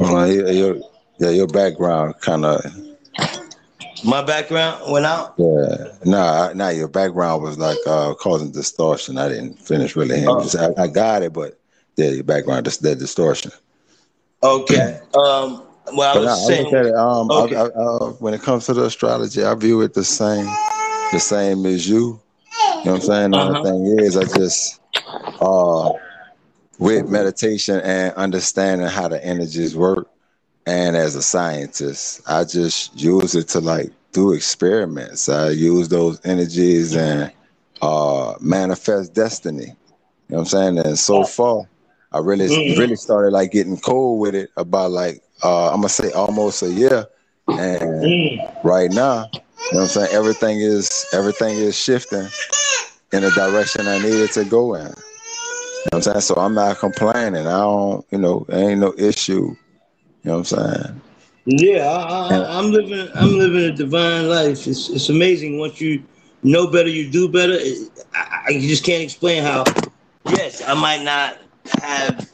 Well, 0.00 0.30
your, 0.30 0.76
yeah, 1.18 1.30
your 1.30 1.46
background 1.46 2.14
kind 2.20 2.44
of. 2.44 2.64
My 4.04 4.22
background 4.22 4.92
went 4.92 5.06
out. 5.06 5.34
Yeah, 5.38 5.88
nah, 6.04 6.52
nah. 6.52 6.68
Your 6.68 6.88
background 6.88 7.42
was 7.42 7.58
like 7.58 7.78
uh, 7.86 8.14
causing 8.14 8.52
distortion. 8.52 9.18
I 9.18 9.28
didn't 9.28 9.58
finish 9.58 9.96
really. 9.96 10.26
Oh. 10.26 10.48
I, 10.58 10.82
I 10.82 10.86
got 10.86 11.22
it, 11.22 11.32
but 11.32 11.58
yeah, 11.96 12.10
your 12.10 12.24
background, 12.24 12.64
just 12.66 12.82
that 12.82 12.98
distortion. 12.98 13.52
Okay. 14.42 15.00
Um. 15.14 15.62
Well, 15.94 16.16
I 16.16 16.18
was 16.18 16.44
I 16.44 16.48
saying. 16.48 16.66
it. 16.74 16.94
Um, 16.94 17.30
Okay. 17.30 17.56
I, 17.56 17.60
I, 17.60 17.64
uh, 17.66 18.10
when 18.18 18.34
it 18.34 18.42
comes 18.42 18.66
to 18.66 18.74
the 18.74 18.84
astrology, 18.84 19.44
I 19.44 19.54
view 19.54 19.80
it 19.82 19.94
the 19.94 20.04
same, 20.04 20.46
the 21.12 21.20
same 21.20 21.64
as 21.66 21.88
you. 21.88 21.96
You 21.96 22.90
know 22.90 22.92
what 22.92 22.94
I'm 22.94 23.00
saying? 23.00 23.30
The 23.32 23.38
Uh-huh. 23.38 23.58
only 23.58 23.96
thing 23.96 24.04
is, 24.04 24.16
I 24.16 24.24
just 24.24 24.80
uh, 25.40 25.90
with 26.78 27.08
meditation 27.08 27.80
and 27.80 28.14
understanding 28.14 28.86
how 28.88 29.08
the 29.08 29.24
energies 29.24 29.76
work, 29.76 30.08
and 30.66 30.96
as 30.96 31.14
a 31.16 31.22
scientist, 31.22 32.22
I 32.28 32.44
just 32.44 32.94
use 33.00 33.34
it 33.34 33.48
to 33.50 33.60
like 33.60 33.92
do 34.12 34.32
experiments. 34.32 35.28
I 35.28 35.50
use 35.50 35.88
those 35.88 36.20
energies 36.24 36.96
and 36.96 37.32
uh, 37.82 38.34
manifest 38.40 39.14
destiny. 39.14 39.66
You 40.28 40.34
know 40.36 40.38
what 40.38 40.40
I'm 40.40 40.44
saying? 40.46 40.78
And 40.78 40.98
so 40.98 41.24
far, 41.24 41.64
I 42.12 42.18
really 42.18 42.46
Mhm. 42.48 42.76
really 42.76 42.96
started 42.96 43.30
like 43.32 43.52
getting 43.52 43.78
cold 43.78 44.20
with 44.20 44.34
it 44.34 44.50
about 44.56 44.90
like 44.90 45.22
uh, 45.42 45.68
I'm 45.70 45.76
gonna 45.76 45.88
say 45.88 46.10
almost 46.12 46.62
a 46.62 46.72
year. 46.72 47.06
And 47.56 48.02
Mm. 48.02 48.62
right 48.62 48.90
now, 48.90 49.30
you 49.70 49.76
know 49.76 49.80
what 49.80 49.82
I'm 49.82 49.88
saying, 49.88 50.08
everything 50.12 50.60
is 50.60 51.06
everything 51.12 51.58
is 51.58 51.76
shifting 51.76 52.28
in 53.12 53.22
the 53.22 53.30
direction 53.30 53.88
I 53.88 53.98
needed 53.98 54.32
to 54.32 54.44
go 54.44 54.74
in. 54.74 54.92
Know 55.92 55.98
what 55.98 56.06
I'm 56.08 56.14
saying? 56.14 56.20
So 56.22 56.34
I'm 56.34 56.54
not 56.54 56.78
complaining. 56.78 57.46
I 57.46 57.60
don't, 57.60 58.04
you 58.10 58.18
know, 58.18 58.44
there 58.48 58.70
ain't 58.70 58.80
no 58.80 58.92
issue. 58.98 59.32
You 59.32 59.56
know 60.24 60.38
what 60.38 60.52
I'm 60.52 60.74
saying? 60.74 61.00
Yeah, 61.44 61.86
I, 61.86 62.32
I, 62.34 62.58
I'm 62.58 62.72
living. 62.72 63.08
I'm 63.14 63.38
living 63.38 63.62
a 63.62 63.72
divine 63.72 64.28
life. 64.28 64.66
It's 64.66 64.88
it's 64.88 65.08
amazing. 65.10 65.58
Once 65.58 65.80
you 65.80 66.02
know 66.42 66.66
better, 66.66 66.88
you 66.88 67.08
do 67.08 67.28
better. 67.28 67.52
It, 67.54 67.88
I, 68.12 68.46
I 68.48 68.52
just 68.58 68.84
can't 68.84 69.02
explain 69.02 69.44
how. 69.44 69.62
Yes, 70.28 70.60
I 70.66 70.74
might 70.74 71.04
not 71.04 71.38
have 71.80 72.28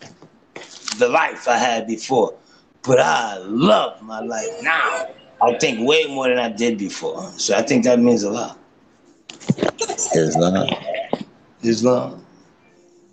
the 0.98 1.08
life 1.08 1.46
I 1.46 1.58
had 1.58 1.86
before, 1.86 2.34
but 2.84 3.00
I 3.00 3.36
love 3.36 4.00
my 4.00 4.20
life 4.20 4.48
now. 4.62 5.08
I 5.42 5.58
think 5.58 5.86
way 5.86 6.06
more 6.06 6.28
than 6.28 6.38
I 6.38 6.48
did 6.48 6.78
before. 6.78 7.30
So 7.32 7.54
I 7.54 7.60
think 7.60 7.84
that 7.84 7.98
means 7.98 8.22
a 8.22 8.30
lot. 8.30 8.58
Islam. 10.14 10.68
Islam. 11.62 12.21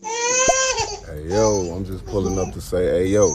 Hey 0.10 1.28
yo, 1.28 1.76
I'm 1.76 1.86
just 1.86 2.06
pulling 2.06 2.40
up 2.40 2.54
to 2.54 2.62
say, 2.62 2.86
hey 2.86 3.08
yo, 3.08 3.30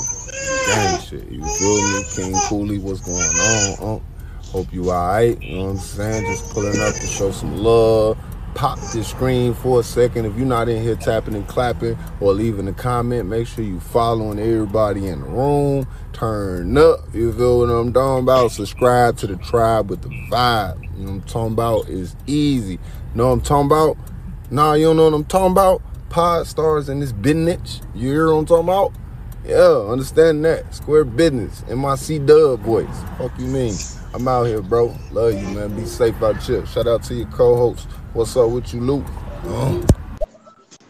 gang 0.66 1.00
shit. 1.00 1.30
You 1.30 1.44
feel 1.44 1.82
me? 1.82 2.04
King 2.16 2.34
Cooley, 2.48 2.78
what's 2.78 3.00
going 3.00 3.20
on? 3.20 4.00
Uh, 4.00 4.44
hope 4.46 4.72
you 4.72 4.90
alright. 4.90 5.40
You 5.40 5.56
know 5.56 5.64
what 5.66 5.70
I'm 5.70 5.76
saying? 5.78 6.26
Just 6.26 6.52
pulling 6.52 6.80
up 6.80 6.94
to 6.94 7.06
show 7.06 7.30
some 7.30 7.56
love. 7.58 8.18
Pop 8.54 8.78
this 8.92 9.08
screen 9.08 9.54
for 9.54 9.80
a 9.80 9.82
second. 9.82 10.26
If 10.26 10.36
you're 10.36 10.46
not 10.46 10.68
in 10.68 10.82
here 10.82 10.96
tapping 10.96 11.34
and 11.34 11.46
clapping 11.46 11.98
or 12.20 12.32
leaving 12.32 12.66
a 12.68 12.72
comment, 12.72 13.28
make 13.28 13.46
sure 13.46 13.64
you 13.64 13.78
following 13.80 14.38
everybody 14.38 15.06
in 15.08 15.20
the 15.20 15.26
room. 15.26 15.86
Turn 16.12 16.76
up. 16.76 17.00
You 17.12 17.32
feel 17.32 17.60
what 17.60 17.70
I'm 17.70 17.92
talking 17.92 18.22
about? 18.22 18.52
Subscribe 18.52 19.16
to 19.18 19.26
the 19.26 19.36
tribe 19.36 19.90
with 19.90 20.02
the 20.02 20.08
vibe. 20.08 20.82
You 20.96 21.04
know 21.04 21.04
what 21.04 21.10
I'm 21.10 21.22
talking 21.22 21.52
about? 21.52 21.88
It's 21.88 22.16
easy. 22.26 22.78
Know 23.14 23.26
what 23.26 23.32
I'm 23.32 23.40
talking 23.40 23.66
about? 23.66 23.96
Nah, 24.50 24.74
you 24.74 24.86
don't 24.86 24.96
know 24.96 25.04
what 25.04 25.14
I'm 25.14 25.24
talking 25.24 25.52
about? 25.52 25.82
Pod 26.14 26.46
stars 26.46 26.88
in 26.88 27.00
this 27.00 27.10
business. 27.10 27.80
You 27.92 28.08
hear 28.10 28.32
what 28.32 28.38
I'm 28.38 28.46
talking 28.46 28.68
about? 28.68 28.92
Yeah, 29.44 29.90
understand 29.90 30.44
that. 30.44 30.72
Square 30.72 31.06
business. 31.06 31.64
MIC 31.66 32.24
dub 32.24 32.60
voice. 32.60 32.86
Fuck 33.18 33.36
you 33.36 33.46
mean? 33.46 33.74
I'm 34.14 34.28
out 34.28 34.44
here, 34.44 34.62
bro. 34.62 34.96
Love 35.10 35.32
you, 35.32 35.48
man. 35.48 35.74
Be 35.74 35.84
safe 35.84 36.22
out 36.22 36.40
here. 36.40 36.64
Shout 36.66 36.86
out 36.86 37.02
to 37.02 37.14
your 37.14 37.26
co-host. 37.26 37.88
What's 38.12 38.36
up 38.36 38.48
with 38.50 38.72
you, 38.72 38.80
Luke? 38.80 39.04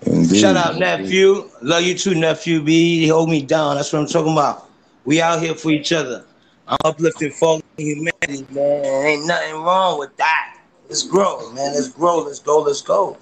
Indeed. 0.04 0.40
Shout 0.40 0.58
out 0.58 0.76
nephew. 0.76 1.48
Love 1.62 1.84
you 1.84 1.96
too, 1.96 2.14
nephew. 2.14 2.62
B. 2.62 3.00
He 3.00 3.08
hold 3.08 3.30
me 3.30 3.40
down. 3.40 3.76
That's 3.76 3.94
what 3.94 4.00
I'm 4.00 4.06
talking 4.06 4.32
about. 4.32 4.68
We 5.06 5.22
out 5.22 5.40
here 5.40 5.54
for 5.54 5.70
each 5.70 5.90
other. 5.94 6.22
I'm 6.68 6.76
uplifting 6.84 7.30
fallen 7.30 7.62
humanity, 7.78 8.46
man. 8.50 8.84
Ain't 8.84 9.26
nothing 9.26 9.54
wrong 9.54 9.98
with 9.98 10.14
that. 10.18 10.58
Let's 10.90 11.02
grow, 11.02 11.50
man. 11.52 11.72
Let's 11.72 11.88
grow. 11.88 12.18
Let's 12.18 12.40
go. 12.40 12.60
Let's 12.60 12.82
go. 12.82 13.16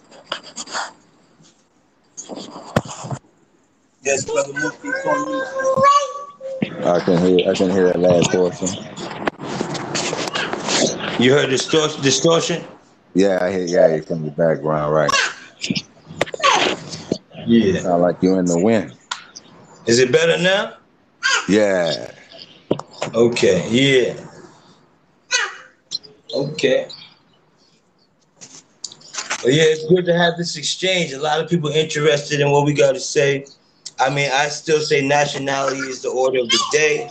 Yes, 4.04 4.24
brother 4.24 4.52
Mufti. 4.52 4.88
I 6.84 7.00
can 7.04 7.18
hear 7.26 7.50
I 7.50 7.54
can 7.54 7.70
hear 7.70 7.86
that 7.92 7.98
last 7.98 8.30
portion. 8.30 8.68
You 11.22 11.32
heard 11.32 11.50
distortion? 11.50 12.02
Distortion? 12.02 12.64
Yeah, 13.14 13.38
I 13.42 13.50
hear 13.50 13.66
yeah, 13.66 13.94
you 13.96 14.02
from 14.02 14.24
the 14.24 14.30
background, 14.30 14.92
right. 14.92 15.10
Yeah. 17.46 17.80
Sound 17.80 18.02
like 18.02 18.22
you 18.22 18.38
in 18.38 18.46
the 18.46 18.58
wind. 18.58 18.94
Is 19.86 19.98
it 19.98 20.12
better 20.12 20.38
now? 20.40 20.76
Yeah. 21.48 22.12
Okay. 23.14 23.68
Yeah. 23.68 24.14
Okay. 26.34 26.88
Well, 29.43 29.52
yeah, 29.52 29.64
it's 29.64 29.85
good 29.89 30.05
to 30.06 30.16
have 30.16 30.36
this 30.36 30.56
exchange. 30.56 31.12
A 31.12 31.19
lot 31.20 31.40
of 31.40 31.51
people 31.51 31.69
interested 31.69 32.40
in 32.40 32.52
what 32.52 32.64
we 32.64 32.74
got 32.74 32.93
to 32.93 33.01
say. 33.01 33.44
I 33.98 34.09
mean, 34.09 34.31
I 34.32 34.47
still 34.48 34.78
say 34.81 35.05
nationality 35.05 35.81
is 35.81 36.01
the 36.02 36.10
order 36.10 36.39
of 36.40 36.48
the 36.48 36.64
day. 36.70 37.09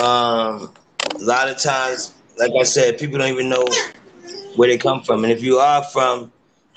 Um, 0.00 0.72
a 1.16 1.18
lot 1.18 1.48
of 1.48 1.58
times, 1.58 2.14
like 2.38 2.52
I 2.58 2.62
said, 2.62 2.96
people 2.98 3.18
don't 3.18 3.32
even 3.32 3.48
know 3.48 3.66
where 4.54 4.68
they 4.68 4.78
come 4.78 5.02
from. 5.02 5.24
And 5.24 5.32
if 5.32 5.42
you 5.42 5.58
are 5.58 5.82
from 5.82 6.32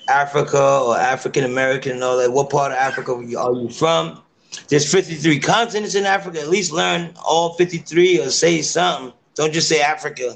Africa 0.10 0.82
or 0.84 0.98
African 0.98 1.44
American 1.44 1.92
and 1.94 2.04
all 2.04 2.18
that, 2.18 2.32
what 2.32 2.50
part 2.50 2.72
of 2.72 2.80
Africa 2.80 3.14
are 3.14 3.54
you 3.54 3.70
from? 3.70 4.20
There's 4.68 4.92
53 4.92 5.40
continents 5.42 5.94
in 5.94 6.06
Africa. 6.06 6.42
At 6.42 6.50
least 6.50 6.72
learn 6.72 7.14
all 7.24 7.54
53 7.54 8.20
or 8.20 8.32
say 8.32 8.64
something. 8.64 9.14
Don't 9.36 9.54
just 9.54 9.70
say 9.70 9.82
Africa 9.82 10.36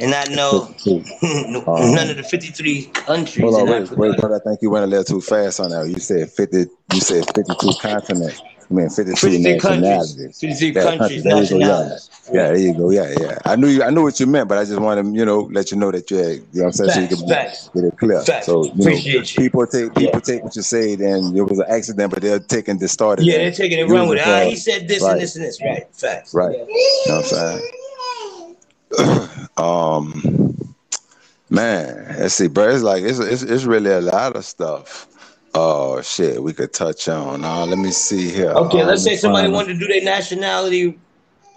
and 0.00 0.14
I 0.14 0.24
know 0.34 0.74
none 0.86 2.10
of 2.10 2.16
the 2.16 2.22
53 2.28 2.84
countries 2.86 3.42
Hold 3.42 3.54
on, 3.56 3.60
in 3.62 3.66
wait, 3.68 3.82
Africa. 3.82 4.00
wait, 4.00 4.16
brother. 4.18 4.36
I 4.36 4.48
think 4.48 4.62
you 4.62 4.70
went 4.70 4.84
a 4.84 4.88
little 4.88 5.04
too 5.04 5.20
fast 5.20 5.60
on 5.60 5.70
that. 5.70 5.88
You 5.88 5.98
said 6.00 6.30
fifty. 6.30 6.66
You 6.92 7.00
said 7.00 7.24
fifty-two 7.34 7.72
continents. 7.80 8.40
I 8.70 8.72
mean, 8.72 8.88
fifty-two 8.88 9.16
53 9.16 9.58
countries. 9.58 9.82
nationalities. 9.82 10.40
53 10.40 10.68
Yeah, 10.72 10.82
countries, 10.96 11.22
There 11.24 11.32
you 11.42 11.48
go, 11.48 11.58
yeah. 11.58 11.58
nationalities. 11.58 12.10
Yeah, 12.32 12.42
there 12.44 12.56
you 12.56 12.74
go. 12.74 12.90
Yeah, 12.90 13.14
yeah. 13.20 13.38
I 13.44 13.56
knew 13.56 13.66
you. 13.66 13.82
I 13.82 13.90
knew 13.90 14.02
what 14.04 14.20
you 14.20 14.26
meant, 14.28 14.48
but 14.48 14.58
I 14.58 14.64
just 14.64 14.78
wanted 14.80 15.02
to, 15.02 15.10
you 15.12 15.24
know, 15.24 15.40
let 15.52 15.72
you 15.72 15.76
know 15.76 15.90
that 15.90 16.08
you, 16.10 16.16
had, 16.18 16.26
you 16.26 16.36
know, 16.54 16.64
what 16.66 16.66
I'm 16.66 16.72
saying, 16.72 16.90
so 16.90 17.00
you 17.00 17.06
Facts, 17.08 17.18
could 17.20 17.28
facts. 17.28 17.70
get 17.74 17.84
it 17.84 17.96
clear. 17.98 18.22
Facts. 18.22 18.46
So 18.46 18.64
you 18.64 18.68
know, 18.74 18.80
Appreciate 18.82 19.36
you. 19.36 19.42
people 19.42 19.66
take 19.66 19.94
people 19.96 20.20
take 20.20 20.44
what 20.44 20.54
you 20.54 20.62
say, 20.62 20.92
and 20.92 21.36
it 21.36 21.42
was 21.42 21.58
an 21.58 21.66
accident, 21.68 22.12
but 22.12 22.22
they're 22.22 22.38
taking 22.38 22.78
distorted. 22.78 23.26
Yeah, 23.26 23.34
and 23.34 23.42
they're 23.42 23.50
taking 23.52 23.78
it 23.80 23.82
use 23.82 23.90
run 23.90 24.08
with 24.08 24.18
it. 24.18 24.24
Ah, 24.26 24.38
for- 24.38 24.44
he 24.50 24.54
said 24.56 24.86
this 24.86 25.02
right, 25.02 25.12
and 25.14 25.20
this 25.20 25.34
and 25.34 25.44
this. 25.44 25.60
Right. 25.60 25.86
Facts. 25.92 26.32
Right. 26.32 26.56
You 26.56 27.02
know 27.08 27.16
what 27.16 27.32
I'm 27.34 27.58
saying? 27.58 29.36
um, 29.60 30.74
man, 31.50 32.16
let's 32.18 32.34
see, 32.34 32.48
bro. 32.48 32.68
It's 32.70 32.82
like 32.82 33.02
it's 33.02 33.18
it's, 33.18 33.42
it's 33.42 33.64
really 33.64 33.90
a 33.90 34.00
lot 34.00 34.36
of 34.36 34.44
stuff. 34.44 35.06
Oh 35.54 36.00
shit, 36.00 36.42
we 36.42 36.52
could 36.52 36.72
touch 36.72 37.08
on. 37.08 37.44
Uh, 37.44 37.66
let 37.66 37.78
me 37.78 37.90
see 37.90 38.30
here. 38.30 38.50
Okay, 38.50 38.80
Um, 38.82 38.86
let's 38.88 39.02
say 39.04 39.16
somebody 39.16 39.44
find- 39.46 39.54
wanted 39.54 39.74
to 39.74 39.78
do 39.80 39.86
their 39.88 40.02
nationality 40.04 40.98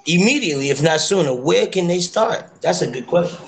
immediately, 0.06 0.70
if 0.70 0.82
not 0.82 1.00
sooner. 1.00 1.34
Where 1.34 1.68
can 1.68 1.88
they 1.88 2.00
start? 2.02 2.50
That's 2.62 2.82
a 2.82 2.88
good 2.88 3.08
question. 3.08 3.40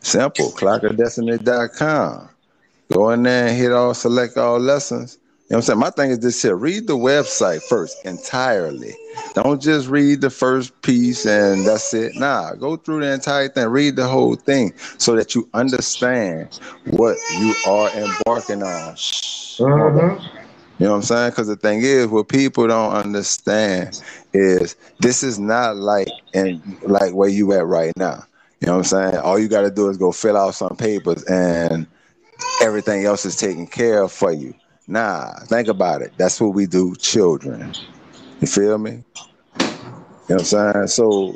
Simple. 0.00 0.50
Clockofdestiny.com. 0.52 2.28
Go 2.92 3.10
in 3.10 3.24
there 3.24 3.48
and 3.48 3.56
hit 3.56 3.72
all, 3.72 3.92
select 3.94 4.36
all 4.36 4.60
lessons. 4.60 5.18
You 5.48 5.54
know 5.54 5.58
what 5.58 5.62
I'm 5.62 5.62
saying? 5.62 5.78
My 5.78 5.90
thing 5.90 6.10
is 6.10 6.18
this 6.18 6.42
here. 6.42 6.56
Read 6.56 6.88
the 6.88 6.96
website 6.96 7.62
first 7.68 8.04
entirely. 8.04 8.96
Don't 9.34 9.62
just 9.62 9.86
read 9.86 10.20
the 10.20 10.28
first 10.28 10.82
piece 10.82 11.24
and 11.24 11.64
that's 11.64 11.94
it. 11.94 12.16
Nah, 12.16 12.54
go 12.54 12.74
through 12.74 13.00
the 13.00 13.12
entire 13.12 13.48
thing. 13.48 13.68
Read 13.68 13.94
the 13.94 14.08
whole 14.08 14.34
thing 14.34 14.72
so 14.98 15.14
that 15.14 15.36
you 15.36 15.48
understand 15.54 16.58
what 16.90 17.16
you 17.38 17.54
are 17.64 17.88
embarking 17.90 18.64
on. 18.64 18.88
On. 18.88 18.96
Mm-hmm. 18.96 20.36
You 20.78 20.86
know 20.86 20.90
what 20.90 20.96
I'm 20.96 21.02
saying? 21.02 21.30
Because 21.30 21.46
the 21.46 21.54
thing 21.54 21.80
is, 21.82 22.08
what 22.08 22.28
people 22.28 22.66
don't 22.66 22.92
understand 22.92 24.02
is 24.32 24.74
this 24.98 25.22
is 25.22 25.38
not 25.38 25.76
like 25.76 26.08
and 26.34 26.60
like 26.82 27.14
where 27.14 27.28
you 27.28 27.52
at 27.52 27.66
right 27.66 27.92
now. 27.96 28.24
You 28.60 28.66
know 28.66 28.78
what 28.78 28.92
I'm 28.92 29.12
saying? 29.12 29.16
All 29.18 29.38
you 29.38 29.46
got 29.46 29.62
to 29.62 29.70
do 29.70 29.88
is 29.90 29.96
go 29.96 30.10
fill 30.10 30.36
out 30.36 30.54
some 30.54 30.76
papers, 30.76 31.22
and 31.24 31.86
everything 32.60 33.04
else 33.04 33.24
is 33.24 33.36
taken 33.36 33.66
care 33.66 34.02
of 34.02 34.12
for 34.12 34.32
you. 34.32 34.54
Nah, 34.88 35.32
think 35.46 35.68
about 35.68 36.02
it. 36.02 36.12
That's 36.16 36.40
what 36.40 36.54
we 36.54 36.66
do, 36.66 36.94
children. 36.96 37.74
You 38.40 38.46
feel 38.46 38.78
me? 38.78 38.90
You 40.28 40.34
know 40.34 40.36
what 40.36 40.38
I'm 40.38 40.44
saying? 40.44 40.86
So 40.88 41.34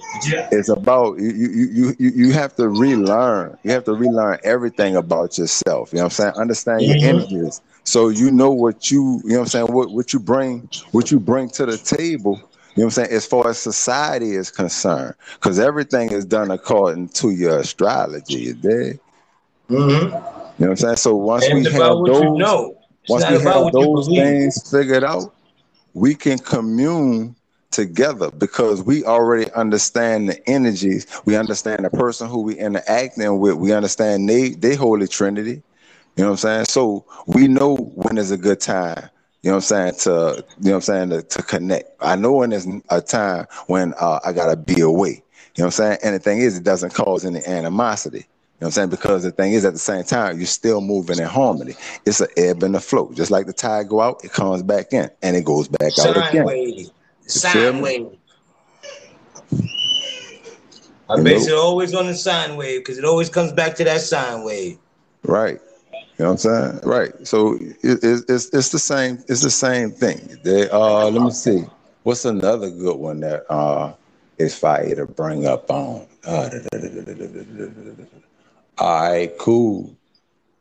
it's 0.50 0.68
about 0.68 1.18
you 1.18 1.30
you 1.30 1.94
you 1.98 2.10
you 2.10 2.32
have 2.32 2.54
to 2.56 2.68
relearn. 2.68 3.56
You 3.62 3.70
have 3.72 3.84
to 3.84 3.92
relearn 3.94 4.38
everything 4.44 4.96
about 4.96 5.38
yourself. 5.38 5.92
You 5.92 5.98
know 5.98 6.04
what 6.04 6.12
I'm 6.20 6.32
saying? 6.32 6.32
Understand 6.36 6.86
your 6.86 6.96
Mhm. 6.96 7.02
energies. 7.02 7.60
So 7.84 8.08
you 8.08 8.30
know 8.32 8.50
what 8.50 8.90
you 8.90 9.20
you 9.24 9.30
know 9.30 9.38
what 9.38 9.42
I'm 9.42 9.46
saying, 9.48 9.66
what 9.66 9.90
what 9.92 10.12
you 10.12 10.18
bring, 10.20 10.68
what 10.92 11.10
you 11.10 11.20
bring 11.20 11.50
to 11.50 11.66
the 11.66 11.78
table, 11.78 12.36
you 12.74 12.82
know 12.82 12.84
what 12.84 12.84
I'm 12.84 12.90
saying, 12.90 13.10
as 13.12 13.26
far 13.26 13.48
as 13.48 13.58
society 13.58 14.32
is 14.32 14.50
concerned. 14.50 15.14
Because 15.34 15.58
everything 15.60 16.10
is 16.10 16.24
done 16.24 16.50
according 16.50 17.10
to 17.10 17.30
your 17.30 17.58
astrology, 17.60 18.40
you 18.40 18.54
dig? 18.54 19.00
Mm-hmm. 19.70 20.06
You 20.06 20.10
know 20.10 20.20
what 20.58 20.70
I'm 20.70 20.76
saying? 20.76 20.96
So 20.96 21.14
once 21.16 21.46
And 21.46 21.58
we 21.58 21.64
have 21.72 21.96
what 21.98 22.12
those 22.12 22.22
you 22.22 22.36
know. 22.38 22.79
Once 23.10 23.26
we 23.26 23.40
have 23.40 23.72
those 23.72 24.06
things 24.06 24.70
figured 24.70 25.02
out, 25.02 25.34
we 25.94 26.14
can 26.14 26.38
commune 26.38 27.34
together 27.72 28.30
because 28.30 28.82
we 28.82 29.04
already 29.04 29.50
understand 29.52 30.28
the 30.28 30.48
energies. 30.48 31.06
We 31.24 31.36
understand 31.36 31.84
the 31.84 31.90
person 31.90 32.28
who 32.28 32.42
we 32.42 32.56
interacting 32.56 33.38
with. 33.40 33.54
We 33.54 33.72
understand 33.72 34.28
they 34.28 34.50
they 34.50 34.76
holy 34.76 35.08
trinity. 35.08 35.62
You 36.16 36.24
know 36.24 36.26
what 36.26 36.30
I'm 36.32 36.36
saying? 36.36 36.64
So 36.66 37.04
we 37.26 37.48
know 37.48 37.76
when 37.76 38.18
is 38.18 38.30
a 38.30 38.36
good 38.36 38.60
time. 38.60 39.08
You 39.42 39.50
know 39.50 39.56
what 39.56 39.70
I'm 39.72 39.92
saying 39.92 39.94
to 40.02 40.44
you 40.60 40.64
know 40.64 40.70
what 40.72 40.76
I'm 40.76 40.80
saying 40.82 41.10
to, 41.10 41.22
to 41.22 41.42
connect. 41.42 41.90
I 42.00 42.16
know 42.16 42.32
when 42.32 42.50
there's 42.50 42.66
a 42.90 43.00
time 43.00 43.46
when 43.66 43.94
uh, 44.00 44.20
I 44.24 44.32
gotta 44.32 44.56
be 44.56 44.80
away. 44.82 45.22
You 45.56 45.62
know 45.62 45.66
what 45.66 45.66
I'm 45.66 45.70
saying? 45.70 45.98
And 46.04 46.14
the 46.14 46.20
thing 46.20 46.38
is, 46.38 46.56
it 46.56 46.64
doesn't 46.64 46.94
cause 46.94 47.24
any 47.24 47.44
animosity. 47.44 48.26
You 48.60 48.66
know 48.66 48.66
what 48.66 48.72
I'm 48.72 48.72
saying? 48.72 48.90
Because 48.90 49.22
the 49.22 49.30
thing 49.30 49.54
is, 49.54 49.64
at 49.64 49.72
the 49.72 49.78
same 49.78 50.04
time, 50.04 50.36
you're 50.36 50.46
still 50.46 50.82
moving 50.82 51.18
in 51.18 51.24
harmony. 51.24 51.72
It's 52.04 52.20
an 52.20 52.28
ebb 52.36 52.62
and 52.62 52.76
a 52.76 52.80
flow. 52.80 53.10
Just 53.14 53.30
like 53.30 53.46
the 53.46 53.54
tide 53.54 53.88
go 53.88 54.02
out, 54.02 54.22
it 54.22 54.34
comes 54.34 54.62
back 54.62 54.92
in, 54.92 55.08
and 55.22 55.34
it 55.34 55.46
goes 55.46 55.66
back 55.66 55.98
out 55.98 56.14
Sine 56.14 56.28
again. 56.28 56.44
wave. 56.44 56.90
Sine 57.22 57.80
wave. 57.80 58.08
I 61.08 61.16
You 61.16 61.24
base 61.24 61.46
know? 61.46 61.54
it 61.54 61.58
always 61.58 61.94
on 61.94 62.06
the 62.06 62.14
sine 62.14 62.58
wave 62.58 62.80
because 62.80 62.98
it 62.98 63.06
always 63.06 63.30
comes 63.30 63.50
back 63.50 63.76
to 63.76 63.84
that 63.84 64.02
sine 64.02 64.44
wave. 64.44 64.76
Right. 65.22 65.58
You 66.18 66.26
know 66.26 66.32
what 66.32 66.44
I'm 66.44 66.72
saying? 66.72 66.80
Right. 66.82 67.26
So 67.26 67.54
it, 67.54 68.04
it, 68.04 68.24
it's 68.28 68.50
it's 68.52 68.68
the 68.68 68.78
same. 68.78 69.24
It's 69.26 69.40
the 69.40 69.50
same 69.50 69.90
thing. 69.90 70.36
They 70.44 70.68
uh, 70.68 71.08
let 71.08 71.22
me 71.22 71.30
see. 71.30 71.64
What's 72.02 72.26
another 72.26 72.68
good 72.70 72.96
one 72.96 73.20
that 73.20 73.50
uh 73.50 73.94
is 74.36 74.54
fire 74.54 74.94
to 74.96 75.06
bring 75.06 75.46
up 75.46 75.70
on? 75.70 76.06
Uh, 76.26 76.50
da- 76.50 76.58
da- 76.70 76.78
da- 76.78 78.04
all 78.80 79.02
right, 79.10 79.38
cool. 79.38 79.96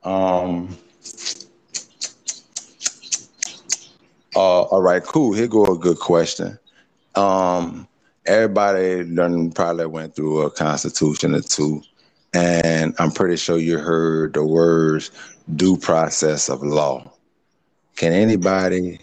Um. 0.03 0.77
Uh, 4.35 4.63
all 4.63 4.81
right, 4.81 5.03
cool. 5.03 5.33
Here 5.33 5.47
go 5.47 5.65
a 5.65 5.77
good 5.77 5.99
question. 5.99 6.57
Um, 7.15 7.87
everybody 8.25 9.03
done 9.03 9.51
probably 9.51 9.87
went 9.87 10.15
through 10.15 10.43
a 10.43 10.51
constitution 10.51 11.35
or 11.35 11.41
two, 11.41 11.83
and 12.33 12.95
I'm 12.99 13.11
pretty 13.11 13.37
sure 13.37 13.57
you 13.57 13.79
heard 13.79 14.33
the 14.35 14.45
words 14.45 15.11
due 15.55 15.77
process 15.77 16.49
of 16.49 16.63
law. 16.63 17.11
Can 17.97 18.13
anybody 18.13 18.99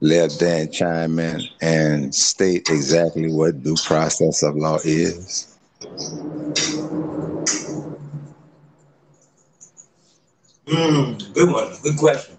let 0.00 0.36
Dan 0.38 0.70
chime 0.72 1.18
in 1.18 1.42
and 1.62 2.14
state 2.14 2.68
exactly 2.70 3.32
what 3.32 3.62
due 3.62 3.76
process 3.84 4.42
of 4.42 4.56
law 4.56 4.78
is? 4.84 5.56
Mm, 10.66 11.34
good 11.34 11.50
one. 11.50 11.72
Good 11.82 11.96
question. 11.98 12.36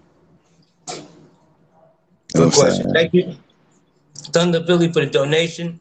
Good 2.34 2.42
I'm 2.42 2.50
question. 2.50 2.84
saying? 2.84 2.94
Thank 2.94 3.14
you, 3.14 3.36
Thunder 4.14 4.64
Philly, 4.64 4.92
for 4.92 5.00
the 5.00 5.10
donation. 5.10 5.80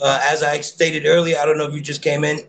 Uh, 0.00 0.18
as 0.22 0.42
I 0.42 0.60
stated 0.60 1.06
earlier, 1.06 1.38
I 1.38 1.46
don't 1.46 1.56
know 1.56 1.66
if 1.66 1.74
you 1.74 1.80
just 1.80 2.02
came 2.02 2.24
in, 2.24 2.40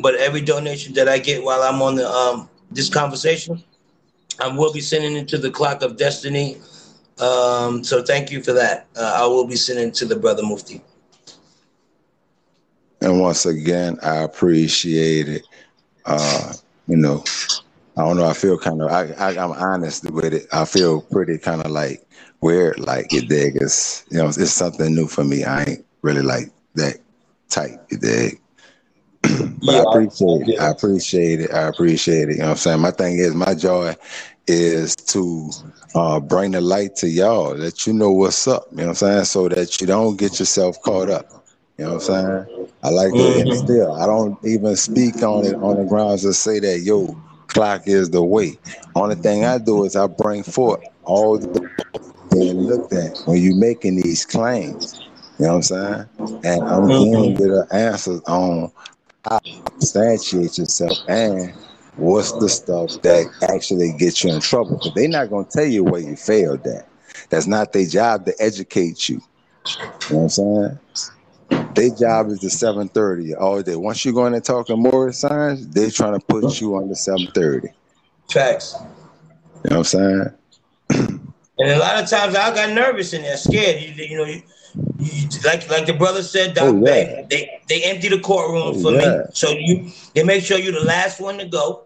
but 0.00 0.14
every 0.16 0.40
donation 0.40 0.94
that 0.94 1.08
I 1.08 1.18
get 1.18 1.42
while 1.42 1.62
I'm 1.62 1.82
on 1.82 1.96
the 1.96 2.08
um, 2.08 2.48
this 2.70 2.88
conversation, 2.88 3.62
I 4.40 4.48
will 4.48 4.72
be 4.72 4.80
sending 4.80 5.16
it 5.16 5.28
to 5.28 5.38
the 5.38 5.50
Clock 5.50 5.82
of 5.82 5.96
Destiny. 5.96 6.58
Um, 7.18 7.82
so 7.82 8.02
thank 8.02 8.30
you 8.30 8.42
for 8.42 8.52
that. 8.52 8.86
Uh, 8.96 9.18
I 9.20 9.26
will 9.26 9.46
be 9.46 9.56
sending 9.56 9.88
it 9.88 9.94
to 9.94 10.06
the 10.06 10.16
brother 10.16 10.42
Mufti. 10.42 10.80
And 13.00 13.20
once 13.20 13.46
again, 13.46 13.98
I 14.02 14.18
appreciate 14.18 15.28
it. 15.28 15.42
Uh, 16.04 16.52
you 16.86 16.96
know, 16.96 17.24
I 17.96 18.02
don't 18.02 18.16
know. 18.16 18.26
I 18.26 18.32
feel 18.34 18.58
kind 18.58 18.80
of. 18.82 18.90
I, 18.90 19.12
I 19.18 19.30
I'm 19.42 19.52
honest 19.52 20.10
with 20.10 20.32
it. 20.34 20.46
I 20.52 20.64
feel 20.64 21.02
pretty 21.02 21.38
kind 21.38 21.62
of 21.62 21.70
like 21.70 22.02
weird. 22.40 22.80
Like 22.80 23.12
you 23.12 23.22
dig. 23.22 23.56
It's 23.56 24.04
you 24.10 24.18
know, 24.18 24.28
it's 24.28 24.50
something 24.52 24.94
new 24.94 25.06
for 25.06 25.24
me. 25.24 25.44
I 25.44 25.64
ain't 25.64 25.86
really 26.02 26.22
like 26.22 26.46
that 26.74 26.96
tight. 27.50 27.78
You 27.90 27.98
dig. 27.98 28.40
But 29.64 29.76
Yeah, 29.76 29.80
I 29.80 29.82
appreciate 29.84 30.48
it. 30.48 30.60
I 30.60 30.68
appreciate 30.70 31.40
it. 31.40 31.52
I 31.52 31.62
appreciate 31.68 32.28
it. 32.28 32.32
You 32.32 32.38
know 32.38 32.44
what 32.46 32.50
I'm 32.52 32.56
saying? 32.58 32.80
My 32.80 32.90
thing 32.90 33.18
is, 33.18 33.34
my 33.34 33.54
joy 33.54 33.94
is 34.46 34.96
to 34.96 35.50
uh, 35.94 36.20
bring 36.20 36.52
the 36.52 36.60
light 36.60 36.96
to 36.96 37.08
y'all, 37.08 37.54
let 37.54 37.86
you 37.86 37.92
know 37.92 38.10
what's 38.12 38.46
up. 38.48 38.66
You 38.72 38.78
know 38.78 38.82
what 38.84 38.88
I'm 38.90 38.94
saying? 38.96 39.24
So 39.26 39.48
that 39.48 39.80
you 39.80 39.86
don't 39.86 40.16
get 40.18 40.38
yourself 40.40 40.80
caught 40.82 41.10
up. 41.10 41.26
You 41.78 41.84
know 41.84 41.92
what 41.92 41.94
I'm 41.96 42.00
saying? 42.00 42.46
I 42.82 42.90
like 42.90 43.16
to 43.16 43.32
hmm 43.32 43.40
instill. 43.40 43.92
I 43.94 44.06
don't 44.06 44.38
even 44.44 44.76
speak 44.76 45.22
on 45.22 45.44
it 45.44 45.56
on 45.62 45.76
the 45.76 45.84
grounds 45.84 46.22
to 46.22 46.34
say 46.34 46.58
that 46.60 46.80
yo 46.80 47.21
clock 47.52 47.86
is 47.86 48.10
the 48.10 48.22
way. 48.22 48.58
Only 48.94 49.16
thing 49.16 49.44
I 49.44 49.58
do 49.58 49.84
is 49.84 49.96
I 49.96 50.06
bring 50.06 50.42
forth 50.42 50.82
all 51.04 51.38
the 51.38 51.70
being 52.32 52.58
looked 52.58 52.92
at 52.92 53.18
when 53.26 53.40
you 53.40 53.54
making 53.54 53.96
these 53.96 54.24
claims. 54.24 55.00
You 55.38 55.46
know 55.46 55.56
what 55.56 55.56
I'm 55.56 55.62
saying? 55.62 56.08
And 56.44 56.62
I'm 56.62 56.82
mm-hmm. 56.82 57.12
going 57.12 57.36
to 57.36 57.48
the 57.48 57.68
answers 57.72 58.20
on 58.22 58.70
how 59.24 59.38
to 59.38 59.52
substantiate 59.78 60.58
yourself 60.58 60.96
and 61.08 61.52
what's 61.96 62.32
the 62.32 62.48
stuff 62.48 63.00
that 63.02 63.26
actually 63.50 63.92
gets 63.92 64.24
you 64.24 64.32
in 64.32 64.40
trouble. 64.40 64.76
Because 64.76 64.94
they're 64.94 65.08
not 65.08 65.30
gonna 65.30 65.46
tell 65.48 65.66
you 65.66 65.84
where 65.84 66.00
you 66.00 66.16
failed 66.16 66.66
at. 66.66 66.88
That's 67.30 67.46
not 67.46 67.72
their 67.72 67.86
job 67.86 68.26
to 68.26 68.34
educate 68.40 69.08
you. 69.08 69.20
You 69.66 69.80
know 69.82 70.16
what 70.16 70.22
I'm 70.22 70.28
saying? 70.28 70.78
Their 71.74 71.90
job 71.90 72.28
is 72.28 72.40
the 72.40 72.50
730 72.50 73.34
all 73.34 73.62
day. 73.62 73.76
Once 73.76 74.04
you 74.04 74.12
go 74.12 74.26
in 74.26 74.34
and 74.34 74.44
talking 74.44 74.80
more 74.80 75.12
signs, 75.12 75.68
they're 75.68 75.90
trying 75.90 76.18
to 76.18 76.26
put 76.26 76.60
you 76.60 76.76
on 76.76 76.88
the 76.88 76.96
730. 76.96 77.68
Facts. 78.30 78.76
You 79.64 79.70
know 79.70 79.78
what 79.78 79.78
I'm 79.78 79.84
saying? 79.84 80.30
And 81.58 81.70
a 81.70 81.78
lot 81.78 82.02
of 82.02 82.08
times 82.08 82.34
I 82.34 82.54
got 82.54 82.72
nervous 82.72 83.12
in 83.12 83.22
there, 83.22 83.36
scared. 83.36 83.80
You, 83.80 84.04
you 84.04 84.16
know, 84.16 84.24
you, 84.24 84.42
you, 84.98 85.28
like 85.44 85.68
like 85.70 85.86
the 85.86 85.92
brother 85.92 86.22
said, 86.22 86.50
oh, 86.50 86.54
Doc 86.54 86.64
Oh 86.74 86.76
yeah. 86.78 86.84
Bey, 86.84 87.26
they 87.30 87.60
they 87.68 87.84
empty 87.84 88.08
the 88.08 88.18
courtroom 88.20 88.74
Oh 88.74 88.82
for 88.82 88.92
me. 88.92 89.04
So 89.32 89.50
you 89.50 89.90
they 90.14 90.24
make 90.24 90.44
sure 90.44 90.58
you're 90.58 90.72
the 90.72 90.80
last 90.80 91.20
one 91.20 91.38
to 91.38 91.46
go. 91.46 91.84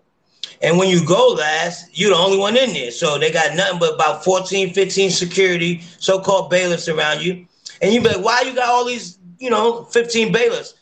And 0.62 0.78
when 0.78 0.88
you 0.88 1.04
go 1.04 1.34
last, 1.38 1.90
you're 1.92 2.10
the 2.10 2.16
only 2.16 2.38
one 2.38 2.56
in 2.56 2.72
there. 2.72 2.90
So 2.90 3.18
they 3.18 3.30
got 3.30 3.54
nothing 3.54 3.78
but 3.78 3.94
about 3.94 4.24
14, 4.24 4.72
15 4.72 5.10
security, 5.10 5.82
so-called 5.98 6.48
bailiffs 6.48 6.88
around 6.88 7.22
you. 7.22 7.46
And 7.82 7.92
you 7.92 8.00
be 8.00 8.08
like, 8.08 8.24
why 8.24 8.40
you 8.40 8.54
got 8.54 8.68
all 8.68 8.84
these, 8.86 9.18
you 9.38 9.50
know, 9.50 9.84
15 9.84 10.32
bailiffs? 10.32 10.74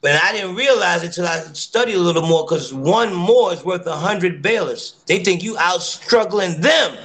But 0.00 0.20
I 0.22 0.32
didn't 0.32 0.54
realize 0.56 1.02
it 1.02 1.06
until 1.06 1.26
I 1.26 1.38
studied 1.52 1.94
a 1.94 1.98
little 2.00 2.22
Moor 2.22 2.44
because 2.44 2.72
one 2.72 3.12
more 3.14 3.52
is 3.52 3.64
worth 3.64 3.86
a 3.86 3.96
hundred 3.96 4.42
bailiffs. 4.42 4.94
They 5.06 5.22
think 5.24 5.42
you 5.42 5.56
out 5.58 5.82
struggling 5.82 6.60
them. 6.60 6.96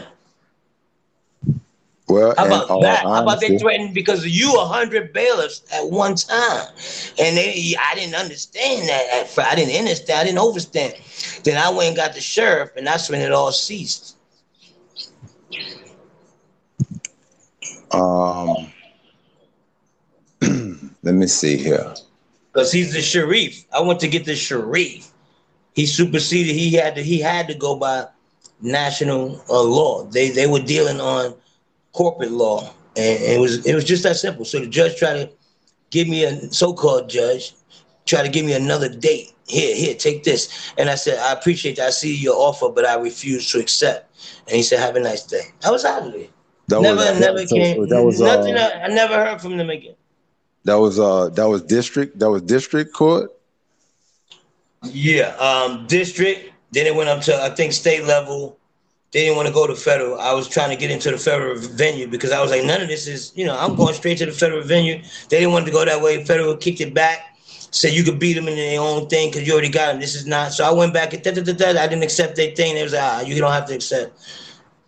Well, 2.08 2.36
How 2.38 2.46
about 2.46 2.80
that? 2.80 3.08
How 3.14 3.22
about 3.22 3.40
they 3.42 3.52
honesty, 3.52 3.58
threatened 3.58 3.94
because 3.94 4.20
of 4.24 4.30
you 4.30 4.56
a 4.60 4.66
hundred 4.66 5.14
bailiffs 5.14 5.62
at 5.74 5.90
one 5.90 6.16
time? 6.16 6.66
And 7.20 7.38
they, 7.38 7.76
I 7.80 7.96
didn't 7.96 8.16
understand 8.16 8.88
that 8.90 9.08
at 9.14 9.28
first. 9.30 9.48
I 9.48 9.56
didn't 9.56 9.76
understand. 9.78 10.20
I 10.20 10.24
didn't 10.26 10.40
understand. 10.40 10.94
Then 11.44 11.58
I 11.58 11.70
went 11.70 11.88
and 11.90 11.96
got 11.98 12.14
the 12.14 12.22
sheriff, 12.22 12.72
and 12.76 12.86
that's 12.88 13.10
when 13.10 13.22
it 13.22 13.32
all 13.32 13.52
ceased. 13.52 14.16
um, 17.92 18.72
let 21.04 21.16
me 21.16 21.28
see 21.28 21.58
here. 21.58 21.94
Because 22.52 22.72
he's 22.72 22.94
the 22.94 23.02
sheriff. 23.02 23.66
I 23.74 23.82
went 23.82 24.00
to 24.02 24.08
get 24.08 24.26
the 24.26 24.36
sheriff. 24.36 25.12
He 25.74 25.86
superseded. 25.86 26.56
He 26.56 26.74
had 26.74 26.96
to. 26.96 27.04
He 27.04 27.20
had 27.20 27.48
to 27.48 27.54
go 27.54 27.76
by 27.76 28.08
national 28.62 29.44
uh, 29.50 29.62
law. 29.64 30.04
They 30.04 30.30
they 30.30 30.48
were 30.48 30.60
dealing 30.60 31.00
on 31.00 31.34
corporate 31.94 32.32
law, 32.32 32.74
and 32.98 33.24
it 33.24 33.40
was 33.40 33.66
it 33.66 33.74
was 33.74 33.86
just 33.86 34.04
that 34.04 34.18
simple. 34.18 34.44
So 34.44 34.60
the 34.60 34.68
judge 34.68 34.98
tried 34.98 35.14
to 35.14 35.30
give 35.92 36.08
me 36.08 36.26
a 36.26 36.52
so-called 36.52 37.10
judge 37.10 37.54
try 38.06 38.22
to 38.22 38.30
give 38.30 38.46
me 38.46 38.54
another 38.54 38.90
date. 38.90 39.34
Here, 39.48 39.76
here, 39.76 39.96
take 39.96 40.24
this. 40.24 40.72
And 40.78 40.90
I 40.90 40.96
said, 40.96 41.20
I 41.20 41.34
appreciate 41.34 41.76
that. 41.76 41.88
I 41.88 41.90
see 41.90 42.16
your 42.16 42.36
offer, 42.36 42.70
but 42.70 42.86
I 42.86 42.96
refuse 42.96 43.52
to 43.52 43.60
accept. 43.60 44.16
And 44.48 44.56
he 44.56 44.64
said, 44.64 44.80
Have 44.80 44.96
a 44.96 45.00
nice 45.00 45.24
day. 45.24 45.42
I 45.66 45.72
was 45.72 45.84
out 45.84 46.04
of 46.08 46.14
there. 46.14 46.28
That 46.68 46.82
never, 46.82 46.96
was 46.96 47.06
that, 47.06 47.20
never 47.20 47.48
so, 47.48 47.56
came. 47.56 47.88
that 47.90 48.04
was 48.04 48.22
nothing. 48.22 48.56
uh 48.56 48.82
I 48.84 48.88
never 48.88 49.16
heard 49.16 49.42
from 49.42 49.58
them 49.58 49.70
again. 49.70 49.96
That 50.66 50.76
was 50.76 51.00
uh 51.00 51.30
that 51.30 51.48
was 51.48 51.62
district 51.64 52.20
that 52.20 52.30
was 52.30 52.42
district 52.42 52.94
court. 52.94 53.32
Yeah, 54.84 55.36
um, 55.38 55.86
district. 55.88 56.52
Then 56.72 56.88
it 56.88 56.96
went 56.96 57.10
up 57.10 57.22
to 57.24 57.42
I 57.42 57.50
think 57.50 57.74
state 57.74 58.06
level. 58.06 58.58
They 59.12 59.26
didn't 59.26 59.36
want 59.36 59.48
to 59.50 59.54
go 59.54 59.68
to 59.68 59.76
federal. 59.76 60.20
I 60.20 60.34
was 60.34 60.48
trying 60.48 60.70
to 60.70 60.78
get 60.78 60.90
into 60.90 61.12
the 61.12 61.18
federal 61.18 61.58
venue 61.60 62.08
because 62.08 62.32
I 62.32 62.42
was 62.42 62.50
like, 62.50 62.64
none 62.64 62.82
of 62.82 62.88
this 62.88 63.08
is, 63.08 63.34
you 63.36 63.46
know, 63.46 63.58
I'm 63.58 63.76
going 63.76 63.94
straight 63.94 64.18
to 64.20 64.26
the 64.26 64.32
federal 64.32 64.64
venue. 64.64 65.02
They 65.30 65.40
didn't 65.40 65.52
want 65.52 65.66
to 65.66 65.72
go 65.72 65.84
that 65.84 66.02
way. 66.02 66.24
Federal 66.24 66.56
kicked 66.56 66.80
it 66.80 66.94
back, 66.94 67.36
said 67.72 67.92
you 67.92 68.06
could 68.06 68.20
beat 68.20 68.34
them 68.34 68.48
in 68.48 68.56
their 68.56 68.80
own 68.80 69.10
thing 69.10 69.30
because 69.30 69.46
you 69.46 69.52
already 69.52 69.68
got 69.68 69.92
them. 69.92 70.00
This 70.00 70.16
is 70.16 70.26
not. 70.26 70.54
So 70.54 70.64
I 70.64 70.72
went 70.72 70.94
back 70.94 71.14
and 71.14 71.28
I 71.28 71.32
didn't 71.32 72.04
accept 72.04 72.38
their 72.38 72.56
thing. 72.56 72.76
They 72.76 72.84
was 72.84 72.94
like, 72.94 73.02
ah, 73.04 73.20
you 73.20 73.38
don't 73.38 73.52
have 73.52 73.68
to 73.68 73.76
accept. 73.76 74.18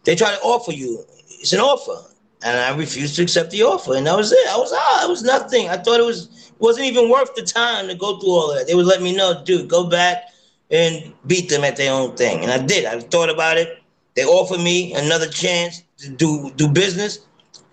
They 0.06 0.16
try 0.16 0.34
to 0.34 0.40
offer 0.41 0.72
you. 0.72 1.04
It's 1.28 1.52
an 1.52 1.60
offer, 1.60 2.10
and 2.44 2.57
I 2.57 2.76
refused 2.78 3.15
to 3.15 3.24
accept 3.24 3.52
the 3.52 3.64
offer, 3.64 3.95
and 3.95 4.06
that 4.07 4.18
was 4.18 4.32
it. 4.32 4.48
I 4.49 4.57
was 4.57 4.72
ah, 4.74 5.06
it 5.06 5.10
was 5.10 5.24
nothing. 5.24 5.70
I 5.70 5.78
thought 5.78 5.99
it 5.99 6.06
was 6.06 6.52
wasn't 6.60 6.86
even 6.86 7.10
worth 7.10 7.34
the 7.36 7.41
time 7.41 7.88
to 7.88 7.95
go 7.95 8.20
through 8.20 8.30
all 8.30 8.53
that. 8.53 8.68
They 8.68 8.76
would 8.76 8.86
let 8.86 9.02
me 9.02 9.15
know, 9.15 9.44
dude, 9.44 9.70
go 9.70 9.90
back 9.90 10.24
and 10.72 11.14
beat 11.28 11.49
them 11.49 11.64
at 11.64 11.78
their 11.78 11.94
own 11.94 12.15
thing, 12.15 12.41
and 12.41 12.52
I 12.52 12.64
did. 12.65 12.86
I 12.86 12.99
thought 12.99 13.30
about 13.30 13.57
it. 13.57 13.80
They 14.15 14.26
offered 14.26 14.60
me 14.61 14.94
another 14.94 15.28
chance 15.28 15.84
to 15.99 16.10
do 16.10 16.52
do 16.56 16.68
business. 16.68 17.20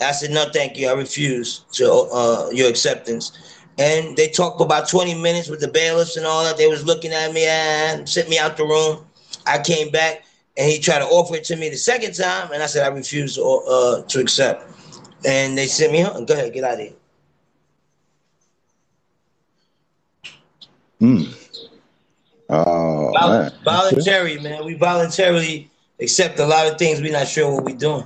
I 0.00 0.12
said 0.12 0.30
no, 0.30 0.46
thank 0.52 0.76
you. 0.78 0.88
I 0.88 0.92
refuse 0.92 1.64
to 1.72 1.90
uh, 1.90 2.50
your 2.52 2.68
acceptance. 2.68 3.32
And 3.78 4.16
they 4.16 4.28
talked 4.28 4.58
for 4.58 4.64
about 4.64 4.88
20 4.88 5.14
minutes 5.14 5.48
with 5.48 5.60
the 5.60 5.68
bailiffs 5.68 6.16
and 6.16 6.26
all 6.26 6.44
that. 6.44 6.58
They 6.58 6.66
was 6.66 6.84
looking 6.84 7.12
at 7.12 7.32
me 7.32 7.46
and 7.46 8.08
sent 8.08 8.28
me 8.28 8.38
out 8.38 8.56
the 8.56 8.64
room. 8.64 9.06
I 9.46 9.58
came 9.58 9.90
back 9.90 10.24
and 10.60 10.70
he 10.70 10.78
tried 10.78 10.98
to 11.00 11.06
offer 11.06 11.36
it 11.36 11.44
to 11.44 11.56
me 11.56 11.70
the 11.70 11.76
second 11.78 12.14
time, 12.14 12.52
and 12.52 12.62
I 12.62 12.66
said 12.66 12.84
I 12.84 12.94
refused 12.94 13.36
to, 13.36 13.42
uh, 13.44 14.02
to 14.02 14.20
accept. 14.20 14.70
And 15.24 15.56
they 15.56 15.66
sent 15.66 15.92
me 15.92 16.00
home. 16.00 16.26
Go 16.26 16.34
ahead, 16.34 16.52
get 16.52 16.64
out 16.64 16.74
of 16.74 16.80
here. 16.80 16.92
Hmm. 21.00 21.22
Oh 22.50 23.12
Vol- 23.12 23.28
man. 23.30 23.52
voluntary, 23.64 24.38
man. 24.38 24.64
We 24.66 24.74
voluntarily 24.74 25.70
accept 26.00 26.38
a 26.40 26.46
lot 26.46 26.66
of 26.70 26.78
things. 26.78 27.00
We're 27.00 27.12
not 27.12 27.28
sure 27.28 27.54
what 27.54 27.64
we're 27.64 27.76
doing. 27.76 28.04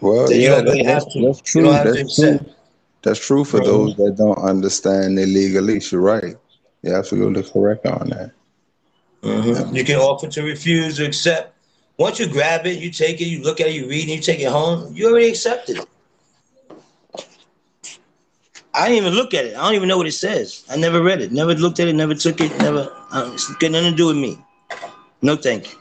Well, 0.00 0.26
So 0.26 0.34
you 0.34 0.40
yeah, 0.42 0.48
don't 0.50 0.64
really 0.64 0.82
that's, 0.82 1.04
to. 1.14 1.20
that's 1.26 1.38
You 1.54 1.62
true. 1.62 1.62
don't 1.62 1.74
have 1.74 1.84
to 1.84 1.92
That's 1.92 2.14
true. 2.16 2.34
accept. 2.34 2.50
That's 3.02 3.26
true 3.26 3.44
for 3.44 3.60
those 3.60 3.96
that 3.96 4.16
don't 4.18 4.38
understand 4.38 5.16
legalese. 5.16 5.92
You're 5.92 6.02
right. 6.02 6.36
You're 6.82 6.96
absolutely 6.98 7.42
correct 7.44 7.86
on 7.86 8.10
that. 8.10 8.32
Mhm. 9.22 9.76
You 9.76 9.84
can 9.84 9.96
offer 9.96 10.28
to 10.28 10.42
refuse 10.42 10.98
or 10.98 11.04
accept. 11.04 11.54
Once 11.98 12.18
you 12.18 12.26
grab 12.26 12.66
it, 12.66 12.78
you 12.78 12.90
take 12.90 13.20
it, 13.20 13.26
you 13.26 13.42
look 13.42 13.60
at 13.60 13.68
it, 13.68 13.74
you 13.74 13.86
read 13.86 14.08
it, 14.08 14.12
you 14.12 14.20
take 14.20 14.40
it 14.40 14.48
home, 14.48 14.92
you 14.94 15.08
already 15.08 15.28
accepted 15.28 15.78
it. 15.78 15.86
I 18.72 18.88
didn't 18.88 19.04
even 19.04 19.14
look 19.14 19.34
at 19.34 19.44
it. 19.44 19.56
I 19.56 19.62
don't 19.62 19.74
even 19.74 19.88
know 19.88 19.98
what 19.98 20.06
it 20.06 20.12
says. 20.12 20.64
I 20.70 20.76
never 20.76 21.02
read 21.02 21.20
it, 21.20 21.32
never 21.32 21.54
looked 21.54 21.80
at 21.80 21.88
it, 21.88 21.92
never 21.94 22.14
took 22.14 22.40
it, 22.40 22.56
never. 22.58 22.90
Uh, 23.12 23.30
it's 23.34 23.52
got 23.56 23.72
nothing 23.72 23.90
to 23.90 23.96
do 23.96 24.06
with 24.06 24.16
me. 24.16 24.38
No, 25.20 25.36
thank 25.36 25.72
you. 25.72 25.78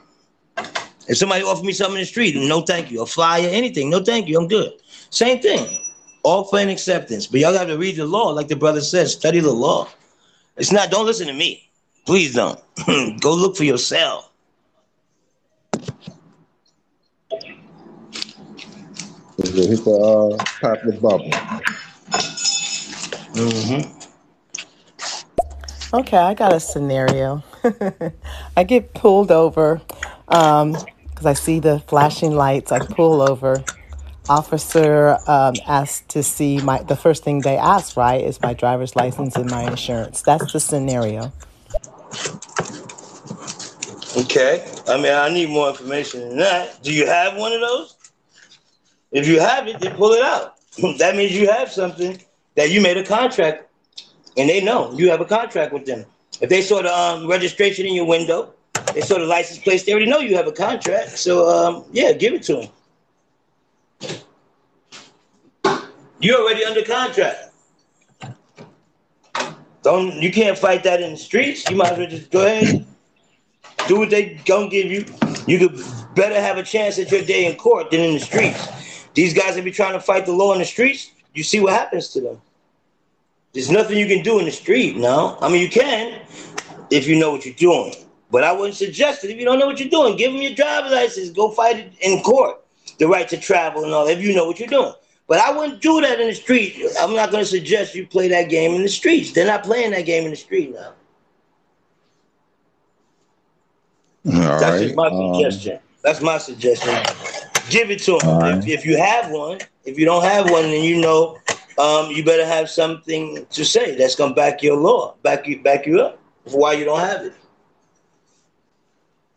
If 1.08 1.18
somebody 1.18 1.44
offered 1.44 1.66
me 1.66 1.72
something 1.72 1.96
in 1.96 2.02
the 2.02 2.06
street, 2.06 2.36
no, 2.36 2.62
thank 2.62 2.92
you. 2.92 3.02
A 3.02 3.06
flyer, 3.06 3.48
anything, 3.50 3.90
no, 3.90 4.04
thank 4.04 4.28
you. 4.28 4.38
I'm 4.38 4.48
good. 4.48 4.74
Same 5.10 5.40
thing. 5.40 5.80
Offer 6.24 6.58
and 6.58 6.70
acceptance. 6.70 7.28
But 7.28 7.40
y'all 7.40 7.54
got 7.54 7.66
to 7.66 7.78
read 7.78 7.96
the 7.96 8.06
law, 8.06 8.30
like 8.30 8.50
the 8.50 8.56
brother 8.56 8.82
says. 8.82 9.14
Study 9.14 9.40
the 9.40 9.52
law. 9.52 9.88
It's 10.58 10.72
not. 10.72 10.92
Don't 10.92 11.06
listen 11.06 11.28
to 11.28 11.34
me. 11.34 11.69
Please 12.06 12.36
don't. 12.36 12.60
Go 13.22 13.34
look 13.34 13.56
for 13.56 13.64
yourself. 13.64 14.32
Hit 19.38 19.84
the 19.84 20.38
uh, 20.38 20.44
pop 20.60 20.82
the 20.84 20.92
bubble. 21.02 21.30
Mm-hmm. 23.36 24.00
Okay, 25.92 26.18
I 26.18 26.34
got 26.34 26.54
a 26.54 26.60
scenario. 26.60 27.44
I 28.58 28.64
get 28.64 28.94
pulled 28.94 29.32
over 29.32 29.82
because 30.28 31.26
I 31.26 31.34
see 31.34 31.60
the 31.60 31.80
flashing 31.80 32.36
lights. 32.36 32.72
I 32.72 32.80
pull 32.80 33.22
over. 33.22 33.64
Officer 34.30 35.18
um, 35.26 35.56
asks 35.66 36.06
to 36.10 36.22
see 36.22 36.62
my. 36.62 36.84
The 36.84 36.96
first 36.96 37.24
thing 37.24 37.42
they 37.42 37.58
ask, 37.58 37.98
right, 37.98 38.24
is 38.24 38.40
my 38.42 38.54
driver's 38.54 38.96
license 38.96 39.36
and 39.36 39.50
my 39.50 39.64
insurance. 39.64 40.22
That's 40.22 40.54
the 40.54 40.60
scenario. 40.60 41.34
Okay. 44.18 44.70
I 44.88 44.98
mean, 44.98 45.14
I 45.14 45.30
need 45.30 45.50
more 45.50 45.70
information 45.70 46.22
than 46.22 46.38
that. 46.38 46.82
Do 46.84 46.94
you 46.94 47.06
have 47.06 47.38
one 47.38 47.54
of 47.54 47.62
those? 47.62 47.96
If 49.12 49.28
you 49.28 49.40
have 49.40 49.68
it, 49.68 49.80
then 49.80 49.96
pull 49.96 50.12
it 50.12 50.22
out. 50.22 50.56
that 50.98 51.16
means 51.16 51.32
you 51.34 51.50
have 51.50 51.72
something 51.72 52.20
that 52.56 52.70
you 52.70 52.82
made 52.82 52.98
a 52.98 53.04
contract, 53.04 53.70
and 54.38 54.50
they 54.50 54.62
know 54.62 54.92
you 54.94 55.10
have 55.10 55.22
a 55.22 55.26
contract 55.26 55.74
with 55.74 55.86
them. 55.86 56.06
If 56.42 56.50
they 56.50 56.62
saw 56.62 56.82
the 56.82 56.96
um, 56.96 57.28
registration 57.28 57.86
in 57.86 57.94
your 57.94 58.06
window, 58.06 58.54
they 58.94 59.02
saw 59.02 59.18
the 59.18 59.26
license 59.26 59.60
plate, 59.60 59.86
they 59.86 59.92
already 59.92 60.10
know 60.10 60.20
you 60.20 60.36
have 60.36 60.48
a 60.48 60.52
contract. 60.52 61.18
So, 61.18 61.50
um, 61.50 61.86
yeah, 61.92 62.14
give 62.14 62.34
it 62.34 62.44
to 62.44 62.70
them. 65.62 65.72
You're 66.20 66.42
already 66.42 66.66
under 66.66 66.84
contract. 66.84 67.49
Don't 69.84 70.22
you 70.22 70.32
can't 70.32 70.58
fight 70.58 70.84
that 70.84 71.02
in 71.02 71.12
the 71.12 71.18
streets. 71.18 71.70
You 71.70 71.76
might 71.78 71.94
as 71.94 71.98
well 71.98 72.08
just 72.08 72.32
go 72.32 72.46
ahead, 72.46 72.86
do 73.88 73.98
what 73.98 74.10
they 74.10 74.40
gonna 74.46 74.70
give 74.70 74.92
you. 74.92 75.06
You 75.48 75.60
could 75.60 75.82
better 76.16 76.40
have 76.40 76.58
a 76.58 76.64
chance 76.64 77.00
at 77.00 77.12
your 77.12 77.22
day 77.22 77.46
in 77.46 77.56
court 77.56 77.92
than 77.92 78.02
in 78.02 78.14
the 78.14 78.20
streets. 78.20 79.08
These 79.14 79.34
guys 79.34 79.56
that 79.56 79.64
be 79.64 79.72
trying 79.72 79.94
to 79.94 80.00
fight 80.00 80.26
the 80.26 80.34
law 80.34 80.54
in 80.54 80.60
the 80.60 80.66
streets, 80.66 81.12
you 81.34 81.44
see 81.44 81.60
what 81.60 81.74
happens 81.74 82.10
to 82.10 82.22
them. 82.22 82.42
There's 83.54 83.72
nothing 83.72 83.98
you 83.98 84.08
can 84.08 84.22
do 84.22 84.40
in 84.40 84.46
the 84.46 84.52
street, 84.52 84.98
no. 84.98 85.38
I 85.42 85.50
mean, 85.50 85.62
you 85.62 85.70
can 85.70 86.22
if 86.92 87.08
you 87.08 87.18
know 87.18 87.32
what 87.32 87.46
you're 87.46 87.56
doing. 87.56 87.94
But 88.32 88.44
I 88.44 88.52
wouldn't 88.52 88.76
suggest 88.76 89.24
it 89.24 89.32
if 89.32 89.40
you 89.40 89.46
don't 89.46 89.58
know 89.58 89.66
what 89.66 89.80
you're 89.80 89.90
doing. 89.90 90.16
Give 90.16 90.32
them 90.32 90.42
your 90.42 90.54
driver's 90.54 90.92
license. 90.92 91.32
Go 91.32 91.50
fight 91.52 91.78
it 91.78 91.94
in 92.02 92.22
court. 92.22 92.64
The 93.00 93.08
right 93.08 93.28
to 93.30 93.38
travel 93.38 93.84
and 93.84 93.94
all 93.94 94.08
if 94.08 94.22
you 94.22 94.36
know 94.36 94.46
what 94.46 94.60
you're 94.60 94.68
doing. 94.68 94.94
But 95.30 95.40
I 95.40 95.52
wouldn't 95.56 95.82
do 95.82 96.02
that 96.02 96.20
in 96.20 96.28
the 96.28 96.36
street. 96.36 96.84
I'm 97.00 97.14
not 97.16 97.32
going 97.32 97.44
to 97.44 97.50
suggest 97.50 97.96
you 97.96 98.08
play 98.08 98.28
that 98.30 98.50
game 98.50 98.76
in 98.76 98.82
the 98.84 98.90
streets. 98.90 99.32
They're 99.32 99.48
not 99.48 99.64
playing 99.64 99.92
that 99.92 100.06
game 100.08 100.26
in 100.26 100.32
the 100.32 100.38
street 100.38 100.74
now. 100.74 100.94
All 104.26 104.34
That's 104.60 104.80
right. 104.80 104.80
just 104.80 104.96
my 104.96 105.10
Um, 105.12 105.14
suggestion. 105.16 105.80
That's 106.04 106.22
my 106.22 106.38
suggestion. 106.38 106.96
Give 107.70 107.92
it 107.92 108.00
to 108.04 108.14
them. 108.20 108.24
all 108.24 108.42
If, 108.42 108.68
if 108.68 108.86
you 108.86 108.98
have 108.98 109.32
one, 109.32 109.60
if 109.86 110.00
you 110.00 110.06
don't 110.06 110.24
have 110.24 110.50
one, 110.50 110.64
then 110.64 110.84
you 110.84 111.00
know 111.02 111.38
um, 111.78 112.12
you 112.12 112.24
better 112.26 112.46
have 112.46 112.70
something 112.70 113.46
to 113.52 113.66
say 113.66 113.96
that's 113.96 114.16
gonna 114.16 114.34
back 114.34 114.64
your 114.64 114.78
law, 114.78 115.16
back 115.24 115.48
you 115.48 115.62
back 115.62 115.86
you 115.86 116.02
up 116.02 116.20
for 116.48 116.60
why 116.60 116.74
you 116.74 116.86
don't 116.86 117.00
have 117.00 117.26
it. 117.26 117.34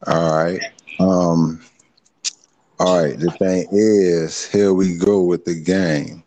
All 0.06 0.44
right. 0.44 0.60
Um. 0.98 1.60
All 2.82 3.00
right. 3.04 3.16
The 3.18 3.30
thing 3.30 3.68
is, 3.70 4.44
here 4.50 4.74
we 4.74 4.96
go 4.98 5.22
with 5.22 5.44
the 5.44 5.54
game. 5.54 6.24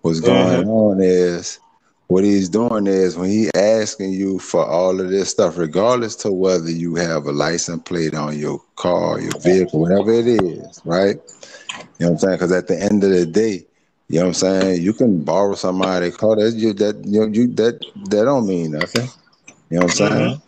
What's 0.00 0.20
going 0.20 0.62
Mhm. 0.62 0.66
on 0.66 1.02
is 1.02 1.60
what 2.08 2.24
he's 2.24 2.48
doing 2.48 2.86
is 2.86 3.18
when 3.18 3.28
he 3.28 3.50
asking 3.54 4.12
you 4.12 4.38
for 4.38 4.64
all 4.64 4.98
of 4.98 5.10
this 5.10 5.28
stuff, 5.28 5.58
regardless 5.58 6.16
to 6.16 6.32
whether 6.32 6.70
you 6.70 6.94
have 6.94 7.26
a 7.26 7.32
license 7.32 7.82
plate 7.84 8.14
on 8.14 8.38
your 8.38 8.62
car, 8.76 9.20
your 9.20 9.38
vehicle, 9.40 9.80
whatever 9.80 10.10
it 10.12 10.26
is, 10.26 10.80
right? 10.86 11.16
You 11.98 12.06
know 12.06 12.06
what 12.06 12.10
I'm 12.12 12.18
saying? 12.18 12.34
Because 12.36 12.52
at 12.52 12.66
the 12.68 12.80
end 12.82 13.04
of 13.04 13.10
the 13.10 13.26
day, 13.26 13.66
you 14.08 14.20
know 14.20 14.22
what 14.22 14.28
I'm 14.28 14.34
saying, 14.34 14.82
you 14.82 14.94
can 14.94 15.22
borrow 15.22 15.54
somebody's 15.54 16.16
car. 16.16 16.36
That 16.36 16.54
you 16.56 16.72
that 16.74 17.04
you, 17.04 17.20
know, 17.20 17.26
you 17.26 17.48
that 17.56 17.80
that 18.10 18.24
don't 18.24 18.46
mean 18.46 18.72
nothing. 18.72 19.10
You 19.70 19.78
know 19.78 19.86
what 19.86 20.00
I'm 20.00 20.10
saying? 20.10 20.42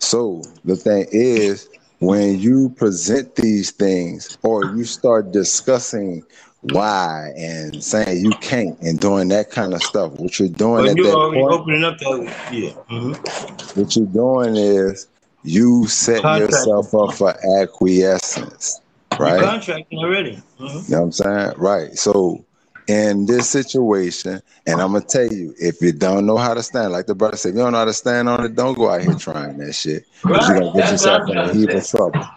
So 0.00 0.52
the 0.64 0.76
thing 0.76 1.06
is, 1.10 1.68
when 2.02 2.38
you 2.40 2.70
present 2.70 3.36
these 3.36 3.70
things 3.70 4.36
or 4.42 4.64
you 4.76 4.84
start 4.84 5.30
discussing 5.30 6.24
why 6.62 7.30
and 7.36 7.82
saying 7.82 8.24
you 8.24 8.30
can't 8.40 8.78
and 8.80 8.98
doing 8.98 9.28
that 9.28 9.50
kind 9.50 9.72
of 9.72 9.82
stuff, 9.82 10.12
what 10.18 10.38
you're 10.38 10.48
doing 10.48 10.84
But 10.84 10.90
at 10.90 10.96
you're 10.96 11.06
that 11.06 11.14
already 11.14 11.40
point, 11.42 11.52
opening 11.54 11.84
up 11.84 11.98
that 11.98 12.34
yeah. 12.52 12.70
mhm. 12.90 13.76
what 13.76 13.96
you're 13.96 14.06
doing 14.06 14.56
is 14.56 15.06
you 15.44 15.86
Contract. 15.86 16.40
yourself 16.40 16.94
up 16.94 17.14
for 17.14 17.34
acquiescence, 17.60 18.80
You're 19.12 19.20
right? 19.20 19.40
contracting 19.42 19.98
already. 19.98 20.42
Mhm. 20.60 20.88
You 20.88 20.94
know 20.94 20.98
what 20.98 21.04
I'm 21.04 21.12
saying? 21.12 21.52
Right. 21.56 21.98
So 21.98 22.44
in 22.92 23.26
this 23.26 23.48
situation, 23.48 24.42
and 24.66 24.80
I'm 24.80 24.92
gonna 24.92 25.04
tell 25.04 25.26
you, 25.26 25.54
if 25.58 25.80
you 25.80 25.92
don't 25.92 26.26
know 26.26 26.36
how 26.36 26.52
to 26.52 26.62
stand, 26.62 26.92
like 26.92 27.06
the 27.06 27.14
brother 27.14 27.36
said, 27.36 27.50
if 27.50 27.54
you 27.56 27.62
don't 27.62 27.72
know 27.72 27.78
how 27.78 27.84
to 27.86 27.92
stand 27.92 28.28
on 28.28 28.44
it, 28.44 28.54
don't 28.54 28.76
go 28.76 28.90
out 28.90 29.00
here 29.00 29.14
trying 29.14 29.56
that 29.58 29.72
shit. 29.74 30.04
Because 30.22 30.48
you're 30.48 30.58
gonna 30.58 30.72
get 30.72 30.80
That's 30.80 30.92
yourself 30.92 31.28
in 31.30 31.38
a 31.38 31.54
heap 31.54 31.70
of 31.72 31.88
trouble. 31.88 32.28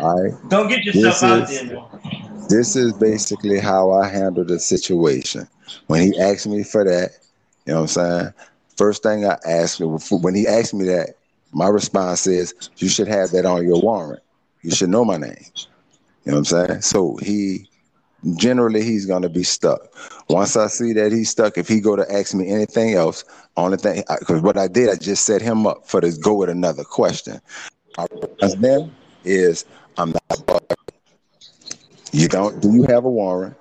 All 0.00 0.22
right. 0.22 0.34
Don't 0.48 0.68
get 0.68 0.84
yourself 0.84 1.04
This 1.04 1.22
out 1.22 1.48
is 1.48 1.60
there. 1.60 2.48
this 2.48 2.76
is 2.76 2.92
basically 2.92 3.58
how 3.58 3.92
I 3.92 4.08
handle 4.08 4.44
the 4.44 4.58
situation. 4.58 5.48
When 5.86 6.02
he 6.02 6.18
asked 6.18 6.46
me 6.46 6.64
for 6.64 6.84
that, 6.84 7.10
you 7.66 7.72
know 7.72 7.80
what 7.82 7.96
I'm 7.96 8.20
saying? 8.20 8.34
First 8.76 9.02
thing 9.02 9.24
I 9.24 9.38
asked 9.46 9.80
him 9.80 9.98
when 10.22 10.34
he 10.34 10.46
asked 10.46 10.74
me 10.74 10.84
that, 10.86 11.14
my 11.52 11.68
response 11.68 12.26
is, 12.26 12.52
you 12.78 12.88
should 12.88 13.08
have 13.08 13.30
that 13.30 13.46
on 13.46 13.64
your 13.66 13.80
warrant. 13.80 14.22
You 14.62 14.72
should 14.72 14.90
know 14.90 15.04
my 15.04 15.16
name. 15.16 15.44
You 16.24 16.32
know 16.32 16.38
what 16.40 16.52
I'm 16.52 16.66
saying? 16.68 16.80
So 16.82 17.16
he 17.22 17.68
generally 18.36 18.82
he's 18.82 19.06
gonna 19.06 19.28
be 19.28 19.42
stuck. 19.42 19.80
Once 20.28 20.56
I 20.56 20.68
see 20.68 20.92
that 20.94 21.12
he's 21.12 21.30
stuck, 21.30 21.58
if 21.58 21.68
he 21.68 21.80
go 21.80 21.96
to 21.96 22.10
ask 22.12 22.34
me 22.34 22.50
anything 22.50 22.94
else, 22.94 23.24
only 23.56 23.76
thing 23.76 24.02
because 24.18 24.42
what 24.42 24.56
I 24.56 24.68
did, 24.68 24.90
I 24.90 24.96
just 24.96 25.24
set 25.24 25.42
him 25.42 25.66
up 25.66 25.86
for 25.86 26.00
this 26.00 26.16
go 26.16 26.34
with 26.34 26.48
another 26.48 26.84
question. 26.84 27.40
Then 28.58 28.92
is 29.24 29.64
I'm 29.96 30.12
not. 30.12 30.78
You 32.12 32.28
don't? 32.28 32.60
Do 32.60 32.72
you 32.72 32.84
have 32.84 33.04
a 33.04 33.10
warrant? 33.10 33.56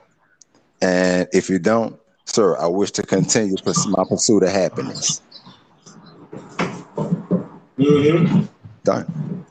And 0.82 1.28
if 1.34 1.50
you 1.50 1.60
don't, 1.60 2.00
sir, 2.26 2.58
I 2.58 2.68
wish 2.68 2.92
to 2.92 3.04
continue 3.04 3.56
my 3.66 4.04
pursuit 4.08 4.44
of 4.44 4.50
happiness. 4.50 5.22
Mm-hmm. 7.78 8.46
Done. 8.84 9.46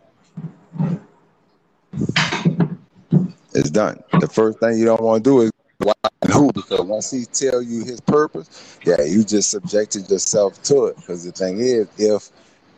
It's 3.54 3.70
done. 3.70 4.02
The 4.20 4.28
first 4.28 4.60
thing 4.60 4.78
you 4.78 4.84
don't 4.86 5.02
want 5.02 5.24
to 5.24 5.30
do 5.30 5.40
is 5.42 5.50
why 5.78 5.92
and 6.22 6.32
who, 6.32 6.52
because 6.52 6.80
once 6.80 7.10
he 7.10 7.24
tell 7.26 7.60
you 7.60 7.84
his 7.84 8.00
purpose, 8.00 8.78
yeah, 8.84 9.02
you 9.02 9.24
just 9.24 9.50
subjected 9.50 10.08
yourself 10.08 10.62
to 10.64 10.86
it. 10.86 10.96
Because 10.96 11.24
the 11.24 11.32
thing 11.32 11.58
is, 11.58 11.88
if 11.98 12.30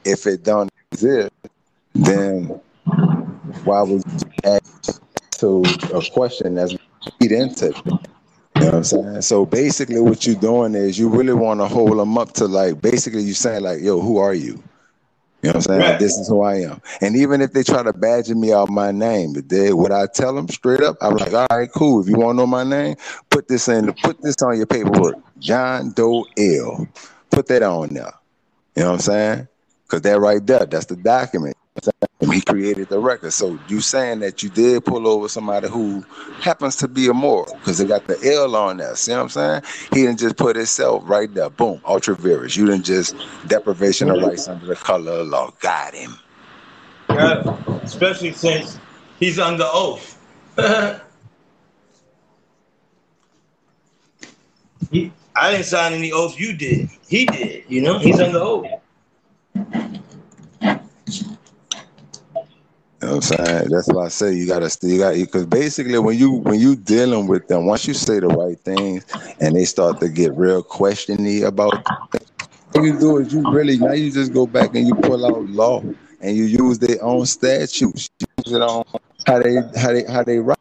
if 0.05 0.27
it 0.27 0.43
don't 0.43 0.71
exist, 0.93 1.31
then 1.95 2.61
why 3.65 3.83
would 3.83 4.03
you 4.07 4.31
ask 4.45 5.01
to 5.39 5.63
a 5.95 6.03
question 6.13 6.55
that's 6.55 6.75
feed 7.21 7.33
into 7.33 7.69
it? 7.69 7.77
You 7.87 8.63
know 8.63 8.67
what 8.67 8.75
I'm 8.75 8.85
saying? 8.85 9.23
So 9.23 9.47
basically, 9.47 10.01
what 10.01 10.27
you're 10.27 10.37
doing 10.37 10.75
is 10.75 10.99
you 10.99 11.09
really 11.09 11.35
want 11.35 11.61
to 11.61 11.69
hold 11.69 11.99
them 11.99 12.17
up 12.19 12.33
to 12.35 12.47
like 12.47 12.81
basically 12.81 13.23
you 13.23 13.35
saying 13.35 13.63
like, 13.63 13.81
"Yo, 13.83 14.01
who 14.01 14.19
are 14.19 14.35
you?" 14.35 14.63
You 15.45 15.51
know 15.53 15.59
what 15.59 15.69
I'm 15.69 15.77
saying? 15.77 15.81
Right. 15.81 15.99
This 15.99 16.17
is 16.17 16.27
who 16.27 16.41
I 16.41 16.55
am. 16.61 16.81
And 17.03 17.17
even 17.17 17.43
if 17.43 17.53
they 17.53 17.63
try 17.63 17.83
to 17.83 17.93
badger 17.93 18.35
me 18.35 18.55
out 18.55 18.71
my 18.71 18.93
name, 18.93 19.35
they 19.35 19.75
what 19.75 19.93
I 19.93 20.07
tell 20.07 20.35
them 20.35 20.49
straight 20.49 20.81
up, 20.81 20.97
I'm 21.03 21.17
like, 21.17 21.35
all 21.35 21.47
right, 21.51 21.71
cool. 21.71 22.01
If 22.01 22.09
you 22.09 22.17
want 22.17 22.37
to 22.37 22.39
know 22.39 22.47
my 22.47 22.65
name, 22.65 22.97
put 23.29 23.47
this 23.47 23.69
in 23.69 23.93
put 23.93 24.23
this 24.23 24.41
on 24.41 24.57
your 24.57 24.65
paperwork. 24.65 25.17
John 25.41 25.91
Doe 25.91 26.25
L. 26.39 26.89
Put 27.31 27.49
that 27.49 27.63
on 27.63 27.91
there. 27.91 28.11
You 28.75 28.85
know 28.85 28.93
what 28.93 28.95
I'm 28.95 29.01
saying? 29.01 29.49
Because 29.83 30.01
that 30.01 30.19
right 30.19 30.45
there, 30.47 30.65
that's 30.65 30.87
the 30.87 30.97
document. 30.97 31.59
And 32.21 32.33
he 32.33 32.41
created 32.41 32.89
the 32.89 32.99
record. 32.99 33.33
So 33.33 33.59
you 33.69 33.81
saying 33.81 34.21
that 34.21 34.43
you 34.43 34.49
did 34.49 34.85
pull 34.85 35.07
over 35.07 35.29
somebody 35.29 35.69
who 35.69 36.03
happens 36.41 36.77
to 36.77 36.89
be 36.89 37.07
immoral 37.07 37.55
because 37.55 37.79
they 37.79 37.85
got 37.87 38.07
the 38.07 38.19
L 38.35 38.57
on 38.57 38.79
there. 38.79 38.97
See 38.97 39.13
what 39.13 39.21
I'm 39.21 39.29
saying? 39.29 39.63
He 39.93 40.03
didn't 40.03 40.21
just 40.21 40.37
put 40.37 40.57
himself 40.57 41.03
right 41.07 41.33
there. 41.35 41.51
Boom, 41.51 41.81
ultra 41.85 42.15
vires. 42.17 42.57
You 42.57 42.67
didn't 42.67 42.85
just 42.85 43.15
deprivation 43.47 44.11
of 44.11 44.23
rights 44.23 44.49
under 44.49 44.67
the 44.67 44.77
color 44.77 45.13
of 45.13 45.29
law. 45.29 45.53
Got 45.61 45.95
him. 45.95 46.19
Especially 47.83 48.33
since 48.33 48.79
he's 49.21 49.39
under 49.39 49.65
oath. 49.67 50.19
he, 54.91 55.13
I 55.37 55.51
didn't 55.51 55.67
sign 55.67 55.93
any 55.93 56.13
oath. 56.13 56.39
You 56.39 56.55
did. 56.55 56.89
He 57.09 57.27
did. 57.27 57.65
You 57.69 57.83
know, 57.83 57.99
he's 57.99 58.21
under 58.21 58.39
oath. 58.39 58.67
You 63.05 63.11
know 63.11 63.17
I'm 63.17 63.23
saying? 63.23 63.69
That's 63.69 63.89
why 63.89 64.07
I 64.07 64.09
say 64.09 64.33
you 64.33 64.47
gotta 64.47 64.75
you 64.81 64.97
got 64.97 65.13
because 65.15 65.45
basically 65.45 65.99
when 65.99 66.17
you 66.17 66.31
when 66.31 66.59
you 66.59 66.75
dealing 66.75 67.27
with 67.27 67.47
them, 67.49 67.67
once 67.67 67.87
you 67.87 67.93
say 67.93 68.19
the 68.19 68.29
right 68.29 68.59
things 68.59 69.05
and 69.41 69.55
they 69.55 69.67
start 69.67 70.01
to 70.01 70.09
get 70.09 70.33
real 70.33 70.63
questiony 70.63 71.47
about 71.47 71.75
what 72.73 72.83
you 72.83 72.99
do 72.99 73.19
is 73.19 73.31
you 73.31 73.43
really 73.53 73.77
now 73.77 73.93
you 73.93 74.11
just 74.11 74.33
go 74.33 74.47
back 74.47 74.75
and 74.75 74.89
you 74.89 74.95
pull 74.95 75.27
out 75.27 75.43
law 75.51 75.83
and 76.23 76.35
you 76.35 76.45
use 76.45 76.79
their 76.79 76.97
own 77.05 77.27
statutes. 77.27 78.09
You 78.21 78.27
use 78.39 78.55
it 78.55 78.63
on 78.63 78.87
how 79.27 79.39
they 79.39 79.57
how 79.79 79.93
they 79.93 80.05
how 80.05 80.25
they 80.25 80.39
rock. 80.39 80.59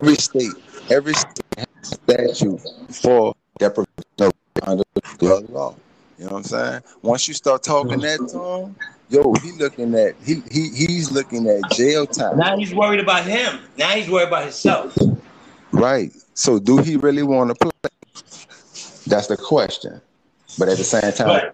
Every 0.00 0.14
state, 0.14 0.52
every 0.88 1.14
state 1.14 1.42
has 1.58 1.66
a 1.82 1.86
statute 1.86 2.60
for 2.90 3.34
deprivation 3.58 4.06
of 4.20 5.50
law. 5.50 5.74
You 6.22 6.28
know 6.28 6.34
what 6.34 6.38
I'm 6.38 6.44
saying? 6.44 6.82
Once 7.02 7.26
you 7.26 7.34
start 7.34 7.64
talking 7.64 7.98
mm-hmm. 7.98 8.24
that 8.24 8.30
to 8.30 8.38
him, 8.38 8.76
yo, 9.08 9.34
he 9.42 9.50
looking 9.58 9.92
at 9.96 10.14
he 10.24 10.40
he 10.52 10.68
he's 10.68 11.10
looking 11.10 11.48
at 11.48 11.68
jail 11.72 12.06
time. 12.06 12.38
Now 12.38 12.56
he's 12.56 12.72
worried 12.72 13.00
about 13.00 13.24
him. 13.24 13.58
Now 13.76 13.88
he's 13.88 14.08
worried 14.08 14.28
about 14.28 14.44
himself. 14.44 14.96
Right. 15.72 16.12
So 16.34 16.60
do 16.60 16.78
he 16.78 16.94
really 16.94 17.24
want 17.24 17.50
to 17.50 17.56
play? 17.56 17.72
That's 19.08 19.26
the 19.26 19.36
question. 19.36 20.00
But 20.60 20.68
at 20.68 20.78
the 20.78 20.84
same 20.84 21.12
time, 21.12 21.50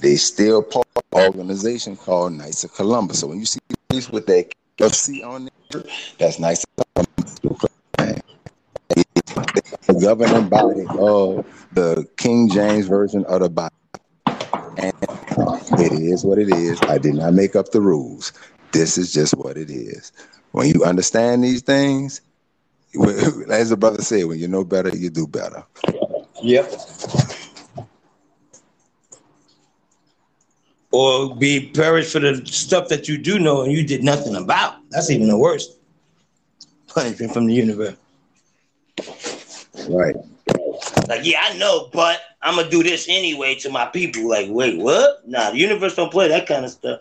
they 0.00 0.16
still 0.16 0.62
part 0.62 0.86
of 0.96 1.02
an 1.14 1.24
organization 1.24 1.96
called 1.96 2.34
Knights 2.34 2.62
of 2.64 2.74
Columbus. 2.74 3.20
So 3.20 3.28
when 3.28 3.38
you 3.38 3.46
see 3.46 3.60
these 3.88 4.10
with 4.10 4.26
that 4.26 4.52
FC 4.76 5.24
on 5.24 5.48
there, 5.70 5.82
that's 6.18 6.38
Knights 6.38 6.66
of 6.76 6.84
Columbus. 6.94 7.69
The 9.54 9.98
governing 10.00 10.48
body 10.48 10.84
of 10.98 11.46
the 11.72 12.06
King 12.16 12.48
James 12.50 12.86
version 12.86 13.24
of 13.24 13.40
the 13.40 13.48
Bible. 13.48 13.74
And 14.76 14.94
it 15.78 15.92
is 15.92 16.24
what 16.24 16.38
it 16.38 16.48
is. 16.50 16.80
I 16.82 16.98
did 16.98 17.14
not 17.14 17.34
make 17.34 17.56
up 17.56 17.70
the 17.70 17.80
rules. 17.80 18.32
This 18.72 18.96
is 18.96 19.12
just 19.12 19.34
what 19.36 19.56
it 19.56 19.70
is. 19.70 20.12
When 20.52 20.68
you 20.68 20.84
understand 20.84 21.42
these 21.42 21.62
things, 21.62 22.20
as 23.50 23.70
the 23.70 23.76
brother 23.76 24.02
said, 24.02 24.24
when 24.24 24.38
you 24.38 24.48
know 24.48 24.64
better, 24.64 24.96
you 24.96 25.10
do 25.10 25.26
better. 25.26 25.64
Yep. 26.42 26.72
Or 30.92 31.36
be 31.36 31.70
perished 31.72 32.12
for 32.12 32.18
the 32.18 32.44
stuff 32.46 32.88
that 32.88 33.08
you 33.08 33.16
do 33.16 33.38
know 33.38 33.62
and 33.62 33.72
you 33.72 33.86
did 33.86 34.02
nothing 34.02 34.34
about. 34.34 34.74
That's 34.90 35.10
even 35.10 35.28
the 35.28 35.38
worst 35.38 35.76
punishment 36.88 37.32
from 37.32 37.46
the 37.46 37.54
universe. 37.54 37.96
Right. 39.88 40.16
Like, 41.08 41.24
yeah, 41.24 41.40
I 41.42 41.56
know, 41.58 41.88
but 41.92 42.20
I'm 42.42 42.56
gonna 42.56 42.70
do 42.70 42.82
this 42.82 43.06
anyway 43.08 43.54
to 43.56 43.70
my 43.70 43.86
people. 43.86 44.28
Like, 44.28 44.46
wait, 44.50 44.78
what? 44.78 45.26
Nah, 45.28 45.50
the 45.50 45.58
universe 45.58 45.94
don't 45.94 46.10
play 46.10 46.28
that 46.28 46.46
kind 46.46 46.64
of 46.64 46.70
stuff. 46.70 47.00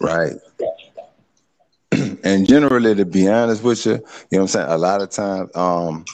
Right. 0.00 0.32
and 2.24 2.46
generally, 2.46 2.94
to 2.94 3.04
be 3.04 3.28
honest 3.28 3.62
with 3.62 3.86
you, 3.86 3.92
you 3.92 3.98
know 3.98 4.02
what 4.30 4.40
I'm 4.40 4.48
saying. 4.48 4.68
A 4.68 4.78
lot 4.78 5.02
of 5.02 5.10
times, 5.10 5.50
um, 5.56 6.04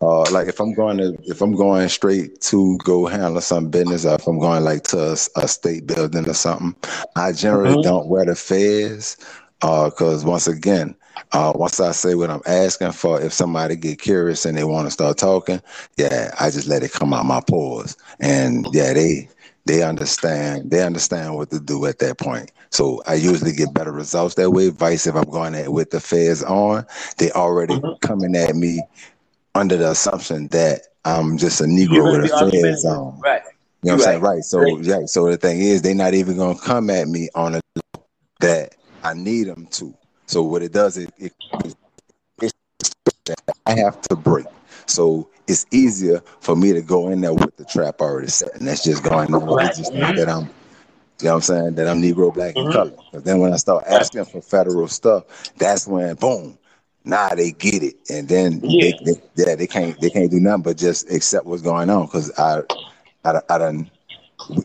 uh, 0.00 0.30
like 0.30 0.48
if 0.48 0.60
I'm 0.60 0.74
going 0.74 0.98
to, 0.98 1.16
if 1.24 1.40
I'm 1.40 1.54
going 1.54 1.88
straight 1.88 2.40
to 2.42 2.78
go 2.78 3.06
handle 3.06 3.40
some 3.40 3.70
business, 3.70 4.04
or 4.04 4.14
if 4.14 4.26
I'm 4.26 4.38
going 4.38 4.64
like 4.64 4.84
to 4.84 4.98
a, 5.12 5.12
a 5.36 5.48
state 5.48 5.86
building 5.86 6.28
or 6.28 6.34
something, 6.34 6.74
I 7.16 7.32
generally 7.32 7.76
Mhm. 7.76 7.82
don't 7.82 8.08
wear 8.08 8.24
the 8.24 8.34
fez, 8.34 9.16
uh, 9.62 9.90
because 9.90 10.24
once 10.24 10.46
again, 10.46 10.94
uh, 11.32 11.52
once 11.54 11.80
I 11.80 11.92
say 11.92 12.14
what 12.14 12.30
I'm 12.30 12.42
asking 12.46 12.92
for, 12.92 13.20
if 13.20 13.32
somebody 13.32 13.76
get 13.76 14.00
curious 14.00 14.44
and 14.44 14.56
they 14.56 14.64
want 14.64 14.86
to 14.86 14.90
start 14.90 15.18
talking, 15.18 15.60
yeah, 15.96 16.34
I 16.38 16.50
just 16.50 16.68
let 16.68 16.82
it 16.82 16.92
come 16.92 17.12
out 17.12 17.26
my 17.26 17.40
pores, 17.40 17.96
and 18.20 18.66
yeah, 18.72 18.92
they 18.92 19.28
they 19.66 19.82
understand 19.82 20.70
they 20.70 20.82
understand 20.82 21.34
what 21.34 21.50
to 21.50 21.60
do 21.60 21.86
at 21.86 21.98
that 22.00 22.18
point. 22.18 22.52
So 22.70 23.02
I 23.06 23.14
usually 23.14 23.52
get 23.52 23.72
better 23.72 23.92
results 23.92 24.34
that 24.34 24.50
way. 24.50 24.68
Vice 24.68 25.06
if 25.06 25.14
I'm 25.14 25.30
going 25.30 25.54
at 25.54 25.72
with 25.72 25.90
the 25.90 26.00
fez 26.00 26.42
on, 26.42 26.86
they 27.18 27.30
already 27.30 27.80
coming 28.00 28.36
at 28.36 28.54
me 28.54 28.82
under 29.54 29.76
the 29.76 29.90
assumption 29.90 30.48
that 30.48 30.82
I'm 31.04 31.38
just 31.38 31.60
a 31.60 31.64
Negro 31.64 32.10
with 32.10 32.30
a 32.32 32.50
fez 32.50 32.84
on. 32.84 33.20
Right. 33.20 33.42
You 33.82 33.90
know 33.90 33.96
what 33.96 34.06
I'm 34.06 34.12
saying? 34.12 34.22
Right. 34.22 34.34
Right. 34.36 34.44
So 34.44 34.78
yeah. 34.78 35.06
So 35.06 35.30
the 35.30 35.36
thing 35.36 35.60
is, 35.60 35.82
they're 35.82 35.94
not 35.94 36.14
even 36.14 36.36
gonna 36.36 36.58
come 36.58 36.90
at 36.90 37.06
me 37.08 37.28
on 37.34 37.56
a 37.56 37.60
that 38.40 38.74
I 39.02 39.14
need 39.14 39.44
them 39.44 39.66
to. 39.72 39.94
So 40.26 40.42
what 40.42 40.62
it 40.62 40.72
does, 40.72 40.96
it, 40.98 41.10
it 41.18 41.32
I 43.66 43.72
have 43.76 44.00
to 44.02 44.16
break. 44.16 44.46
So 44.86 45.28
it's 45.48 45.66
easier 45.72 46.20
for 46.40 46.56
me 46.56 46.72
to 46.72 46.82
go 46.82 47.08
in 47.10 47.20
there 47.20 47.34
with 47.34 47.56
the 47.56 47.64
trap 47.64 48.00
already 48.00 48.28
set, 48.28 48.54
and 48.56 48.66
that's 48.66 48.84
just 48.84 49.02
going 49.04 49.34
on. 49.34 49.62
It's 49.62 49.76
just 49.76 49.94
not 49.94 50.14
that 50.16 50.28
I'm, 50.28 50.42
you 51.20 51.26
know 51.26 51.30
what 51.32 51.34
I'm 51.36 51.40
saying, 51.42 51.74
that 51.76 51.88
I'm 51.88 52.02
Negro, 52.02 52.32
black, 52.34 52.56
and 52.56 52.68
Mhm. 52.68 52.70
color. 52.70 52.96
But 53.12 53.24
then 53.24 53.40
when 53.40 53.52
I 53.52 53.56
start 53.56 53.84
asking 53.86 54.26
for 54.26 54.42
federal 54.42 54.88
stuff, 54.88 55.52
that's 55.56 55.86
when 55.86 56.14
boom, 56.16 56.58
now 57.04 57.30
they 57.30 57.52
get 57.52 57.82
it, 57.82 57.96
and 58.10 58.28
then 58.28 58.62
Yeah. 58.62 58.80
they, 58.80 58.92
they 59.04 59.12
yeah 59.36 59.56
they 59.56 59.66
can't 59.66 60.00
they 60.00 60.10
can't 60.10 60.30
do 60.30 60.40
nothing 60.40 60.62
but 60.62 60.76
just 60.78 61.10
accept 61.12 61.46
what's 61.46 61.62
going 61.62 61.90
on 61.90 62.06
because 62.06 62.30
I 62.38 62.62
I 63.24 63.40
I 63.50 63.58
done 63.58 63.90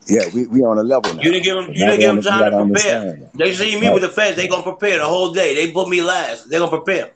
yeah 0.07 0.27
we 0.33 0.45
we 0.47 0.61
on 0.63 0.77
a 0.77 0.83
level 0.83 1.13
now. 1.13 1.21
You 1.21 1.31
didn't 1.31 1.43
give 1.43 1.55
them. 1.55 1.67
You 1.69 1.85
didn't 1.85 1.99
give 1.99 2.15
them 2.15 2.23
time 2.23 2.51
to 2.51 2.65
prepare. 2.73 3.29
They 3.35 3.53
see 3.53 3.79
me 3.79 3.87
Right. 3.87 3.93
with 3.93 4.03
the 4.03 4.09
fez. 4.09 4.35
They 4.35 4.47
gonna 4.47 4.63
prepare 4.63 4.97
the 4.99 5.05
whole 5.05 5.31
day. 5.31 5.55
They 5.55 5.71
put 5.71 5.87
me 5.89 6.01
last. 6.01 6.49
They 6.49 6.57
gonna 6.57 6.69
prepare. 6.69 7.11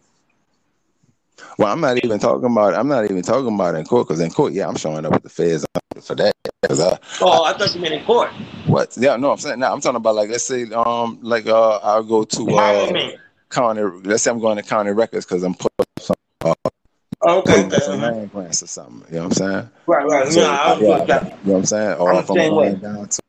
Well, 1.58 1.72
I'm 1.72 1.82
not 1.82 2.04
even 2.04 2.20
talking 2.20 2.50
about. 2.52 2.74
I'm 2.74 2.88
not 2.88 3.06
even 3.06 3.22
talking 3.22 3.54
about 3.54 3.76
in 3.76 3.86
court 3.86 4.08
because 4.08 4.22
in 4.22 4.32
court, 4.32 4.54
yeah, 4.54 4.68
I'm 4.68 4.76
showing 4.76 5.06
up 5.06 5.14
with 5.14 5.24
the 5.24 5.30
fez 5.30 5.66
for 6.02 6.16
that. 6.16 6.34
I, 6.70 6.98
Oh, 7.22 7.44
I 7.44 7.54
thought 7.58 7.74
you 7.76 7.82
meant 7.82 7.94
in 7.96 8.06
court. 8.06 8.30
what? 8.68 8.96
Yeah, 8.98 9.16
no, 9.18 9.32
I'm 9.32 9.38
saying 9.38 9.60
now. 9.60 9.74
I'm 9.74 9.82
talking 9.82 9.98
about 9.98 10.16
like 10.16 10.30
let's 10.30 10.44
say, 10.44 10.64
um, 10.72 11.20
like 11.22 11.46
uh, 11.48 11.78
I'll 11.84 12.04
go 12.04 12.24
to 12.24 12.50
uh, 12.56 13.12
county. 13.50 13.82
Let's 14.04 14.24
say 14.24 14.32
I'm 14.32 14.40
going 14.40 14.58
to 14.58 14.64
county 14.64 14.92
records 14.92 15.26
because 15.26 15.44
I'm 15.44 15.54
putting 15.56 15.86
some 16.00 16.16
uh, 16.46 16.54
Okay. 17.26 17.64
putting 17.64 17.72
some 17.80 18.02
land 18.02 18.32
grants 18.32 18.64
or 18.64 18.68
something. 18.68 19.06
You 19.10 19.20
know 19.20 19.28
what 19.28 19.42
I'm 19.42 19.52
saying? 19.52 19.70
Right. 19.88 20.06
Right. 20.06 20.32
So 20.32 20.42
No, 20.42 20.52
was 20.52 20.80
yeah, 20.82 20.98
that. 21.08 21.24
you 21.24 21.30
know 21.30 21.54
what 21.54 21.58
I'm 21.60 21.66
saying. 21.66 21.98
Or 22.00 22.12
I'm 22.12 22.20
if 22.20 22.30
I'm 22.30 22.38
going 22.38 22.76
down 22.80 23.08
to 23.08 23.22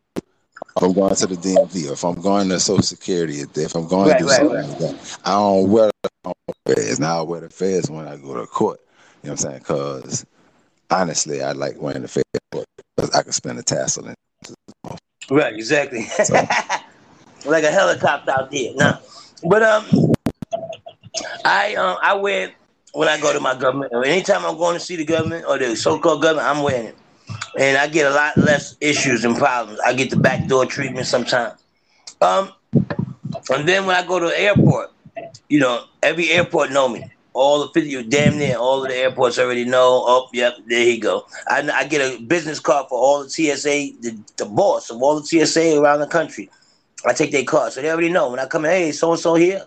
if 0.76 0.82
I'm 0.82 0.92
going 0.92 1.14
to 1.14 1.26
the 1.26 1.36
DMV, 1.36 1.92
if 1.92 2.04
I'm 2.04 2.20
going 2.20 2.48
to 2.48 2.58
Social 2.60 2.82
Security, 2.82 3.40
if 3.42 3.74
I'm 3.76 3.86
going 3.88 4.08
Right, 4.08 4.18
to 4.18 4.24
do 4.24 4.28
right, 4.28 4.36
something 4.38 4.56
right. 4.56 4.68
like 4.68 4.78
that, 4.78 5.18
I 5.24 5.32
don't 5.32 5.70
wear 5.70 5.90
the 6.24 6.54
fez. 6.66 7.00
Now 7.00 7.20
I 7.20 7.22
wear 7.22 7.40
the 7.40 7.50
fez 7.50 7.90
when 7.90 8.08
I 8.08 8.16
go 8.16 8.34
to 8.34 8.46
court. 8.46 8.80
You 9.22 9.28
know 9.28 9.34
what 9.34 9.44
I'm 9.44 9.50
saying? 9.50 9.58
Because 9.58 10.26
honestly, 10.90 11.42
I 11.42 11.52
like 11.52 11.80
wearing 11.80 12.02
the 12.02 12.08
fez 12.08 12.24
because 12.42 13.10
I 13.14 13.22
can 13.22 13.32
spend 13.32 13.58
a 13.58 13.62
tassel 13.62 14.08
in. 14.08 14.14
Right, 15.30 15.54
exactly. 15.54 16.02
So 16.24 16.34
like 17.46 17.64
a 17.64 17.70
helicopter 17.70 18.30
out 18.32 18.50
there. 18.50 18.74
Nah. 18.74 18.98
But 19.44 19.62
um 19.62 19.84
I 21.44 21.74
um 21.76 21.98
I 22.02 22.14
wear 22.14 22.52
when 22.94 23.08
I 23.08 23.20
go 23.20 23.32
to 23.32 23.40
my 23.40 23.54
government 23.54 23.92
anytime 24.06 24.44
I'm 24.46 24.56
going 24.56 24.74
to 24.74 24.80
see 24.80 24.96
the 24.96 25.04
government 25.04 25.44
or 25.48 25.58
the 25.58 25.76
so 25.76 25.98
called 25.98 26.22
government, 26.22 26.48
I'm 26.48 26.62
wearing 26.62 26.86
it. 26.86 26.98
And 27.58 27.76
I 27.76 27.88
get 27.88 28.10
a 28.10 28.14
lot 28.14 28.38
less 28.38 28.76
issues 28.80 29.24
and 29.24 29.36
problems. 29.36 29.80
I 29.84 29.94
get 29.94 30.10
the 30.10 30.16
backdoor 30.16 30.66
treatment 30.66 31.06
sometimes. 31.06 31.60
Um 32.20 32.52
and 33.50 33.68
then 33.68 33.86
when 33.86 33.96
I 33.96 34.06
go 34.06 34.18
to 34.18 34.26
the 34.26 34.40
airport, 34.40 34.90
you 35.48 35.60
know, 35.60 35.84
every 36.02 36.30
airport 36.30 36.70
know 36.70 36.88
me. 36.88 37.04
All 37.32 37.60
the 37.60 37.68
50, 37.68 38.04
damn 38.04 38.38
near 38.38 38.56
all 38.56 38.84
of 38.84 38.88
the 38.90 38.96
airports 38.96 39.38
already 39.40 39.64
know. 39.64 40.04
Oh, 40.06 40.28
yep, 40.32 40.54
there 40.66 40.84
you 40.88 41.00
go. 41.00 41.26
I, 41.48 41.68
I 41.74 41.84
get 41.84 42.00
a 42.00 42.22
business 42.22 42.60
card 42.60 42.86
for 42.88 42.96
all 42.96 43.24
the 43.24 43.28
TSA, 43.30 43.98
the, 44.00 44.16
the 44.36 44.44
boss 44.44 44.88
of 44.90 45.02
all 45.02 45.20
the 45.20 45.26
TSA 45.26 45.80
around 45.80 45.98
the 45.98 46.06
country. 46.06 46.48
I 47.04 47.12
take 47.12 47.32
their 47.32 47.44
card, 47.44 47.72
so 47.72 47.82
they 47.82 47.90
already 47.90 48.08
know. 48.08 48.30
When 48.30 48.38
I 48.38 48.46
come 48.46 48.64
in, 48.64 48.70
hey, 48.70 48.92
so 48.92 49.10
and 49.10 49.20
so 49.20 49.34
here, 49.34 49.62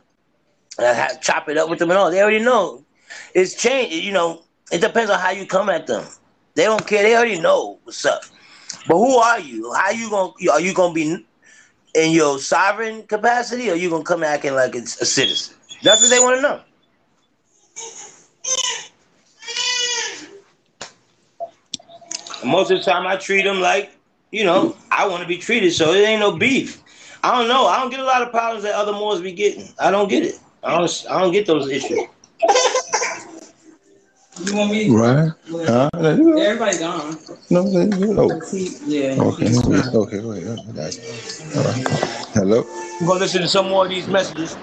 and 0.78 0.88
I 0.88 0.94
have, 0.94 1.22
chop 1.22 1.50
it 1.50 1.58
up 1.58 1.70
with 1.70 1.80
them 1.80 1.92
and 1.92 1.98
all. 1.98 2.10
They 2.10 2.22
already 2.22 2.40
know. 2.40 2.86
It's 3.34 3.56
changed. 3.56 3.94
You 3.94 4.12
know, 4.14 4.44
it 4.72 4.82
depends 4.82 5.12
on 5.12 5.20
how 5.20 5.32
you 5.32 5.46
come 5.46 5.70
at 5.70 5.88
them. 5.88 6.06
They 6.56 6.64
don't 6.64 6.86
care. 6.86 7.04
They 7.04 7.16
already 7.16 7.40
know 7.40 7.80
what's 7.84 8.06
up. 8.06 8.22
But 8.88 8.96
who 8.98 9.18
are 9.18 9.40
you? 9.40 9.74
How 9.74 9.92
you 9.92 10.10
gonna? 10.10 10.32
Are 10.52 10.62
you 10.62 10.74
gonna 10.74 10.94
be 10.94 11.26
in 11.96 12.12
your 12.12 12.40
sovereign 12.40 13.04
capacity, 13.04 13.70
or 13.70 13.76
you 13.76 13.90
gonna 13.90 14.04
come 14.04 14.24
acting 14.24 14.54
like 14.54 14.76
it's 14.76 15.00
a 15.02 15.06
citizen? 15.06 15.56
That's 15.84 16.02
what 16.02 16.10
they 16.10 16.20
want 16.20 16.38
to 16.38 16.42
know. 16.42 16.62
Most 22.46 22.72
of 22.72 22.78
the 22.78 22.84
time, 22.84 23.08
I 23.08 23.18
treat 23.18 23.44
them 23.44 23.60
like, 23.60 23.92
you 24.32 24.44
know, 24.44 24.76
I 24.92 25.08
want 25.08 25.22
to 25.22 25.28
be 25.28 25.38
treated. 25.38 25.74
So 25.74 25.94
it 25.94 26.00
ain't 26.02 26.20
no 26.20 26.36
beef. 26.38 26.82
I 27.24 27.38
don't 27.38 27.48
know. 27.48 27.66
I 27.66 27.80
don't 27.80 27.90
get 27.90 28.00
a 28.00 28.06
lot 28.06 28.22
of 28.22 28.32
problems 28.32 28.64
that 28.64 28.76
other 28.76 28.94
Moors 28.94 29.22
be 29.22 29.32
getting. 29.32 29.68
I 29.80 29.92
don't 29.92 30.08
get 30.08 30.24
it. 30.24 30.40
I 30.64 30.78
don't. 30.78 31.06
I 31.10 31.20
don't 31.20 31.32
get 31.32 31.46
those 31.46 31.70
issues. 31.70 32.00
You 34.44 34.56
want 34.56 34.72
me? 34.72 34.90
right? 34.90 35.32
Huh? 35.50 35.90
Everybody 35.96 36.78
gone. 36.78 37.18
No, 37.50 37.64
no, 37.64 37.80
oh. 37.80 38.28
no. 38.28 38.42
Yeah. 38.86 39.18
Okay, 39.20 39.50
okay, 39.96 40.20
wait. 40.20 40.48
I 40.48 40.72
got 40.74 40.96
you. 40.96 41.04
All 41.56 41.64
right. 41.64 41.88
Hello. 42.34 42.64
I'm 43.00 43.08
gonna 43.08 43.20
listen 43.20 43.42
to 43.42 43.48
some 43.48 43.70
more 43.70 43.86
of 43.86 43.90
these 43.90 44.08
messages. 44.08 44.56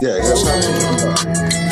Yeah, 0.00 0.16
yeah. 0.18 1.68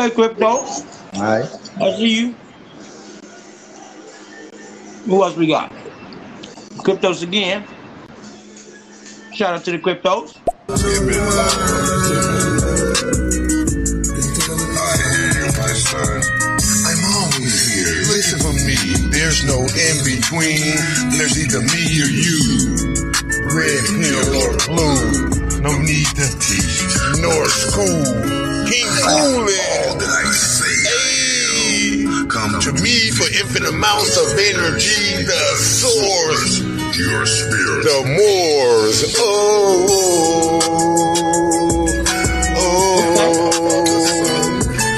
Okay, 0.00 0.14
crypto. 0.14 0.46
All 0.46 0.64
right. 1.20 1.44
I 1.78 1.92
see 1.92 2.20
you. 2.20 2.34
Who 5.04 5.22
else 5.22 5.36
we 5.36 5.46
got? 5.46 5.70
Cryptos 6.80 7.22
again. 7.22 7.66
Shout 9.34 9.56
out 9.56 9.64
to 9.64 9.72
the 9.72 9.78
cryptos. 9.78 10.40
I'm 16.86 17.04
always 17.12 17.60
here. 17.68 18.00
Listen 18.08 18.38
for 18.40 18.54
me. 18.64 18.76
There's 19.10 19.44
no 19.44 19.60
in 19.60 19.96
between. 20.08 20.80
There's 21.18 21.36
either 21.36 21.60
me 21.60 22.00
or 22.00 22.08
you. 22.08 22.40
Red 23.52 23.84
pill 24.00 24.32
or 24.40 24.56
blue. 24.64 25.60
No 25.60 25.76
need 25.82 26.06
to 26.16 26.26
teach 26.40 26.88
nor 27.20 27.44
school. 27.50 28.59
King 28.70 28.86
Cooley. 29.02 29.58
Hey. 30.86 32.06
Come 32.28 32.60
to 32.60 32.72
me 32.74 33.10
for 33.10 33.26
infinite 33.26 33.68
amounts 33.70 34.16
of 34.16 34.38
energy. 34.38 35.24
The 35.24 35.56
source. 35.58 36.60
Your 36.96 37.26
spirit. 37.26 37.82
The 37.82 38.02
Moors. 38.14 39.16
Oh. 39.18 39.88
Oh. 42.54 43.00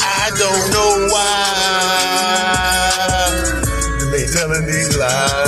I 0.02 0.30
don't 0.36 0.70
know 0.74 1.08
why 1.14 1.44
they 4.12 4.26
telling 4.26 4.66
these 4.66 4.96
lies. 4.98 5.41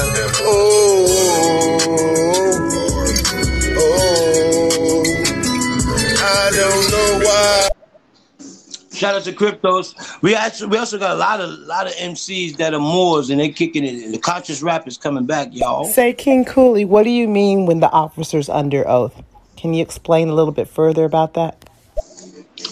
Shout 8.95 9.17
out 9.17 9.25
to 9.25 9.33
cryptos. 9.33 10.23
We 10.23 10.35
actually 10.35 10.69
we 10.69 10.79
also 10.79 10.99
got 10.99 11.13
a 11.13 11.19
lot 11.19 11.41
of 11.41 11.51
lot 11.61 11.87
of 11.87 11.93
MCs 11.95 12.57
that 12.59 12.75
are 12.75 12.81
Moors 12.81 13.29
and 13.29 13.41
they're 13.41 13.53
kicking 13.53 13.85
it. 13.85 14.13
The 14.13 14.19
conscious 14.19 14.63
rap 14.63 14.87
is 14.87 14.97
coming 14.97 15.27
back, 15.27 15.49
y'all. 15.53 15.85
Say, 15.87 16.13
King 16.13 16.45
Cooley, 16.45 16.85
what 16.85 17.03
do 17.03 17.11
you 17.11 17.27
mean 17.27 17.67
when 17.67 17.81
the 17.81 17.91
officer's 17.91 18.49
under 18.49 18.87
oath? 18.89 19.23
Can 19.57 19.75
you 19.75 19.83
explain 19.83 20.29
a 20.29 20.35
little 20.35 20.53
bit 20.53 20.69
further 20.69 21.05
about 21.05 21.35
that? 21.35 21.69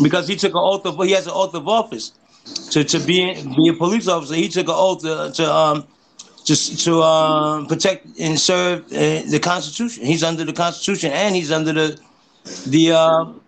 Because 0.02 0.28
he 0.28 0.36
took 0.36 0.52
an 0.52 0.60
oath 0.60 0.86
of 0.86 0.96
he 1.04 1.12
has 1.12 1.26
an 1.26 1.32
oath 1.34 1.54
of 1.54 1.68
office 1.68 2.12
to 2.70 2.84
to 2.84 3.00
be 3.00 3.34
be 3.56 3.68
a 3.68 3.74
police 3.74 4.08
officer. 4.08 4.34
He 4.34 4.48
took 4.48 4.68
an 4.68 4.74
oath 4.76 5.02
to, 5.02 5.32
to 5.34 5.52
um 5.52 5.86
to 6.44 6.56
to 6.56 7.02
um 7.02 7.66
protect 7.66 8.06
and 8.18 8.38
serve 8.38 8.84
uh, 8.86 9.22
the 9.28 9.40
Constitution. 9.42 10.04
He's 10.04 10.22
under 10.22 10.44
the 10.44 10.52
Constitution 10.52 11.12
and 11.12 11.34
he's 11.34 11.50
under 11.50 11.72
the 11.72 12.00
the 12.66 12.92
um 12.92 13.41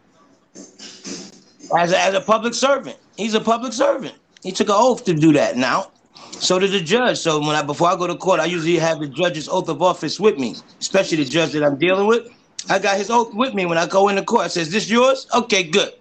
as 1.77 1.93
a, 1.93 2.01
as 2.01 2.15
a 2.15 2.21
public 2.21 2.55
servant. 2.55 2.97
He's 3.17 3.35
a 3.35 3.41
public 3.41 3.73
servant. 3.73 4.15
He 4.43 4.53
took 4.53 4.69
an 4.69 4.75
oath 4.77 5.05
to 5.05 5.15
do 5.15 5.33
that. 5.33 5.57
Now, 5.57 5.91
so 6.31 6.59
did 6.59 6.73
the 6.73 6.81
judge. 6.81 7.19
So 7.19 7.41
when 7.41 7.57
I 7.57 7.63
before 7.63 7.89
I 7.89 7.97
go 7.97 8.07
to 8.07 8.17
court, 8.17 8.41
I 8.41 8.45
usually 8.45 8.77
have 8.77 9.01
the 9.01 9.09
judge's 9.09 9.49
oath 9.49 9.69
of 9.69 9.83
office 9.83 10.21
with 10.21 10.39
me, 10.39 10.57
especially 10.81 11.19
the 11.19 11.25
judge 11.25 11.53
that 11.53 11.65
I'm 11.65 11.79
dealing 11.79 12.07
with. 12.07 12.29
I 12.69 12.79
got 12.79 12.97
his 12.97 13.11
oath 13.11 13.35
with 13.35 13.55
me 13.55 13.67
when 13.67 13.79
I 13.79 13.87
go 13.87 14.09
into 14.09 14.23
court. 14.23 14.45
I 14.45 14.49
says, 14.49 14.71
"This 14.71 14.91
yours? 14.91 15.27
Okay, 15.35 15.65
good." 15.65 15.93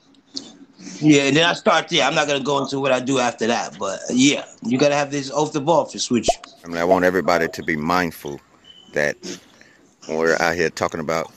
Yeah, 1.00 1.24
and 1.24 1.36
then 1.36 1.46
I 1.46 1.54
start 1.54 1.90
there. 1.90 2.04
I'm 2.04 2.16
not 2.16 2.28
gonna 2.28 2.44
go 2.44 2.62
into 2.62 2.80
what 2.80 2.92
I 2.92 3.00
do 3.00 3.20
after 3.20 3.48
that, 3.48 3.78
but 3.80 4.00
yeah, 4.10 4.46
you 4.64 4.78
gotta 4.78 4.96
have 4.96 5.12
this 5.12 5.32
oath 5.34 5.56
of 5.56 5.68
office 5.68 6.10
you. 6.10 6.24
I 6.64 6.68
mean, 6.68 6.78
I 6.78 6.84
want 6.84 7.06
everybody 7.06 7.48
to 7.48 7.64
be 7.64 7.76
mindful 7.76 8.40
that 8.94 9.18
when 10.08 10.18
we're 10.18 10.38
out 10.42 10.56
here 10.56 10.70
talking 10.70 11.00
about 11.00 11.32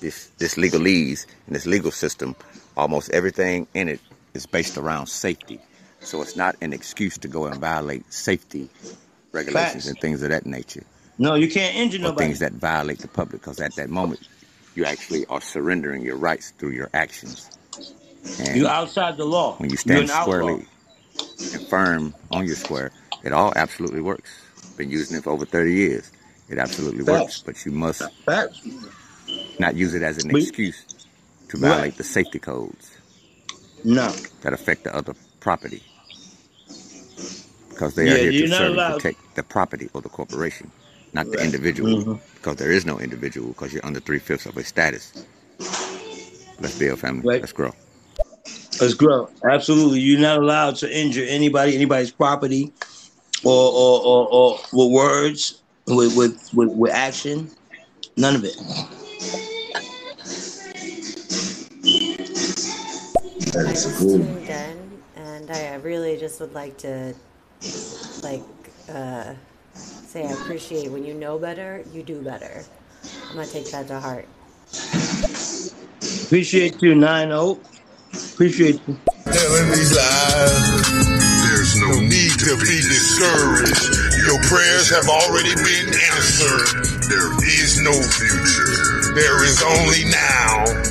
this 0.00 0.30
this 0.38 0.54
legalese 0.54 1.26
and 1.46 1.54
this 1.54 1.66
legal 1.66 1.90
system, 1.90 2.34
almost 2.76 3.10
everything 3.10 3.66
in 3.74 3.88
it 3.88 4.00
is 4.34 4.46
based 4.46 4.76
around 4.76 5.06
safety. 5.06 5.60
So 6.00 6.22
it's 6.22 6.36
not 6.36 6.56
an 6.60 6.72
excuse 6.72 7.18
to 7.18 7.28
go 7.28 7.46
and 7.46 7.56
violate 7.60 8.10
safety 8.12 8.68
regulations 9.32 9.72
Facts. 9.84 9.86
and 9.88 9.98
things 10.00 10.22
of 10.22 10.30
that 10.30 10.46
nature, 10.46 10.84
No, 11.18 11.34
you 11.34 11.48
can't 11.48 11.74
injure 11.74 11.98
or 11.98 12.02
nobody. 12.02 12.26
things 12.26 12.38
that 12.40 12.52
violate 12.52 12.98
the 13.00 13.08
public, 13.08 13.42
because 13.42 13.60
at 13.60 13.74
that 13.76 13.90
moment 13.90 14.20
you 14.74 14.84
actually 14.84 15.26
are 15.26 15.40
surrendering 15.40 16.02
your 16.02 16.16
rights 16.16 16.50
through 16.58 16.70
your 16.70 16.88
actions. 16.94 17.50
And 18.40 18.56
You're 18.56 18.68
outside 18.68 19.16
the 19.16 19.24
law. 19.24 19.56
when 19.56 19.70
you 19.70 19.74
You're 19.74 19.78
stand 19.78 20.04
an 20.04 20.10
outlaw. 20.10 20.22
squarely 20.24 20.66
and 21.54 21.66
firm 21.68 22.14
on 22.30 22.46
your 22.46 22.56
square, 22.56 22.90
it 23.24 23.32
all 23.32 23.52
absolutely 23.56 24.00
works. 24.00 24.30
Been 24.76 24.90
using 24.90 25.16
it 25.16 25.24
for 25.24 25.30
over 25.30 25.44
30 25.46 25.72
years. 25.72 26.12
It 26.48 26.58
absolutely 26.58 27.02
works, 27.02 27.42
but 27.44 27.64
you 27.66 27.72
must 27.72 28.02
Facts. 28.24 28.60
not 29.58 29.74
use 29.74 29.94
it 29.94 30.02
as 30.02 30.22
an 30.22 30.30
excuse 30.36 30.84
to 31.48 31.58
Right. 31.60 31.68
violate 31.68 31.96
the 31.96 32.04
safety 32.04 32.38
codes 32.40 32.98
No. 33.84 34.20
that 34.42 34.52
affect 34.52 34.84
the 34.84 34.94
other 34.96 35.14
property. 35.40 35.82
Because 37.70 37.94
they 37.94 38.08
Yeah, 38.08 38.14
are 38.14 38.18
here 38.18 38.32
to 38.32 38.46
serve 38.46 38.78
and 38.78 38.84
protect 38.84 39.20
the 39.34 39.44
property 39.44 39.88
or 39.94 40.02
the 40.02 40.08
corporation, 40.10 40.72
not 41.12 41.30
the 41.32 41.38
Right. 41.38 41.44
individual. 41.44 42.04
Mhm. 42.04 42.20
Because 42.34 42.56
there 42.56 42.72
is 42.72 42.86
no 42.86 42.98
individual 43.00 43.48
because 43.50 43.72
you're 43.72 43.86
under 43.86 44.00
three 44.00 44.20
fifths 44.20 44.46
of 44.46 44.56
a 44.56 44.64
status. 44.64 45.14
Let's 46.60 46.74
build 46.74 47.00
family. 47.00 47.24
Right. 47.24 47.40
Let's 47.40 47.52
grow. 47.52 47.72
Let's 48.80 48.94
grow. 48.94 49.30
Absolutely. 49.50 50.00
You're 50.00 50.20
not 50.20 50.38
allowed 50.38 50.76
to 50.78 50.96
injure 50.98 51.24
anybody, 51.24 51.74
anybody's 51.74 52.12
property, 52.12 52.74
or 53.44 53.72
or 53.72 54.00
or, 54.04 54.28
or 54.28 54.60
with 54.72 54.92
words, 54.92 55.62
with, 55.86 56.16
with 56.16 56.40
with 56.52 56.70
with 56.70 56.92
action. 56.92 57.52
None 58.16 58.36
of 58.36 58.44
it. 58.44 58.56
That 63.56 63.72
is 63.72 63.84
Just 63.84 64.00
good. 64.00 64.20
tuned. 64.20 64.50
And 65.16 65.50
I 65.50 65.74
really 65.76 66.18
just 66.18 66.40
would 66.40 66.52
like 66.52 66.76
to, 66.78 67.14
like, 68.22 68.42
uh, 68.92 69.32
say 69.74 70.26
I 70.26 70.32
appreciate 70.32 70.90
when 70.90 71.04
you 71.04 71.14
know 71.14 71.38
better, 71.38 71.82
you 71.92 72.02
do 72.02 72.20
better. 72.20 72.64
I'm 73.30 73.36
gonna 73.36 73.46
take 73.46 73.70
that 73.70 73.88
to 73.88 73.98
heart. 73.98 74.28
Appreciate 76.26 76.82
you, 76.82 76.94
9 76.94 77.32
Appreciate 78.34 78.80
you. 78.86 78.96
telling 79.24 79.68
these 79.70 79.96
lies. 79.96 80.86
There's 81.48 81.80
no 81.80 82.00
need 82.00 82.36
to 82.44 82.52
be 82.60 82.76
discouraged. 82.84 83.88
Your 84.26 84.36
prayers 84.52 84.90
have 84.90 85.08
already 85.08 85.54
been 85.56 85.88
answered. 86.12 86.84
There 87.08 87.32
is 87.48 87.80
no 87.80 87.92
future. 87.92 89.14
There 89.14 89.44
is 89.44 89.62
only 89.62 90.04
now. 90.12 90.85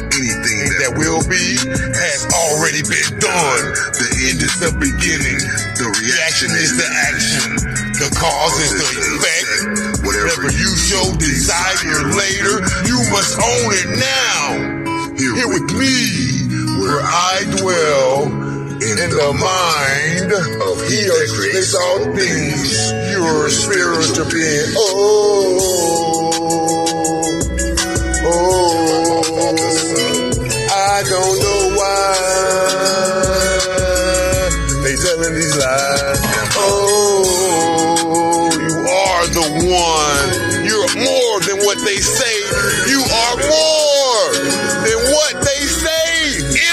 Will 0.96 1.20
be 1.28 1.60
has 1.60 2.24
already 2.32 2.80
been 2.88 3.20
done. 3.20 3.64
The 4.00 4.10
end 4.32 4.40
is 4.40 4.56
the 4.64 4.72
beginning. 4.80 5.40
The 5.76 5.88
reaction 5.92 6.52
is 6.56 6.72
the 6.80 6.88
action. 6.88 7.50
The 8.00 8.10
cause 8.16 8.56
is 8.64 8.74
the 8.80 8.92
effect. 9.04 10.08
Whatever 10.08 10.48
you 10.56 10.72
show 10.76 11.04
desire 11.20 12.00
later, 12.16 12.64
you 12.88 12.98
must 13.12 13.36
own 13.36 13.68
it 13.76 13.90
now. 14.00 14.40
Here 15.20 15.48
with 15.52 15.68
me, 15.76 16.48
where 16.80 17.04
I 17.04 17.44
dwell 17.60 18.32
in 18.80 19.10
the 19.12 19.32
mind 19.36 20.32
of 20.32 20.76
He 20.88 21.04
that 21.08 21.28
creates 21.36 21.76
all 21.76 22.04
things. 22.16 22.92
Your 23.12 23.50
spiritual 23.50 24.32
being. 24.32 24.72
Oh, 24.76 26.25
I 30.96 31.04
don't 31.04 31.40
know 31.44 31.76
why 31.76 32.16
they 34.82 34.96
telling 34.96 35.36
these 35.36 35.58
lies. 35.58 36.20
Oh, 36.56 38.48
you 38.54 38.76
are 38.80 39.28
the 39.28 39.44
one. 39.76 40.30
You're 40.64 40.96
more 40.96 41.42
than 41.42 41.58
what 41.66 41.84
they 41.84 41.98
say. 41.98 42.36
You 42.88 43.04
are 43.12 43.36
more 43.36 44.40
than 44.88 45.00
what 45.12 45.34
they 45.44 45.62
say. 45.68 46.64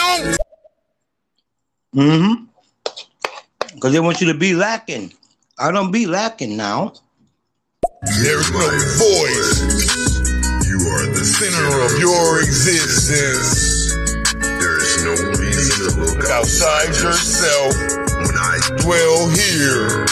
Mm-hmm. 1.97 2.45
Because 3.75 3.93
they 3.93 3.99
want 3.99 4.21
you 4.21 4.33
to 4.33 4.39
be 4.39 4.55
lacking. 4.55 5.13
I 5.59 5.73
don't 5.73 5.91
be 5.91 6.07
lacking 6.07 6.57
now. 6.57 6.93
There's 8.23 8.53
no 8.53 8.71
voice. 9.03 9.63
You 10.69 10.79
are 10.79 11.07
the 11.11 11.25
center 11.25 11.81
of 11.81 11.99
your 11.99 12.39
existence. 12.39 13.72
Outside 16.31 16.89
yourself. 16.89 17.75
When 18.23 18.37
I 18.37 18.59
dwell 18.79 19.29
here 19.31 20.07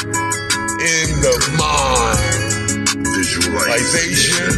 in 0.80 1.20
the 1.20 1.36
mind, 1.58 2.98
visualization, 3.14 4.50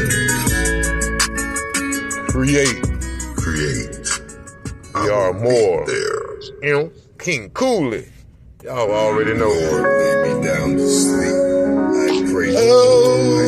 create, 2.29 2.83
create. 3.37 4.20
We 4.95 5.11
are 5.11 5.33
more. 5.33 5.87
You 6.62 6.73
know, 6.73 6.91
King 7.19 7.51
Cooley. 7.51 8.07
Y'all 8.62 8.91
already 8.91 9.35
know. 9.35 9.49
Lay 9.51 10.35
me 10.35 10.47
down 10.47 10.77
to 10.77 10.89
sleep. 10.89 11.35
I 11.35 12.33
pray 12.33 12.51
you 12.53 12.59
oh, 12.59 13.41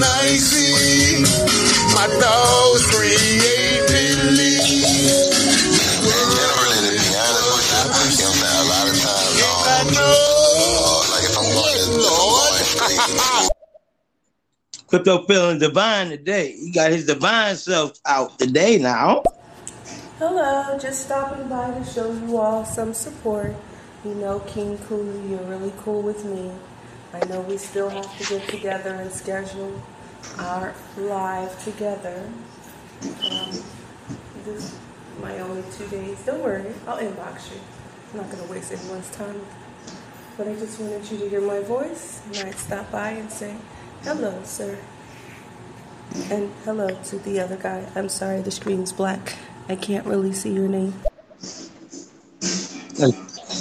reflection 0.00 0.02
I 0.02 0.36
see. 0.36 1.22
My 1.94 2.06
thoughts 2.20 2.86
create 2.94 3.86
belief. 3.88 4.60
Crypto 14.88 15.24
feeling 15.26 15.58
divine 15.58 16.08
today. 16.10 16.52
He 16.52 16.72
got 16.72 16.90
his 16.90 17.06
divine 17.06 17.54
self 17.56 17.92
out 18.06 18.38
today 18.38 18.78
now. 18.78 19.22
Hello, 20.18 20.76
just 20.78 21.04
stopping 21.06 21.48
by 21.48 21.70
to 21.70 21.84
show 21.84 22.12
you 22.12 22.36
all 22.36 22.64
some 22.64 22.92
support. 22.92 23.54
You 24.04 24.14
know, 24.14 24.40
King 24.40 24.78
Cooley, 24.88 25.30
you're 25.30 25.44
really 25.44 25.72
cool 25.78 26.02
with 26.02 26.24
me. 26.24 26.50
I 27.12 27.24
know 27.26 27.40
we 27.40 27.56
still 27.56 27.88
have 27.88 28.18
to 28.18 28.24
get 28.24 28.48
together 28.48 28.90
and 28.94 29.10
schedule 29.10 29.82
our 30.38 30.74
live 30.96 31.62
together. 31.64 32.28
Um, 33.02 33.50
this 34.44 34.64
is 34.64 34.78
my 35.20 35.38
only 35.40 35.64
two 35.72 35.88
days. 35.88 36.22
Don't 36.24 36.42
worry, 36.42 36.72
I'll 36.86 36.98
inbox 36.98 37.50
you. 37.50 37.60
I'm 38.12 38.18
not 38.20 38.30
going 38.30 38.46
to 38.46 38.52
waste 38.52 38.72
anyone's 38.72 39.10
time. 39.10 39.40
But 40.36 40.48
I 40.48 40.54
just 40.54 40.80
wanted 40.80 41.10
you 41.10 41.18
to 41.18 41.28
hear 41.28 41.40
my 41.40 41.60
voice, 41.60 42.22
and 42.26 42.48
I'd 42.48 42.54
stop 42.54 42.90
by 42.90 43.10
and 43.10 43.30
say, 43.30 43.56
hello, 44.02 44.40
sir. 44.44 44.78
And 46.30 46.52
hello 46.64 46.88
to 46.88 47.18
the 47.18 47.40
other 47.40 47.56
guy. 47.56 47.86
I'm 47.94 48.08
sorry, 48.08 48.40
the 48.40 48.50
screen's 48.50 48.92
black. 48.92 49.36
I 49.68 49.76
can't 49.76 50.06
really 50.06 50.32
see 50.32 50.52
your 50.52 50.68
name. 50.68 50.94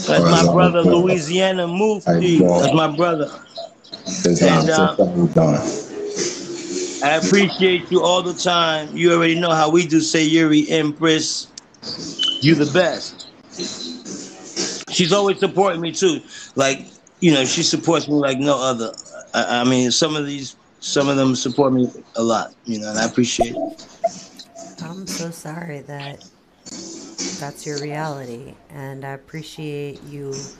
That's 0.10 0.45
my 0.45 0.52
brother 0.52 0.81
Louisiana 0.81 1.68
Mufti. 1.68 2.40
That's 2.40 2.73
my 2.73 2.95
brother. 2.95 3.31
And 4.41 4.69
uh, 4.69 4.95
I 7.03 7.15
appreciate 7.23 7.91
you 7.91 8.02
all 8.02 8.22
the 8.22 8.34
time. 8.34 8.95
You 8.95 9.14
already 9.14 9.40
know 9.40 9.52
how 9.52 9.69
we 9.69 9.86
do 9.86 10.02
say 10.02 10.23
Yuri 10.23 10.68
Empress. 10.69 11.48
You 12.41 12.56
the 12.56 12.69
best. 12.73 13.27
She's 14.90 15.14
always 15.14 15.40
supporting 15.40 15.81
me 15.81 15.91
too. 15.91 16.22
Like, 16.56 16.88
you 17.19 17.31
know, 17.34 17.45
she 17.45 17.64
supports 17.64 18.07
me 18.07 18.15
like 18.15 18.40
no 18.40 18.57
other. 18.60 18.91
I, 19.34 19.61
I 19.61 19.64
mean, 19.64 19.91
some 19.91 20.15
of 20.15 20.26
these, 20.26 20.56
some 20.80 21.07
of 21.07 21.18
them 21.18 21.36
support 21.36 21.72
me 21.73 21.90
a 22.15 22.23
lot, 22.23 22.53
you 22.65 22.80
know, 22.80 22.90
and 22.90 22.98
I 22.98 23.06
appreciate 23.06 23.56
it. 23.56 23.86
I'm 24.81 25.06
so 25.06 25.30
sorry 25.30 25.81
that 25.81 26.26
that's 27.39 27.65
your 27.65 27.79
reality, 27.79 28.55
and 28.69 29.05
I 29.05 29.11
appreciate 29.11 30.03
you 30.03 30.51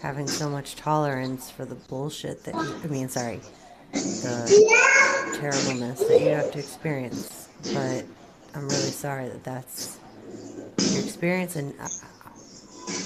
having 0.00 0.30
so 0.30 0.50
much 0.50 0.76
tolerance 0.76 1.50
for 1.50 1.66
the 1.66 1.76
bullshit 1.76 2.44
that 2.44 2.60
you, 2.60 2.76
I 2.84 2.88
mean, 2.88 3.08
sorry, 3.10 3.42
the 4.22 4.56
terribleness 5.32 6.04
that 6.04 6.20
you 6.20 6.32
have 6.32 6.50
to 6.52 6.60
experience. 6.60 7.48
But 7.72 8.06
I'm 8.54 8.68
really 8.70 8.92
sorry 8.92 9.28
that 9.28 9.44
that's 9.44 9.98
your 10.90 11.02
experience, 11.02 11.56
and 11.56 11.74
I, 11.80 11.90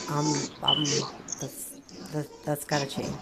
I'm, 0.09 0.49
I'm, 0.63 1.09
that's, 1.41 1.73
that, 2.13 2.29
that's 2.45 2.65
got 2.65 2.81
to 2.81 2.87
change. 2.87 3.21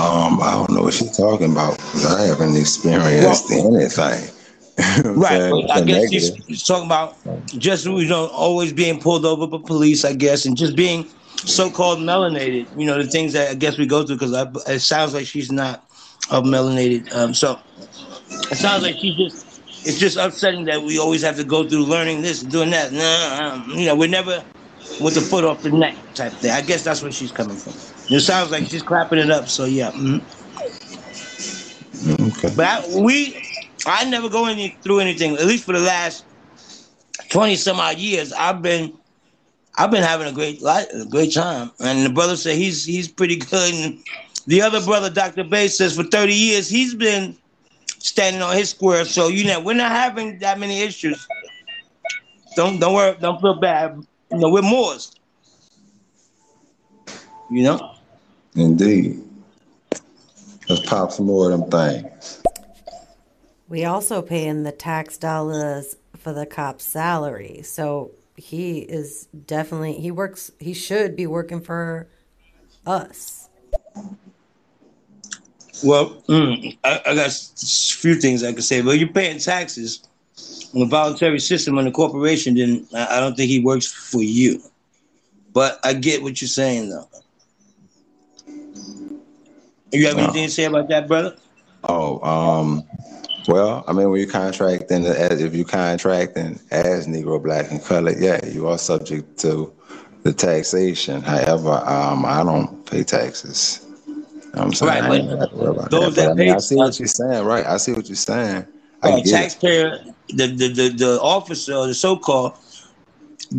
Um, 0.00 0.40
I 0.42 0.52
don't 0.52 0.70
know 0.70 0.82
what 0.82 0.94
she's 0.94 1.16
talking 1.16 1.52
about 1.52 1.78
'cause 1.78 2.06
I 2.06 2.26
haven't 2.26 2.56
experienced 2.56 3.50
anything. 3.52 4.30
Right. 5.04 5.40
Saying 5.40 5.68
I 5.72 5.80
guess 5.82 6.10
she's, 6.10 6.30
negative. 6.30 6.46
she's 6.48 6.62
talking 6.64 6.86
about 6.86 7.16
just 7.46 7.86
you 7.86 8.08
know 8.08 8.26
always 8.28 8.72
being 8.72 9.00
pulled 9.00 9.24
over 9.24 9.46
by 9.46 9.58
police, 9.64 10.04
I 10.04 10.14
guess, 10.14 10.46
and 10.46 10.56
just 10.56 10.74
being 10.76 11.06
so-called 11.36 11.98
melanated. 12.00 12.66
You 12.78 12.86
know 12.86 13.00
the 13.00 13.08
things 13.08 13.32
that 13.34 13.50
I 13.50 13.54
guess 13.54 13.78
we 13.78 13.86
go 13.86 14.04
through 14.04 14.16
because 14.16 14.32
it 14.68 14.80
sounds 14.80 15.14
like 15.14 15.26
she's 15.26 15.52
not 15.52 15.84
of 16.30 16.44
melanated. 16.44 17.14
Um, 17.14 17.34
so 17.34 17.58
it 18.50 18.56
sounds 18.56 18.82
like 18.82 18.96
she's 18.96 19.16
just. 19.16 19.46
It's 19.86 19.98
just 19.98 20.16
upsetting 20.16 20.64
that 20.64 20.80
we 20.80 20.98
always 20.98 21.20
have 21.20 21.36
to 21.36 21.44
go 21.44 21.68
through 21.68 21.84
learning 21.84 22.22
this 22.22 22.40
and 22.40 22.50
doing 22.50 22.70
that. 22.70 22.90
Nah, 22.90 23.52
um, 23.52 23.68
you 23.68 23.84
know, 23.84 23.94
we're 23.94 24.08
never 24.08 24.42
with 24.98 25.14
the 25.14 25.20
foot 25.20 25.44
off 25.44 25.62
the 25.62 25.70
neck 25.70 25.94
type 26.14 26.32
thing. 26.32 26.52
I 26.52 26.62
guess 26.62 26.82
that's 26.82 27.02
where 27.02 27.12
she's 27.12 27.30
coming 27.30 27.56
from. 27.56 27.74
It 28.08 28.20
sounds 28.20 28.50
like 28.50 28.66
she's 28.66 28.82
clapping 28.82 29.18
it 29.18 29.30
up. 29.30 29.48
So 29.48 29.66
yeah. 29.66 29.90
mhm. 29.92 30.22
Okay. 32.06 32.52
But 32.56 32.66
I, 32.66 32.98
we, 32.98 33.36
I 33.86 34.04
never 34.04 34.28
go 34.28 34.46
any 34.46 34.76
through 34.82 35.00
anything. 35.00 35.34
At 35.34 35.46
least 35.46 35.64
for 35.64 35.72
the 35.72 35.80
last 35.80 36.24
twenty 37.28 37.56
some 37.56 37.80
odd 37.80 37.98
years, 37.98 38.32
I've 38.32 38.62
been, 38.62 38.92
I've 39.76 39.90
been 39.90 40.02
having 40.02 40.26
a 40.26 40.32
great 40.32 40.62
life, 40.62 40.86
a 40.92 41.04
great 41.06 41.32
time. 41.34 41.70
And 41.80 42.04
the 42.04 42.10
brother 42.10 42.36
said 42.36 42.56
he's 42.56 42.84
he's 42.84 43.08
pretty 43.08 43.36
good. 43.36 43.74
And 43.74 44.02
the 44.46 44.62
other 44.62 44.80
brother, 44.82 45.10
Doctor 45.10 45.44
Bey, 45.44 45.68
says 45.68 45.96
for 45.96 46.04
thirty 46.04 46.34
years 46.34 46.68
he's 46.68 46.94
been 46.94 47.36
standing 47.98 48.42
on 48.42 48.56
his 48.56 48.70
square. 48.70 49.04
So 49.04 49.28
you 49.28 49.44
know 49.44 49.60
we're 49.60 49.74
not 49.74 49.90
having 49.90 50.38
that 50.38 50.58
many 50.58 50.80
issues. 50.80 51.26
Don't 52.56 52.78
don't 52.78 52.94
worry, 52.94 53.16
don't 53.20 53.40
feel 53.40 53.54
bad. 53.54 54.02
You 54.30 54.38
know 54.38 54.50
we're 54.50 54.62
Moors. 54.62 55.12
You 57.50 57.62
know. 57.64 57.94
Indeed. 58.56 59.20
Let's 60.68 60.86
pop 60.86 61.10
some 61.12 61.26
more 61.26 61.50
of 61.50 61.60
them 61.60 61.70
things. 61.70 62.43
We 63.68 63.84
also 63.84 64.22
pay 64.22 64.46
in 64.46 64.62
the 64.62 64.72
tax 64.72 65.16
dollars 65.16 65.96
for 66.16 66.32
the 66.32 66.46
cop's 66.46 66.84
salary. 66.84 67.62
So 67.62 68.10
he 68.36 68.78
is 68.80 69.26
definitely 69.46 69.94
he 69.94 70.10
works 70.10 70.50
he 70.58 70.74
should 70.74 71.16
be 71.16 71.26
working 71.26 71.60
for 71.60 72.08
us. 72.86 73.48
Well, 75.82 76.22
mm, 76.28 76.76
I, 76.84 77.00
I 77.06 77.14
got 77.14 77.28
a 77.28 77.96
few 77.96 78.14
things 78.14 78.42
I 78.42 78.52
could 78.52 78.64
say. 78.64 78.82
Well, 78.82 78.94
you're 78.94 79.08
paying 79.08 79.38
taxes 79.38 80.08
on 80.74 80.82
a 80.82 80.86
voluntary 80.86 81.38
system 81.38 81.78
on 81.78 81.86
a 81.86 81.92
corporation, 81.92 82.54
then 82.54 82.86
I 82.94 83.16
I 83.16 83.20
don't 83.20 83.36
think 83.36 83.50
he 83.50 83.60
works 83.60 83.86
for 83.86 84.22
you. 84.22 84.62
But 85.52 85.78
I 85.84 85.94
get 85.94 86.22
what 86.22 86.40
you're 86.40 86.48
saying, 86.48 86.90
though. 86.90 87.08
You 89.92 90.08
have 90.08 90.18
anything 90.18 90.46
to 90.46 90.50
say 90.50 90.64
about 90.64 90.88
that, 90.88 91.06
brother? 91.06 91.36
Oh, 91.84 92.20
um, 92.22 92.82
well, 93.46 93.84
I 93.86 93.92
mean, 93.92 94.10
when 94.10 94.20
you 94.20 94.26
contracting, 94.26 95.04
as 95.06 95.40
if 95.40 95.54
you 95.54 95.64
contract 95.64 96.34
contracting 96.34 96.60
as 96.70 97.06
Negro, 97.06 97.42
Black, 97.42 97.70
and 97.70 97.82
Colored, 97.82 98.18
yeah, 98.18 98.44
you 98.46 98.68
are 98.68 98.78
subject 98.78 99.38
to 99.40 99.72
the 100.22 100.32
taxation. 100.32 101.22
However, 101.22 101.82
um, 101.86 102.24
I 102.24 102.42
don't 102.42 102.84
pay 102.86 103.02
taxes. 103.02 103.86
You 104.06 104.14
know 104.54 104.62
I'm 104.62 104.72
saying 104.72 104.88
Right, 104.88 105.02
I 105.02 105.08
but 105.08 105.38
got 105.38 105.50
to 105.50 105.56
worry 105.56 105.70
about 105.70 105.90
those 105.90 106.14
that. 106.16 106.26
But 106.26 106.30
I 106.30 106.34
mean, 106.34 106.48
pay 106.48 106.54
I 106.54 106.58
see 106.58 106.76
what 106.76 106.98
you're 106.98 107.08
saying, 107.08 107.44
right? 107.44 107.66
I 107.66 107.76
see 107.76 107.92
what 107.92 108.08
you're 108.08 108.16
saying. 108.16 108.66
I 109.02 109.16
get 109.16 109.26
it. 109.26 109.30
taxpayer, 109.30 109.98
the, 110.28 110.46
the, 110.46 110.68
the, 110.68 110.88
the 110.88 111.20
officer, 111.20 111.86
the 111.86 111.94
so-called, 111.94 112.54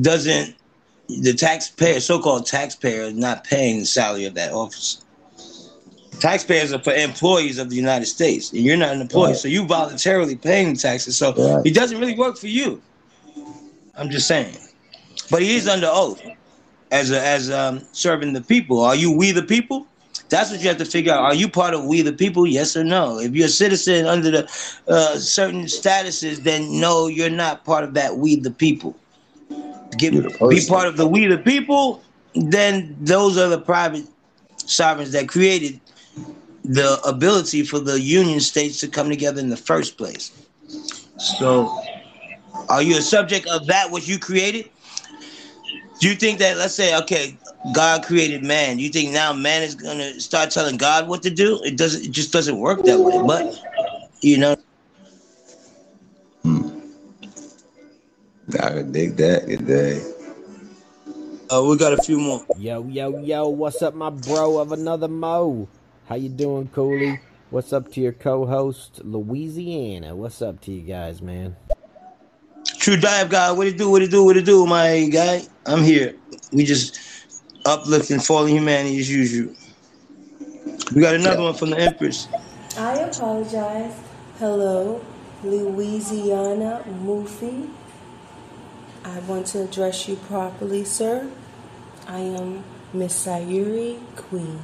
doesn't, 0.02 0.56
the 1.08 1.34
taxpayer, 1.34 2.00
so-called 2.00 2.48
taxpayer, 2.48 3.04
is 3.04 3.14
not 3.14 3.44
paying 3.44 3.80
the 3.80 3.86
salary 3.86 4.26
of 4.26 4.34
that 4.34 4.52
officer. 4.52 5.05
Taxpayers 6.20 6.74
are 6.74 6.80
for 6.80 6.94
employees 6.94 7.58
of 7.58 7.70
the 7.70 7.76
United 7.76 8.06
States, 8.06 8.52
and 8.52 8.62
you're 8.62 8.78
not 8.78 8.94
an 8.94 9.02
employee, 9.02 9.32
Right. 9.32 9.38
so 9.38 9.48
you 9.48 9.66
voluntarily 9.66 10.36
paying 10.36 10.74
the 10.74 10.80
taxes. 10.80 11.18
So 11.18 11.34
Right. 11.34 11.66
it 11.66 11.74
doesn't 11.74 12.00
really 12.00 12.16
work 12.16 12.38
for 12.38 12.48
you. 12.48 12.82
I'm 13.98 14.10
just 14.10 14.28
saying, 14.28 14.58
but 15.32 15.42
he 15.42 15.56
is 15.56 15.68
under 15.68 15.88
oath 15.90 16.22
as 16.92 17.12
a, 17.12 17.22
as 17.26 17.50
um, 17.50 17.82
serving 17.92 18.34
the 18.34 18.42
people. 18.42 18.82
Are 18.82 18.96
you 18.96 19.12
we 19.12 19.32
the 19.32 19.42
people? 19.44 19.88
That's 20.30 20.50
what 20.52 20.62
you 20.62 20.68
have 20.70 20.78
to 20.78 20.86
figure 20.86 21.14
out. 21.14 21.24
Are 21.24 21.36
you 21.36 21.48
part 21.48 21.74
of 21.74 21.86
we 21.86 22.02
the 22.02 22.12
people? 22.14 22.48
Yes 22.48 22.76
or 22.76 22.84
no. 22.84 23.20
If 23.20 23.34
you're 23.36 23.46
a 23.46 23.50
citizen 23.50 24.06
under 24.06 24.32
the 24.32 24.44
uh, 24.88 25.18
certain 25.18 25.64
statuses, 25.66 26.38
then 26.44 26.80
no, 26.80 27.08
you're 27.08 27.30
not 27.30 27.64
part 27.64 27.84
of 27.84 27.94
that 27.94 28.18
we 28.18 28.36
the 28.36 28.52
people. 28.52 28.96
Get, 29.98 30.14
be 30.50 30.66
part 30.68 30.88
of 30.88 30.98
the 30.98 31.08
we 31.08 31.28
the 31.28 31.38
people, 31.38 32.02
then 32.34 32.98
those 33.00 33.38
are 33.38 33.48
the 33.48 33.60
private 33.60 34.06
sovereigns 34.58 35.12
that 35.12 35.30
created 35.30 35.80
the 36.68 37.00
ability 37.06 37.64
for 37.64 37.80
the 37.80 38.00
union 38.00 38.40
states 38.40 38.80
to 38.80 38.88
come 38.88 39.10
together 39.10 39.40
in 39.40 39.50
the 39.50 39.58
first 39.58 39.98
place. 39.98 40.32
So, 41.18 41.72
are 42.70 42.82
you 42.82 42.98
a 42.98 43.02
subject 43.02 43.48
of 43.48 43.68
that 43.68 43.92
which 43.92 44.08
you 44.08 44.20
created? 44.20 44.70
Do 46.00 46.10
you 46.10 46.16
think 46.16 46.40
that 46.40 46.58
let's 46.58 46.76
say, 46.76 46.98
okay, 46.98 47.38
God 47.74 48.04
created 48.04 48.44
man. 48.44 48.78
Do 48.78 48.84
you 48.84 48.90
think 48.90 49.12
now 49.12 49.34
man 49.34 49.64
is 49.64 49.76
gonna 49.76 50.20
start 50.20 50.52
telling 50.52 50.78
God 50.78 51.08
what 51.08 51.24
to 51.24 51.30
do? 51.30 51.62
It 51.64 51.78
doesn't. 51.78 52.06
It 52.06 52.12
just 52.12 52.32
doesn't 52.32 52.60
work 52.60 52.84
that 52.84 53.00
way. 53.00 53.20
But 53.26 53.60
you 54.22 54.38
know, 54.38 54.56
I 58.62 58.70
can 58.70 58.92
dig 58.92 59.18
that. 59.18 59.48
Good 59.48 59.66
day. 59.66 60.02
uh, 61.50 61.64
we 61.64 61.78
got 61.78 61.94
a 61.94 61.98
few 61.98 62.20
more. 62.20 62.46
Yo, 62.58 62.86
yo, 62.88 63.18
yo, 63.18 63.48
what's 63.50 63.82
up, 63.82 63.96
my 63.96 64.10
bro 64.10 64.58
of 64.58 64.72
another 64.72 65.08
Mo? 65.08 65.68
How 66.08 66.14
you 66.14 66.30
doing, 66.30 66.68
Cooley? 66.68 67.20
What's 67.50 67.74
up 67.74 67.92
to 67.94 68.00
your 68.00 68.12
co-host, 68.12 69.02
Louisiana? 69.04 70.16
What's 70.16 70.40
up 70.40 70.62
to 70.62 70.72
you 70.72 70.84
guys, 70.84 71.20
man? 71.20 71.56
True 72.78 72.96
dive 72.96 73.32
guy, 73.32 73.52
what 73.52 73.66
it 73.66 73.76
do? 73.76 73.90
What 73.90 74.04
it 74.04 74.12
do? 74.12 74.24
What 74.24 74.38
it 74.38 74.46
do, 74.46 74.68
my 74.68 75.10
guy? 75.12 75.42
I'm 75.66 75.84
here. 75.84 76.16
We 76.54 76.64
just 76.64 77.00
uplifting 77.66 78.20
fallen 78.20 78.52
humanity 78.52 79.00
as 79.00 79.10
usual. 79.10 79.56
We 80.94 81.02
got 81.02 81.16
another 81.16 81.42
one 81.42 81.56
from 81.56 81.72
the 81.72 81.80
Empress. 81.80 82.28
I 82.78 82.98
apologize. 83.00 84.00
Hello, 84.38 85.04
Louisiana 85.44 86.86
Mufti. 87.02 87.68
I 89.04 89.20
want 89.22 89.48
to 89.48 89.64
address 89.64 90.08
you 90.08 90.18
properly, 90.18 90.84
sir. 90.84 91.32
I 92.08 92.20
am 92.20 92.64
Miss 92.94 93.26
Sayuri 93.26 94.00
Queen. 94.16 94.60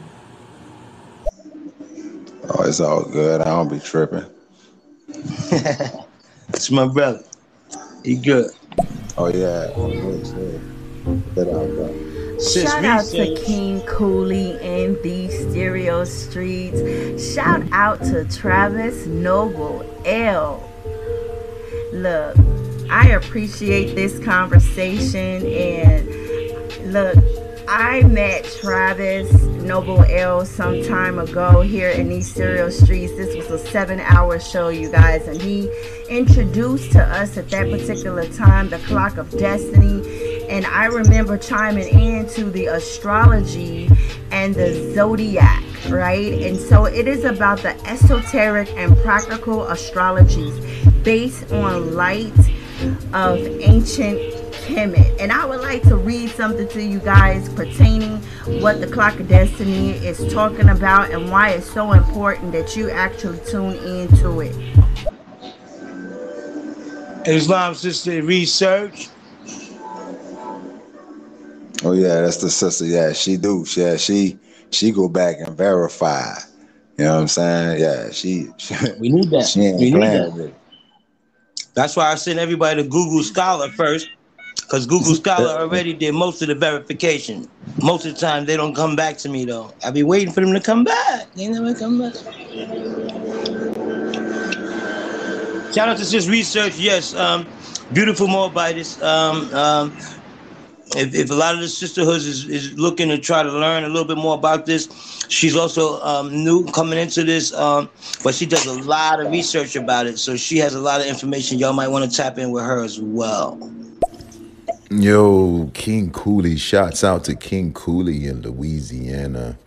Oh, 2.53 2.63
it's 2.63 2.81
all 2.81 3.03
good. 3.03 3.39
I 3.41 3.45
don't 3.45 3.69
be 3.69 3.79
tripping. 3.79 4.25
it's 5.07 6.69
my 6.69 6.87
brother. 6.87 7.23
He 8.03 8.15
good. 8.17 8.51
Oh 9.17 9.27
yeah. 9.27 9.71
Oh, 9.75 9.89
good, 9.89 10.23
good. 10.23 11.33
Put 11.33 11.47
out, 11.47 12.41
Shout 12.41 12.83
out 12.83 13.05
to 13.05 13.21
research. 13.21 13.45
King 13.45 13.81
Cooley 13.81 14.51
in 14.61 15.01
the 15.01 15.29
Stereo 15.29 16.03
Streets. 16.03 17.33
Shout 17.33 17.63
out 17.71 18.01
to 18.03 18.25
Travis 18.25 19.05
Noble 19.05 19.85
El. 20.05 20.67
Look, 21.93 22.35
I 22.89 23.11
appreciate 23.11 23.95
this 23.95 24.19
conversation 24.25 25.45
and 25.45 26.91
look, 26.91 27.15
I 27.73 28.03
met 28.03 28.43
Travis 28.59 29.31
Noble 29.43 30.03
El 30.03 30.45
some 30.45 30.83
time 30.83 31.17
ago 31.17 31.61
here 31.61 31.87
in 31.87 32.09
these 32.09 32.29
stereo 32.29 32.69
streets. 32.69 33.15
This 33.15 33.33
was 33.33 33.49
a 33.49 33.65
seven 33.69 34.01
hour 34.01 34.41
show, 34.41 34.67
you 34.67 34.91
guys, 34.91 35.25
and 35.25 35.41
he 35.41 35.71
introduced 36.09 36.91
to 36.91 37.01
us 37.01 37.37
at 37.37 37.49
that 37.51 37.71
particular 37.71 38.27
time 38.27 38.67
the 38.67 38.79
clock 38.79 39.15
of 39.15 39.31
destiny. 39.31 40.45
And 40.49 40.65
I 40.65 40.87
remember 40.87 41.37
chiming 41.37 41.87
into 41.87 42.49
the 42.49 42.65
astrology 42.65 43.89
and 44.31 44.53
the 44.53 44.93
zodiac, 44.93 45.63
right? 45.87 46.41
And 46.43 46.59
so 46.59 46.83
it 46.83 47.07
is 47.07 47.23
about 47.23 47.59
the 47.59 47.73
esoteric 47.89 48.69
and 48.71 48.97
practical 48.97 49.59
astrologies 49.59 50.59
based 51.05 51.49
on 51.53 51.95
light 51.95 52.37
of 53.13 53.39
ancient 53.61 54.40
Kemet. 54.61 55.19
And 55.19 55.31
I 55.31 55.45
would 55.45 55.61
like 55.61 55.83
to 55.83 55.95
read 55.95 56.29
something 56.31 56.67
to 56.69 56.83
you 56.83 56.99
guys 56.99 57.49
pertaining 57.49 58.17
what 58.61 58.79
the 58.79 58.87
clock 58.87 59.19
of 59.19 59.27
destiny 59.27 59.91
is 59.91 60.31
talking 60.33 60.69
about 60.69 61.11
and 61.11 61.29
why 61.29 61.49
it's 61.49 61.71
so 61.71 61.91
important 61.93 62.51
that 62.53 62.75
you 62.75 62.89
actually 62.89 63.39
tune 63.47 63.75
into 63.77 64.41
it. 64.41 64.55
Islam 67.27 67.75
Sister 67.75 68.21
Research. 68.23 69.09
Oh 71.83 71.93
yeah, 71.93 72.21
that's 72.21 72.37
the 72.37 72.49
sister. 72.49 72.85
Yeah, 72.85 73.11
she 73.13 73.37
do. 73.37 73.65
Yeah, 73.75 73.97
she 73.97 74.37
she 74.69 74.91
go 74.91 75.09
back 75.09 75.37
and 75.39 75.57
verify. 75.57 76.35
You 76.97 77.05
know 77.05 77.15
what 77.15 77.21
I'm 77.21 77.27
saying? 77.27 77.81
Yeah, 77.81 78.11
she. 78.11 78.49
she 78.57 78.75
We 78.99 79.09
need 79.09 79.29
that. 79.31 79.47
She 79.47 79.61
ain't 79.61 79.79
We 79.79 79.91
need 79.91 79.99
that. 79.99 80.53
That's 81.73 81.95
why 81.95 82.11
I 82.11 82.15
sent 82.15 82.37
everybody 82.37 82.83
to 82.83 82.87
Google 82.87 83.23
Scholar 83.23 83.69
first, 83.69 84.09
because 84.55 84.85
Google 84.87 85.15
Scholar 85.15 85.49
already 85.49 85.93
did 85.93 86.13
most 86.13 86.41
of 86.41 86.47
the 86.47 86.55
verification. 86.55 87.49
Most 87.81 88.05
of 88.05 88.13
the 88.13 88.19
time, 88.19 88.45
they 88.45 88.55
don't 88.55 88.73
come 88.73 88.95
back 88.95 89.17
to 89.17 89.29
me 89.29 89.45
though. 89.45 89.73
I 89.83 89.91
be 89.91 90.03
waiting 90.03 90.33
for 90.33 90.41
them 90.41 90.53
to 90.53 90.59
come 90.59 90.83
back. 90.83 91.33
They 91.33 91.47
never 91.47 91.73
come 91.73 91.99
back. 91.99 92.15
Shout 95.73 95.89
out 95.89 95.97
to 95.97 96.05
Sis 96.05 96.27
Research. 96.27 96.77
Yes, 96.77 97.13
um, 97.15 97.47
beautiful 97.93 98.27
Moabites. 98.27 99.01
Um, 99.01 99.53
um, 99.53 99.97
if, 100.95 101.15
if 101.15 101.31
a 101.31 101.33
lot 101.33 101.55
of 101.55 101.61
the 101.61 101.67
sisterhoods 101.67 102.25
is, 102.25 102.47
is 102.49 102.73
looking 102.77 103.07
to 103.09 103.17
try 103.17 103.43
to 103.43 103.51
learn 103.51 103.83
a 103.85 103.87
little 103.87 104.07
bit 104.07 104.17
more 104.17 104.35
about 104.35 104.65
this, 104.65 104.89
she's 105.29 105.55
also 105.55 106.01
um, 106.01 106.43
new 106.43 106.65
coming 106.67 106.99
into 106.99 107.23
this, 107.23 107.53
um, 107.53 107.89
but 108.23 108.35
she 108.35 108.45
does 108.45 108.65
a 108.65 108.81
lot 108.83 109.19
of 109.19 109.31
research 109.31 109.75
about 109.75 110.07
it. 110.07 110.17
So 110.17 110.35
she 110.35 110.57
has 110.57 110.75
a 110.75 110.79
lot 110.81 110.99
of 111.01 111.07
information. 111.07 111.57
Y'all 111.57 111.73
might 111.73 111.87
want 111.87 112.09
to 112.09 112.15
tap 112.15 112.37
in 112.37 112.51
with 112.51 112.63
her 112.63 112.83
as 112.83 112.99
well. 112.99 113.57
Yo, 114.91 115.71
King 115.73 116.11
Cooley. 116.11 116.57
Shouts 116.57 117.03
out 117.03 117.23
to 117.25 117.35
King 117.35 117.73
Cooley 117.73 118.27
in 118.27 118.41
Louisiana. 118.41 119.57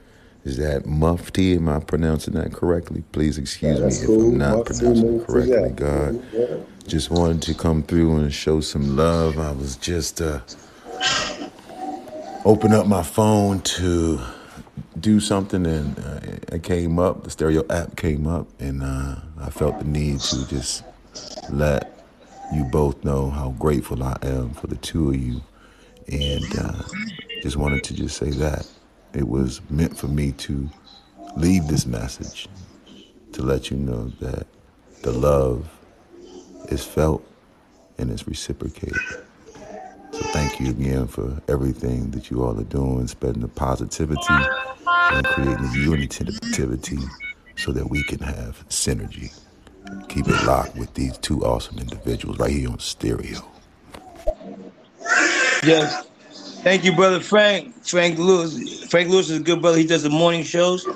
Is 0.44 0.58
that 0.58 0.86
Mufti? 0.86 1.54
Am 1.56 1.68
I 1.68 1.80
pronouncing 1.80 2.34
that 2.34 2.52
correctly? 2.52 3.04
Please 3.12 3.38
excuse 3.38 3.80
me 3.84 3.84
that's 3.84 4.02
if 4.02 4.06
cool. 4.08 4.28
I'm 4.30 4.38
not 4.38 4.58
Mufti, 4.58 4.74
pronouncing 4.74 5.20
it 5.20 5.26
correctly, 5.26 5.54
yeah. 5.54 5.68
God. 5.70 6.22
Yeah. 6.32 6.56
Just 6.88 7.10
wanted 7.10 7.42
to 7.42 7.54
come 7.54 7.82
through 7.84 8.16
and 8.18 8.34
show 8.34 8.60
some 8.60 8.96
love. 8.96 9.38
I 9.38 9.52
was 9.52 9.76
just 9.76 10.20
uh 10.22 10.40
open 12.44 12.72
up 12.74 12.86
my 12.86 13.02
phone 13.02 13.60
to 13.62 14.20
do 15.00 15.20
something 15.20 15.66
and 15.66 15.98
uh, 16.00 16.20
it 16.56 16.62
came 16.62 16.98
up, 16.98 17.24
the 17.24 17.30
stereo 17.30 17.64
app 17.70 17.96
came 17.96 18.26
up 18.26 18.48
and 18.60 18.82
uh, 18.82 19.16
I 19.40 19.50
felt 19.50 19.78
the 19.80 19.84
need 19.86 20.20
to 20.20 20.46
just 20.48 20.84
let 21.50 22.03
you 22.52 22.64
both 22.64 23.04
know 23.04 23.30
how 23.30 23.50
grateful 23.58 24.02
I 24.02 24.16
am 24.22 24.50
for 24.50 24.66
the 24.66 24.76
two 24.76 25.10
of 25.10 25.16
you 25.16 25.40
and 26.08 26.58
uh, 26.58 26.82
just 27.42 27.56
wanted 27.56 27.84
to 27.84 27.94
just 27.94 28.16
say 28.16 28.30
that 28.30 28.68
it 29.12 29.28
was 29.28 29.60
meant 29.70 29.96
for 29.96 30.08
me 30.08 30.32
to 30.32 30.68
leave 31.36 31.66
this 31.68 31.86
message 31.86 32.48
to 33.32 33.42
let 33.42 33.70
you 33.70 33.76
know 33.76 34.08
that 34.20 34.46
the 35.02 35.12
love 35.12 35.68
is 36.68 36.84
felt 36.84 37.24
and 37.98 38.10
is 38.10 38.26
reciprocated. 38.26 38.96
So 40.12 40.20
thank 40.32 40.60
you 40.60 40.70
again 40.70 41.06
for 41.08 41.40
everything 41.48 42.10
that 42.12 42.30
you 42.30 42.44
all 42.44 42.58
are 42.58 42.64
doing, 42.64 43.06
spreading 43.08 43.42
the 43.42 43.48
positivity 43.48 44.22
and 44.86 45.26
creating 45.26 45.72
the 45.72 45.78
unity 45.78 46.98
so 47.56 47.72
that 47.72 47.88
we 47.90 48.02
can 48.04 48.20
have 48.20 48.64
synergy. 48.68 49.36
Keep 50.08 50.28
it 50.28 50.44
locked 50.44 50.76
with 50.76 50.94
these 50.94 51.18
two 51.18 51.44
awesome 51.44 51.78
individuals 51.78 52.38
right 52.38 52.50
here 52.50 52.70
on 52.70 52.78
stereo. 52.78 53.40
Yes. 55.64 56.06
Thank 56.62 56.84
you, 56.84 56.94
brother 56.94 57.20
Frank. 57.20 57.74
Frank 57.84 58.18
Lewis. 58.18 58.84
Frank 58.84 59.10
Lewis 59.10 59.30
is 59.30 59.40
a 59.40 59.42
good 59.42 59.60
brother. 59.60 59.78
He 59.78 59.86
does 59.86 60.02
the 60.02 60.10
morning 60.10 60.42
shows. 60.42 60.86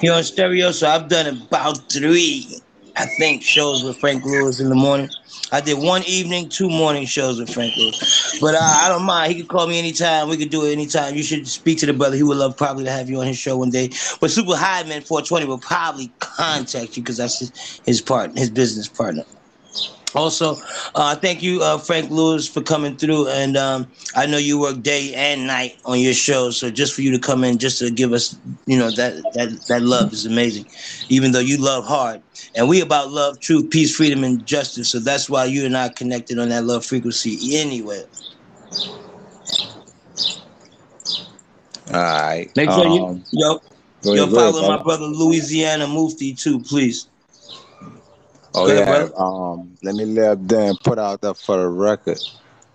He 0.00 0.08
on 0.08 0.22
stereo, 0.24 0.72
so 0.72 0.88
I've 0.88 1.08
done 1.08 1.26
about 1.26 1.90
three, 1.90 2.60
I 2.96 3.06
think, 3.06 3.42
shows 3.42 3.84
with 3.84 3.98
Frank 3.98 4.24
Lewis 4.24 4.58
in 4.58 4.68
the 4.70 4.74
morning. 4.74 5.10
I 5.52 5.60
did 5.60 5.78
one 5.78 6.02
evening, 6.04 6.48
two 6.48 6.68
morning 6.68 7.04
shows 7.04 7.38
with 7.38 7.52
Frank 7.52 7.76
Lewis. 7.76 8.38
But 8.40 8.54
uh, 8.54 8.60
I 8.60 8.88
don't 8.88 9.04
mind. 9.04 9.32
He 9.32 9.40
could 9.40 9.48
call 9.48 9.66
me 9.66 9.78
anytime. 9.78 10.28
We 10.28 10.36
could 10.36 10.50
do 10.50 10.64
it 10.64 10.72
anytime. 10.72 11.14
You 11.14 11.22
should 11.22 11.46
speak 11.46 11.78
to 11.80 11.86
the 11.86 11.92
brother. 11.92 12.16
He 12.16 12.22
would 12.22 12.38
love 12.38 12.56
probably 12.56 12.84
to 12.84 12.90
have 12.90 13.10
you 13.10 13.20
on 13.20 13.26
his 13.26 13.36
show 13.36 13.58
one 13.58 13.70
day. 13.70 13.90
But 14.20 14.30
Super 14.30 14.56
High 14.56 14.82
Man 14.84 15.02
420 15.02 15.44
will 15.46 15.58
probably 15.58 16.10
contact 16.20 16.96
you 16.96 17.02
because 17.02 17.18
that's 17.18 17.38
his, 17.38 17.80
his 17.84 18.00
part, 18.00 18.36
his 18.36 18.50
business 18.50 18.88
partner. 18.88 19.24
Also, 20.16 20.56
uh, 20.94 21.14
thank 21.14 21.42
you, 21.42 21.62
uh, 21.62 21.78
Frank 21.78 22.10
Lewis, 22.10 22.48
for 22.48 22.62
coming 22.62 22.96
through. 22.96 23.28
And 23.28 23.56
um, 23.56 23.86
I 24.14 24.26
know 24.26 24.38
you 24.38 24.58
work 24.58 24.82
day 24.82 25.14
and 25.14 25.46
night 25.46 25.76
on 25.84 26.00
your 26.00 26.14
show, 26.14 26.50
so 26.50 26.70
just 26.70 26.94
for 26.94 27.02
you 27.02 27.12
to 27.12 27.18
come 27.18 27.44
in, 27.44 27.58
just 27.58 27.78
to 27.80 27.90
give 27.90 28.12
us, 28.14 28.34
you 28.66 28.78
know, 28.78 28.90
that 28.92 29.22
that 29.34 29.50
that 29.68 29.82
love 29.82 30.12
is 30.12 30.24
amazing. 30.24 30.66
Even 31.10 31.32
though 31.32 31.40
you 31.40 31.58
love 31.58 31.84
hard, 31.84 32.22
and 32.54 32.68
we 32.68 32.80
about 32.80 33.10
love, 33.10 33.40
truth, 33.40 33.70
peace, 33.70 33.94
freedom, 33.94 34.24
and 34.24 34.44
justice. 34.46 34.90
So 34.90 35.00
that's 35.00 35.28
why 35.28 35.44
you 35.44 35.66
and 35.66 35.76
I 35.76 35.90
connected 35.90 36.38
on 36.38 36.48
that 36.48 36.64
love 36.64 36.84
frequency 36.84 37.56
anyway. 37.58 38.04
All 41.92 42.00
right. 42.00 42.50
Make 42.56 42.72
sure 42.72 42.86
you 42.86 43.00
um, 43.02 43.24
yo 43.32 43.60
go 44.02 44.12
yo 44.12 44.26
ahead, 44.26 44.32
ahead, 44.38 44.54
follow 44.54 44.62
my 44.62 44.76
brother. 44.76 44.82
brother 44.82 45.04
Louisiana 45.04 45.86
Mufti 45.86 46.34
too, 46.34 46.60
please. 46.60 47.08
Oh 48.56 48.68
yeah. 48.68 49.08
Um, 49.16 49.76
let 49.82 49.94
me 49.94 50.06
let 50.06 50.48
them 50.48 50.76
put 50.82 50.98
out 50.98 51.20
that 51.20 51.36
for 51.36 51.58
the 51.58 51.68
record. 51.68 52.18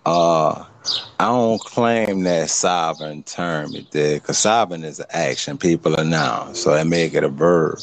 Uh, 0.06 0.66
I 1.20 1.26
don't 1.26 1.60
claim 1.60 2.24
that 2.24 2.50
sovereign 2.50 3.24
term 3.24 3.76
it 3.76 3.92
did, 3.92 4.22
because 4.22 4.38
sovereign 4.38 4.84
is 4.84 5.00
an 5.00 5.08
action. 5.12 5.58
People 5.58 6.00
are 6.00 6.04
noun, 6.04 6.56
so 6.56 6.74
they 6.74 6.84
make 6.84 7.14
it 7.14 7.24
a 7.24 7.30
verb. 7.30 7.80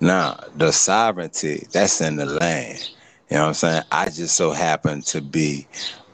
Now, 0.00 0.42
the 0.56 0.72
sovereignty 0.72 1.66
that's 1.72 2.00
in 2.00 2.16
the 2.16 2.26
land. 2.26 2.90
You 3.30 3.36
know 3.36 3.42
what 3.42 3.48
I'm 3.48 3.54
saying? 3.54 3.82
I 3.92 4.06
just 4.06 4.34
so 4.36 4.50
happen 4.50 5.02
to 5.02 5.20
be 5.20 5.66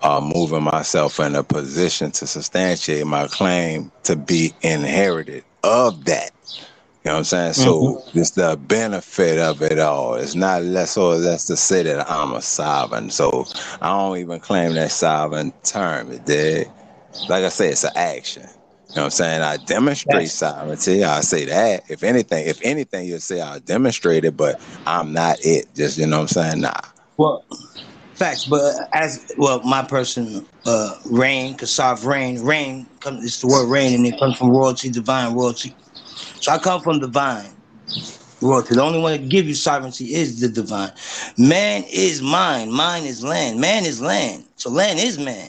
uh, 0.03 0.21
moving 0.21 0.65
myself 0.65 1.19
in 1.21 1.35
a 1.35 1.43
position 1.43 2.11
to 2.13 2.27
substantiate 2.27 3.07
my 3.07 3.27
claim 3.29 3.91
to 4.03 4.17
be 4.17 4.53
inherited 4.63 5.45
of 5.65 6.05
that. 6.07 6.31
You 7.07 7.13
know 7.13 7.15
what 7.15 7.21
I'm 7.21 7.25
saying? 7.27 7.55
So 7.55 8.03
it's 8.15 8.33
the 8.33 8.59
benefit 8.59 9.39
of 9.39 9.63
it 9.63 9.79
all. 9.81 10.17
It's 10.17 10.37
not 10.37 10.65
less 10.65 10.99
or 10.99 11.17
less 11.17 11.47
to 11.47 11.57
say 11.57 11.85
that 11.85 12.11
I'm 12.11 12.35
a 12.35 12.43
sovereign. 12.43 13.11
So 13.11 13.47
I 13.81 13.91
don't 13.91 14.19
even 14.19 14.41
claim 14.41 14.75
that 14.75 14.93
sovereign 14.93 15.55
term. 15.65 16.13
It 16.13 16.27
did. 16.27 16.73
Like 17.29 17.45
I 17.45 17.51
say, 17.51 17.71
it's 17.71 17.85
an 17.85 17.93
action. 17.97 18.45
You 18.45 18.49
know 18.97 19.03
what 19.03 19.05
I'm 19.07 19.11
saying? 19.13 19.43
I 19.43 19.59
demonstrate 19.59 20.31
sovereignty. 20.33 21.05
I 21.05 21.23
say 21.23 21.47
that. 21.47 21.85
If 21.91 22.05
anything, 22.05 22.49
if 22.49 22.61
anything, 22.63 23.09
you'll 23.09 23.21
say 23.21 23.41
I 23.41 23.61
demonstrate 23.61 24.27
it, 24.27 24.37
but 24.37 24.61
I'm 24.87 25.13
not 25.15 25.39
it. 25.45 25.75
Just 25.75 25.99
you 25.99 26.07
know 26.07 26.19
what 26.19 26.23
I'm 26.23 26.29
saying? 26.29 26.63
Nah. 26.63 26.75
Well, 27.19 27.45
facts, 28.17 28.47
but 28.47 28.75
as 28.93 29.27
well, 29.39 29.63
my 29.65 29.85
person, 29.85 30.49
uh, 30.67 30.97
rain, 31.07 31.57
Kasav 31.57 32.07
rain, 32.07 32.43
rain, 32.43 32.91
come, 33.01 33.19
it's 33.23 33.41
the 33.41 33.49
word 33.49 33.69
reign, 33.69 33.95
and 33.95 34.07
it 34.07 34.19
comes 34.19 34.39
from 34.39 34.51
royalty, 34.51 34.91
divine 34.91 35.35
royalty. 35.35 35.77
So 36.47 36.53
I 36.53 36.59
come 36.59 36.81
from 36.81 37.01
divine 37.01 37.51
royalty. 38.41 38.77
The 38.77 38.83
only 38.83 39.01
one 39.01 39.21
that 39.21 39.29
give 39.29 39.49
you 39.49 39.55
sovereignty 39.55 40.15
is 40.15 40.39
the 40.39 40.49
divine. 40.49 40.93
Man 41.37 41.83
is 41.91 42.23
mine, 42.23 42.71
mine 42.71 43.03
is 43.03 43.25
land. 43.25 43.59
Man 43.61 43.85
is 43.85 44.01
land, 44.01 44.45
so 44.55 44.71
land 44.71 45.01
is 45.01 45.19
man. 45.19 45.49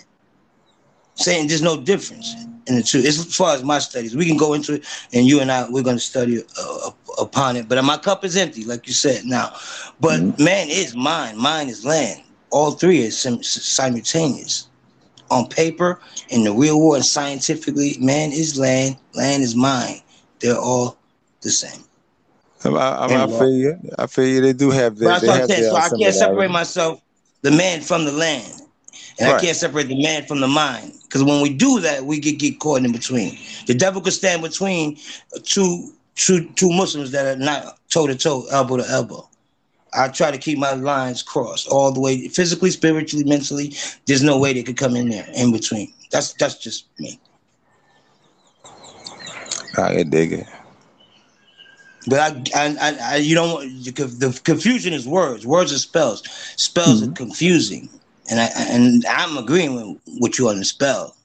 Saying 1.14 1.50
there's 1.50 1.62
no 1.62 1.80
difference 1.80 2.34
in 2.66 2.78
the 2.78 2.82
two. 2.82 2.98
As 3.02 3.36
far 3.36 3.54
as 3.54 3.64
my 3.64 3.78
studies, 3.78 4.16
we 4.16 4.26
can 4.26 4.38
go 4.38 4.56
into 4.56 4.74
it, 4.74 4.88
and 5.14 5.28
you 5.28 5.40
and 5.40 5.52
I, 5.52 5.70
we're 5.70 5.84
going 5.84 5.98
to 5.98 6.04
study 6.04 6.42
uh, 6.60 6.90
upon 7.20 7.58
it. 7.58 7.70
But 7.70 7.84
my 7.84 7.98
cup 7.98 8.26
is 8.26 8.36
empty, 8.36 8.66
like 8.66 8.88
you 8.88 8.94
said 8.94 9.24
now. 9.24 9.56
But 10.00 10.40
man 10.40 10.68
is 10.68 10.96
mine, 10.96 11.38
mine 11.38 11.70
is 11.70 11.86
land. 11.86 12.24
All 12.50 12.72
three 12.72 13.02
is 13.02 13.16
sim- 13.20 13.44
simultaneous. 13.44 14.68
On 15.30 15.48
paper, 15.48 16.00
in 16.30 16.44
the 16.44 16.52
real 16.52 16.82
world, 16.82 17.06
scientifically, 17.06 17.98
man 18.00 18.32
is 18.32 18.58
land, 18.58 18.98
land 19.14 19.44
is 19.44 19.56
mine. 19.56 20.02
They're 20.40 20.58
all 20.58 20.98
the 21.42 21.50
same. 21.50 21.84
I, 22.66 22.70
I, 22.70 23.06
I 23.08 23.24
uh, 23.24 23.28
feel 23.28 23.50
you. 23.50 23.80
I 23.98 24.08
feel 24.08 24.28
you. 24.28 24.42
They 24.42 24.54
do 24.54 24.72
have 24.72 24.98
their. 24.98 25.20
They 25.20 25.28
have 25.28 25.48
saying. 25.48 25.62
their 25.62 25.72
So 25.72 25.78
I 25.78 25.90
can't 25.90 26.16
separate 26.16 26.52
myself, 26.52 27.02
the 27.42 27.52
man 27.52 27.82
from 27.82 28.06
the 28.06 28.12
land. 28.12 28.62
And 29.20 29.32
I 29.32 29.40
can't 29.40 29.58
separate 29.58 29.88
the 29.88 30.02
man 30.02 30.26
from 30.26 30.42
the 30.42 30.48
mind. 30.48 30.94
Because 31.04 31.24
when 31.24 31.42
we 31.42 31.52
do 31.52 31.80
that, 31.80 32.06
we 32.06 32.20
get, 32.20 32.38
get 32.40 32.60
caught 32.60 32.84
in 32.84 32.92
between. 32.92 33.38
The 33.66 33.74
devil 33.74 34.02
could 34.02 34.14
stand 34.14 34.44
between 34.44 34.98
two, 35.44 35.92
two, 36.16 36.48
two 36.54 36.70
Muslims 36.70 37.12
that 37.12 37.26
are 37.26 37.40
not 37.40 37.80
toe 37.90 38.06
to 38.06 38.16
toe, 38.16 38.46
elbow 38.52 38.78
to 38.78 38.90
elbow. 38.90 39.28
I 39.94 40.10
try 40.10 40.32
to 40.32 40.38
keep 40.38 40.60
my 40.60 40.74
lines 40.74 41.24
crossed 41.24 41.68
all 41.70 41.92
the 41.92 42.00
way, 42.00 42.28
physically, 42.28 42.70
spiritually, 42.70 43.26
mentally. 43.26 43.74
There's 44.06 44.22
no 44.22 44.38
way 44.38 44.54
they 44.54 44.64
could 44.64 44.78
come 44.78 44.96
in 44.96 45.10
there 45.10 45.28
in 45.36 45.52
between. 45.52 45.92
That's 46.12 46.34
that's 46.34 46.58
just 46.58 46.86
me. 47.00 47.20
I 49.78 50.04
dig 50.04 50.34
it. 50.34 50.48
But 52.08 52.20
I, 52.56 52.68
I, 52.80 52.98
I, 53.02 53.16
you 53.18 53.36
don't. 53.36 53.62
The 53.84 54.40
confusion 54.44 54.94
is 54.94 55.08
words. 55.08 55.46
Words 55.46 55.74
are 55.74 55.80
spells. 55.80 56.24
Spells 56.58 57.02
Mm-hmm. 57.02 57.06
are 57.06 57.12
confusing, 57.12 57.90
and 58.30 58.40
I 58.40 58.50
and 58.58 59.06
I'm 59.10 59.38
agreeing 59.38 59.76
with, 59.76 60.02
with 60.22 60.40
you 60.40 60.50
on 60.50 60.58
the 60.60 60.66
spell, 60.66 61.16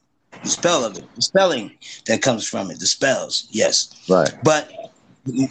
the 0.43 0.49
spell 0.49 0.83
of 0.83 0.97
it, 0.97 1.09
the 1.15 1.21
spelling 1.21 1.77
that 2.07 2.21
comes 2.21 2.47
from 2.47 2.69
it, 2.71 2.79
the 2.79 2.85
spells. 2.85 3.47
Yes, 3.51 3.93
Right. 4.09 4.33
but 4.43 4.71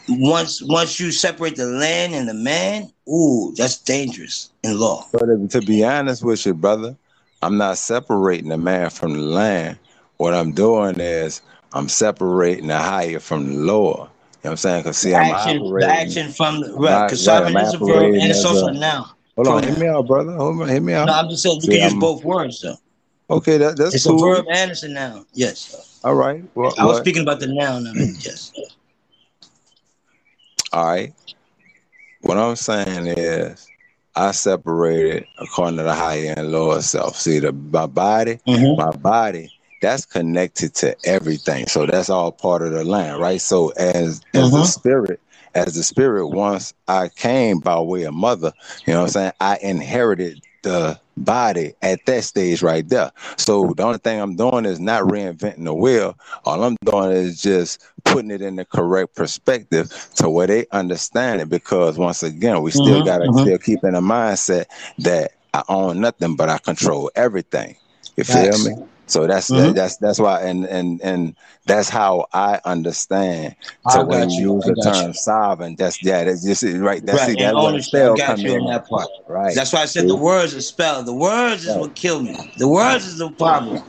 once 0.08 0.62
once 0.62 1.00
you 1.00 1.10
separate 1.12 1.56
the 1.56 1.66
land 1.66 2.14
and 2.14 2.28
the 2.28 2.34
man, 2.34 2.92
ooh, 3.08 3.54
that's 3.56 3.78
dangerous 3.82 4.50
in 4.62 4.78
law. 4.78 5.06
But 5.12 5.50
to 5.50 5.62
be 5.62 5.84
honest 5.84 6.22
with 6.24 6.44
you, 6.46 6.54
brother, 6.54 6.96
I'm 7.42 7.56
not 7.58 7.78
separating 7.78 8.48
the 8.50 8.58
man 8.58 8.90
from 8.90 9.14
the 9.14 9.20
land. 9.20 9.78
What 10.18 10.34
I'm 10.34 10.52
doing 10.52 11.00
is 11.00 11.42
I'm 11.74 11.88
separating 11.88 12.66
the 12.68 12.78
higher 12.78 13.18
from 13.20 13.46
the 13.48 13.58
lower. 13.60 13.88
You 13.88 13.94
know 13.98 14.08
what 14.42 14.50
I'm 14.50 14.56
saying? 14.56 14.80
Because 14.82 14.98
see, 14.98 15.10
The 15.10 15.16
I'm 15.16 15.34
action, 15.34 15.62
operating. 15.62 15.88
the 15.88 15.94
action 15.94 16.32
from 16.32 16.60
the 16.60 16.72
Right, 16.74 17.06
because 17.06 17.26
right, 17.26 17.34
sovereign 17.36 17.56
I'm 17.56 17.64
is 17.66 17.74
a 17.74 17.78
verb 17.78 18.14
and 18.14 18.30
it's 18.30 18.44
also 18.44 18.66
a- 18.66 18.72
noun. 18.72 19.06
Hold 19.36 19.48
on, 19.48 19.62
hear 19.62 19.76
me 19.78 19.86
out, 19.86 20.06
brother. 20.06 20.32
Hold 20.32 20.60
on, 20.62 20.68
hear 20.68 20.80
me 20.80 20.92
out. 20.92 21.06
No, 21.06 21.14
I'm 21.14 21.28
just 21.30 21.42
saying 21.42 21.56
you 21.56 21.60
See, 21.62 21.66
can 21.68 21.82
use 21.84 21.92
I'm- 21.92 22.00
both 22.00 22.22
words 22.24 22.60
though. 22.60 22.76
Okay, 23.30 23.56
that, 23.56 23.76
that's 23.78 23.94
It's 23.94 24.04
cool. 24.06 24.30
a 24.32 24.36
verb 24.36 24.46
and 24.50 24.70
it's 24.72 24.82
a 24.82 24.88
noun. 24.88 25.24
Yes. 25.32 26.00
All 26.04 26.14
right. 26.14 26.44
Well, 26.54 26.74
I 26.76 26.84
was 26.84 26.96
what- 26.96 27.02
speaking 27.04 27.22
about 27.22 27.40
the 27.40 27.46
noun 27.46 27.86
of 27.86 27.96
it. 27.96 28.16
Yes. 28.24 28.52
All 30.72 30.86
right. 30.86 31.12
What 32.22 32.36
I'm 32.38 32.56
saying 32.56 33.06
is, 33.06 33.66
I 34.14 34.32
separated 34.32 35.26
according 35.38 35.78
to 35.78 35.82
the 35.84 35.94
higher 35.94 36.34
and 36.36 36.52
lower 36.52 36.80
self. 36.82 37.16
See, 37.16 37.38
the 37.38 37.52
my 37.52 37.86
body, 37.86 38.38
Mm-hmm. 38.46 38.80
my 38.80 38.90
body, 38.96 39.50
that's 39.82 40.06
connected 40.06 40.74
to 40.76 40.96
everything. 41.06 41.68
So 41.68 41.86
that's 41.86 42.10
all 42.10 42.32
part 42.32 42.62
of 42.62 42.72
the 42.72 42.84
land, 42.84 43.20
right? 43.20 43.42
So 43.42 43.70
as 43.70 44.22
as 44.34 44.54
the 44.54 44.64
Mhm. 44.64 44.66
spirit, 44.66 45.20
as 45.54 45.76
the 45.76 45.84
spirit, 45.84 46.28
once 46.28 46.74
I 46.88 47.10
came 47.10 47.60
by 47.60 47.80
way 47.80 48.04
of 48.04 48.14
mother, 48.14 48.54
you 48.86 48.94
know 48.94 49.00
what 49.00 49.06
I'm 49.08 49.12
saying? 49.12 49.32
I 49.40 49.58
inherited 49.62 50.42
the 50.62 51.00
body 51.18 51.74
at 51.82 52.06
that 52.06 52.24
stage 52.24 52.62
right 52.62 52.88
there. 52.88 53.12
So 53.38 53.74
the 53.76 53.84
only 53.84 53.98
thing 53.98 54.20
I'm 54.20 54.36
doing 54.36 54.66
is 54.66 54.80
not 54.80 55.04
reinventing 55.04 55.64
the 55.64 55.74
wheel. 55.74 56.18
All 56.46 56.64
I'm 56.64 56.76
doing 56.86 57.12
is 57.12 57.42
just 57.42 57.84
putting 58.04 58.32
it 58.32 58.42
in 58.42 58.56
the 58.56 58.66
correct 58.66 59.16
perspective 59.16 59.90
to 60.16 60.30
where 60.30 60.48
they 60.48 60.66
understand 60.72 61.42
it. 61.42 61.50
Because 61.50 61.98
once 61.98 62.24
again, 62.24 62.62
we 62.62 62.72
still 62.72 63.02
Mhm, 63.02 63.02
gotta 63.02 63.30
mhm. 63.30 63.34
still 63.34 63.58
keep 63.58 63.84
in 63.84 63.94
the 63.94 64.00
mindset 64.00 64.66
that 65.00 65.32
I 65.54 65.64
own 65.68 66.00
nothing, 66.00 66.36
but 66.36 66.50
I 66.50 66.58
control 66.58 67.10
everything. 67.16 67.76
You 68.16 68.24
feel 68.24 68.58
me? 68.58 68.72
So 69.12 69.26
that's 69.26 69.50
Mhm. 69.50 69.74
that's 69.74 69.96
that's 69.98 70.18
why, 70.18 70.42
and 70.42 70.64
and 70.64 71.00
and 71.02 71.36
that's 71.66 71.88
how 71.90 72.26
I 72.32 72.60
understand. 72.64 73.56
So 73.88 74.00
I 74.00 74.04
when 74.04 74.30
you 74.30 74.54
use 74.54 74.64
the 74.64 74.76
term 74.76 75.08
you. 75.08 75.12
sovereign, 75.12 75.76
that's 75.76 76.02
yeah, 76.02 76.24
that's 76.24 76.42
just 76.44 76.62
right. 76.64 77.04
That's 77.04 77.20
Right, 77.20 77.28
see, 77.28 77.36
that's 77.36 77.86
spell 77.86 78.16
got 78.16 78.42
you 78.42 78.54
in. 78.56 78.66
that 78.66 78.88
part. 78.88 79.08
Right. 79.28 79.54
That's 79.54 79.72
why 79.72 79.82
I 79.82 79.86
said 79.86 80.04
See? 80.04 80.08
the 80.08 80.16
words 80.16 80.54
are 80.54 80.62
spell. 80.62 81.02
The 81.04 81.14
words 81.14 81.64
is 81.64 81.76
what 81.76 81.94
kill 81.94 82.22
me. 82.22 82.34
The 82.56 82.68
words 82.68 83.06
is 83.06 83.18
the 83.18 83.30
problem. 83.32 83.82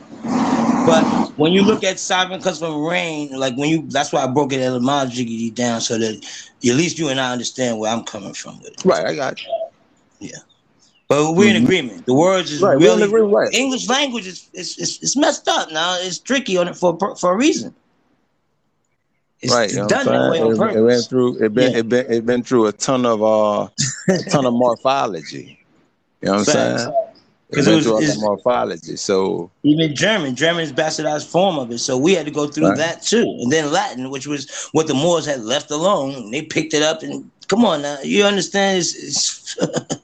But 0.84 1.06
when 1.36 1.52
you 1.52 1.62
look 1.62 1.82
at 1.84 1.98
sovereign 1.98 2.40
comes 2.40 2.58
from 2.58 2.84
rain, 2.84 3.30
like 3.38 3.56
when 3.56 3.70
you 3.70 3.88
that's 3.88 4.12
why 4.12 4.24
I 4.24 4.26
broke 4.26 4.52
it 4.52 4.60
etymologically 4.60 5.50
down 5.50 5.80
so 5.80 5.98
that 5.98 6.14
at 6.16 6.76
least 6.76 6.98
you 6.98 7.08
and 7.08 7.20
I 7.20 7.32
understand 7.32 7.78
where 7.78 7.92
I'm 7.92 8.04
coming 8.04 8.34
from 8.34 8.58
with 8.60 8.72
it. 8.72 8.84
Right, 8.84 9.06
I 9.06 9.14
got 9.14 9.40
you. 9.42 9.48
Yeah. 10.20 10.38
But 11.08 11.32
we're 11.34 11.54
in 11.54 11.60
Mhm. 11.62 11.64
agreement. 11.64 12.06
The 12.06 12.14
words 12.14 12.50
is 12.50 12.60
Right, 12.62 12.78
we're 12.78 12.92
in 12.92 12.98
really 12.98 13.02
agreement, 13.04 13.32
right. 13.34 13.54
English 13.54 13.88
language 13.88 14.26
is 14.26 14.48
it's, 14.54 14.78
it's, 14.78 15.02
it's 15.02 15.16
messed 15.16 15.46
up 15.48 15.70
now. 15.70 15.96
It's 16.00 16.18
tricky 16.18 16.56
on 16.56 16.66
it 16.68 16.76
for 16.76 16.96
for 17.18 17.32
a 17.32 17.36
reason. 17.36 17.74
It's 19.42 19.52
right, 19.52 19.70
done 19.70 20.06
that 20.06 20.30
way 20.30 20.40
on 20.40 20.70
It, 20.70 20.76
it 20.76 20.80
went 20.82 21.04
through 21.06 21.44
it 21.44 21.52
been 21.52 21.72
Yeah. 21.72 21.78
it 21.78 21.88
been 21.88 22.10
it 22.10 22.24
been 22.24 22.42
through 22.42 22.66
a 22.66 22.72
ton 22.72 23.04
of 23.04 23.22
uh 23.22 23.68
a 24.08 24.18
ton 24.30 24.46
of 24.46 24.54
morphology. 24.54 25.58
You 26.22 26.28
know 26.28 26.32
what 26.32 26.38
I'm 26.38 26.44
saying? 26.46 26.78
It 27.50 27.54
'Cause 27.56 27.66
it 27.68 27.74
was- 27.74 27.84
through 27.84 27.92
a 27.92 27.94
lot 27.94 28.02
it's- 28.02 28.16
of 28.16 28.22
morphology. 28.22 28.96
So 28.96 29.50
Even 29.62 29.94
German, 29.94 30.34
German 30.34 30.62
is 30.64 30.72
bastardized 30.72 31.26
form 31.26 31.58
of 31.58 31.70
it. 31.70 31.78
So 31.80 31.98
we 31.98 32.14
had 32.14 32.24
to 32.24 32.32
go 32.32 32.46
through 32.48 32.68
Right. 32.68 32.78
that 32.78 33.02
too. 33.02 33.36
And 33.42 33.52
then 33.52 33.70
Latin, 33.70 34.08
which 34.10 34.26
was 34.26 34.48
what 34.72 34.86
the 34.86 34.94
Moors 34.94 35.26
had 35.26 35.44
left 35.44 35.70
alone. 35.70 36.30
They 36.30 36.40
picked 36.42 36.72
it 36.72 36.82
up 36.82 37.02
and 37.02 37.30
come 37.48 37.64
on 37.66 37.82
now. 37.82 37.98
You 38.02 38.24
understand? 38.24 38.78
It's, 38.78 38.94
it's 38.94 39.56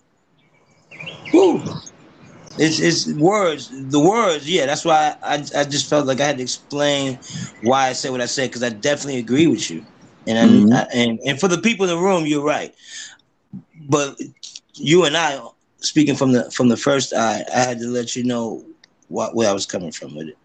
Whew. 1.30 1.64
It's, 2.58 2.80
it's 2.80 3.12
words. 3.20 3.70
The 3.70 4.00
words, 4.00 4.50
yeah. 4.50 4.66
That's 4.66 4.84
why 4.84 5.16
I, 5.22 5.34
I 5.56 5.64
just 5.64 5.88
felt 5.90 6.06
like 6.06 6.20
I 6.20 6.26
had 6.26 6.38
to 6.38 6.44
explain 6.44 7.20
why 7.62 7.88
I 7.88 7.94
said 7.94 8.12
what 8.12 8.22
I 8.22 8.26
said 8.26 8.50
because 8.50 8.62
I 8.64 8.70
definitely 8.70 9.18
agree 9.20 9.48
with 9.48 9.70
you. 9.70 9.86
And 10.26 10.38
I, 10.38 10.46
Mhm. 10.46 10.72
I- 10.74 10.88
and 10.94 11.20
and 11.26 11.40
for 11.40 11.48
the 11.48 11.58
people 11.58 11.86
in 11.88 11.96
the 11.96 12.02
room, 12.02 12.26
you're 12.26 12.44
right. 12.44 12.74
But 13.88 14.18
you 14.76 15.04
and 15.04 15.16
I, 15.16 15.40
speaking 15.80 16.16
from 16.16 16.32
the 16.32 16.50
from 16.52 16.68
the 16.68 16.78
first 16.78 17.14
eye, 17.14 17.44
I 17.54 17.60
had 17.60 17.80
to 17.80 17.88
let 17.88 18.16
you 18.16 18.24
know 18.24 18.64
what 19.08 19.36
where 19.36 19.50
I 19.50 19.54
was 19.54 19.66
coming 19.66 19.92
from 19.92 20.16
with 20.16 20.28
it. 20.28 20.39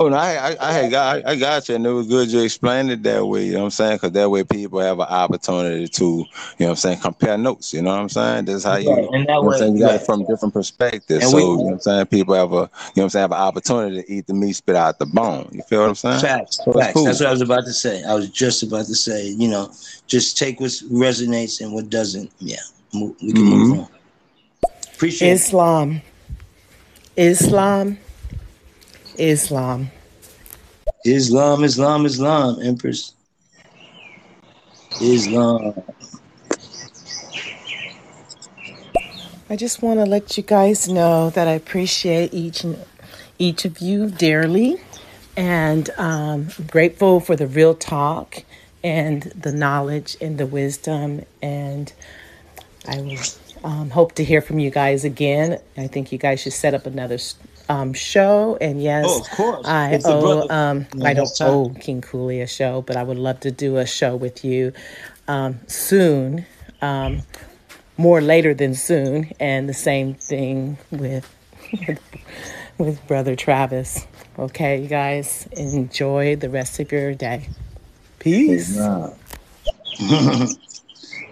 Oh 0.00 0.08
no, 0.08 0.16
I 0.16 0.50
I, 0.50 0.56
I 0.60 0.72
had 0.72 0.90
got 0.92 1.26
I 1.26 1.34
got 1.34 1.68
you, 1.68 1.74
and 1.74 1.84
it 1.84 1.90
was 1.90 2.06
good 2.06 2.30
you 2.30 2.40
explained 2.42 2.90
it 2.92 3.02
that 3.02 3.26
way. 3.26 3.46
You 3.46 3.54
know 3.54 3.58
what 3.60 3.64
I'm 3.64 3.70
saying? 3.72 3.96
Because 3.96 4.12
that 4.12 4.30
way 4.30 4.44
people 4.44 4.78
have 4.78 5.00
an 5.00 5.06
opportunity 5.08 5.88
to, 5.88 6.04
you 6.04 6.18
know 6.20 6.26
what 6.66 6.68
I'm 6.70 6.76
saying, 6.76 6.98
compare 7.00 7.36
notes. 7.36 7.74
You 7.74 7.82
know 7.82 7.90
what 7.90 8.00
I'm 8.02 8.08
saying? 8.08 8.44
That's 8.44 8.62
how 8.62 8.76
you, 8.76 8.90
Right, 8.90 9.02
you 9.02 9.10
and 9.12 9.26
that 9.26 9.32
know 9.32 9.40
what 9.42 9.48
way- 9.48 9.54
I'm 9.56 9.58
saying, 9.62 9.76
you 9.76 9.80
got 9.82 9.96
it 9.96 10.02
from 10.06 10.24
different 10.26 10.54
perspectives. 10.54 11.24
And 11.24 11.30
so 11.32 11.36
we- 11.36 11.42
you 11.42 11.48
know 11.48 11.62
what 11.64 11.72
I'm 11.72 11.80
saying? 11.80 12.06
People 12.06 12.34
have 12.34 12.52
a, 12.52 12.54
you 12.54 12.60
know 12.60 12.68
what 12.94 13.02
I'm 13.02 13.08
saying, 13.10 13.22
have 13.22 13.32
an 13.32 13.38
opportunity 13.38 14.02
to 14.02 14.12
eat 14.12 14.26
the 14.28 14.34
meat, 14.34 14.52
spit 14.52 14.76
out 14.76 15.00
the 15.00 15.06
bone. 15.06 15.48
You 15.52 15.62
feel 15.62 15.80
what 15.80 15.88
I'm 15.88 15.94
saying? 15.96 16.20
Facts, 16.20 16.60
So 16.64 16.72
facts. 16.74 16.92
cool. 16.92 17.04
That's 17.06 17.18
what 17.20 17.28
I 17.28 17.32
was 17.32 17.42
about 17.42 17.64
to 17.64 17.72
say. 17.72 18.04
I 18.04 18.14
was 18.14 18.28
just 18.30 18.62
about 18.62 18.86
to 18.86 18.94
say, 18.94 19.26
you 19.26 19.48
know, 19.48 19.72
just 20.06 20.38
take 20.38 20.60
what 20.60 20.70
resonates 20.92 21.60
and 21.60 21.72
what 21.72 21.90
doesn't. 21.90 22.30
Yeah, 22.38 22.56
we 22.92 23.32
can 23.32 23.42
move 23.42 23.68
Mhm. 23.76 23.78
on. 23.80 23.88
Appreciate 24.94 25.28
it. 25.28 25.32
Islam. 25.34 26.02
Islam. 27.16 27.98
Islam. 29.18 29.90
Islam. 31.04 31.64
Islam, 31.64 32.06
Islam, 32.06 32.58
Empress. 32.62 33.12
Islam. 35.00 35.74
I 39.50 39.56
just 39.56 39.82
want 39.82 39.98
to 39.98 40.04
let 40.04 40.36
you 40.36 40.42
guys 40.42 40.88
know 40.88 41.30
that 41.30 41.48
I 41.48 41.52
appreciate 41.52 42.34
each 42.34 42.64
and 42.64 42.78
each 43.38 43.64
of 43.64 43.78
you 43.78 44.10
dearly, 44.10 44.76
and 45.36 45.88
um, 45.96 46.48
I'm 46.58 46.66
grateful 46.66 47.20
for 47.20 47.36
the 47.36 47.46
real 47.46 47.74
talk 47.74 48.44
and 48.82 49.22
the 49.22 49.52
knowledge 49.52 50.16
and 50.20 50.38
the 50.38 50.46
wisdom. 50.46 51.24
And 51.40 51.92
I 52.86 53.00
will 53.00 53.18
um, 53.64 53.90
hope 53.90 54.14
to 54.16 54.24
hear 54.24 54.40
from 54.40 54.58
you 54.58 54.70
guys 54.70 55.04
again. 55.04 55.60
I 55.76 55.86
think 55.86 56.12
you 56.12 56.18
guys 56.18 56.40
should 56.40 56.52
set 56.52 56.74
up 56.74 56.86
another 56.86 57.18
um, 57.68 57.92
show. 57.92 58.56
And 58.60 58.82
yes, 58.82 59.04
Oh, 59.08 59.20
of 59.20 59.30
course. 59.30 59.66
I 59.66 59.90
It's 59.92 60.06
owe 60.06 60.48
um, 60.48 60.86
I 61.04 61.14
don't 61.14 61.30
owe 61.40 61.70
King 61.80 62.00
Cooley 62.00 62.40
a 62.40 62.46
show, 62.46 62.82
but 62.82 62.96
I 62.96 63.02
would 63.02 63.18
love 63.18 63.40
to 63.40 63.50
do 63.50 63.76
a 63.76 63.86
show 63.86 64.16
with 64.16 64.44
you 64.44 64.72
um, 65.28 65.60
soon. 65.66 66.46
Um, 66.82 67.22
more 67.96 68.20
later 68.20 68.54
than 68.54 68.74
soon, 68.74 69.30
and 69.40 69.68
the 69.68 69.74
same 69.74 70.14
thing 70.14 70.78
with 70.92 71.28
with 72.78 73.04
brother 73.08 73.34
Travis. 73.34 74.06
Okay, 74.38 74.80
you 74.80 74.88
guys, 74.88 75.48
enjoy 75.56 76.36
the 76.36 76.48
rest 76.48 76.78
of 76.78 76.92
your 76.92 77.12
day. 77.14 77.48
Peace. 78.20 78.70
Islam, 78.70 79.14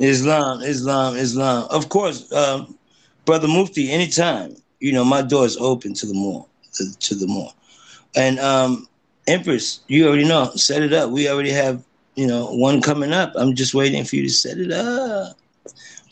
Islam, 0.01 0.63
Islam, 0.63 1.17
Islam. 1.17 1.69
Of 1.71 1.89
course, 1.89 2.31
um, 2.33 2.77
brother 3.25 3.47
Mufti. 3.49 3.91
Anytime, 3.93 4.57
you 4.81 4.93
know, 4.93 5.05
my 5.05 5.23
door 5.23 5.45
is 5.47 5.57
open 5.57 5.95
to 5.95 6.07
the 6.07 6.15
Moor, 6.15 6.47
to, 6.75 6.99
to 6.99 7.15
the 7.15 7.27
Moor. 7.27 7.53
And 8.15 8.39
um, 8.41 8.89
Empress, 9.27 9.81
you 9.89 10.07
already 10.07 10.25
know. 10.25 10.51
Set 10.55 10.83
it 10.83 10.93
up. 10.93 11.11
We 11.11 11.29
already 11.29 11.51
have, 11.51 11.83
you 12.15 12.27
know, 12.27 12.47
one 12.47 12.81
coming 12.81 13.13
up. 13.13 13.33
I'm 13.37 13.55
just 13.55 13.75
waiting 13.75 14.05
for 14.05 14.17
you 14.17 14.23
to 14.23 14.31
set 14.31 14.59
it 14.59 14.73
up. 14.73 15.37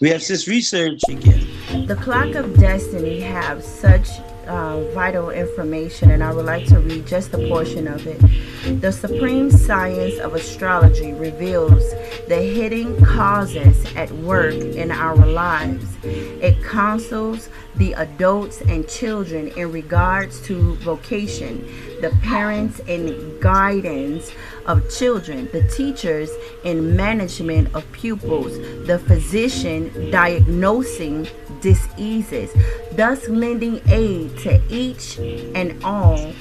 We 0.00 0.10
have 0.10 0.22
sis 0.22 0.48
research 0.48 1.00
again. 1.08 1.46
The 1.86 1.96
Clock 1.96 2.34
of 2.34 2.58
Destiny 2.58 3.20
have 3.20 3.62
such 3.62 4.08
uh, 4.46 4.80
vital 4.90 5.30
information, 5.30 6.10
and 6.10 6.22
I 6.22 6.32
would 6.32 6.44
like 6.44 6.66
to 6.66 6.78
read 6.80 7.06
just 7.06 7.32
a 7.32 7.38
portion 7.48 7.86
of 7.86 8.06
it. 8.06 8.80
The 8.80 8.92
supreme 8.92 9.50
science 9.50 10.18
of 10.18 10.34
astrology 10.34 11.12
reveals 11.12 11.90
the 12.28 12.36
hidden 12.36 13.02
causes 13.04 13.84
at 13.94 14.10
work 14.10 14.54
in 14.54 14.90
our 14.90 15.16
lives. 15.16 15.86
It 16.02 16.62
counsels 16.64 17.48
the 17.76 17.92
adults 17.94 18.60
and 18.62 18.88
children 18.88 19.48
in 19.48 19.72
regards 19.72 20.40
to 20.42 20.74
vocation, 20.76 21.66
the 22.00 22.10
parents 22.22 22.78
in 22.80 23.38
guidance 23.40 24.32
of 24.66 24.88
children, 24.90 25.48
the 25.52 25.62
teachers 25.68 26.30
in 26.64 26.96
management 26.96 27.74
of 27.74 27.90
pupils, 27.92 28.58
the 28.86 28.98
physician 29.06 30.10
diagnosing 30.10 31.26
diseases, 31.60 32.50
thus 32.92 33.28
lending 33.28 33.80
aid 33.88 34.36
to 34.38 34.60
each 34.68 35.18
and 35.18 35.82
all 35.82 36.32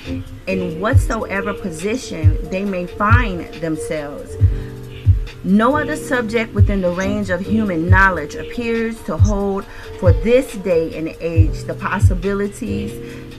in 0.47 0.79
whatsoever 0.79 1.53
position 1.53 2.37
they 2.49 2.65
may 2.65 2.85
find 2.85 3.53
themselves. 3.55 4.35
No 5.45 5.75
other 5.75 5.97
subject 5.97 6.53
within 6.53 6.79
the 6.81 6.91
range 6.91 7.29
of 7.29 7.41
human 7.41 7.89
knowledge 7.89 8.35
appears 8.35 9.01
to 9.03 9.17
hold 9.17 9.65
for 9.99 10.13
this 10.13 10.53
day 10.55 10.97
and 10.97 11.09
age 11.19 11.63
the 11.63 11.73
possibilities 11.73 12.93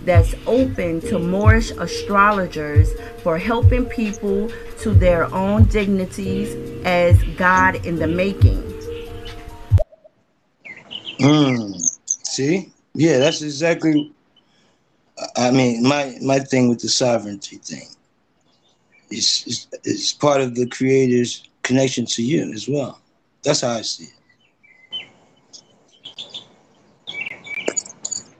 that's 0.04 0.34
open 0.46 1.00
to 1.00 1.18
Moorish 1.18 1.70
astrologers 1.70 2.90
for 3.22 3.38
helping 3.38 3.86
people 3.86 4.50
to 4.80 4.92
their 4.92 5.32
own 5.34 5.64
dignities 5.64 6.54
as 6.84 7.22
God 7.36 7.76
in 7.86 7.96
the 7.96 8.06
making. 8.06 8.62
Mm. 11.20 11.74
See? 12.04 12.70
Yeah, 12.92 13.18
that's 13.18 13.40
exactly. 13.40 14.12
I 15.36 15.50
mean, 15.50 15.82
my 15.82 16.18
my 16.20 16.38
thing 16.38 16.68
with 16.68 16.80
the 16.80 16.88
sovereignty 16.88 17.56
thing 17.56 17.88
is 19.10 19.68
is, 19.84 20.12
part 20.12 20.40
of 20.40 20.54
the 20.54 20.66
creator's 20.66 21.48
connection 21.64 22.06
to 22.06 22.22
you 22.22 22.52
as 22.52 22.68
well. 22.68 23.00
That's 23.42 23.62
how 23.62 23.70
I 23.72 23.82
see 23.82 24.04
it. 24.04 24.10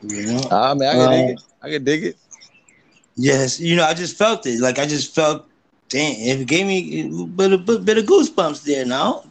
You 0.03 0.27
know? 0.27 0.41
I 0.51 0.75
mean, 0.75 0.89
I 0.89 0.93
can 0.93 1.11
dig 1.11 1.25
Um, 1.25 1.31
it. 1.31 1.41
I 1.63 1.71
can 1.71 1.85
dig 1.85 2.05
it. 2.05 2.17
Yes, 3.17 3.61
you 3.61 3.77
know, 3.77 3.85
I 3.85 3.95
just 3.95 4.17
felt 4.17 4.45
it. 4.47 4.61
Like 4.61 4.79
I 4.79 4.87
just 4.87 5.15
felt, 5.15 5.47
damn, 5.89 6.15
it 6.17 6.47
gave 6.47 6.67
me 6.67 7.01
a 7.23 7.27
bit 7.27 7.53
of, 7.53 7.65
bit 7.85 7.99
of 7.99 8.05
goosebumps 8.05 8.65
there. 8.65 8.85
Now, 8.85 9.25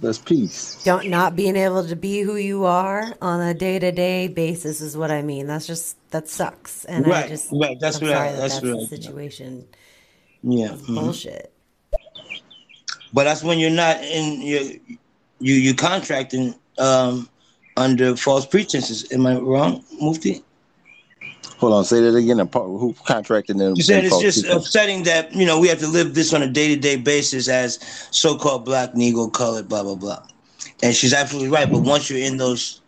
That's 0.00 0.18
peace. 0.18 0.82
Don't 0.82 1.08
not 1.08 1.36
being 1.36 1.56
able 1.56 1.86
to 1.86 1.94
be 1.94 2.20
who 2.22 2.36
you 2.36 2.64
are 2.64 3.12
on 3.20 3.40
a 3.40 3.52
day 3.52 3.78
to 3.78 3.92
day 3.92 4.28
basis 4.28 4.80
is 4.80 4.96
what 4.96 5.10
I 5.10 5.20
mean. 5.20 5.46
That's 5.46 5.66
just 5.66 5.96
that 6.10 6.26
sucks, 6.26 6.86
and 6.86 7.04
I 7.12 7.28
just 7.28 7.52
right, 7.52 7.78
that's 7.78 8.00
I'm 8.00 8.08
what 8.08 8.14
sorry 8.16 8.30
that 8.30 8.36
that's 8.38 8.54
that's 8.60 8.64
what 8.64 8.78
the 8.78 8.82
I- 8.82 8.98
situation. 8.98 9.66
yeah, 10.42 10.72
It's 10.72 10.82
mhm. 10.82 10.94
bullshit. 10.94 11.52
But 13.12 13.24
that's 13.24 13.42
when 13.42 13.58
you're 13.58 13.70
not 13.70 14.02
in 14.02 14.40
you 14.40 14.80
you 15.40 15.54
you 15.54 15.74
contracting 15.74 16.54
um 16.78 17.28
under 17.76 18.16
false 18.16 18.46
pretenses. 18.46 19.10
Am 19.12 19.26
I 19.26 19.36
wrong, 19.36 19.84
Mufti? 20.00 20.42
Hold 21.58 21.74
on, 21.74 21.84
say 21.84 22.00
that 22.00 22.14
again. 22.16 22.38
Who 22.38 22.94
contracted 23.04 23.58
them? 23.58 23.76
You 23.76 23.82
said 23.82 24.04
it's 24.04 24.18
just 24.18 24.44
upsetting 24.44 25.02
that 25.04 25.34
you 25.34 25.44
know 25.44 25.60
we 25.60 25.68
have 25.68 25.78
to 25.80 25.88
live 25.88 26.14
this 26.14 26.32
on 26.32 26.42
a 26.42 26.48
day 26.48 26.74
to 26.74 26.80
day 26.80 26.96
basis 26.96 27.48
as 27.48 27.78
so 28.10 28.36
called 28.36 28.64
black, 28.64 28.94
Negro, 28.94 29.30
colored, 29.30 29.68
blah 29.68 29.82
blah 29.82 29.94
blah. 29.94 30.22
And 30.82 30.94
she's 30.94 31.12
absolutely 31.12 31.50
right. 31.50 31.70
But 31.70 31.80
once 31.82 32.08
you're 32.08 32.18
in 32.18 32.38
those 32.38 32.80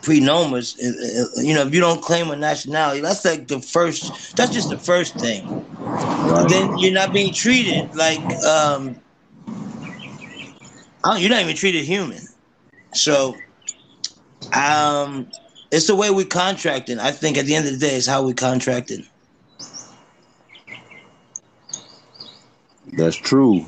pre-nomas, 0.00 0.76
uh, 0.82 0.88
uh, 0.88 1.42
you 1.42 1.54
know, 1.54 1.66
if 1.66 1.74
you 1.74 1.80
don't 1.80 2.00
claim 2.02 2.30
a 2.30 2.36
nationality, 2.36 3.00
that's 3.00 3.24
like 3.24 3.48
the 3.48 3.60
first. 3.60 4.36
That's 4.36 4.52
just 4.52 4.70
the 4.70 4.78
first 4.78 5.18
thing. 5.18 5.46
Then 6.48 6.78
you're 6.78 6.94
not 6.94 7.12
being 7.12 7.32
treated 7.34 7.94
like 7.94 8.20
um, 8.42 8.96
oh, 11.04 11.16
you're 11.16 11.30
not 11.30 11.42
even 11.42 11.56
treated 11.56 11.84
human. 11.84 12.26
So, 12.94 13.36
um, 14.52 15.30
it's 15.70 15.86
the 15.86 15.96
way 15.96 16.10
we 16.10 16.24
contracting. 16.24 16.98
I 16.98 17.10
think 17.10 17.38
at 17.38 17.46
the 17.46 17.54
end 17.54 17.66
of 17.66 17.72
the 17.72 17.78
day, 17.78 17.96
it's 17.96 18.06
how 18.06 18.22
we 18.22 18.34
contracted. 18.34 19.04
That's 22.92 23.16
true. 23.16 23.64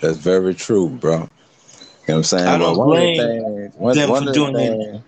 That's 0.00 0.18
very 0.18 0.54
true, 0.54 0.90
bro. 0.90 1.12
You 1.12 1.18
know 1.20 1.28
what 2.06 2.14
I'm 2.14 2.22
saying? 2.24 2.48
I 2.48 2.58
don't 2.58 2.76
one 2.76 2.88
of 2.88 2.94
the 2.94 3.16
blame 3.16 3.16
things, 3.16 3.74
one, 3.74 3.96
them 3.96 4.10
one 4.10 4.26
for 4.26 4.32
doing 4.32 4.52
that. 4.54 4.78
things, 4.78 5.02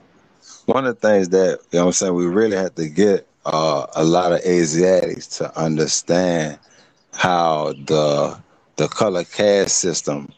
one 0.67 0.87
of 0.87 1.01
the 1.01 1.09
things 1.09 1.29
that 1.31 1.59
you 1.71 1.79
know 1.79 1.85
what 1.85 1.87
I'm 1.87 1.93
saying 1.93 2.15
we 2.15 2.27
really 2.27 2.57
have 2.57 2.75
to 2.77 2.89
get 2.89 3.27
uh, 3.45 3.87
a 3.95 4.05
lot 4.05 4.33
of 4.33 4.41
Asiatics 4.41 5.27
to 5.39 5.59
understand 5.59 6.59
how 7.13 7.75
the 7.87 8.39
the 8.77 8.89
color 8.89 9.25
caste 9.25 9.79
system 9.79 10.29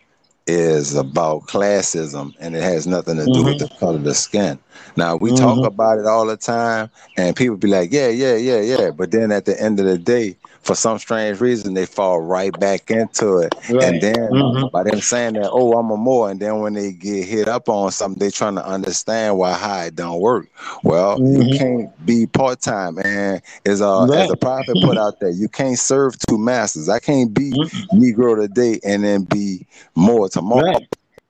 is 0.47 0.95
about 0.95 1.43
classism 1.47 2.35
and 2.41 2.55
it 2.57 2.63
has 2.63 2.87
nothing 2.87 3.17
to 3.17 3.29
do 3.29 3.45
with 3.45 3.57
Mm-hmm. 3.57 3.59
the 3.59 3.69
color 3.79 3.97
of 3.97 4.05
the 4.05 4.15
skin. 4.15 4.59
Now 4.97 5.17
we 5.17 5.33
talk 5.33 5.63
Mhm. 5.63 5.65
about 5.65 5.99
it 5.99 6.07
all 6.07 6.27
the 6.27 6.37
time 6.37 6.91
and 7.17 7.37
people 7.37 7.57
be 7.57 7.69
like, 7.69 7.93
Yeah, 7.93 8.09
yeah, 8.09 8.37
yeah, 8.37 8.61
yeah. 8.61 8.91
But 8.91 9.11
then 9.13 9.33
at 9.33 9.45
the 9.47 9.61
end 9.61 9.79
of 9.81 9.87
the 9.87 9.99
day, 9.99 10.37
for 10.63 10.75
some 10.75 10.99
strange 10.99 11.41
reason 11.41 11.75
they 11.75 11.87
fall 11.87 12.21
right 12.21 12.57
back 12.59 12.91
into 12.91 13.39
it. 13.39 13.55
And 13.81 14.01
Right. 14.01 14.01
then 14.01 14.31
Mhm. 14.33 14.71
by 14.73 14.85
them 14.85 15.01
saying 15.01 15.35
that, 15.35 15.51
oh, 15.51 15.73
I'm 15.75 15.91
a 15.91 15.97
Moor, 15.97 16.31
and 16.31 16.41
then 16.41 16.61
when 16.61 16.75
they 16.75 16.93
get 16.93 17.25
hit 17.27 17.49
up 17.49 17.69
on 17.69 17.91
something, 17.93 18.19
they 18.19 18.31
trying 18.31 18.55
to 18.57 18.67
understand 18.67 19.39
why 19.39 19.53
how 19.55 19.81
it 19.83 19.95
don't 19.97 20.21
work. 20.21 20.49
Well, 20.85 21.19
you 21.29 21.45
Mhm. 21.45 21.59
can't 21.59 22.07
be 22.07 22.27
part 22.27 22.61
time, 22.61 22.99
and 23.05 23.43
as 23.67 23.81
a 23.81 24.09
as 24.15 24.31
a 24.31 24.37
prophet 24.37 24.81
put 24.81 24.97
out 24.99 25.21
there, 25.21 25.31
you 25.31 25.49
can't 25.49 25.79
serve 25.79 26.19
two 26.19 26.39
masters. 26.39 26.89
I 26.89 26.99
can't 27.01 27.35
be 27.35 27.53
Negro 27.93 28.37
today 28.37 28.81
and 28.85 29.05
then 29.05 29.25
be 29.25 29.67
Moor 29.95 30.29
tomorrow. 30.29 30.63
Right. 30.63 30.81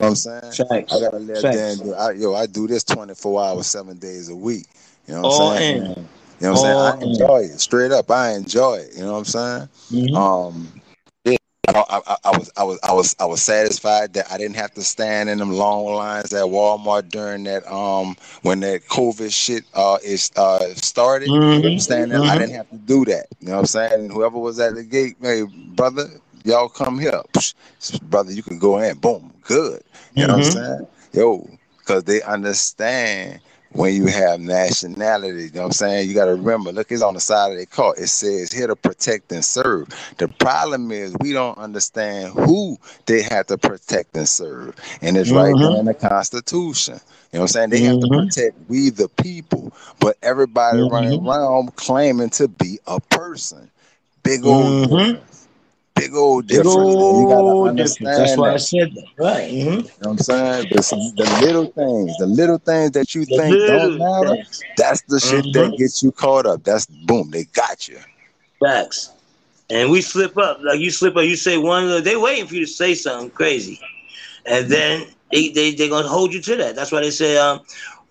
You 0.01 0.07
know 0.07 0.07
what 0.07 0.09
I'm 0.09 0.15
saying? 0.17 0.59
Facts. 0.69 0.93
I 0.93 1.01
gotta 1.01 1.19
let. 1.19 1.43
Dan 1.53 1.79
do. 1.79 1.95
I, 1.95 2.13
yo, 2.13 2.35
I 2.35 2.47
do 2.47 2.67
this 2.67 2.85
24 2.85 3.43
hours, 3.43 3.67
seven 3.67 3.99
days 3.99 4.29
a 4.29 4.37
week. 4.37 4.67
You 5.07 5.15
know 5.15 5.23
what 5.23 5.33
All 5.33 5.53
I'm 5.53 5.63
saying? 5.63 5.87
in. 5.87 6.09
You 6.43 6.49
know 6.49 6.55
what 6.55 6.65
I'm 6.65 6.97
saying? 6.97 6.99
I 6.99 7.07
enjoy 7.13 7.39
it. 7.55 7.61
Straight 7.61 7.93
up, 7.93 8.11
I 8.11 8.33
enjoy 8.33 8.75
it. 8.79 8.95
You 8.97 9.05
know 9.05 9.13
what 9.13 9.19
I'm 9.19 9.25
saying? 9.27 9.69
Mhm. 9.93 10.17
Um, 10.17 10.81
yeah, 11.25 11.37
I, 11.69 12.01
I, 12.05 12.17
I 12.25 12.37
was, 12.37 12.51
I 12.57 12.65
was, 12.65 12.81
I 12.83 12.93
was, 12.93 13.17
I 13.21 13.25
was 13.27 13.43
satisfied 13.43 14.15
that 14.15 14.29
I 14.33 14.39
didn't 14.39 14.57
have 14.57 14.75
to 14.75 14.83
stand 14.83 15.31
in 15.31 15.39
them 15.39 15.53
long 15.53 15.85
lines 15.95 16.33
at 16.33 16.43
Walmart 16.47 17.11
during 17.11 17.45
that 17.45 17.65
um 17.73 18.17
when 18.43 18.59
that 18.61 18.89
COVID 18.89 19.33
shit 19.33 19.63
uh 19.75 19.99
is 20.03 20.33
uh 20.37 20.59
started. 20.75 21.29
Mhm. 21.29 21.81
Standing, 21.81 22.19
I 22.19 22.35
Mhm. 22.35 22.39
didn't 22.41 22.55
have 22.57 22.71
to 22.71 22.77
do 22.79 23.05
that. 23.05 23.27
You 23.39 23.49
know 23.49 23.53
what 23.55 23.59
I'm 23.61 23.67
saying? 23.67 23.93
And 23.93 24.13
whoever 24.13 24.39
was 24.39 24.59
at 24.59 24.75
the 24.75 24.83
gate, 24.83 25.15
hey 25.23 25.45
brother, 25.77 26.09
y'all 26.45 26.69
come 26.69 26.99
here, 26.99 27.23
Psh, 27.35 27.55
brother, 28.03 28.33
you 28.33 28.43
can 28.43 28.59
go 28.59 28.79
in. 28.81 28.99
Boom, 28.99 29.33
good. 29.43 29.85
You 30.17 30.27
know 30.27 30.39
what 30.39 30.39
I'm 30.39 30.43
Mhm. 30.43 30.53
saying? 30.53 30.87
Yo, 31.13 31.49
because 31.79 32.03
they 32.03 32.21
understand 32.23 33.41
when 33.73 33.95
you 33.95 34.07
have 34.07 34.41
nationality. 34.41 35.45
You 35.45 35.51
know 35.53 35.61
what 35.63 35.67
I'm 35.67 35.73
saying? 35.73 36.09
You 36.09 36.15
got 36.15 36.27
to 36.27 36.33
remember, 36.33 36.73
look, 36.73 36.91
it's 36.93 37.03
on 37.03 37.15
the 37.15 37.21
side 37.21 37.53
of 37.53 37.59
the 37.59 37.67
car. 37.67 37.95
It 37.97 38.09
says 38.09 38.53
here 38.53 38.67
to 38.67 38.77
protect 38.77 39.33
and 39.33 39.45
serve. 39.45 39.89
The 40.19 40.29
problem 40.29 40.91
is 40.93 41.15
we 41.21 41.33
don't 41.33 41.59
understand 41.59 42.33
who 42.35 42.77
they 43.07 43.23
have 43.23 43.47
to 43.49 43.59
protect 43.59 44.17
and 44.17 44.29
serve. 44.29 44.75
And 45.03 45.17
it's 45.17 45.33
right 45.33 45.59
there 45.59 45.79
in 45.79 45.87
the 45.87 45.95
Constitution. 45.95 46.95
You 47.33 47.39
know 47.39 47.43
what 47.43 47.43
I'm 47.43 47.49
saying? 47.49 47.71
They 47.71 47.81
have 47.81 48.01
to 48.01 48.09
Mhm. 48.09 48.09
protect 48.09 48.57
we 48.69 48.91
the 48.91 49.09
people, 49.09 49.73
but 50.01 50.17
everybody 50.23 50.83
running 50.83 51.13
Mhm. 51.13 51.27
around 51.27 51.75
claiming 51.77 52.31
to 52.31 52.49
be 52.49 52.79
a 52.87 53.01
person. 53.01 53.71
Big 54.23 54.45
old 54.45 54.81
Mhm. 54.87 54.89
difference. 54.89 55.32
Big 55.95 56.15
old 56.15 56.47
Big 56.47 56.59
difference. 56.59 56.95
Gotta 56.95 57.53
old 57.53 57.77
difference. 57.77 58.17
That's 58.17 58.37
why 58.37 58.53
I 58.55 58.57
said 58.57 58.95
that. 58.95 59.05
Right. 59.19 59.51
Mhm. 59.51 59.55
You 59.55 59.73
know 59.73 59.83
what 59.99 60.09
I'm 60.11 60.19
saying? 60.19 60.69
The, 60.71 61.13
the 61.17 61.47
little 61.47 61.67
things, 61.67 62.17
the 62.19 62.27
little 62.27 62.59
things 62.59 62.91
that 62.93 63.15
you 63.15 63.25
The 63.27 63.37
think 63.37 63.67
don't 63.67 63.99
matter, 63.99 64.35
things. 64.37 64.65
that's 64.77 65.03
the 65.03 65.21
shit 65.21 65.53
that 65.53 65.71
Mhm. 65.73 65.79
gets 65.79 66.03
you 66.03 66.11
caught 66.13 66.47
up. 66.47 66.65
That's 66.65 66.87
boom, 66.87 67.31
they 67.31 67.45
got 67.45 67.89
you. 67.89 67.99
Facts. 68.61 69.11
And 69.71 69.91
we 69.91 70.01
slip 70.03 70.37
up. 70.39 70.59
Like 70.63 70.81
you 70.81 70.91
slip 70.91 71.17
up, 71.17 71.25
you 71.25 71.37
say 71.37 71.57
one 71.59 71.89
the, 71.89 72.01
they 72.01 72.17
waiting 72.17 72.47
for 72.47 72.55
you 72.55 72.67
to 72.67 72.71
say 72.71 72.95
something 72.95 73.31
crazy. 73.31 73.81
And 74.47 74.69
then 74.69 75.07
they, 75.31 75.51
they, 75.51 75.75
they're 75.75 75.89
going 75.89 76.03
to 76.03 76.09
hold 76.09 76.35
you 76.35 76.41
to 76.43 76.57
that. 76.57 76.75
That's 76.75 76.91
why 76.91 77.01
they 77.01 77.11
say, 77.11 77.37
um, 77.39 77.61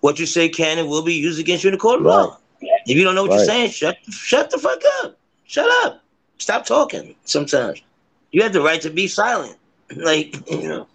what 0.00 0.18
you 0.18 0.26
say 0.26 0.48
can 0.48 0.78
and 0.78 0.88
will 0.88 1.04
be 1.04 1.14
used 1.14 1.38
against 1.38 1.62
you 1.62 1.68
in 1.68 1.74
the 1.74 1.78
court 1.78 2.00
of 2.00 2.06
Right. 2.06 2.12
law. 2.12 2.38
If 2.86 2.96
you 2.96 3.04
don't 3.04 3.14
know 3.14 3.22
what 3.22 3.32
you're 3.32 3.44
saying, 3.46 3.70
shut, 3.70 3.96
shut 4.10 4.50
the 4.50 4.58
fuck 4.58 4.80
up. 5.02 5.16
Shut 5.44 5.68
up. 5.84 6.02
Stop 6.38 6.66
talking 6.66 7.14
sometimes. 7.24 7.82
You 8.30 8.42
have 8.42 8.52
the 8.52 8.62
right 8.62 8.80
to 8.82 8.90
be 8.90 9.06
silent. 9.08 9.56
Like, 9.96 10.34
you 10.50 10.68
know. 10.68 10.86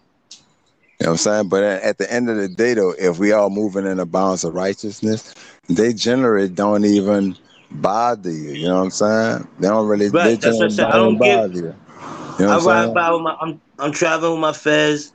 You 0.99 1.05
know 1.05 1.11
what 1.11 1.11
I'm 1.11 1.17
saying? 1.17 1.49
But 1.49 1.63
at 1.63 1.99
the 1.99 2.11
end 2.11 2.29
of 2.29 2.37
the 2.37 2.47
day, 2.47 2.73
though, 2.73 2.93
if 2.97 3.19
we 3.19 3.31
all 3.31 3.49
moving 3.51 3.85
in 3.85 3.97
the 3.97 4.05
bounds 4.05 4.43
of 4.43 4.55
righteousness, 4.55 5.35
they 5.69 5.93
generally 5.93 6.49
don't 6.49 6.85
even 6.85 7.35
bother 7.69 8.31
you. 8.31 8.51
You 8.51 8.67
know 8.67 8.77
what 8.77 8.83
I'm 8.85 8.89
saying? 8.91 9.47
They 9.59 9.67
don't 9.67 9.87
really, 9.87 10.09
they 10.09 10.17
Right. 10.17 10.41
That's 10.41 10.59
what 10.59 10.65
I 10.65 10.69
said. 10.69 10.87
I 10.87 10.97
don't 10.97 11.19
give. 11.21 11.43
bother 11.43 11.53
you. 11.53 11.75
You 12.39 12.45
know 12.45 12.53
I 12.53 12.59
ride 12.59 12.93
by 12.93 13.11
with 13.11 13.21
my. 13.21 13.35
I'm 13.39 13.61
I'm 13.79 13.91
traveling 13.91 14.33
with 14.33 14.41
my 14.41 14.53
fez. 14.53 15.13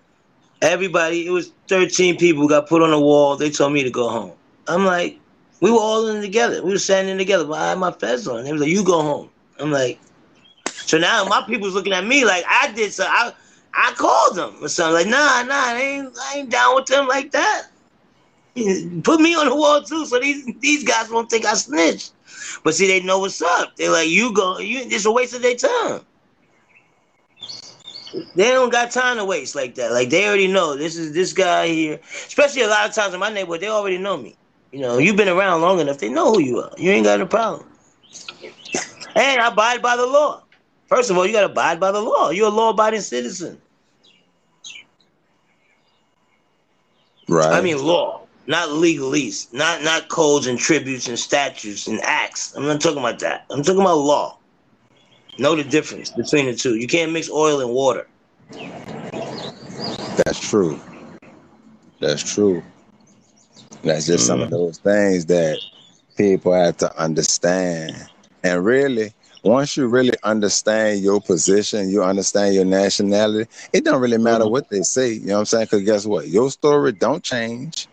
Everybody, 0.60 1.26
it 1.26 1.30
was 1.30 1.52
13 1.68 2.16
people 2.18 2.46
got 2.48 2.68
put 2.68 2.82
on 2.82 2.90
the 2.90 3.00
wall. 3.00 3.36
They 3.36 3.50
told 3.50 3.72
me 3.72 3.82
to 3.82 3.90
go 3.90 4.08
home. 4.08 4.32
I'm 4.68 4.84
like, 4.86 5.18
we 5.60 5.70
were 5.70 5.78
all 5.78 6.06
in 6.08 6.22
together. 6.22 6.62
We 6.62 6.70
were 6.70 6.78
standing 6.78 7.18
together. 7.18 7.44
But 7.44 7.58
I 7.58 7.68
had 7.70 7.78
my 7.78 7.90
fez 7.90 8.28
on. 8.28 8.44
They 8.44 8.52
was 8.52 8.60
like, 8.60 8.70
you 8.70 8.84
go 8.84 9.02
home. 9.02 9.30
I'm 9.58 9.72
like, 9.72 10.00
so 10.86 10.98
now 10.98 11.24
my 11.24 11.42
people's 11.46 11.74
looking 11.74 11.92
at 11.92 12.06
me 12.06 12.24
like 12.24 12.44
I 12.48 12.72
did 12.72 12.92
so. 12.92 13.04
I 13.08 13.32
I 13.74 13.92
called 13.96 14.36
them 14.36 14.62
or 14.62 14.68
something. 14.68 14.94
Like, 14.94 15.06
nah, 15.06 15.42
nah, 15.42 15.74
I 15.74 15.80
ain't 15.80 16.18
I 16.18 16.38
ain't 16.38 16.50
down 16.50 16.74
with 16.74 16.86
them 16.86 17.08
like 17.08 17.30
that. 17.32 17.68
Put 18.54 19.20
me 19.20 19.34
on 19.34 19.48
the 19.48 19.56
wall 19.56 19.82
too, 19.82 20.04
so 20.04 20.18
these 20.18 20.44
these 20.60 20.84
guys 20.84 21.10
won't 21.10 21.30
think 21.30 21.46
I 21.46 21.54
snitched. 21.54 22.12
But 22.64 22.74
see, 22.74 22.86
they 22.86 23.00
know 23.00 23.18
what's 23.18 23.40
up. 23.40 23.76
They're 23.76 23.90
like, 23.90 24.08
you 24.08 24.32
go, 24.34 24.58
you. 24.58 24.80
It's 24.84 25.06
a 25.06 25.12
waste 25.12 25.34
of 25.34 25.42
their 25.42 25.56
time. 25.56 26.02
They 28.34 28.50
don't 28.50 28.70
got 28.70 28.90
time 28.90 29.16
to 29.16 29.24
waste 29.24 29.54
like 29.54 29.74
that. 29.76 29.92
Like 29.92 30.10
they 30.10 30.26
already 30.26 30.48
know 30.48 30.76
this 30.76 30.96
is 30.96 31.14
this 31.14 31.32
guy 31.32 31.68
here. 31.68 32.00
Especially 32.02 32.62
a 32.62 32.68
lot 32.68 32.88
of 32.88 32.94
times 32.94 33.14
in 33.14 33.20
my 33.20 33.32
neighborhood, 33.32 33.60
they 33.60 33.68
already 33.68 33.98
know 33.98 34.16
me. 34.18 34.36
You 34.70 34.80
know, 34.80 34.98
you've 34.98 35.16
been 35.16 35.28
around 35.28 35.62
long 35.62 35.80
enough. 35.80 35.98
They 35.98 36.08
know 36.08 36.32
who 36.32 36.40
you 36.40 36.60
are. 36.60 36.72
You 36.76 36.90
ain't 36.90 37.04
got 37.04 37.20
a 37.20 37.26
problem. 37.26 37.66
And 39.14 39.40
I 39.40 39.48
abide 39.48 39.82
by 39.82 39.96
the 39.96 40.06
law. 40.06 40.42
First 40.92 41.10
of 41.10 41.16
all, 41.16 41.26
you 41.26 41.32
got 41.32 41.40
to 41.40 41.46
abide 41.46 41.80
by 41.80 41.90
the 41.90 42.02
law. 42.02 42.30
You're 42.30 42.48
a 42.48 42.50
law-abiding 42.50 43.00
citizen. 43.00 43.62
Right. 47.28 47.50
I 47.50 47.62
mean 47.62 47.78
law, 47.78 48.28
not 48.46 48.68
legalese, 48.70 49.52
not 49.52 49.82
not 49.82 50.08
codes 50.08 50.46
and 50.46 50.58
tributes 50.58 51.08
and 51.08 51.18
statutes 51.18 51.86
and 51.86 52.00
acts. 52.02 52.54
I'm 52.54 52.64
not 52.66 52.80
talking 52.80 52.98
about 52.98 53.20
that. 53.20 53.46
I'm 53.50 53.62
talking 53.62 53.80
about 53.80 53.98
law. 53.98 54.38
Know 55.38 55.54
the 55.56 55.64
difference 55.64 56.10
between 56.10 56.46
the 56.46 56.54
two. 56.54 56.74
You 56.76 56.86
can't 56.86 57.12
mix 57.12 57.30
oil 57.30 57.60
and 57.60 57.70
water. 57.70 58.08
That's 60.24 60.38
true. 60.40 60.80
That's 62.00 62.22
true. 62.22 62.62
That's 63.82 64.06
just 64.06 64.26
some 64.26 64.42
of 64.42 64.48
Mm-hmm. 64.48 64.50
those 64.50 64.78
things 64.78 65.26
that 65.26 65.60
people 66.16 66.52
have 66.52 66.76
to 66.78 66.96
understand. 66.98 68.08
And 68.42 68.64
really, 68.64 69.12
once 69.42 69.76
you 69.76 69.86
really 69.86 70.12
understand 70.22 71.00
your 71.00 71.20
position, 71.20 71.88
you 71.90 72.02
understand 72.02 72.54
your 72.54 72.64
nationality, 72.64 73.50
it 73.72 73.84
don't 73.84 74.00
really 74.00 74.18
matter 74.18 74.46
Mm-hmm. 74.46 74.48
what 74.48 74.68
they 74.70 74.80
say. 74.82 75.12
You 75.14 75.26
know 75.28 75.34
what 75.34 75.38
I'm 75.40 75.46
saying? 75.46 75.64
Because 75.64 75.82
guess 75.84 76.06
what? 76.06 76.28
Your 76.28 76.50
story 76.50 76.92
don't 76.92 77.22
change. 77.22 77.88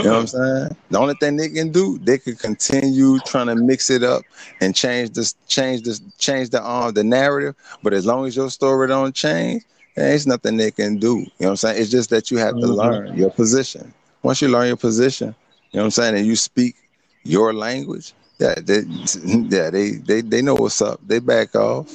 You 0.00 0.08
know 0.08 0.14
what 0.14 0.20
I'm 0.20 0.26
saying? 0.26 0.68
The 0.90 0.98
only 0.98 1.14
thing 1.14 1.36
they 1.36 1.48
can 1.48 1.70
do, 1.70 1.98
they 2.02 2.18
could 2.18 2.38
continue 2.38 3.18
trying 3.20 3.46
to 3.46 3.56
mix 3.56 3.90
it 3.90 4.02
up 4.02 4.24
and 4.60 4.74
change 4.74 5.10
this, 5.12 5.34
change 5.48 5.82
this, 5.82 6.00
change 6.18 6.50
the 6.50 6.64
um 6.64 6.92
the 6.92 7.02
narrative. 7.04 7.54
But 7.82 7.92
as 7.94 8.06
long 8.06 8.26
as 8.26 8.36
your 8.36 8.50
story 8.50 8.88
don't 8.88 9.14
change, 9.14 9.62
there's 9.96 10.26
nothing 10.26 10.56
they 10.56 10.70
can 10.70 10.98
do. 10.98 11.18
You 11.18 11.22
know 11.22 11.26
what 11.38 11.48
I'm 11.50 11.56
saying? 11.56 11.80
It's 11.82 11.90
just 11.90 12.10
that 12.10 12.30
you 12.30 12.38
have 12.38 12.58
to 12.60 12.66
Mhm. 12.66 12.68
learn 12.68 13.14
your 13.16 13.30
position. 13.30 13.94
Once 14.22 14.40
you 14.42 14.48
learn 14.48 14.68
your 14.68 14.76
position, 14.76 15.34
you 15.72 15.78
know 15.78 15.82
what 15.82 15.86
I'm 15.86 15.90
saying, 15.90 16.16
and 16.16 16.26
you 16.26 16.36
speak 16.36 16.76
your 17.24 17.52
language, 17.52 18.14
yeah, 18.40 18.54
they, 18.56 18.80
yeah, 19.24 19.70
they 19.70 19.90
they 19.90 20.22
they 20.22 20.42
know 20.42 20.54
what's 20.54 20.80
up. 20.80 20.98
They 21.06 21.18
back 21.18 21.54
off. 21.54 21.92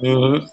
Mm-hmm. 0.00 0.46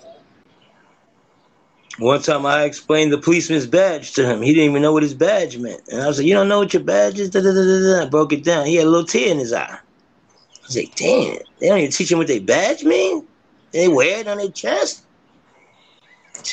One 2.00 2.22
time 2.22 2.46
I 2.46 2.64
explained 2.64 3.12
the 3.12 3.18
policeman's 3.18 3.68
badge 3.68 4.14
to 4.14 4.26
him. 4.26 4.42
He 4.42 4.54
didn't 4.54 4.70
even 4.70 4.82
know 4.82 4.94
what 4.94 5.04
his 5.04 5.14
badge 5.14 5.58
meant. 5.58 5.82
And 5.90 6.02
I 6.02 6.08
was 6.08 6.20
like, 6.20 6.28
You 6.28 6.34
don't 6.34 6.48
know 6.48 6.60
what 6.60 6.74
your 6.74 6.84
badge 6.84 7.20
is? 7.20 7.30
Da, 7.30 7.42
da, 7.42 7.52
da, 7.52 7.64
da, 7.64 7.98
da. 7.98 8.06
I 8.06 8.10
broke 8.10 8.32
it 8.32 8.44
down. 8.44 8.68
He 8.68 8.76
had 8.76 8.88
a 8.88 8.90
little 8.90 9.06
tear 9.06 9.32
in 9.32 9.40
his 9.40 9.52
eye. 9.52 9.68
I 9.68 10.66
was 10.66 10.78
like, 10.78 10.96
Damn, 10.96 11.40
they 11.60 11.68
don't 11.68 11.80
even 11.80 11.92
teach 11.92 12.12
him 12.12 12.20
what 12.20 12.28
their 12.28 12.40
badge 12.40 12.84
mean? 12.84 13.26
They 13.72 13.88
wear 13.88 14.20
it 14.20 14.28
on 14.28 14.38
their 14.38 14.52
chest? 14.52 15.04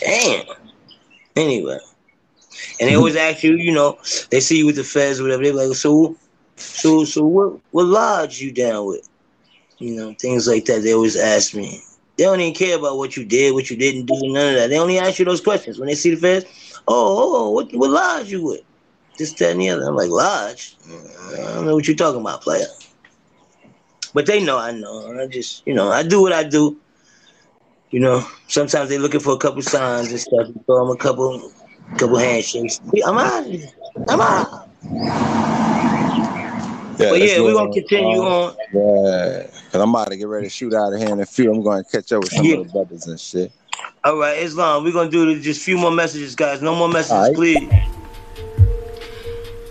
Damn. 0.00 0.46
Anyway. 1.36 1.78
And 2.80 2.88
they 2.88 2.96
always 2.96 3.16
ask 3.16 3.42
you, 3.42 3.56
you 3.56 3.72
know, 3.72 3.98
they 4.30 4.40
see 4.40 4.58
you 4.58 4.66
with 4.66 4.76
the 4.76 4.84
feds 4.84 5.20
or 5.20 5.24
whatever. 5.24 5.44
They're 5.44 5.52
like, 5.52 5.76
So, 5.76 6.16
so, 6.56 7.04
so 7.04 7.24
what, 7.24 7.58
what 7.70 7.86
lodge 7.86 8.40
you 8.40 8.52
down 8.52 8.86
with? 8.86 9.08
You 9.78 9.96
know, 9.96 10.14
things 10.14 10.48
like 10.48 10.64
that. 10.66 10.82
They 10.82 10.94
always 10.94 11.16
ask 11.16 11.54
me. 11.54 11.80
They 12.16 12.24
don't 12.24 12.40
even 12.40 12.54
care 12.54 12.78
about 12.78 12.96
what 12.96 13.16
you 13.16 13.24
did, 13.24 13.52
what 13.52 13.68
you 13.68 13.76
didn't 13.76 14.06
do, 14.06 14.14
none 14.32 14.48
of 14.48 14.54
that. 14.54 14.70
They 14.70 14.78
only 14.78 14.98
ask 14.98 15.18
you 15.18 15.24
those 15.24 15.40
questions 15.40 15.78
when 15.78 15.88
they 15.88 15.94
see 15.94 16.14
the 16.14 16.16
feds. 16.16 16.46
Oh, 16.88 16.94
oh, 16.94 17.36
oh 17.36 17.50
what 17.50 17.74
what 17.74 17.90
lodge 17.90 18.30
you 18.30 18.42
with? 18.42 18.60
This, 19.18 19.32
that, 19.34 19.52
and 19.52 19.60
the 19.60 19.70
other. 19.70 19.86
I'm 19.86 19.96
like, 19.96 20.10
lodge? 20.10 20.76
I 21.32 21.36
don't 21.36 21.66
know 21.66 21.74
what 21.74 21.86
you're 21.86 21.96
talking 21.96 22.20
about, 22.20 22.42
player. 22.42 22.66
But 24.14 24.26
they 24.26 24.42
know 24.42 24.58
I 24.58 24.70
know. 24.70 25.20
I 25.20 25.26
just, 25.26 25.66
you 25.66 25.74
know, 25.74 25.90
I 25.90 26.02
do 26.02 26.22
what 26.22 26.32
I 26.32 26.42
do. 26.44 26.78
You 27.90 28.00
know, 28.00 28.26
sometimes 28.48 28.88
they're 28.88 28.98
looking 28.98 29.20
for 29.20 29.34
a 29.34 29.38
couple 29.38 29.62
signs 29.62 30.10
and 30.10 30.20
stuff. 30.20 30.48
You 30.48 30.62
throw 30.66 30.86
them 30.86 30.94
a 30.94 30.98
couple 30.98 31.52
Couple 31.98 32.18
handshakes. 32.18 32.80
I'm 33.06 33.16
out. 33.16 33.46
I'm 34.08 34.20
out. 34.20 35.65
Yeah, 36.98 37.10
But 37.10 37.20
yeah, 37.20 37.40
we're 37.40 37.52
gonna 37.54 37.72
continue 37.72 38.22
uh, 38.22 38.46
on. 38.46 38.56
Yeah, 38.72 39.46
cause 39.70 39.80
I'm 39.82 39.90
about 39.90 40.10
to 40.10 40.16
get 40.16 40.28
ready 40.28 40.46
to 40.46 40.50
shoot 40.50 40.72
out 40.74 40.92
of 40.92 40.98
here 40.98 41.10
in 41.10 41.20
a 41.20 41.26
few. 41.26 41.52
I'm 41.52 41.62
going 41.62 41.84
to 41.84 41.90
catch 41.90 42.10
up 42.12 42.22
with 42.22 42.32
some 42.32 42.44
Yeah. 42.44 42.56
of 42.56 42.66
the 42.66 42.72
brothers 42.72 43.06
and 43.06 43.20
shit. 43.20 43.52
All 44.04 44.16
right, 44.18 44.38
Islam. 44.38 44.84
We're 44.84 44.92
gonna 44.92 45.10
do 45.10 45.38
just 45.40 45.60
a 45.60 45.64
few 45.64 45.76
more 45.76 45.90
messages, 45.90 46.34
guys. 46.34 46.62
No 46.62 46.74
more 46.74 46.88
messages, 46.88 47.12
All 47.12 47.22
right. 47.26 47.34
please. 47.34 47.68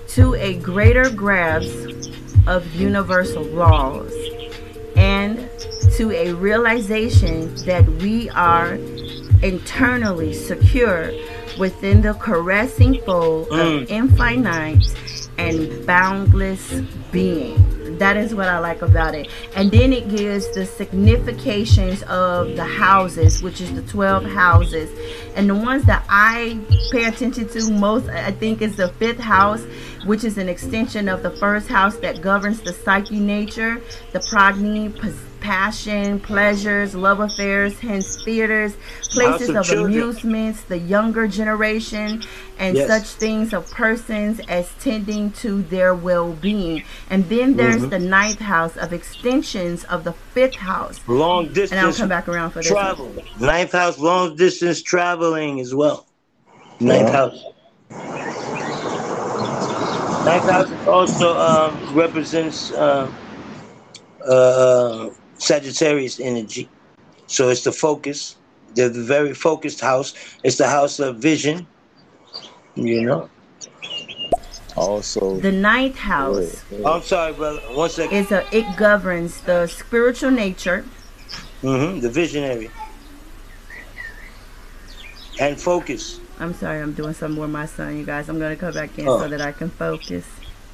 to 0.09 0.33
a 0.35 0.53
greater 0.59 1.09
grasp 1.09 1.67
of 2.47 2.65
universal 2.73 3.43
laws 3.43 4.13
and 4.95 5.49
to 5.97 6.11
a 6.13 6.31
realization 6.33 7.53
that 7.65 7.85
we 8.01 8.29
are 8.29 8.75
internally 9.43 10.31
secure 10.33 11.11
within 11.59 12.01
the 12.01 12.13
caressing 12.13 13.01
fold 13.01 13.49
of 13.51 13.89
infinite 13.91 14.85
and 15.37 15.85
boundless 15.85 16.73
being. 17.11 17.97
That 17.97 18.17
is 18.17 18.35
what 18.35 18.49
I 18.49 18.59
like 18.59 18.81
about 18.81 19.15
it. 19.15 19.29
And 19.55 19.71
then 19.71 19.93
it 19.93 20.09
gives 20.09 20.49
the 20.53 20.65
significations 20.65 22.03
of 22.03 22.55
the 22.55 22.65
houses, 22.65 23.41
which 23.41 23.61
is 23.61 23.73
the 23.73 23.83
12 23.83 24.25
houses. 24.25 24.89
And 25.35 25.49
the 25.49 25.55
ones 25.55 25.85
that 25.85 26.05
I 26.09 26.59
pay 26.91 27.05
attention 27.05 27.47
to 27.49 27.71
most, 27.71 28.09
I 28.09 28.31
think, 28.31 28.61
is 28.61 28.75
the 28.75 28.89
fifth 28.89 29.19
house, 29.19 29.63
which 30.05 30.23
is 30.23 30.37
an 30.37 30.49
extension 30.49 31.07
of 31.07 31.23
the 31.23 31.31
first 31.31 31.69
house 31.69 31.95
that 31.97 32.21
governs 32.21 32.61
the 32.61 32.73
psyche 32.73 33.19
nature, 33.19 33.81
the 34.11 34.19
progeny, 34.19 34.89
passion, 35.45 36.19
pleasures, 36.19 36.95
love 36.95 37.19
affairs, 37.19 37.79
hence 37.79 38.17
theaters, 38.25 38.75
places 39.11 39.49
of 39.49 39.57
of, 39.57 39.65
children. 39.67 39.93
amusements, 39.93 40.63
the 40.63 40.79
younger 40.79 41.27
generation, 41.27 42.23
and 42.57 42.75
Yes. 42.75 42.87
such 42.87 43.03
things 43.19 43.53
of 43.53 43.69
persons 43.69 44.39
as 44.47 44.71
tending 44.79 45.31
to 45.43 45.61
their 45.61 45.93
well-being. 45.93 46.83
And 47.11 47.29
then 47.29 47.57
there's 47.57 47.83
Mhm. 47.83 47.89
the 47.91 47.99
ninth 47.99 48.39
house 48.39 48.75
of 48.75 48.91
extensions 48.91 49.83
of 49.83 50.03
the 50.03 50.13
fifth 50.33 50.55
house. 50.55 50.99
Long 51.07 51.45
distance. 51.53 51.71
And 51.71 51.79
I'll 51.81 51.93
come 51.93 52.09
back 52.09 52.27
around 52.27 52.51
for 52.51 52.63
this. 52.63 52.71
one. 52.71 52.79
travel. 52.81 53.13
Ninth 53.39 53.71
house, 53.71 53.99
long 53.99 54.35
distance 54.35 54.81
traveling 54.81 55.59
as 55.59 55.75
well. 55.75 56.07
Ninth 56.79 57.09
Yeah. 57.09 57.17
house. 57.19 57.37
Ninth 60.25 60.49
house 60.49 60.71
also 60.87 61.37
um, 61.37 61.93
represents 61.93 62.71
uh, 62.71 63.11
uh, 64.27 65.09
Sagittarius 65.45 66.19
energy. 66.19 66.67
So 67.27 67.49
it's 67.49 67.63
the 67.63 67.71
focus. 67.71 68.35
They're 68.73 68.89
the 68.89 69.03
very 69.03 69.33
focused 69.33 69.79
house. 69.79 70.13
It's 70.43 70.57
the 70.57 70.67
house 70.67 70.99
of 70.99 71.17
vision. 71.17 71.67
You 72.75 73.03
know. 73.03 73.29
Also, 74.75 75.37
The 75.39 75.53
ninth 75.53 75.95
house 75.95 76.65
I'm 76.85 77.01
sorry, 77.01 77.31
brother. 77.31 77.61
One 77.71 77.89
second. 77.89 78.17
is 78.17 78.31
a 78.33 78.43
it 78.51 78.65
governs 78.75 79.39
the 79.41 79.67
spiritual 79.67 80.31
nature, 80.31 80.83
Mm-hmm. 81.63 82.01
The 82.01 82.09
visionary. 82.09 82.69
And 85.39 85.59
focus. 85.59 86.19
I'm 86.39 86.53
sorry, 86.53 86.81
I'm 86.81 86.91
doing 86.93 87.13
something 87.13 87.39
with 87.39 87.49
my 87.51 87.65
son, 87.65 87.97
you 87.97 88.05
guys. 88.05 88.27
I'm 88.27 88.37
gonna 88.39 88.57
come 88.57 88.73
back 88.73 88.97
in 88.99 89.07
Oh. 89.07 89.19
so 89.19 89.27
that 89.29 89.39
I 89.41 89.53
can 89.53 89.69
focus. 89.69 90.25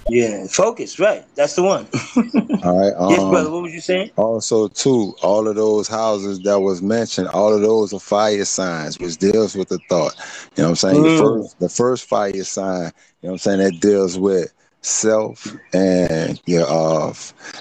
Yeah, 0.08 0.48
focus. 0.48 1.00
Right. 1.00 1.26
That's 1.36 1.56
the 1.56 1.64
one. 1.64 1.88
all 2.64 2.78
right. 2.80 2.94
Um, 2.98 3.12
yes, 3.12 3.24
brother. 3.30 3.50
What 3.52 3.64
was 3.64 3.74
you 3.74 3.82
saying? 3.82 4.12
Also, 4.18 4.68
too, 4.70 5.16
all 5.24 5.48
of 5.48 5.56
those 5.56 5.88
houses 5.88 6.42
that 6.42 6.60
was 6.60 6.82
mentioned, 6.82 7.28
all 7.30 7.54
of 7.54 7.62
those 7.62 7.94
are 7.94 8.00
fire 8.00 8.46
signs, 8.46 9.00
which 9.00 9.18
deals 9.18 9.56
with 9.56 9.70
the 9.70 9.80
thought. 9.90 10.16
You 10.58 10.64
know 10.64 10.70
what 10.70 10.70
I'm 10.72 10.76
saying? 10.78 11.04
Mm. 11.04 11.04
The 11.06 11.18
first, 11.18 11.60
the 11.60 11.70
first 11.70 12.10
fire 12.10 12.44
sign, 12.44 12.92
you 13.22 13.28
know 13.28 13.30
what 13.30 13.32
I'm 13.34 13.38
saying, 13.40 13.60
that 13.60 13.80
deals 13.80 14.18
with 14.20 14.54
self 14.84 15.48
and 15.74 16.42
your 16.46 16.66
uh 16.68 17.14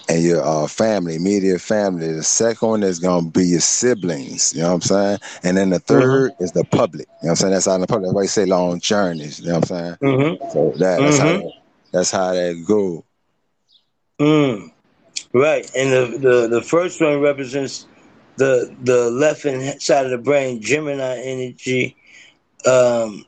and 0.08 0.22
your 0.22 0.42
uh 0.44 0.66
family, 0.66 1.16
immediate 1.16 1.60
family. 1.60 2.12
The 2.12 2.22
second 2.22 2.68
one 2.68 2.82
is 2.82 2.98
gonna 2.98 3.28
be 3.30 3.46
your 3.46 3.60
siblings, 3.60 4.54
you 4.54 4.62
know 4.62 4.68
what 4.68 4.74
I'm 4.74 4.80
saying? 4.82 5.18
And 5.44 5.56
then 5.56 5.70
the 5.70 5.80
3rd 5.80 6.32
is 6.40 6.52
the 6.52 6.64
public. 6.64 7.08
You 7.22 7.26
know 7.26 7.30
what 7.30 7.30
I'm 7.30 7.36
saying? 7.36 7.52
That's 7.54 7.68
out 7.68 7.76
in 7.76 7.80
the 7.82 7.86
public. 7.88 8.06
That's 8.08 8.14
why 8.14 8.22
you 8.22 8.28
say 8.28 8.46
long 8.46 8.80
journeys, 8.80 9.40
you 9.40 9.48
know 9.48 9.60
what 9.60 9.70
I'm 9.70 9.76
saying? 9.78 9.96
Mm-hmm. 10.02 10.50
So 10.50 10.72
that, 10.78 11.02
that's 11.02 11.18
how 11.18 11.32
Mhm. 11.32 11.42
that, 11.42 11.52
that's 11.92 12.10
how 12.10 12.32
that 12.32 12.64
go. 12.66 13.04
Mm. 14.20 14.70
Right, 15.32 15.68
and 15.76 15.92
the, 15.92 16.18
the 16.18 16.48
the 16.48 16.62
first 16.62 17.00
one 17.00 17.20
represents 17.20 17.86
the 18.36 18.74
the 18.82 19.10
left 19.10 19.42
hand 19.44 19.80
side 19.82 20.04
of 20.06 20.10
the 20.10 20.18
brain, 20.18 20.60
Gemini 20.60 21.18
energy. 21.22 21.96
Um, 22.66 23.26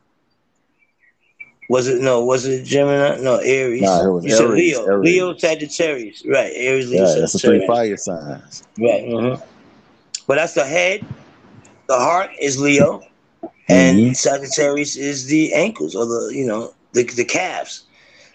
was 1.69 1.89
it 1.89 2.01
no? 2.03 2.25
Was 2.25 2.47
it 2.47 2.65
Gemini? 2.65 3.21
No, 3.23 3.37
Aries. 3.39 4.03
Nah, 4.03 4.07
it 4.07 4.11
was 4.13 4.27
you 4.27 4.37
Aries, 4.37 4.47
Leo, 4.47 4.89
Aries. 4.89 5.01
Leo, 5.01 5.37
Sagittarius. 5.37 6.25
Right, 6.27 6.53
Aries, 6.55 6.91
Leo, 6.91 7.05
Yeah, 7.05 7.17
that's 7.19 7.33
the 7.33 7.41
three 7.41 7.61
fire 7.61 7.97
signs. 7.97 8.63
Right. 8.79 9.05
mhm. 9.05 9.43
But 10.27 10.37
that's 10.37 10.55
the 10.55 10.65
head. 10.65 11.05
The 11.89 11.97
heart 11.97 12.31
is 12.41 12.61
Leo, 12.61 13.03
and 13.69 14.03
Mm-hmm. 14.03 14.13
Sagittarius 14.17 14.97
is 14.97 15.27
the 15.27 15.53
ankles 15.55 15.95
or 15.95 16.07
the 16.07 16.33
you 16.35 16.47
know 16.47 16.73
the 16.93 17.05
the 17.05 17.25
calves. 17.25 17.85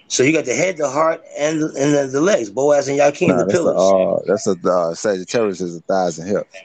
So 0.10 0.24
you 0.24 0.32
got 0.32 0.46
the 0.46 0.56
head, 0.56 0.78
the 0.78 0.90
heart, 0.90 1.22
and 1.38 1.62
the, 1.62 1.66
and 1.78 1.94
the, 1.94 2.08
the 2.12 2.22
legs. 2.22 2.50
Boaz 2.50 2.88
and 2.88 2.98
Yakin, 2.98 3.30
Nah, 3.30 3.44
the 3.44 3.52
pillars, 3.52 3.78
uh, 3.78 4.20
that's 4.26 4.48
a 4.48 4.56
uh, 4.70 4.94
Sagittarius 4.94 5.62
is 5.62 5.76
the 5.76 5.82
thighs 5.82 6.18
and 6.18 6.30
hips. 6.30 6.56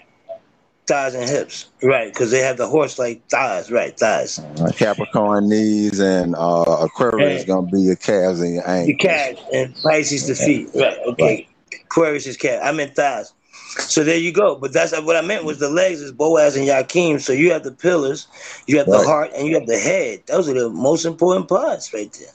thighs 0.87 1.15
and 1.15 1.29
hips. 1.29 1.67
Right, 1.83 2.13
because 2.13 2.31
they 2.31 2.41
have 2.41 2.57
the 2.57 2.69
horse-like 2.69 3.25
thighs. 3.29 3.71
Right, 3.71 3.99
thighs. 3.99 4.39
Uh, 4.39 4.71
Capricorn 4.73 5.49
knees 5.49 5.99
and 5.99 6.35
uh, 6.37 6.63
Aquarius 6.83 7.41
Yeah. 7.43 7.55
gonna 7.55 7.67
be 7.67 7.81
your 7.81 7.97
calves 7.97 8.41
and 8.41 8.55
your 8.55 8.69
ankles. 8.69 8.89
Your 8.89 8.97
calves 8.99 9.41
and 9.53 9.75
Pisces 9.83 10.27
the 10.29 10.35
feet. 10.35 10.69
Right. 10.75 10.99
Okay. 11.09 11.49
Aquarius 11.85 12.27
is 12.27 12.37
calf. 12.37 12.61
I 12.63 12.73
meant 12.73 12.95
thighs. 12.95 13.33
So 13.79 14.05
there 14.05 14.19
you 14.19 14.33
go. 14.33 14.57
But 14.57 14.73
that's 14.73 14.93
what 15.01 15.17
I 15.17 15.23
meant 15.23 15.45
was 15.45 15.59
the 15.59 15.69
legs 15.71 16.01
is 16.01 16.13
Boaz 16.13 16.57
and 16.57 16.67
Yakim. 16.67 17.21
So 17.21 17.33
you 17.33 17.53
have 17.53 17.65
the 17.65 17.73
pillars, 17.73 18.27
you 18.67 18.79
have 18.79 18.89
the 18.89 19.03
heart, 19.03 19.31
and 19.35 19.47
you 19.49 19.55
have 19.55 19.67
the 19.67 19.79
head. 19.79 20.23
Those 20.27 20.49
are 20.49 20.55
the 20.55 20.69
most 20.71 21.05
important 21.05 21.49
parts 21.49 21.93
right 21.93 22.13
there. 22.19 22.29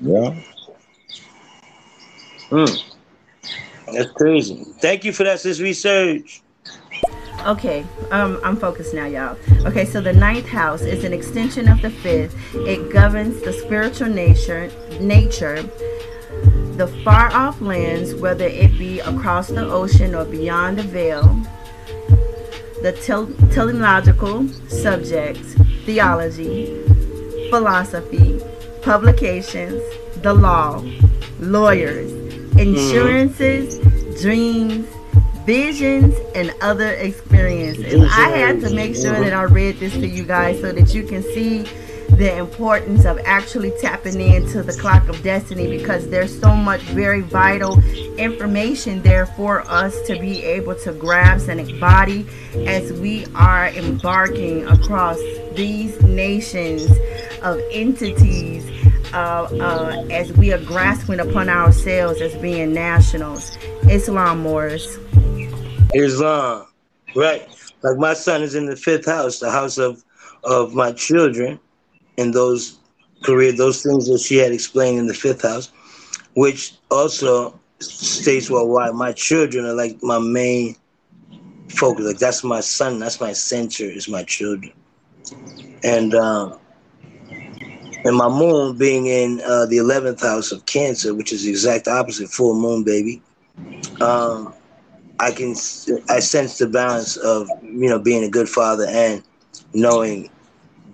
Yeah. 0.00 0.40
Mm. 2.50 2.94
That's 3.92 4.10
crazy. 4.12 4.64
Thank 4.80 5.04
you 5.04 5.12
for 5.12 5.24
that, 5.24 5.40
sis 5.40 5.60
research. 5.60 6.42
Okay, 7.46 7.86
um, 8.10 8.40
I'm 8.42 8.56
focused 8.56 8.94
now, 8.94 9.06
y'all. 9.06 9.36
Okay, 9.64 9.84
so 9.84 10.00
the 10.00 10.12
ninth 10.12 10.48
house 10.48 10.82
is 10.82 11.04
an 11.04 11.12
extension 11.12 11.68
of 11.68 11.80
the 11.80 11.90
fifth. 11.90 12.34
It 12.54 12.92
governs 12.92 13.40
the 13.42 13.52
spiritual 13.52 14.08
nature, 14.08 14.70
nature, 15.00 15.62
the 16.76 16.88
far 17.04 17.32
off 17.32 17.60
lands, 17.60 18.14
whether 18.14 18.46
it 18.46 18.76
be 18.78 19.00
across 19.00 19.48
the 19.48 19.64
ocean 19.64 20.14
or 20.14 20.24
beyond 20.24 20.78
the 20.78 20.82
veil, 20.82 21.22
the 22.82 22.92
tel- 23.04 23.32
teleological 23.52 24.48
subjects, 24.68 25.54
theology, 25.84 26.66
philosophy, 27.50 28.40
publications, 28.88 29.82
the 30.22 30.32
law, 30.32 30.82
lawyers, 31.40 32.10
insurances, 32.56 33.78
dreams, 34.22 34.88
visions, 35.44 36.14
and 36.34 36.54
other 36.62 36.92
experiences. 36.92 38.02
I 38.10 38.30
had 38.30 38.62
to 38.62 38.74
make 38.74 38.96
sure 38.96 39.12
that 39.12 39.34
I 39.34 39.42
read 39.42 39.78
this 39.78 39.92
to 39.92 40.06
you 40.06 40.24
guys 40.24 40.62
so 40.62 40.72
that 40.72 40.94
you 40.94 41.02
can 41.02 41.22
see 41.22 41.66
the 42.16 42.34
importance 42.36 43.04
of 43.04 43.18
actually 43.26 43.72
tapping 43.80 44.20
into 44.20 44.62
the 44.62 44.72
clock 44.72 45.06
of 45.08 45.22
destiny 45.22 45.78
because 45.78 46.08
there's 46.08 46.40
so 46.40 46.52
much 46.56 46.80
very 46.80 47.20
vital 47.20 47.78
information 48.16 49.02
there 49.02 49.26
for 49.26 49.60
us 49.70 50.00
to 50.06 50.18
be 50.18 50.42
able 50.42 50.74
to 50.74 50.92
grasp 50.94 51.48
and 51.48 51.60
embody 51.60 52.26
as 52.66 52.92
we 52.94 53.26
are 53.34 53.68
embarking 53.68 54.66
across 54.66 55.18
these 55.54 56.00
nations 56.02 56.90
of 57.42 57.60
entities 57.70 58.64
uh, 59.12 59.48
uh, 59.60 60.06
as 60.10 60.32
we 60.32 60.52
are 60.52 60.62
grasping 60.64 61.20
upon 61.20 61.48
ourselves 61.48 62.20
as 62.20 62.34
being 62.36 62.72
nationals. 62.72 63.56
Islam 63.88 64.40
Morris. 64.40 64.98
Islam. 65.94 66.66
Right. 67.16 67.48
Like 67.82 67.96
my 67.98 68.14
son 68.14 68.42
is 68.42 68.54
in 68.54 68.66
the 68.66 68.76
fifth 68.76 69.06
house, 69.06 69.38
the 69.38 69.50
house 69.50 69.78
of 69.78 70.04
of 70.44 70.74
my 70.74 70.92
children, 70.92 71.58
and 72.16 72.32
those 72.32 72.78
career, 73.24 73.52
those 73.52 73.82
things 73.82 74.08
that 74.08 74.20
she 74.20 74.36
had 74.36 74.52
explained 74.52 74.98
in 74.98 75.06
the 75.06 75.14
fifth 75.14 75.42
house, 75.42 75.72
which 76.34 76.74
also 76.90 77.58
states 77.80 78.50
well 78.50 78.68
why 78.68 78.90
my 78.90 79.12
children 79.12 79.64
are 79.64 79.74
like 79.74 80.02
my 80.02 80.18
main 80.18 80.76
focus. 81.68 82.04
Like 82.04 82.18
that's 82.18 82.44
my 82.44 82.60
son, 82.60 82.98
that's 82.98 83.20
my 83.20 83.32
center, 83.32 83.84
is 83.84 84.08
my 84.08 84.24
children. 84.24 84.72
And 85.82 86.14
um 86.14 86.58
and 88.08 88.16
my 88.16 88.28
moon 88.28 88.76
being 88.78 89.06
in 89.06 89.42
uh, 89.44 89.66
the 89.66 89.76
eleventh 89.76 90.22
house 90.22 90.50
of 90.50 90.64
Cancer, 90.64 91.14
which 91.14 91.30
is 91.30 91.44
the 91.44 91.50
exact 91.50 91.86
opposite, 91.86 92.30
full 92.30 92.58
moon, 92.58 92.82
baby. 92.82 93.22
Um, 94.00 94.54
I 95.20 95.30
can 95.30 95.50
I 96.08 96.20
sense 96.20 96.56
the 96.58 96.68
balance 96.68 97.18
of 97.18 97.48
you 97.62 97.88
know 97.88 97.98
being 97.98 98.24
a 98.24 98.30
good 98.30 98.48
father 98.48 98.86
and 98.88 99.22
knowing 99.74 100.30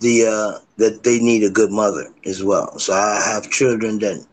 the 0.01 0.27
uh, 0.27 0.59
that 0.78 1.05
they 1.05 1.20
need 1.20 1.45
a 1.45 1.51
good 1.51 1.70
mother 1.70 2.12
as 2.27 2.43
well. 2.43 2.78
So 2.81 2.93
I 2.93 3.23
have 3.24 3.49
children 3.49 4.01
that 4.01 4.27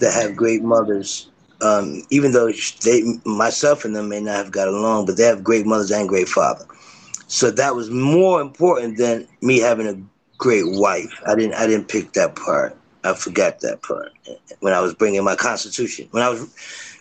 that 0.00 0.12
have 0.12 0.36
great 0.36 0.62
mothers. 0.62 1.30
Um, 1.62 2.02
even 2.10 2.32
though 2.32 2.52
they, 2.82 3.04
myself 3.24 3.84
and 3.84 3.94
them 3.94 4.08
may 4.08 4.20
not 4.20 4.34
have 4.34 4.50
got 4.50 4.66
along, 4.66 5.06
but 5.06 5.16
they 5.16 5.22
have 5.22 5.44
great 5.44 5.64
mothers 5.64 5.92
and 5.92 6.08
great 6.08 6.28
father. 6.28 6.66
So 7.28 7.52
that 7.52 7.76
was 7.76 7.88
more 7.88 8.42
important 8.42 8.98
than 8.98 9.28
me 9.40 9.60
having 9.60 9.86
a 9.86 9.96
great 10.42 10.64
wife. 10.66 11.22
I 11.24 11.36
didn't, 11.36 11.54
I 11.54 11.68
didn't 11.68 11.86
pick 11.86 12.14
that 12.14 12.34
part. 12.34 12.76
I 13.04 13.14
forgot 13.14 13.60
that 13.60 13.80
part 13.82 14.12
when 14.58 14.72
I 14.72 14.80
was 14.80 14.92
bringing 14.92 15.22
my 15.22 15.36
constitution. 15.36 16.08
When 16.10 16.22
I 16.22 16.28
was 16.28 16.52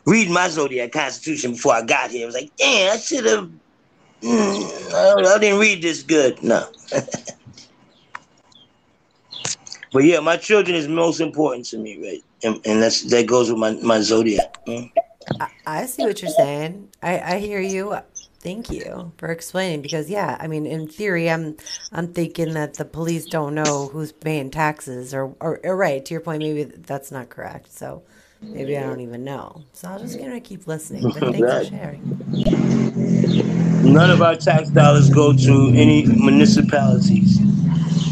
reading 0.06 0.32
my 0.34 0.48
zodiac 0.48 0.92
constitution 0.92 1.54
before 1.54 1.74
I 1.74 1.82
got 1.82 2.12
here, 2.12 2.24
I 2.24 2.26
was 2.28 2.36
like, 2.36 2.56
damn, 2.56 2.94
I 2.94 2.98
should 2.98 3.26
have. 3.26 3.50
Mm, 4.22 4.94
I, 4.94 5.36
I 5.36 5.40
didn't 5.40 5.60
read 5.60 5.82
this 5.82 6.04
good. 6.04 6.42
No. 6.44 6.68
but 9.92 10.04
yeah, 10.04 10.20
my 10.20 10.38
children 10.38 10.76
is 10.76 10.88
most 10.88 11.20
important 11.20 11.66
to 11.68 11.80
me, 11.80 11.98
right? 12.04 12.24
And, 12.44 12.62
and 12.66 12.82
that's 12.82 13.02
that 13.10 13.26
goes 13.26 13.50
with 13.50 13.58
my 13.58 13.72
my 13.72 14.02
zodiac. 14.02 14.64
Mm. 14.68 14.92
I, 15.40 15.48
I 15.66 15.86
see 15.88 16.04
what 16.04 16.22
you're 16.22 16.32
saying. 16.32 16.90
I, 17.02 17.20
I 17.20 17.38
hear 17.40 17.60
you. 17.60 17.98
Thank 18.42 18.72
you 18.72 19.12
for 19.18 19.30
explaining 19.30 19.82
because 19.82 20.10
yeah, 20.10 20.38
I 20.40 20.48
mean 20.48 20.66
in 20.66 20.88
theory 20.88 21.30
I'm 21.30 21.58
I'm 21.92 22.14
thinking 22.14 22.54
that 22.56 22.76
the 22.76 22.86
police 22.86 23.28
don't 23.28 23.56
know 23.56 23.90
who's 23.90 24.12
paying 24.12 24.52
taxes 24.52 25.14
or 25.14 25.36
or, 25.40 25.60
or 25.64 25.78
right, 25.78 26.04
to 26.06 26.14
your 26.14 26.22
point 26.22 26.42
maybe 26.42 26.64
that's 26.64 27.12
not 27.12 27.30
correct. 27.30 27.72
So 27.72 28.04
maybe 28.42 28.78
I 28.78 28.82
don't 28.82 29.02
even 29.02 29.24
know. 29.24 29.64
So 29.74 29.90
I'll 29.90 30.00
just 30.00 30.20
gonna 30.20 30.42
keep 30.42 30.68
listening. 30.68 31.12
But 31.12 31.30
thanks 31.32 31.40
Right. 31.40 31.66
for 31.66 31.72
sharing. 31.72 32.04
None 33.84 34.12
of 34.12 34.22
our 34.22 34.36
tax 34.36 34.70
dollars 34.70 35.10
go 35.10 35.34
to 35.34 35.72
any 35.76 36.06
municipalities. 36.06 37.40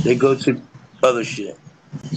They 0.03 0.15
go 0.15 0.35
to 0.35 0.61
other 1.03 1.23
shit. 1.23 1.57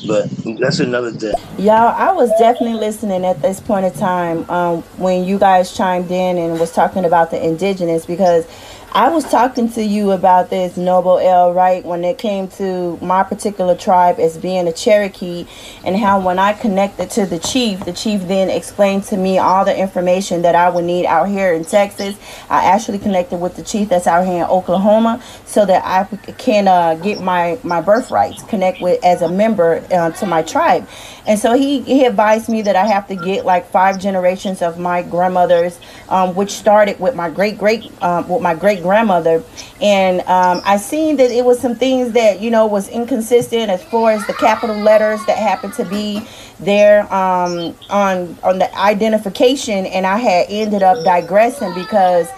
But 0.06 0.28
that's 0.58 0.80
another 0.80 1.12
thing. 1.12 1.34
Y'all, 1.58 1.94
I 1.96 2.12
was 2.12 2.30
definitely 2.38 2.78
listening 2.78 3.24
at 3.24 3.40
this 3.42 3.60
point 3.60 3.86
in 3.86 3.92
time 3.92 4.48
um, 4.50 4.82
when 4.98 5.24
you 5.24 5.38
guys 5.38 5.76
chimed 5.76 6.10
in 6.10 6.38
and 6.38 6.58
was 6.58 6.72
talking 6.72 7.04
about 7.04 7.30
the 7.30 7.44
indigenous 7.44 8.06
because 8.06 8.46
I 8.94 9.08
was 9.08 9.24
talking 9.24 9.72
to 9.72 9.82
you 9.82 10.10
about 10.10 10.50
this 10.50 10.76
Noble 10.76 11.18
El, 11.18 11.54
right? 11.54 11.82
When 11.82 12.04
it 12.04 12.18
came 12.18 12.46
to 12.48 12.98
my 13.00 13.22
particular 13.22 13.74
tribe 13.74 14.20
as 14.20 14.36
being 14.36 14.68
a 14.68 14.72
Cherokee, 14.72 15.46
and 15.82 15.96
how 15.96 16.20
when 16.20 16.38
I 16.38 16.52
connected 16.52 17.08
to 17.12 17.24
the 17.24 17.38
chief, 17.38 17.86
the 17.86 17.94
chief 17.94 18.28
then 18.28 18.50
explained 18.50 19.04
to 19.04 19.16
me 19.16 19.38
all 19.38 19.64
the 19.64 19.74
information 19.74 20.42
that 20.42 20.54
I 20.54 20.68
would 20.68 20.84
need 20.84 21.06
out 21.06 21.30
here 21.30 21.54
in 21.54 21.64
Texas. 21.64 22.18
I 22.50 22.64
actually 22.66 22.98
connected 22.98 23.38
with 23.38 23.56
the 23.56 23.62
chief 23.62 23.88
that's 23.88 24.06
out 24.06 24.26
here 24.26 24.44
in 24.44 24.50
Oklahoma 24.50 25.22
so 25.46 25.64
that 25.64 25.82
I 25.86 26.04
can 26.32 26.68
uh, 26.68 26.96
get 26.96 27.22
my, 27.22 27.58
my 27.62 27.80
birthrights, 27.80 28.42
connect 28.42 28.82
with 28.82 29.02
as 29.02 29.22
a 29.22 29.28
member 29.30 29.82
uh, 29.90 30.10
to 30.10 30.26
my 30.26 30.42
tribe. 30.42 30.86
And 31.26 31.38
so 31.38 31.52
he, 31.54 31.80
he 31.82 32.04
advised 32.04 32.48
me 32.48 32.62
that 32.62 32.74
I 32.74 32.86
have 32.86 33.06
to 33.08 33.14
get 33.14 33.44
like 33.44 33.66
five 33.68 34.00
generations 34.00 34.60
of 34.60 34.78
my 34.78 35.02
grandmothers, 35.02 35.78
um, 36.08 36.34
which 36.34 36.50
started 36.50 36.98
with 36.98 37.14
my 37.14 37.30
great 37.30 37.58
great 37.58 37.90
um, 38.02 38.28
with 38.28 38.42
my 38.42 38.54
great 38.54 38.82
grandmother. 38.82 39.42
And 39.80 40.20
um, 40.22 40.62
I 40.64 40.78
seen 40.78 41.16
that 41.16 41.30
it 41.30 41.44
was 41.44 41.60
some 41.60 41.76
things 41.76 42.12
that 42.12 42.40
you 42.40 42.50
know 42.50 42.66
was 42.66 42.88
inconsistent 42.88 43.70
as 43.70 43.82
far 43.84 44.12
as 44.12 44.26
the 44.26 44.34
capital 44.34 44.76
letters 44.76 45.24
that 45.26 45.38
happened 45.38 45.74
to 45.74 45.84
be 45.84 46.26
there 46.58 47.02
um, 47.12 47.76
on 47.88 48.36
on 48.42 48.58
the 48.58 48.74
identification, 48.76 49.86
and 49.86 50.06
I 50.06 50.18
had 50.18 50.46
ended 50.48 50.82
up 50.82 51.04
digressing 51.04 51.72
because 51.74 52.28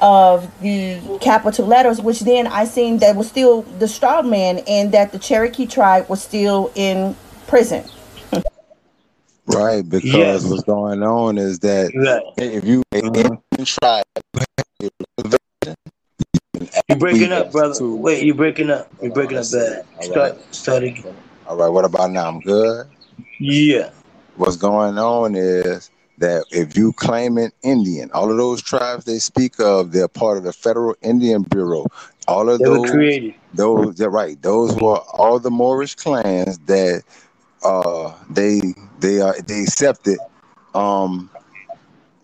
of 0.00 0.50
the 0.60 1.00
capital 1.20 1.66
letters, 1.66 2.00
which 2.00 2.20
then 2.20 2.46
I 2.46 2.64
seen 2.64 2.98
that 2.98 3.16
was 3.16 3.28
still 3.28 3.62
the 3.62 3.88
straw 3.88 4.20
man 4.22 4.58
and 4.66 4.92
that 4.92 5.12
the 5.12 5.18
Cherokee 5.18 5.66
tribe 5.66 6.08
was 6.08 6.22
still 6.22 6.70
in 6.74 7.16
prison. 7.46 7.84
Right, 9.46 9.88
because 9.88 10.42
Yes. 10.42 10.44
what's 10.44 10.64
going 10.64 11.02
on 11.02 11.38
is 11.38 11.60
that 11.60 11.92
Right. 11.94 12.22
if 12.36 12.64
you 12.64 12.82
Mhm. 12.92 13.40
try 13.64 14.02
You 16.88 16.96
breaking 16.96 17.32
up, 17.32 17.52
brother. 17.52 17.84
Wait, 17.84 18.24
you're 18.24 18.34
breaking 18.34 18.70
up. 18.70 18.88
You're 19.00 19.12
breaking 19.12 19.38
up 19.38 19.50
bad. 19.52 19.84
Start 20.00 20.54
start 20.54 20.82
again. 20.82 21.14
All 21.46 21.56
right, 21.56 21.68
what 21.68 21.84
about 21.84 22.10
now? 22.10 22.28
I'm 22.28 22.40
good. 22.40 22.86
Yeah. 23.38 23.90
What's 24.36 24.56
going 24.56 24.98
on 24.98 25.34
is 25.34 25.90
that 26.18 26.44
if 26.50 26.76
you 26.76 26.92
claim 26.92 27.38
an 27.38 27.52
Indian, 27.62 28.10
all 28.12 28.30
of 28.30 28.36
those 28.36 28.62
tribes 28.62 29.04
they 29.04 29.18
speak 29.18 29.60
of, 29.60 29.92
they're 29.92 30.08
part 30.08 30.38
of 30.38 30.44
the 30.44 30.52
Federal 30.52 30.94
Indian 31.02 31.42
Bureau. 31.42 31.86
All 32.26 32.48
of 32.48 32.58
They 32.58 32.68
were 32.68 32.78
those, 32.78 32.90
created. 32.90 33.34
those, 33.54 33.94
they're 33.96 34.10
right. 34.10 34.40
Those 34.42 34.74
were 34.76 34.98
all 35.12 35.38
the 35.38 35.50
Moorish 35.50 35.94
clans 35.94 36.58
that 36.66 37.02
uh 37.64 38.14
they 38.30 38.60
they 38.98 39.20
are 39.20 39.34
they 39.42 39.62
accepted 39.62 40.18
um 40.74 41.30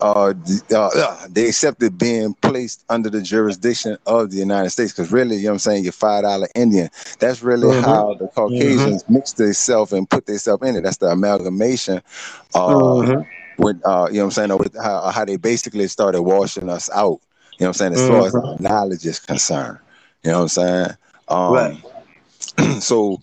uh, 0.01 0.33
uh, 0.71 0.87
uh, 0.95 1.27
they 1.29 1.47
accepted 1.47 1.97
being 1.97 2.33
placed 2.41 2.83
under 2.89 3.09
the 3.09 3.21
jurisdiction 3.21 3.97
of 4.05 4.31
the 4.31 4.37
United 4.37 4.69
States 4.69 4.91
because 4.91 5.11
really, 5.11 5.37
you 5.37 5.43
know 5.43 5.49
what 5.51 5.53
I'm 5.55 5.59
saying, 5.59 5.83
you're 5.83 5.93
five 5.93 6.23
dollar 6.23 6.47
Indian. 6.55 6.89
That's 7.19 7.41
really 7.41 7.71
Mhm. 7.71 7.71
how 7.71 8.15
the 8.19 8.27
Caucasians 8.27 9.03
mix 9.07 9.33
themselves 9.33 9.93
and 9.93 10.09
put 10.09 10.25
themselves 10.25 10.67
in 10.67 10.75
it. 10.75 10.83
That's 10.83 10.97
the 10.97 11.07
amalgamation 11.07 12.01
uh 12.53 13.03
Mhm. 13.03 13.25
with 13.57 13.77
uh 13.85 14.07
you 14.09 14.17
know 14.17 14.25
what 14.25 14.37
I'm 14.37 14.49
saying, 14.49 14.57
with 14.57 14.75
how, 14.81 15.09
how 15.11 15.25
they 15.25 15.37
basically 15.37 15.87
started 15.87 16.21
washing 16.21 16.69
us 16.69 16.89
out, 16.93 17.19
you 17.59 17.65
know 17.65 17.67
what 17.67 17.67
I'm 17.67 17.73
saying, 17.73 17.93
as 17.93 18.05
far 18.05 18.27
as 18.27 18.37
Mhm. 18.37 18.59
knowledge 18.59 19.05
is 19.05 19.19
concerned. 19.19 19.79
You 20.23 20.31
know 20.31 20.37
what 20.37 20.43
I'm 20.43 20.47
saying? 20.49 20.87
Um 21.29 21.83
Right. 21.83 21.83
so 22.81 23.22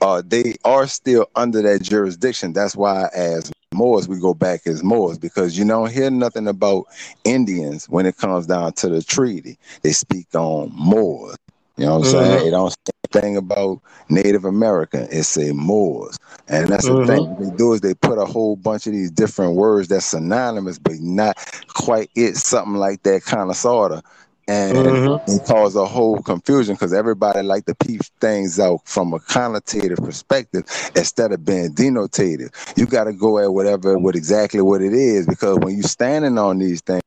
uh, 0.00 0.22
they 0.26 0.54
are 0.64 0.86
still 0.86 1.26
under 1.34 1.62
that 1.62 1.82
jurisdiction. 1.82 2.52
That's 2.52 2.76
why, 2.76 3.08
as 3.14 3.50
Moors, 3.74 4.08
we 4.08 4.18
go 4.18 4.34
back 4.34 4.66
as 4.66 4.82
Moors 4.82 5.18
because 5.18 5.56
you 5.58 5.64
don't 5.66 5.90
hear 5.90 6.10
nothing 6.10 6.48
about 6.48 6.86
Indians 7.24 7.86
when 7.88 8.06
it 8.06 8.16
comes 8.16 8.46
down 8.46 8.72
to 8.74 8.88
the 8.88 9.02
treaty. 9.02 9.58
They 9.82 9.92
speak 9.92 10.34
on 10.34 10.70
Moors. 10.74 11.36
You 11.76 11.86
know 11.86 11.92
what 11.92 11.98
I'm 11.98 12.04
saying? 12.04 12.38
Mhm. 12.38 12.42
They 12.44 12.50
don't 12.50 12.70
say 12.70 12.76
anything 13.14 13.36
about 13.36 13.80
Native 14.08 14.44
American. 14.44 15.06
It's 15.10 15.28
say 15.28 15.52
Moors. 15.52 16.16
And 16.48 16.68
that's 16.68 16.88
the 16.88 16.96
thing. 16.96 17.36
They 17.38 17.50
do 17.56 17.72
is 17.72 17.80
they 17.80 17.94
put 17.94 18.18
a 18.18 18.24
whole 18.24 18.56
bunch 18.56 18.86
of 18.86 18.92
these 18.92 19.10
different 19.10 19.54
words 19.54 19.88
that's 19.88 20.06
synonymous, 20.06 20.78
but 20.78 20.94
not 21.00 21.36
quite 21.74 22.10
it, 22.14 22.36
something 22.36 22.74
like 22.74 23.02
that 23.04 23.22
kind 23.24 23.50
of 23.50 23.56
sorta. 23.56 24.02
And 24.48 24.78
Mhm. 24.78 25.20
it 25.28 25.44
caused 25.46 25.76
a 25.76 25.84
whole 25.84 26.22
confusion 26.22 26.74
because 26.74 26.94
everybody 26.94 27.42
like 27.42 27.66
to 27.66 27.74
peep 27.74 28.02
things 28.20 28.58
out 28.58 28.80
from 28.86 29.12
a 29.12 29.18
connotative 29.20 30.02
perspective 30.04 30.64
instead 30.96 31.32
of 31.32 31.44
being 31.44 31.74
denotative. 31.74 32.50
You 32.78 32.86
got 32.86 33.04
to 33.04 33.12
go 33.12 33.38
at 33.38 33.52
whatever, 33.52 33.98
what 33.98 34.16
exactly 34.16 34.62
what 34.62 34.82
it 34.82 34.94
is, 34.94 35.26
because 35.26 35.58
when 35.58 35.74
you're 35.74 35.84
standing 35.84 36.38
on 36.38 36.58
these 36.58 36.80
things 36.80 37.02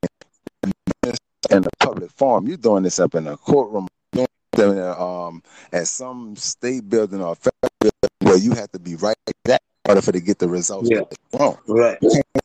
in 1.50 1.66
a 1.66 1.70
public 1.86 2.12
forum, 2.12 2.48
you're 2.48 2.58
doing 2.58 2.84
this 2.84 3.00
up 3.00 3.16
in 3.16 3.28
a 3.28 3.38
courtroom, 3.38 3.88
you're 4.14 4.28
doing 4.56 4.78
it, 4.78 4.84
um, 4.86 5.42
at 5.74 5.88
some 5.88 6.36
state 6.36 6.88
building 6.90 7.22
or 7.22 7.36
federal 7.36 7.72
building 7.80 8.10
where 8.22 8.38
you 8.38 8.54
have 8.54 8.72
to 8.72 8.80
be 8.80 8.96
right 8.96 9.16
that 9.46 9.62
order 9.88 10.02
for 10.02 10.12
to 10.12 10.20
get 10.22 10.40
the 10.40 10.48
results 10.48 10.90
Yeah. 10.90 10.98
that 11.00 11.10
they 11.10 11.38
want. 11.38 11.60
Right. 11.68 11.98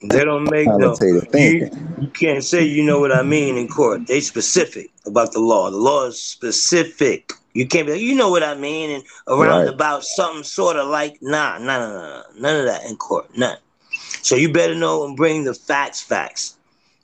They 0.02 0.24
don't 0.24 0.48
make 0.50 0.68
no. 0.74 0.96
You, 1.34 1.70
you 2.00 2.08
can't 2.08 2.44
say 2.44 2.64
you 2.64 2.84
know 2.84 3.00
what 3.00 3.12
I 3.12 3.22
mean 3.22 3.56
in 3.56 3.68
court. 3.68 4.06
They 4.06 4.20
specific 4.20 4.90
about 5.06 5.32
the 5.32 5.40
law. 5.40 5.70
The 5.70 5.76
law 5.76 6.06
is 6.06 6.20
specific. 6.22 7.32
You 7.54 7.66
can't 7.66 7.86
be 7.86 7.94
like, 7.94 8.02
you 8.02 8.14
know 8.14 8.30
what 8.30 8.42
I 8.42 8.54
mean, 8.54 8.90
and 8.90 9.04
around 9.28 9.66
Right. 9.66 9.68
about 9.68 10.04
something 10.04 10.44
sort 10.44 10.76
of 10.76 10.88
like 10.88 11.18
nah, 11.22 11.58
nah, 11.58 11.78
nah, 11.78 12.02
nah, 12.02 12.22
none 12.38 12.60
of 12.60 12.66
that 12.66 12.84
in 12.84 12.96
court, 12.96 13.36
none. 13.36 13.56
So 14.22 14.36
you 14.36 14.52
better 14.52 14.74
know 14.74 15.04
and 15.06 15.16
bring 15.16 15.44
the 15.44 15.54
facts, 15.54 16.02
facts. 16.02 16.56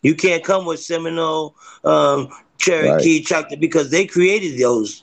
You 0.02 0.14
can't 0.14 0.44
come 0.44 0.66
with 0.66 0.80
Seminole, 0.80 1.54
um, 1.84 2.28
Cherokee, 2.58 3.22
Choctaw 3.22 3.56
because 3.56 3.90
they 3.90 4.06
created 4.06 4.58
those 4.60 5.02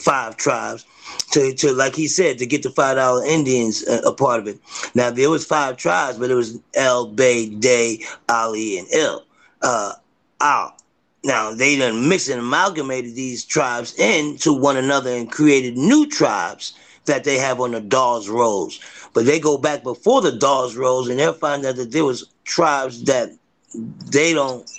five 0.00 0.36
tribes 0.36 0.84
to, 1.32 1.52
to 1.54 1.72
like 1.72 1.94
he 1.94 2.08
said 2.08 2.38
to 2.38 2.46
get 2.46 2.62
the 2.62 2.70
five 2.70 2.96
dollar 2.96 3.24
Indians 3.24 3.86
a, 3.86 4.00
a 4.00 4.12
part 4.12 4.40
of 4.40 4.46
it. 4.46 4.58
Now 4.94 5.10
there 5.10 5.30
was 5.30 5.44
five 5.44 5.76
tribes, 5.76 6.18
but 6.18 6.30
it 6.30 6.34
was 6.34 6.58
El, 6.74 7.06
Bey, 7.08 7.48
Day, 7.48 8.04
Ali, 8.28 8.78
and 8.78 8.88
Il. 8.92 9.24
Uh, 9.62 9.94
Al. 10.40 10.76
Now 11.24 11.52
they 11.52 11.76
done 11.76 12.08
mixed 12.08 12.28
and 12.28 12.40
amalgamated 12.40 13.14
these 13.14 13.44
tribes 13.44 13.94
into 13.98 14.52
one 14.52 14.76
another 14.76 15.10
and 15.10 15.30
created 15.30 15.76
new 15.76 16.08
tribes 16.08 16.74
that 17.06 17.24
they 17.24 17.38
have 17.38 17.60
on 17.60 17.72
the 17.72 17.80
Dawes 17.80 18.28
Rolls. 18.28 18.80
But 19.14 19.24
they 19.24 19.40
go 19.40 19.56
back 19.56 19.82
before 19.82 20.20
the 20.20 20.32
Dawes 20.32 20.76
Rolls 20.76 21.08
and 21.08 21.18
they'll 21.18 21.32
find 21.32 21.64
out 21.64 21.76
that 21.76 21.92
there 21.92 22.04
was 22.04 22.28
tribes 22.44 23.04
that 23.04 23.30
they 24.10 24.32
don't 24.32 24.70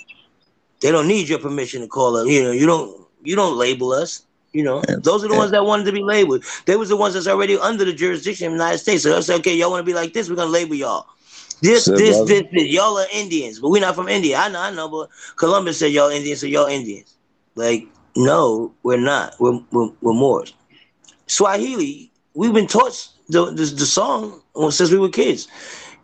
they 0.80 0.90
don't 0.90 1.08
need 1.08 1.28
your 1.28 1.38
permission 1.38 1.82
to 1.82 1.88
call 1.88 2.16
us. 2.16 2.28
You 2.28 2.42
know, 2.42 2.52
you 2.52 2.66
don't 2.66 3.06
you 3.22 3.36
don't 3.36 3.56
label 3.56 3.92
us. 3.92 4.24
You 4.52 4.64
know, 4.64 4.82
those 4.98 5.24
are 5.24 5.28
the 5.28 5.34
ones 5.34 5.50
that 5.50 5.64
wanted 5.64 5.84
to 5.84 5.92
be 5.92 6.02
labeled. 6.02 6.44
They 6.64 6.76
was 6.76 6.88
the 6.88 6.96
ones 6.96 7.14
that's 7.14 7.26
already 7.26 7.58
under 7.58 7.84
the 7.84 7.92
jurisdiction 7.92 8.46
of 8.46 8.52
the 8.52 8.56
United 8.56 8.78
States. 8.78 9.02
So 9.02 9.10
they'll 9.10 9.22
say, 9.22 9.36
okay, 9.36 9.54
y'all 9.54 9.70
want 9.70 9.80
to 9.80 9.86
be 9.86 9.94
like 9.94 10.14
this, 10.14 10.28
we're 10.30 10.36
gonna 10.36 10.50
label 10.50 10.74
y'all. 10.74 11.06
This, 11.60 11.84
Shit, 11.84 11.96
this, 11.96 12.20
this, 12.22 12.42
this. 12.52 12.68
Y'all 12.68 12.98
are 12.98 13.06
Indians, 13.12 13.60
but 13.60 13.70
we're 13.70 13.80
not 13.80 13.94
from 13.94 14.08
India. 14.08 14.38
I 14.38 14.48
know, 14.48 14.60
I 14.60 14.70
know, 14.70 14.88
but 14.88 15.10
Columbus 15.36 15.78
said 15.78 15.92
y'all 15.92 16.10
Indians, 16.10 16.40
so 16.40 16.46
y'all 16.46 16.66
Indians. 16.66 17.14
Like, 17.56 17.86
no, 18.16 18.72
we're 18.84 19.00
not. 19.00 19.34
We're 19.40 19.60
we're, 19.72 19.90
we're 20.00 20.12
Moors. 20.12 20.54
Swahili. 21.26 22.10
We've 22.34 22.54
been 22.54 22.68
taught 22.68 23.08
the, 23.28 23.46
the, 23.46 23.64
the 23.64 23.86
song 23.86 24.40
since 24.70 24.90
we 24.90 24.98
were 24.98 25.08
kids. 25.08 25.48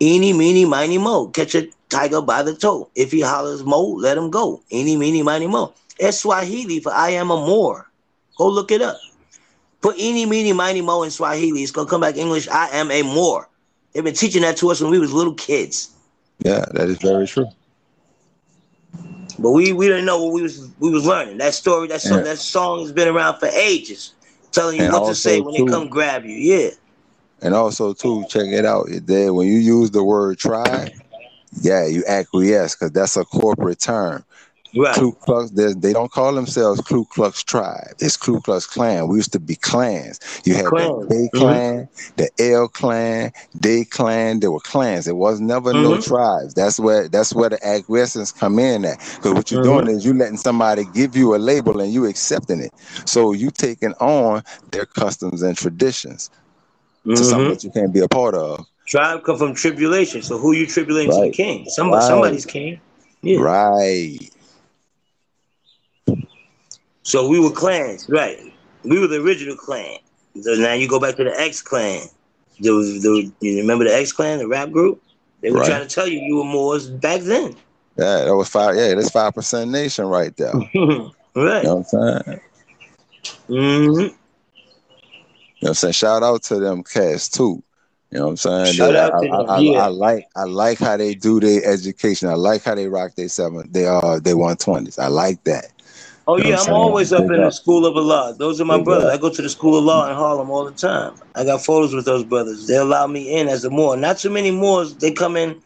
Eeny, 0.01 0.33
meeny, 0.33 0.65
miny, 0.65 0.99
mo. 0.99 1.29
Catch 1.29 1.55
a 1.55 1.69
tiger 1.89 2.21
by 2.21 2.43
the 2.43 2.55
toe. 2.55 2.91
If 2.97 3.13
he 3.13 3.21
hollers 3.21 3.65
mo, 3.65 3.81
let 3.81 4.19
him 4.19 4.31
go. 4.31 4.61
Eeny, 4.73 4.97
meeny, 4.97 5.23
miny, 5.23 5.47
mo. 5.47 5.73
It's 5.99 6.19
Swahili 6.19 6.81
for 6.81 6.93
I 6.93 7.11
am 7.11 7.31
a 7.31 7.37
Moor. 7.37 7.89
Go 8.37 8.49
look 8.49 8.71
it 8.71 8.83
up. 8.83 8.99
Put 9.81 9.99
eeny, 9.99 10.27
meeny, 10.27 10.53
miny, 10.53 10.81
mo 10.81 11.03
in 11.03 11.11
Swahili. 11.11 11.63
It's 11.63 11.71
gonna 11.73 11.89
come 11.89 12.01
back 12.01 12.17
English. 12.17 12.49
I 12.49 12.69
am 12.71 12.91
a 12.91 13.03
Moor. 13.03 13.49
They've 13.93 14.03
been 14.05 14.15
teaching 14.15 14.43
that 14.43 14.57
to 14.59 14.71
us 14.71 14.81
when 14.81 14.91
we 14.91 14.99
was 14.99 15.13
little 15.13 15.35
kids. 15.35 15.91
Yeah, 16.41 16.65
that 16.73 16.89
is 16.89 16.99
very 16.99 17.27
true. 17.27 17.47
But 19.39 19.51
we 19.51 19.73
we 19.73 19.87
didn't 19.89 20.05
know 20.05 20.23
what 20.23 20.33
we 20.33 20.43
was 20.43 20.69
we 20.81 20.91
was 20.91 21.05
learning. 21.07 21.39
That 21.39 21.55
story, 21.55 21.89
that 21.89 22.01
song, 22.01 22.19
Yeah. 22.19 22.25
that 22.25 22.39
song 22.39 22.81
has 22.81 22.93
been 22.93 23.09
around 23.09 23.39
for 23.39 23.47
ages, 23.47 24.13
telling 24.53 24.79
you 24.79 24.85
And 24.85 24.93
what 24.93 25.09
to 25.09 25.15
say 25.15 25.41
when 25.41 25.55
too- 25.55 25.65
they 25.67 25.71
come 25.71 25.89
grab 25.89 26.25
you. 26.25 26.35
Yeah. 26.37 26.71
And 27.43 27.55
also 27.55 27.93
too, 27.93 28.25
check 28.29 28.47
it 28.47 28.65
out. 28.65 28.87
There, 29.07 29.35
when 29.35 29.47
you 29.49 29.59
use 29.59 29.91
the 29.91 30.03
word 30.03 30.39
tribe, 30.39 30.93
yeah, 31.61 31.85
you 31.87 32.03
acquiesce 32.07 32.75
because 32.75 32.93
that's 32.93 33.17
a 33.17 33.25
corporate 33.25 33.81
term. 33.81 34.25
Right. 34.77 34.95
Ku 34.95 35.13
Klux, 35.13 35.51
they, 35.51 35.93
don't 35.93 36.11
call 36.11 36.35
themselves 36.35 36.81
Ku 36.81 37.05
Klux 37.05 37.43
Tribe. 37.45 37.95
It's 38.01 38.17
Ku 38.17 38.41
Klux 38.41 38.67
Klan. 38.67 39.09
We 39.09 39.19
used 39.19 39.33
to 39.33 39.41
be 39.41 39.55
clans. 39.57 40.19
You 40.45 40.55
had 40.55 40.65
the 40.67 41.07
Bey 41.09 41.29
Mhm. 41.33 41.39
Clan, 41.39 41.89
the 42.17 42.31
El 42.39 42.69
Clan, 42.69 43.33
Day 43.61 43.85
Clan. 43.85 44.41
There 44.41 44.51
were 44.51 44.61
clans. 44.61 45.07
It 45.07 45.17
was 45.17 45.41
never 45.41 45.73
no 45.73 45.93
Mhm. 45.93 46.05
tribes. 46.05 46.55
That's 46.55 46.81
where 46.81 47.09
that's 47.09 47.33
where 47.35 47.51
the 47.51 47.65
acquiescence 47.67 48.33
come 48.33 48.59
in 48.59 48.85
at. 48.85 48.99
Because 49.17 49.35
what 49.35 49.51
you're 49.51 49.63
Mhm. 49.63 49.85
doing 49.85 49.89
is 49.97 50.05
you 50.05 50.13
letting 50.13 50.39
somebody 50.39 50.87
give 50.93 51.15
you 51.17 51.35
a 51.35 51.39
label 51.39 51.81
and 51.81 51.93
you 51.93 52.07
accepting 52.07 52.61
it. 52.61 52.73
So 53.05 53.33
you 53.33 53.51
taking 53.51 53.93
on 54.01 54.43
their 54.73 54.87
customs 54.87 55.43
and 55.43 55.57
traditions 55.57 56.31
to 57.09 57.17
something 57.17 57.47
Mhm. 57.47 57.51
that 57.51 57.65
you 57.65 57.71
can't 57.71 57.93
be 57.93 58.01
a 58.01 58.09
part 58.09 58.35
of. 58.35 58.65
Tribe 58.87 59.23
come 59.25 59.39
from 59.39 59.55
tribulation. 59.55 60.21
So 60.23 60.37
who 60.37 60.53
you 60.53 60.67
tribulating 60.67 61.13
to 61.13 61.21
the 61.23 61.31
king? 61.31 61.67
Somebody, 61.69 62.01
Right. 62.03 62.09
somebody's 62.09 62.47
king. 62.47 62.81
Yeah. 63.23 63.41
Right. 63.41 64.19
So 67.05 67.29
we 67.29 67.39
were 67.39 67.51
clans, 67.51 68.09
right? 68.09 68.39
We 68.83 68.99
were 68.99 69.07
the 69.07 69.23
original 69.23 69.57
clan. 69.57 69.99
So 70.41 70.55
now 70.55 70.73
you 70.73 70.89
go 70.89 70.99
back 70.99 71.15
to 71.17 71.25
the 71.25 71.39
X 71.39 71.63
clan. 71.63 72.07
There 72.61 72.75
was 72.75 73.05
you 73.05 73.33
remember 73.59 73.85
the 73.85 73.95
X 73.95 74.13
clan, 74.13 74.39
the 74.39 74.49
rap 74.49 74.71
group? 74.71 75.01
They 75.41 75.51
were 75.51 75.59
Right. 75.61 75.69
trying 75.69 75.87
to 75.87 75.95
tell 75.95 76.09
you 76.09 76.19
you 76.21 76.37
were 76.37 76.45
Moors 76.45 76.89
back 76.89 77.21
then. 77.21 77.55
Yeah, 77.97 78.25
that 78.25 78.35
was 78.35 78.49
five. 78.49 78.75
Yeah, 78.75 78.95
that's 78.95 79.11
five 79.11 79.35
percent 79.35 79.71
nation 79.71 80.07
right 80.07 80.37
there. 80.37 80.53
Right. 81.37 81.65
You 81.65 81.69
know 81.69 81.75
what 81.75 81.95
I'm 81.95 82.23
saying? 82.23 82.41
Mm-hmm. 83.49 84.01
You 84.01 84.07
know 84.07 84.15
what 85.61 85.69
I'm 85.69 85.75
saying? 85.75 85.93
Shout 85.95 86.23
out 86.23 86.45
to 86.45 86.61
them 86.61 86.85
cats 86.85 87.29
too. 87.29 87.61
You 88.13 88.19
know 88.21 88.27
what 88.27 88.31
I'm 88.31 88.37
saying? 88.37 88.75
Shout 88.75 88.95
out 88.95 89.15
I, 89.15 89.21
to 89.21 89.27
them, 89.27 89.51
I, 89.51 89.55
I, 89.55 89.59
yeah. 89.59 89.85
I 89.85 89.87
like 89.89 90.27
I 90.37 90.45
like 90.45 90.79
how 90.79 90.97
they 90.97 91.17
do 91.17 91.41
their 91.41 91.65
education. 91.65 92.29
I 92.29 92.35
like 92.35 92.63
how 92.63 92.77
they 92.77 92.87
rock 92.87 93.17
their 93.17 93.29
seven 93.29 93.69
they 93.73 93.85
uh 93.85 94.21
they 94.21 94.35
one 94.35 94.57
twenties. 94.57 94.97
I 94.99 95.09
like 95.09 95.43
that. 95.45 95.73
Oh 96.27 96.37
You 96.37 96.45
know 96.45 96.51
yeah, 96.51 96.61
I'm 96.61 96.73
always 96.73 97.13
up 97.13 97.31
in 97.31 97.43
the 97.43 97.51
school 97.53 97.87
of 97.87 97.97
Allah. 97.97 98.35
Those 98.39 98.61
are 98.61 98.65
my 98.65 98.79
Big 98.79 98.85
brothers. 98.85 99.09
I 99.11 99.19
go 99.19 99.31
to 99.31 99.43
the 99.43 99.49
school 99.51 99.79
of 99.79 99.85
law 99.85 100.09
in 100.09 100.17
Harlem 100.17 100.51
all 100.51 100.65
the 100.65 100.73
time. 100.73 101.15
I 101.35 101.45
got 101.45 101.65
photos 101.65 101.95
with 101.95 102.05
those 102.07 102.25
brothers. 102.25 102.67
They 102.67 102.77
allow 102.77 103.07
me 103.07 103.35
in 103.39 103.49
as 103.49 103.65
a 103.65 103.71
Moor. 103.71 103.97
Not 103.97 104.19
too 104.19 104.31
many 104.31 104.51
Moors. 104.51 104.97
They 104.97 105.13
come 105.13 105.37
in 105.37 105.61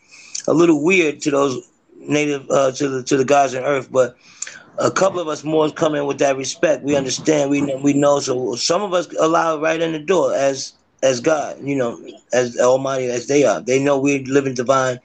a 0.48 0.52
little 0.54 0.82
weird 0.84 1.20
to 1.22 1.30
those 1.30 1.70
native 1.96 2.48
uh, 2.50 2.72
to 2.72 2.88
the 2.88 3.02
to 3.04 3.16
the 3.16 3.24
gods 3.24 3.54
on 3.54 3.64
earth, 3.64 3.90
but 3.90 4.16
a 4.78 4.90
couple 4.90 5.20
of 5.20 5.28
us 5.28 5.44
Moors 5.44 5.72
come 5.72 5.94
in 5.94 6.06
with 6.06 6.18
that 6.18 6.36
respect. 6.36 6.82
We 6.84 6.96
understand. 6.96 7.50
We 7.50 7.60
know, 7.60 7.80
we 7.82 7.92
know. 7.94 8.20
So 8.20 8.54
some 8.56 8.82
of 8.82 8.92
us 8.94 9.08
allow 9.20 9.60
right 9.60 9.80
in 9.80 9.92
the 9.92 9.98
door 10.00 10.34
as 10.34 10.74
as 11.02 11.20
God. 11.20 11.58
You 11.62 11.76
know, 11.76 11.98
as 12.32 12.58
Almighty 12.58 13.06
as 13.06 13.26
they 13.28 13.44
are. 13.44 13.60
They 13.60 13.82
know 13.82 13.98
we 13.98 14.24
live 14.24 14.46
in 14.46 14.54
divine. 14.54 14.98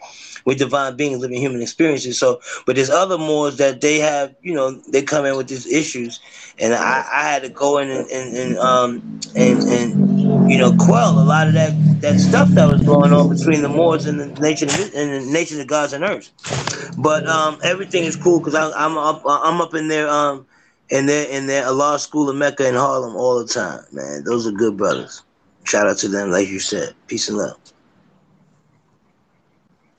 We're 0.45 0.56
divine 0.56 0.95
beings 0.95 1.20
living 1.20 1.40
human 1.41 1.61
experiences. 1.61 2.20
So, 2.20 2.41
but 2.65 2.76
there's 2.76 2.90
other 2.90 3.18
Moors 3.18 3.57
that 3.57 3.82
they 3.82 3.99
have, 3.99 4.36
you 4.41 4.53
know, 4.53 4.82
they 4.91 5.03
come 5.03 5.26
in 5.26 5.38
with 5.38 5.48
these 5.48 5.68
issues, 5.68 6.20
and 6.60 6.74
I, 6.74 7.03
I 7.14 7.24
had 7.30 7.44
to 7.44 7.49
go 7.49 7.78
in 7.80 7.90
and, 7.90 8.07
and, 8.10 8.36
and 8.36 8.57
um 8.60 9.03
and 9.36 9.64
and 9.68 9.99
you 10.45 10.57
know 10.57 10.74
quell 10.74 11.20
a 11.22 11.26
lot 11.26 11.48
of 11.48 11.53
that 11.56 11.80
that 12.02 12.20
stuff 12.20 12.53
that 12.56 12.68
was 12.68 12.82
going 12.82 13.14
on 13.14 13.30
between 13.30 13.61
the 13.61 13.70
Moors 13.70 14.06
and 14.06 14.20
the 14.20 14.28
nation 14.41 14.70
and 14.70 15.26
the 15.27 15.32
nation 15.32 15.59
of 15.61 15.67
gods 15.67 15.93
and 15.93 16.03
earth. 16.03 16.32
But 16.98 17.27
um, 17.27 17.59
everything 17.64 18.03
is 18.06 18.16
cool 18.16 18.40
because 18.40 18.56
I'm 18.56 18.98
up 18.98 19.24
I'm 19.26 19.61
up 19.61 19.74
in 19.76 19.88
there 19.88 20.09
um 20.09 20.48
their 21.08 21.30
in 21.30 21.48
their 21.48 21.67
Allah 21.67 22.00
School 22.00 22.30
of 22.30 22.35
Mecca 22.35 22.67
in 22.67 22.76
Harlem 22.76 23.16
all 23.16 23.40
the 23.40 23.48
time, 23.51 23.82
man. 23.93 24.24
Those 24.26 24.48
are 24.48 24.51
good 24.51 24.77
brothers. 24.77 25.24
Shout 25.66 25.88
out 25.88 25.98
to 26.00 26.09
them, 26.09 26.32
like 26.32 26.50
you 26.50 26.59
said. 26.59 26.95
Peace 27.08 27.30
and 27.30 27.38
love. 27.38 27.58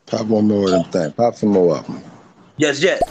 Pop 0.07 0.27
one 0.27 0.49
more 0.49 0.65
of 0.65 0.71
them 0.71 0.85
things. 0.85 1.13
Pop 1.15 1.35
some 1.35 1.51
more 1.51 1.79
of 1.79 1.87
them. 1.87 2.03
Yes, 2.57 2.83
yes. 2.83 3.03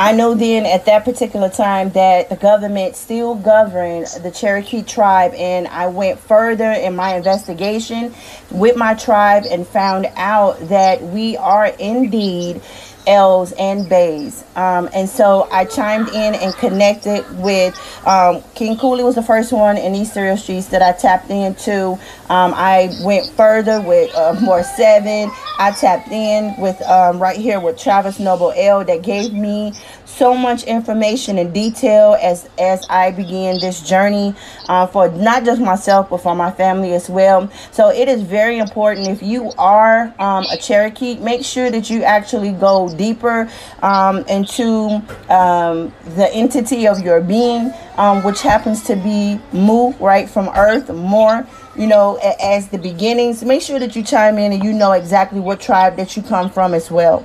I 0.00 0.12
know 0.12 0.34
then 0.34 0.64
at 0.64 0.86
that 0.86 1.04
particular 1.04 1.48
time 1.48 1.90
that 1.90 2.28
the 2.28 2.36
government 2.36 2.94
still 2.94 3.34
governed 3.34 4.06
the 4.22 4.30
Cherokee 4.30 4.84
tribe, 4.84 5.34
and 5.34 5.66
I 5.66 5.88
went 5.88 6.20
further 6.20 6.70
in 6.70 6.94
my 6.94 7.16
investigation 7.16 8.14
with 8.52 8.76
my 8.76 8.94
tribe 8.94 9.44
and 9.50 9.66
found 9.66 10.06
out 10.14 10.68
that 10.68 11.02
we 11.02 11.36
are 11.36 11.66
indeed 11.66 12.62
El's 13.08 13.52
and 13.52 13.88
Beys. 13.88 14.44
Um, 14.54 14.88
and 14.94 15.08
so 15.08 15.48
I 15.50 15.64
chimed 15.64 16.08
in 16.10 16.34
and 16.34 16.54
connected 16.56 17.24
with 17.38 17.74
um, 18.06 18.42
King 18.54 18.76
Cooley 18.76 19.02
was 19.02 19.14
the 19.14 19.22
first 19.22 19.52
one 19.52 19.78
in 19.78 19.94
East 19.94 20.12
Stereo 20.12 20.36
Streets 20.36 20.66
that 20.68 20.82
I 20.82 20.92
tapped 20.92 21.30
into. 21.30 21.92
Um, 22.28 22.52
I 22.54 22.90
went 23.02 23.26
further 23.30 23.80
with 23.80 24.14
uh, 24.14 24.38
more 24.42 24.62
seven. 24.62 25.30
I 25.58 25.72
tapped 25.72 26.08
in 26.12 26.54
with 26.60 26.80
um, 26.82 27.18
right 27.18 27.38
here 27.38 27.58
with 27.60 27.78
Travis 27.78 28.20
Noble 28.20 28.52
El 28.54 28.84
that 28.84 29.02
gave 29.02 29.32
me 29.32 29.72
so 30.08 30.34
much 30.34 30.64
information 30.64 31.38
and 31.38 31.52
detail 31.52 32.16
as 32.20 32.48
as 32.58 32.86
I 32.88 33.12
began 33.12 33.60
this 33.60 33.80
journey 33.80 34.34
uh, 34.68 34.86
for 34.86 35.08
not 35.10 35.44
just 35.44 35.60
myself 35.60 36.10
but 36.10 36.18
for 36.18 36.34
my 36.34 36.50
family 36.50 36.94
as 36.94 37.08
well. 37.10 37.50
So 37.70 37.90
it 37.90 38.08
is 38.08 38.22
very 38.22 38.58
important 38.58 39.08
if 39.08 39.22
you 39.22 39.52
are 39.58 40.12
um, 40.18 40.44
a 40.50 40.56
Cherokee, 40.56 41.18
make 41.18 41.44
sure 41.44 41.70
that 41.70 41.90
you 41.90 42.02
actually 42.02 42.52
go 42.52 42.94
deeper 42.96 43.50
um, 43.82 44.24
into 44.28 45.02
um, 45.28 45.92
the 46.16 46.28
entity 46.32 46.88
of 46.88 47.00
your 47.00 47.20
being, 47.20 47.72
um, 47.96 48.24
which 48.24 48.42
happens 48.42 48.82
to 48.84 48.96
be 48.96 49.38
Mu, 49.52 49.92
right 50.00 50.28
from 50.28 50.48
Earth, 50.48 50.88
more. 50.90 51.46
You 51.76 51.86
know, 51.86 52.16
as 52.42 52.68
the 52.68 52.78
beginnings, 52.78 53.44
make 53.44 53.62
sure 53.62 53.78
that 53.78 53.94
you 53.94 54.02
chime 54.02 54.36
in 54.38 54.52
and 54.52 54.64
you 54.64 54.72
know 54.72 54.92
exactly 54.92 55.38
what 55.38 55.60
tribe 55.60 55.96
that 55.96 56.16
you 56.16 56.22
come 56.22 56.50
from 56.50 56.74
as 56.74 56.90
well. 56.90 57.24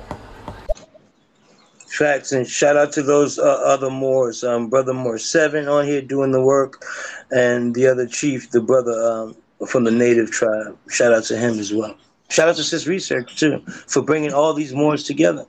Facts 1.94 2.32
and 2.32 2.46
shout 2.46 2.76
out 2.76 2.92
to 2.92 3.02
those 3.02 3.38
uh, 3.38 3.42
other 3.42 3.88
Moors, 3.88 4.42
um, 4.42 4.68
brother 4.68 4.92
Moore 4.92 5.16
Seven 5.16 5.68
on 5.68 5.86
here 5.86 6.02
doing 6.02 6.32
the 6.32 6.40
work, 6.40 6.84
and 7.30 7.72
the 7.74 7.86
other 7.86 8.04
chief, 8.06 8.50
the 8.50 8.60
brother 8.60 8.92
um, 8.92 9.36
from 9.68 9.84
the 9.84 9.92
native 9.92 10.32
tribe. 10.32 10.76
Shout 10.90 11.14
out 11.14 11.22
to 11.24 11.36
him 11.36 11.58
as 11.58 11.72
well. 11.72 11.96
Shout 12.30 12.48
out 12.48 12.56
to 12.56 12.64
Sis 12.64 12.88
Research 12.88 13.36
too 13.38 13.62
for 13.86 14.02
bringing 14.02 14.32
all 14.32 14.54
these 14.54 14.74
Moors 14.74 15.04
together 15.04 15.46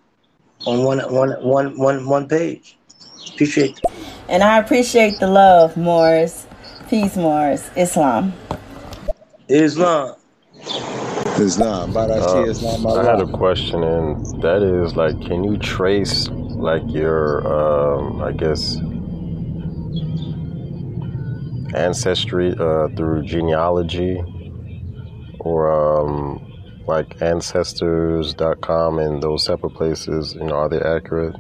on 0.68 0.84
one 0.84 1.00
one 1.12 1.32
one 1.42 1.78
one 1.78 2.08
one 2.08 2.28
page. 2.28 2.78
Appreciate. 3.34 3.76
That. 3.78 3.94
And 4.30 4.44
I 4.44 4.60
appreciate 4.60 5.20
the 5.20 5.28
love, 5.28 5.76
Moors. 5.76 6.46
Peace, 6.90 7.16
Moors. 7.16 7.72
Islam. 7.76 8.34
Islam. 9.48 10.16
Islam. 11.40 11.94
Barachi 11.94 12.50
Islam. 12.50 12.86
Uh, 12.86 12.96
I 12.96 13.04
had 13.04 13.22
a 13.22 13.28
question, 13.28 13.84
and 13.84 14.26
that 14.42 14.62
is 14.62 14.96
like, 14.96 15.20
can 15.22 15.44
you 15.44 15.58
trace 15.58 16.28
like 16.30 16.84
your, 16.88 17.46
um, 17.48 18.22
I 18.22 18.32
guess, 18.32 18.78
ancestry 21.76 22.56
uh, 22.58 22.88
through 22.96 23.24
genealogy 23.24 24.22
or 25.40 25.72
um, 25.72 26.42
like 26.88 27.22
ancestors.com 27.22 29.00
and 29.00 29.22
those 29.22 29.44
separate 29.44 29.74
places? 29.74 30.34
You 30.36 30.46
know, 30.46 30.56
are 30.56 30.70
they 30.70 30.82
accurate? 30.82 31.36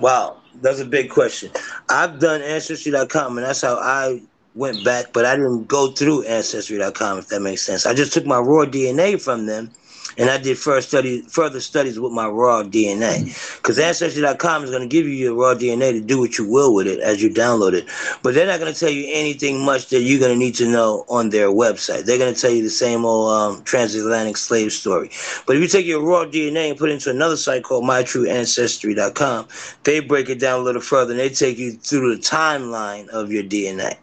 Wow, 0.00 0.38
that's 0.60 0.80
a 0.80 0.84
big 0.84 1.10
question. 1.10 1.52
I've 1.88 2.18
done 2.18 2.42
Ancestry.com, 2.42 3.38
and 3.38 3.46
that's 3.46 3.62
how 3.62 3.76
I 3.76 4.20
went 4.54 4.84
back, 4.84 5.12
but 5.12 5.24
I 5.24 5.36
didn't 5.36 5.66
go 5.68 5.90
through 5.92 6.24
Ancestry.com, 6.24 7.18
if 7.18 7.28
that 7.28 7.40
makes 7.40 7.62
sense. 7.62 7.86
I 7.86 7.94
just 7.94 8.12
took 8.12 8.26
my 8.26 8.38
raw 8.38 8.64
DNA 8.64 9.20
from 9.20 9.46
them 9.46 9.70
and 10.18 10.28
I 10.28 10.38
did 10.38 10.58
first 10.58 10.88
study, 10.88 11.22
further 11.22 11.60
studies 11.60 11.98
with 11.98 12.12
my 12.12 12.26
raw 12.26 12.62
DNA. 12.62 13.24
Because 13.56 13.78
Ancestry.com 13.78 14.64
is 14.64 14.70
going 14.70 14.82
to 14.82 14.88
give 14.88 15.06
you 15.06 15.12
your 15.12 15.34
raw 15.34 15.54
DNA 15.54 15.92
to 15.92 16.00
do 16.00 16.18
what 16.18 16.36
you 16.36 16.48
will 16.48 16.74
with 16.74 16.86
it 16.86 17.00
as 17.00 17.22
you 17.22 17.30
download 17.30 17.72
it. 17.72 17.86
But 18.22 18.34
they're 18.34 18.46
not 18.46 18.60
going 18.60 18.72
to 18.72 18.78
tell 18.78 18.90
you 18.90 19.08
anything 19.10 19.64
much 19.64 19.88
that 19.88 20.02
you're 20.02 20.20
going 20.20 20.32
to 20.32 20.38
need 20.38 20.54
to 20.56 20.68
know 20.68 21.04
on 21.08 21.30
their 21.30 21.48
website. 21.48 22.04
They're 22.04 22.18
going 22.18 22.34
to 22.34 22.40
tell 22.40 22.50
you 22.50 22.62
the 22.62 22.70
same 22.70 23.04
old 23.04 23.30
um, 23.32 23.64
transatlantic 23.64 24.36
slave 24.36 24.72
story. 24.72 25.10
But 25.46 25.56
if 25.56 25.62
you 25.62 25.68
take 25.68 25.86
your 25.86 26.02
raw 26.02 26.24
DNA 26.24 26.70
and 26.70 26.78
put 26.78 26.90
it 26.90 26.94
into 26.94 27.10
another 27.10 27.36
site 27.36 27.64
called 27.64 27.84
MyTrueAncestry.com, 27.84 29.48
they 29.84 30.00
break 30.00 30.28
it 30.28 30.40
down 30.40 30.60
a 30.60 30.62
little 30.62 30.82
further 30.82 31.12
and 31.12 31.20
they 31.20 31.30
take 31.30 31.58
you 31.58 31.72
through 31.72 32.14
the 32.14 32.22
timeline 32.22 33.08
of 33.08 33.32
your 33.32 33.44
DNA. 33.44 33.96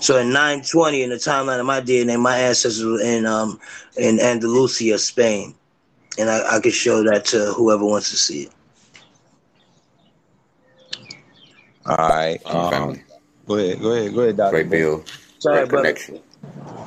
So 0.00 0.18
in 0.18 0.28
920, 0.28 1.02
in 1.02 1.10
the 1.10 1.16
timeline 1.16 1.60
of 1.60 1.66
my 1.66 1.80
DNA, 1.80 2.18
my 2.20 2.38
ancestors 2.38 2.84
were 2.84 3.00
in 3.00 3.26
um 3.26 3.60
in 3.96 4.20
Andalusia, 4.20 4.98
Spain, 4.98 5.54
and 6.18 6.30
I, 6.30 6.56
I 6.56 6.60
could 6.60 6.74
show 6.74 7.02
that 7.04 7.24
to 7.26 7.52
whoever 7.52 7.84
wants 7.84 8.10
to 8.10 8.16
see 8.16 8.44
it. 8.44 8.52
All 11.86 11.96
right. 11.96 12.40
Our 12.44 12.72
Um, 12.72 13.04
go 13.46 13.56
ahead. 13.56 13.80
Go 13.80 13.92
ahead. 13.92 14.14
Go 14.14 14.20
ahead, 14.22 14.36
Doctor. 14.36 14.50
Great 14.50 14.70
build. 14.70 15.10
Sorry, 15.38 15.66
great 15.66 15.68
brother. 15.68 15.88
connection. 15.88 16.22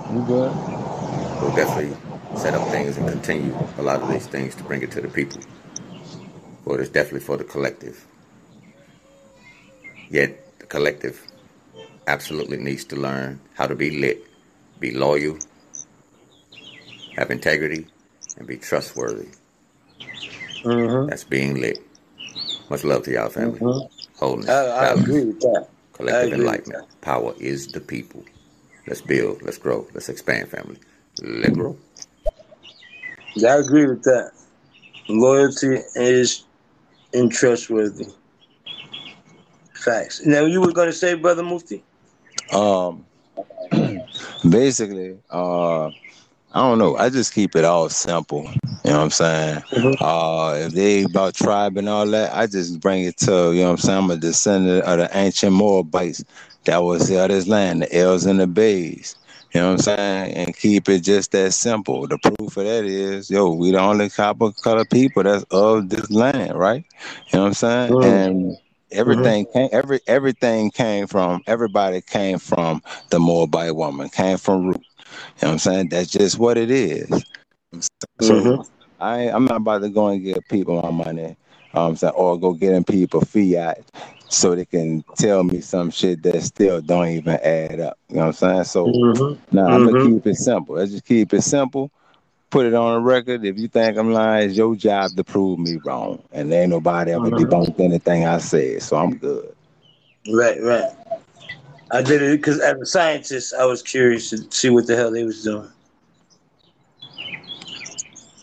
You 0.09 0.23
good? 0.23 0.57
We'll 1.41 1.51
definitely 1.51 1.97
set 2.35 2.53
up 2.55 2.67
things 2.69 2.97
and 2.97 3.07
continue 3.07 3.55
a 3.77 3.81
lot 3.83 4.01
of 4.01 4.09
these 4.09 4.27
things 4.27 4.55
to 4.55 4.63
bring 4.63 4.81
it 4.81 4.91
to 4.91 5.01
the 5.01 5.07
people. 5.07 5.41
But 6.65 6.79
it's 6.79 6.89
definitely 6.89 7.21
for 7.21 7.37
the 7.37 7.43
collective. 7.43 8.07
Yet 10.09 10.59
the 10.59 10.65
collective 10.65 11.25
absolutely 12.09 12.57
needs 12.57 12.83
to 12.85 12.95
learn 12.95 13.39
how 13.53 13.67
to 13.67 13.75
be 13.75 13.99
lit, 13.99 14.25
be 14.79 14.91
loyal, 14.91 15.37
have 17.15 17.29
integrity, 17.29 17.85
and 18.37 18.47
be 18.47 18.57
trustworthy. 18.57 19.27
Mm-hmm. 20.63 21.09
That's 21.09 21.23
being 21.23 21.61
lit. 21.61 21.79
Much 22.69 22.83
love 22.83 23.03
to 23.03 23.11
y'all, 23.11 23.29
family. 23.29 23.59
Mhm. 23.59 23.89
Wholeness, 24.17 24.49
I, 24.49 24.65
I 24.65 24.81
balance, 24.81 25.07
agree 25.07 25.25
with 25.25 25.39
that. 25.41 25.67
Collective 25.93 26.21
agree 26.23 26.31
with 26.31 26.39
enlightenment. 26.39 27.01
Power 27.01 27.33
is 27.39 27.67
the 27.67 27.79
people. 27.79 28.25
Let's 28.87 29.01
build, 29.01 29.43
let's 29.43 29.57
grow, 29.57 29.87
let's 29.93 30.09
expand, 30.09 30.49
family. 30.49 30.77
Let 31.21 31.53
grow. 31.53 31.77
Yeah, 33.35 33.55
I 33.55 33.59
agree 33.59 33.85
with 33.85 34.03
that. 34.03 34.31
Loyalty 35.07 35.79
is 35.95 36.45
untrustworthy. 37.13 38.07
Facts. 39.73 40.25
Now, 40.25 40.45
you 40.45 40.59
were 40.59 40.73
going 40.73 40.89
to 40.89 40.93
say, 40.93 41.13
Brother 41.13 41.43
Mufti? 41.43 41.83
Um, 42.53 43.05
basically, 44.49 45.17
uh, 45.29 45.87
I 45.87 45.91
don't 46.53 46.79
know. 46.79 46.95
I 46.97 47.09
just 47.09 47.33
keep 47.33 47.55
it 47.55 47.65
all 47.65 47.89
simple. 47.89 48.43
You 48.83 48.91
know 48.91 48.97
what 48.97 49.03
I'm 49.03 49.09
saying? 49.11 49.63
Uh, 49.99 50.55
if 50.65 50.73
they 50.73 51.03
about 51.03 51.35
tribe 51.35 51.77
and 51.77 51.87
all 51.89 52.07
that, 52.07 52.35
I 52.35 52.47
just 52.47 52.79
bring 52.79 53.03
it 53.03 53.17
to, 53.17 53.51
you 53.53 53.61
know 53.61 53.65
what 53.65 53.71
I'm 53.71 53.77
saying? 53.77 54.03
I'm 54.03 54.11
a 54.11 54.17
descendant 54.17 54.83
of 54.85 54.97
the 54.99 55.09
ancient 55.17 55.53
Moabites 55.53 56.23
that 56.63 56.77
was 56.77 57.07
here 57.07 57.27
this 57.27 57.47
land, 57.47 57.83
the 57.83 57.95
El's 57.95 58.25
and 58.25 58.39
the 58.39 58.47
Beys. 58.47 59.15
You 59.53 59.61
know 59.61 59.67
what 59.67 59.73
I'm 59.73 59.97
saying? 59.97 60.33
And 60.35 60.55
keep 60.55 60.89
it 60.89 61.01
just 61.01 61.31
that 61.31 61.53
simple. 61.53 62.07
The 62.07 62.17
proof 62.17 62.57
of 62.57 62.63
that 62.65 62.85
is, 62.85 63.29
yo, 63.29 63.51
we 63.51 63.71
the 63.71 63.79
only 63.79 64.09
copper 64.09 64.51
color 64.51 64.85
people 64.85 65.23
that's 65.23 65.43
of 65.51 65.89
this 65.89 66.09
land, 66.11 66.57
right? 66.57 66.85
You 67.31 67.39
know 67.39 67.41
what 67.41 67.47
I'm 67.47 67.53
saying? 67.53 67.93
Mm. 67.93 68.05
And 68.05 68.57
everything 68.91 69.45
came 69.45 69.69
every 69.71 69.99
everything 70.07 70.71
came 70.71 71.07
from 71.07 71.41
everybody 71.47 72.01
came 72.01 72.39
from 72.39 72.81
the 73.09 73.19
Moabite 73.19 73.75
woman, 73.75 74.09
came 74.09 74.37
from 74.37 74.67
Ruth. 74.67 74.77
You 74.77 74.83
know 75.43 75.47
what 75.47 75.51
I'm 75.53 75.59
saying? 75.59 75.89
That's 75.89 76.09
just 76.09 76.37
what 76.39 76.57
it 76.57 76.71
is. 76.71 77.09
So 78.21 78.43
Mhm. 78.43 78.67
I 78.99 79.29
I'm 79.29 79.45
not 79.45 79.57
about 79.57 79.81
to 79.81 79.89
go 79.89 80.07
and 80.07 80.23
give 80.23 80.47
people 80.47 80.81
my 80.81 80.91
money. 80.91 81.35
Um 81.73 81.95
so, 81.95 82.09
or 82.09 82.39
go 82.39 82.53
getting 82.53 82.83
people 82.83 83.21
fiat 83.21 83.79
so 84.29 84.55
they 84.55 84.65
can 84.65 85.03
tell 85.15 85.43
me 85.43 85.61
some 85.61 85.91
shit 85.91 86.21
that 86.23 86.41
still 86.41 86.81
don't 86.81 87.07
even 87.09 87.35
add 87.35 87.79
up. 87.79 87.97
You 88.09 88.15
know 88.15 88.21
what 88.21 88.27
I'm 88.27 88.33
saying? 88.33 88.63
So 88.65 88.95
Mhm. 88.95 89.37
now 89.51 89.67
I'm 89.67 89.83
gonna 89.83 89.95
Mhm. 89.95 90.03
keep 90.03 90.25
it 90.27 90.35
simple. 90.35 90.75
Let's 90.75 90.91
just 90.91 91.05
keep 91.05 91.33
it 91.33 91.41
simple. 91.41 91.91
Put 92.49 92.65
it 92.65 92.73
on 92.73 92.95
a 92.95 92.99
record. 92.99 93.45
If 93.45 93.59
you 93.59 93.67
think 93.67 93.97
I'm 93.97 94.11
lying, 94.11 94.49
it's 94.49 94.57
your 94.57 94.75
job 94.75 95.15
to 95.17 95.23
prove 95.23 95.59
me 95.59 95.77
wrong. 95.83 96.23
And 96.31 96.51
ain't 96.51 96.71
nobody 96.71 97.11
ever 97.11 97.29
Mhm. 97.29 97.37
debunked 97.37 97.79
anything 97.79 98.25
I 98.25 98.39
said. 98.39 98.81
So 98.81 98.97
I'm 98.97 99.17
good. 99.17 99.55
Right, 100.31 100.61
right. 100.61 100.91
I 101.91 102.01
did 102.01 102.21
it 102.21 102.37
because 102.37 102.59
as 102.59 102.79
a 102.79 102.85
scientist, 102.85 103.53
I 103.53 103.65
was 103.65 103.81
curious 103.81 104.29
to 104.31 104.37
see 104.51 104.69
what 104.69 104.87
the 104.87 104.95
hell 104.95 105.11
they 105.11 105.23
was 105.23 105.43
doing. 105.43 105.69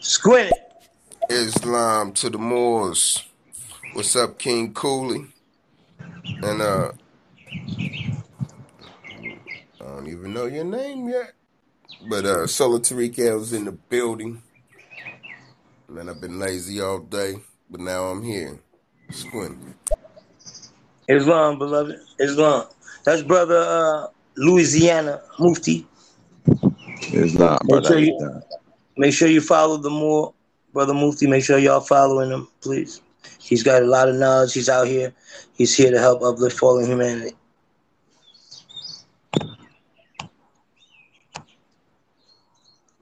Squint 0.01 0.51
it. 0.51 0.73
Islam 1.28 2.12
to 2.15 2.31
the 2.31 2.39
Moors. 2.39 3.25
What's 3.93 4.15
up, 4.15 4.39
King 4.39 4.73
Cooley? 4.73 5.26
And 6.43 6.62
uh 6.62 6.93
I 9.81 9.85
don't 9.85 10.09
even 10.09 10.33
know 10.33 10.47
your 10.47 10.65
name 10.65 11.09
yet. 11.09 11.33
But 12.08 12.25
uh 12.25 12.47
Solar 12.47 12.78
Tariq 12.81 13.18
was 13.39 13.52
in 13.52 13.65
the 13.65 13.73
building. 13.73 14.42
Man, 15.89 16.08
I've 16.08 16.20
been 16.20 16.39
lazy 16.39 16.81
all 16.81 16.99
day, 16.99 17.36
but 17.70 17.81
now 17.81 18.05
I'm 18.07 18.23
here. 18.23 18.58
Squint. 19.10 19.57
Islam, 21.08 21.58
beloved. 21.58 21.97
Islam. 22.18 22.66
That's 23.05 23.23
brother 23.23 23.58
uh, 23.58 24.08
Louisiana 24.36 25.23
Mufti. 25.39 25.86
Islam, 27.12 27.58
Make 27.62 27.68
brother. 27.68 27.89
sure 27.89 27.99
you 27.99 28.42
make 28.97 29.15
sure 29.15 29.28
you 29.28 29.41
follow 29.41 29.76
the 29.76 29.91
more 29.91 30.34
brother 30.73 30.92
Mufti. 30.94 31.26
Make 31.28 31.44
sure 31.44 31.58
y'all 31.58 31.81
following 31.81 32.31
him, 32.31 32.49
please. 32.60 33.00
He's 33.39 33.62
got 33.62 33.83
a 33.83 33.86
lot 33.86 34.08
of 34.08 34.16
knowledge. 34.16 34.55
He's 34.55 34.68
out 34.68 34.89
here. 34.89 35.12
He's 35.55 35.75
here 35.76 35.91
to 35.92 36.00
help 36.00 36.23
uplift 36.23 36.58
fallen 36.58 36.86
humanity. 36.86 37.36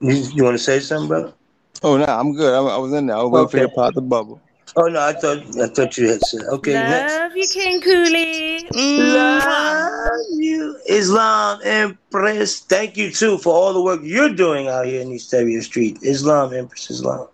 You, 0.05 0.13
you 0.33 0.43
want 0.43 0.55
to 0.55 0.63
say 0.63 0.79
something, 0.79 1.07
brother? 1.07 1.33
Oh 1.81 1.97
no, 1.97 2.05
I'm 2.05 2.35
good. 2.35 2.53
I, 2.53 2.59
I 2.59 2.77
was 2.77 2.93
in 2.93 3.07
there. 3.07 3.17
I 3.17 3.23
was 3.23 3.31
waiting 3.31 3.49
for 3.49 3.57
you 3.57 3.63
to 3.63 3.69
pop 3.73 3.93
the 3.95 4.01
bubble. 4.01 4.39
Oh 4.75 4.87
no, 4.87 4.99
I 4.99 5.13
thought 5.13 5.39
I 5.59 5.67
thought 5.67 5.97
you 5.97 6.09
had 6.09 6.21
said. 6.21 6.41
Okay, 6.43 6.73
next. 6.73 7.13
Love 7.13 7.35
you, 7.35 7.47
King 7.51 7.81
Cooley. 7.81 8.67
Love 8.71 10.11
you, 10.33 10.77
Islam 10.87 11.59
Empress. 11.63 12.59
Thank 12.59 12.97
you 12.97 13.11
too 13.11 13.39
for 13.39 13.53
all 13.53 13.73
the 13.73 13.81
work 13.81 14.01
you're 14.03 14.33
doing 14.33 14.67
out 14.67 14.85
here 14.85 15.01
in 15.01 15.11
East 15.11 15.33
Area 15.33 15.61
Street. 15.63 15.97
Islam 16.03 16.53
Empress, 16.53 16.91
Islam. 16.91 17.27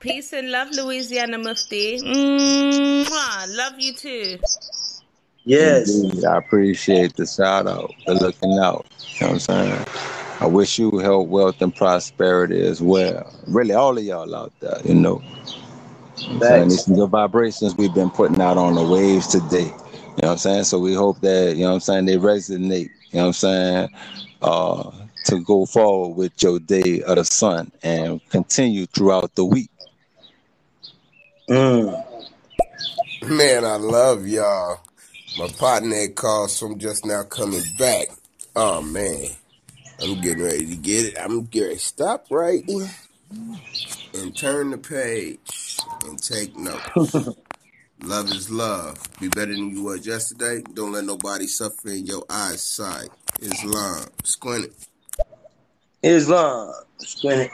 Peace 0.00 0.32
and 0.32 0.50
love, 0.50 0.68
Louisiana 0.72 1.38
Mufti. 1.38 2.00
Mwah. 2.00 3.56
Love 3.56 3.74
you 3.78 3.94
too. 3.94 4.38
Yes. 5.44 5.94
Indeed, 5.94 6.24
I 6.24 6.38
appreciate 6.38 7.14
the 7.14 7.26
shout 7.26 7.66
out, 7.68 7.92
the 8.06 8.14
looking 8.14 8.58
out. 8.58 8.86
You 9.14 9.26
know 9.26 9.32
what 9.32 9.32
I'm 9.32 9.38
saying? 9.38 9.86
I 10.40 10.46
wish 10.46 10.78
you 10.78 10.98
health, 10.98 11.28
wealth, 11.28 11.60
and 11.60 11.74
prosperity 11.74 12.66
as 12.66 12.80
well. 12.80 13.30
Really, 13.46 13.74
all 13.74 13.98
of 13.98 14.02
y'all 14.02 14.34
out 14.34 14.52
there, 14.60 14.80
you 14.84 14.94
know. 14.94 15.22
You 16.16 16.28
know 16.28 16.34
what 16.34 16.34
I'm 16.34 16.42
saying? 16.42 16.68
These 16.68 16.88
are 16.88 16.96
the 16.96 17.06
vibrations 17.06 17.76
we've 17.76 17.94
been 17.94 18.10
putting 18.10 18.40
out 18.40 18.56
on 18.56 18.74
the 18.74 18.82
waves 18.82 19.26
today. 19.26 19.64
You 19.64 20.22
know 20.22 20.28
what 20.28 20.30
I'm 20.32 20.38
saying? 20.38 20.64
So 20.64 20.78
we 20.78 20.94
hope 20.94 21.20
that, 21.20 21.56
you 21.56 21.62
know 21.62 21.68
what 21.68 21.74
I'm 21.74 21.80
saying, 21.80 22.06
they 22.06 22.16
resonate, 22.16 22.88
you 22.88 22.90
know 23.12 23.20
what 23.20 23.26
I'm 23.26 23.32
saying, 23.34 23.88
uh, 24.40 24.90
to 25.26 25.40
go 25.40 25.66
forward 25.66 26.16
with 26.16 26.42
your 26.42 26.58
day 26.58 27.02
of 27.02 27.16
the 27.16 27.24
sun 27.24 27.70
and 27.82 28.26
continue 28.30 28.86
throughout 28.86 29.34
the 29.34 29.44
week. 29.44 29.70
Mm. 31.50 32.04
Man, 33.28 33.64
I 33.64 33.76
love 33.76 34.26
y'all. 34.26 34.80
My 35.38 35.48
partner 35.48 36.08
called, 36.08 36.50
so 36.50 36.66
I'm 36.66 36.78
just 36.78 37.04
now 37.04 37.24
coming 37.24 37.62
back. 37.78 38.08
Oh 38.56 38.80
man. 38.80 39.26
I'm 40.02 40.20
getting 40.20 40.42
ready 40.42 40.66
to 40.66 40.76
get 40.76 41.06
it. 41.06 41.16
I'm 41.20 41.44
getting 41.44 41.68
ready 41.68 41.78
to 41.78 41.84
stop 41.84 42.26
right 42.30 42.64
here 42.64 42.90
and 44.14 44.36
turn 44.36 44.70
the 44.70 44.78
page 44.78 45.78
and 46.06 46.20
take 46.20 46.56
notes. 46.56 47.14
love 48.02 48.30
is 48.32 48.50
love. 48.50 48.98
Be 49.20 49.28
better 49.28 49.52
than 49.52 49.70
you 49.70 49.84
was 49.84 50.06
yesterday. 50.06 50.62
Don't 50.74 50.92
let 50.92 51.04
nobody 51.04 51.46
suffer 51.46 51.90
in 51.90 52.06
your 52.06 52.24
eyesight. 52.30 53.10
Islam. 53.40 54.06
Squint 54.24 54.66
it. 54.66 54.74
Islam. 56.02 56.72
Squint 56.98 57.42
it. 57.42 57.50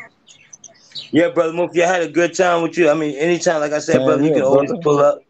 Yeah, 1.10 1.30
brother 1.30 1.52
Mufti, 1.52 1.82
I 1.82 1.92
had 1.92 2.02
a 2.02 2.08
good 2.08 2.34
time 2.34 2.62
with 2.62 2.78
you. 2.78 2.90
I 2.90 2.94
mean, 2.94 3.16
anytime, 3.16 3.60
like 3.60 3.72
I 3.72 3.80
said, 3.80 3.96
Same 3.96 4.04
brother, 4.04 4.22
you 4.22 4.28
here, 4.28 4.36
can 4.36 4.44
always 4.44 4.72
pull 4.82 4.98
up. 4.98 5.20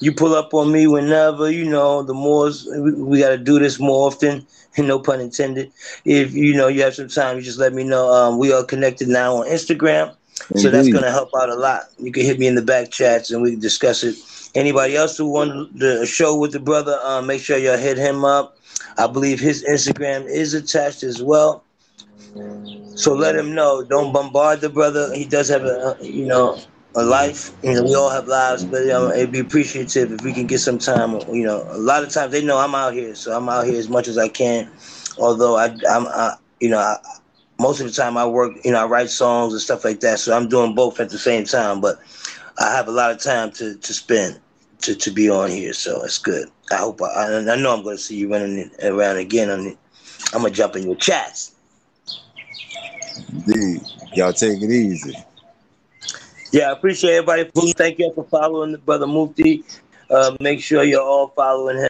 You 0.00 0.12
pull 0.12 0.34
up 0.34 0.52
on 0.54 0.72
me 0.72 0.86
whenever, 0.86 1.50
you 1.50 1.68
know, 1.68 2.02
the 2.02 2.14
more 2.14 2.50
we, 2.76 2.92
we 2.94 3.18
got 3.20 3.30
to 3.30 3.38
do 3.38 3.58
this 3.58 3.78
more 3.78 4.08
often, 4.08 4.46
no 4.78 4.98
pun 4.98 5.20
intended. 5.20 5.72
If, 6.04 6.34
you 6.34 6.54
know, 6.54 6.68
you 6.68 6.82
have 6.82 6.94
some 6.94 7.08
time, 7.08 7.36
you 7.36 7.42
just 7.42 7.58
let 7.58 7.72
me 7.72 7.84
know. 7.84 8.10
Um, 8.12 8.38
we 8.38 8.52
are 8.52 8.64
connected 8.64 9.08
now 9.08 9.36
on 9.36 9.46
Instagram, 9.46 10.14
so 10.56 10.70
that's 10.70 10.88
going 10.88 11.04
to 11.04 11.10
help 11.10 11.30
out 11.38 11.48
a 11.48 11.54
lot. 11.54 11.84
You 11.98 12.12
can 12.12 12.24
hit 12.24 12.38
me 12.38 12.46
in 12.46 12.54
the 12.54 12.62
back 12.62 12.90
chats 12.90 13.30
and 13.30 13.42
we 13.42 13.52
can 13.52 13.60
discuss 13.60 14.02
it. 14.02 14.16
Anybody 14.54 14.96
else 14.96 15.16
who 15.16 15.30
want 15.30 15.78
the 15.78 16.06
show 16.06 16.38
with 16.38 16.52
the 16.52 16.60
brother, 16.60 16.98
um, 17.02 17.26
make 17.26 17.42
sure 17.42 17.58
y'all 17.58 17.76
hit 17.76 17.98
him 17.98 18.24
up. 18.24 18.58
I 18.96 19.06
believe 19.06 19.40
his 19.40 19.64
Instagram 19.64 20.26
is 20.26 20.54
attached 20.54 21.02
as 21.02 21.22
well. 21.22 21.64
So 22.94 23.14
let 23.14 23.34
him 23.34 23.54
know. 23.54 23.84
Don't 23.84 24.12
bombard 24.12 24.60
the 24.60 24.68
brother. 24.68 25.12
He 25.14 25.24
does 25.24 25.48
have 25.48 25.64
a, 25.64 25.96
you 26.00 26.26
know, 26.26 26.58
a 26.96 27.02
life. 27.02 27.52
You 27.62 27.74
know, 27.74 27.82
we 27.84 27.94
all 27.94 28.10
have 28.10 28.28
lives, 28.28 28.64
but 28.64 28.88
um, 28.90 29.12
it'd 29.12 29.32
be 29.32 29.40
appreciative 29.40 30.12
if 30.12 30.22
we 30.22 30.32
can 30.32 30.46
get 30.46 30.58
some 30.58 30.78
time. 30.78 31.20
You 31.32 31.44
know, 31.44 31.66
a 31.70 31.78
lot 31.78 32.02
of 32.04 32.10
times 32.10 32.32
they 32.32 32.44
know 32.44 32.58
I'm 32.58 32.74
out 32.74 32.94
here, 32.94 33.14
so 33.14 33.36
I'm 33.36 33.48
out 33.48 33.66
here 33.66 33.78
as 33.78 33.88
much 33.88 34.08
as 34.08 34.18
I 34.18 34.28
can. 34.28 34.70
Although 35.18 35.56
I, 35.56 35.66
I'm, 35.88 36.06
I, 36.06 36.36
you 36.60 36.68
know, 36.68 36.78
I, 36.78 36.96
most 37.58 37.80
of 37.80 37.86
the 37.86 37.92
time 37.92 38.16
I 38.16 38.26
work. 38.26 38.52
You 38.64 38.72
know, 38.72 38.82
I 38.82 38.86
write 38.86 39.10
songs 39.10 39.52
and 39.52 39.62
stuff 39.62 39.84
like 39.84 40.00
that. 40.00 40.18
So 40.18 40.36
I'm 40.36 40.48
doing 40.48 40.74
both 40.74 41.00
at 41.00 41.10
the 41.10 41.18
same 41.18 41.44
time. 41.44 41.80
But 41.80 41.98
I 42.58 42.74
have 42.74 42.88
a 42.88 42.92
lot 42.92 43.10
of 43.10 43.20
time 43.20 43.50
to 43.52 43.76
to 43.76 43.94
spend 43.94 44.40
to 44.82 44.94
to 44.94 45.10
be 45.10 45.28
on 45.30 45.50
here. 45.50 45.72
So 45.72 46.02
it's 46.02 46.18
good. 46.18 46.48
I 46.70 46.76
hope 46.76 47.02
I, 47.02 47.38
I, 47.38 47.56
know 47.56 47.74
I'm 47.74 47.82
going 47.82 47.96
to 47.96 48.02
see 48.02 48.16
you 48.16 48.30
running 48.30 48.70
around 48.82 49.18
again. 49.18 49.50
On 49.50 49.64
the, 49.64 49.76
I'm 50.32 50.42
gonna 50.42 50.50
jump 50.50 50.76
in 50.76 50.84
your 50.84 50.96
chats. 50.96 51.52
Indeed. 53.32 53.82
Y'all 54.14 54.32
take 54.32 54.62
it 54.62 54.70
easy. 54.70 55.14
Yeah, 56.54 56.70
I 56.70 56.72
appreciate 56.74 57.14
everybody. 57.16 57.50
Thank 57.74 57.98
you 58.00 58.12
for 58.14 58.24
following 58.26 58.72
the 58.72 58.78
brother 58.78 59.08
Mufti. 59.08 59.64
Uh, 60.10 60.36
make 60.40 60.62
sure 60.62 60.84
you're 60.84 61.02
all 61.02 61.28
following 61.28 61.78
him. 61.78 61.88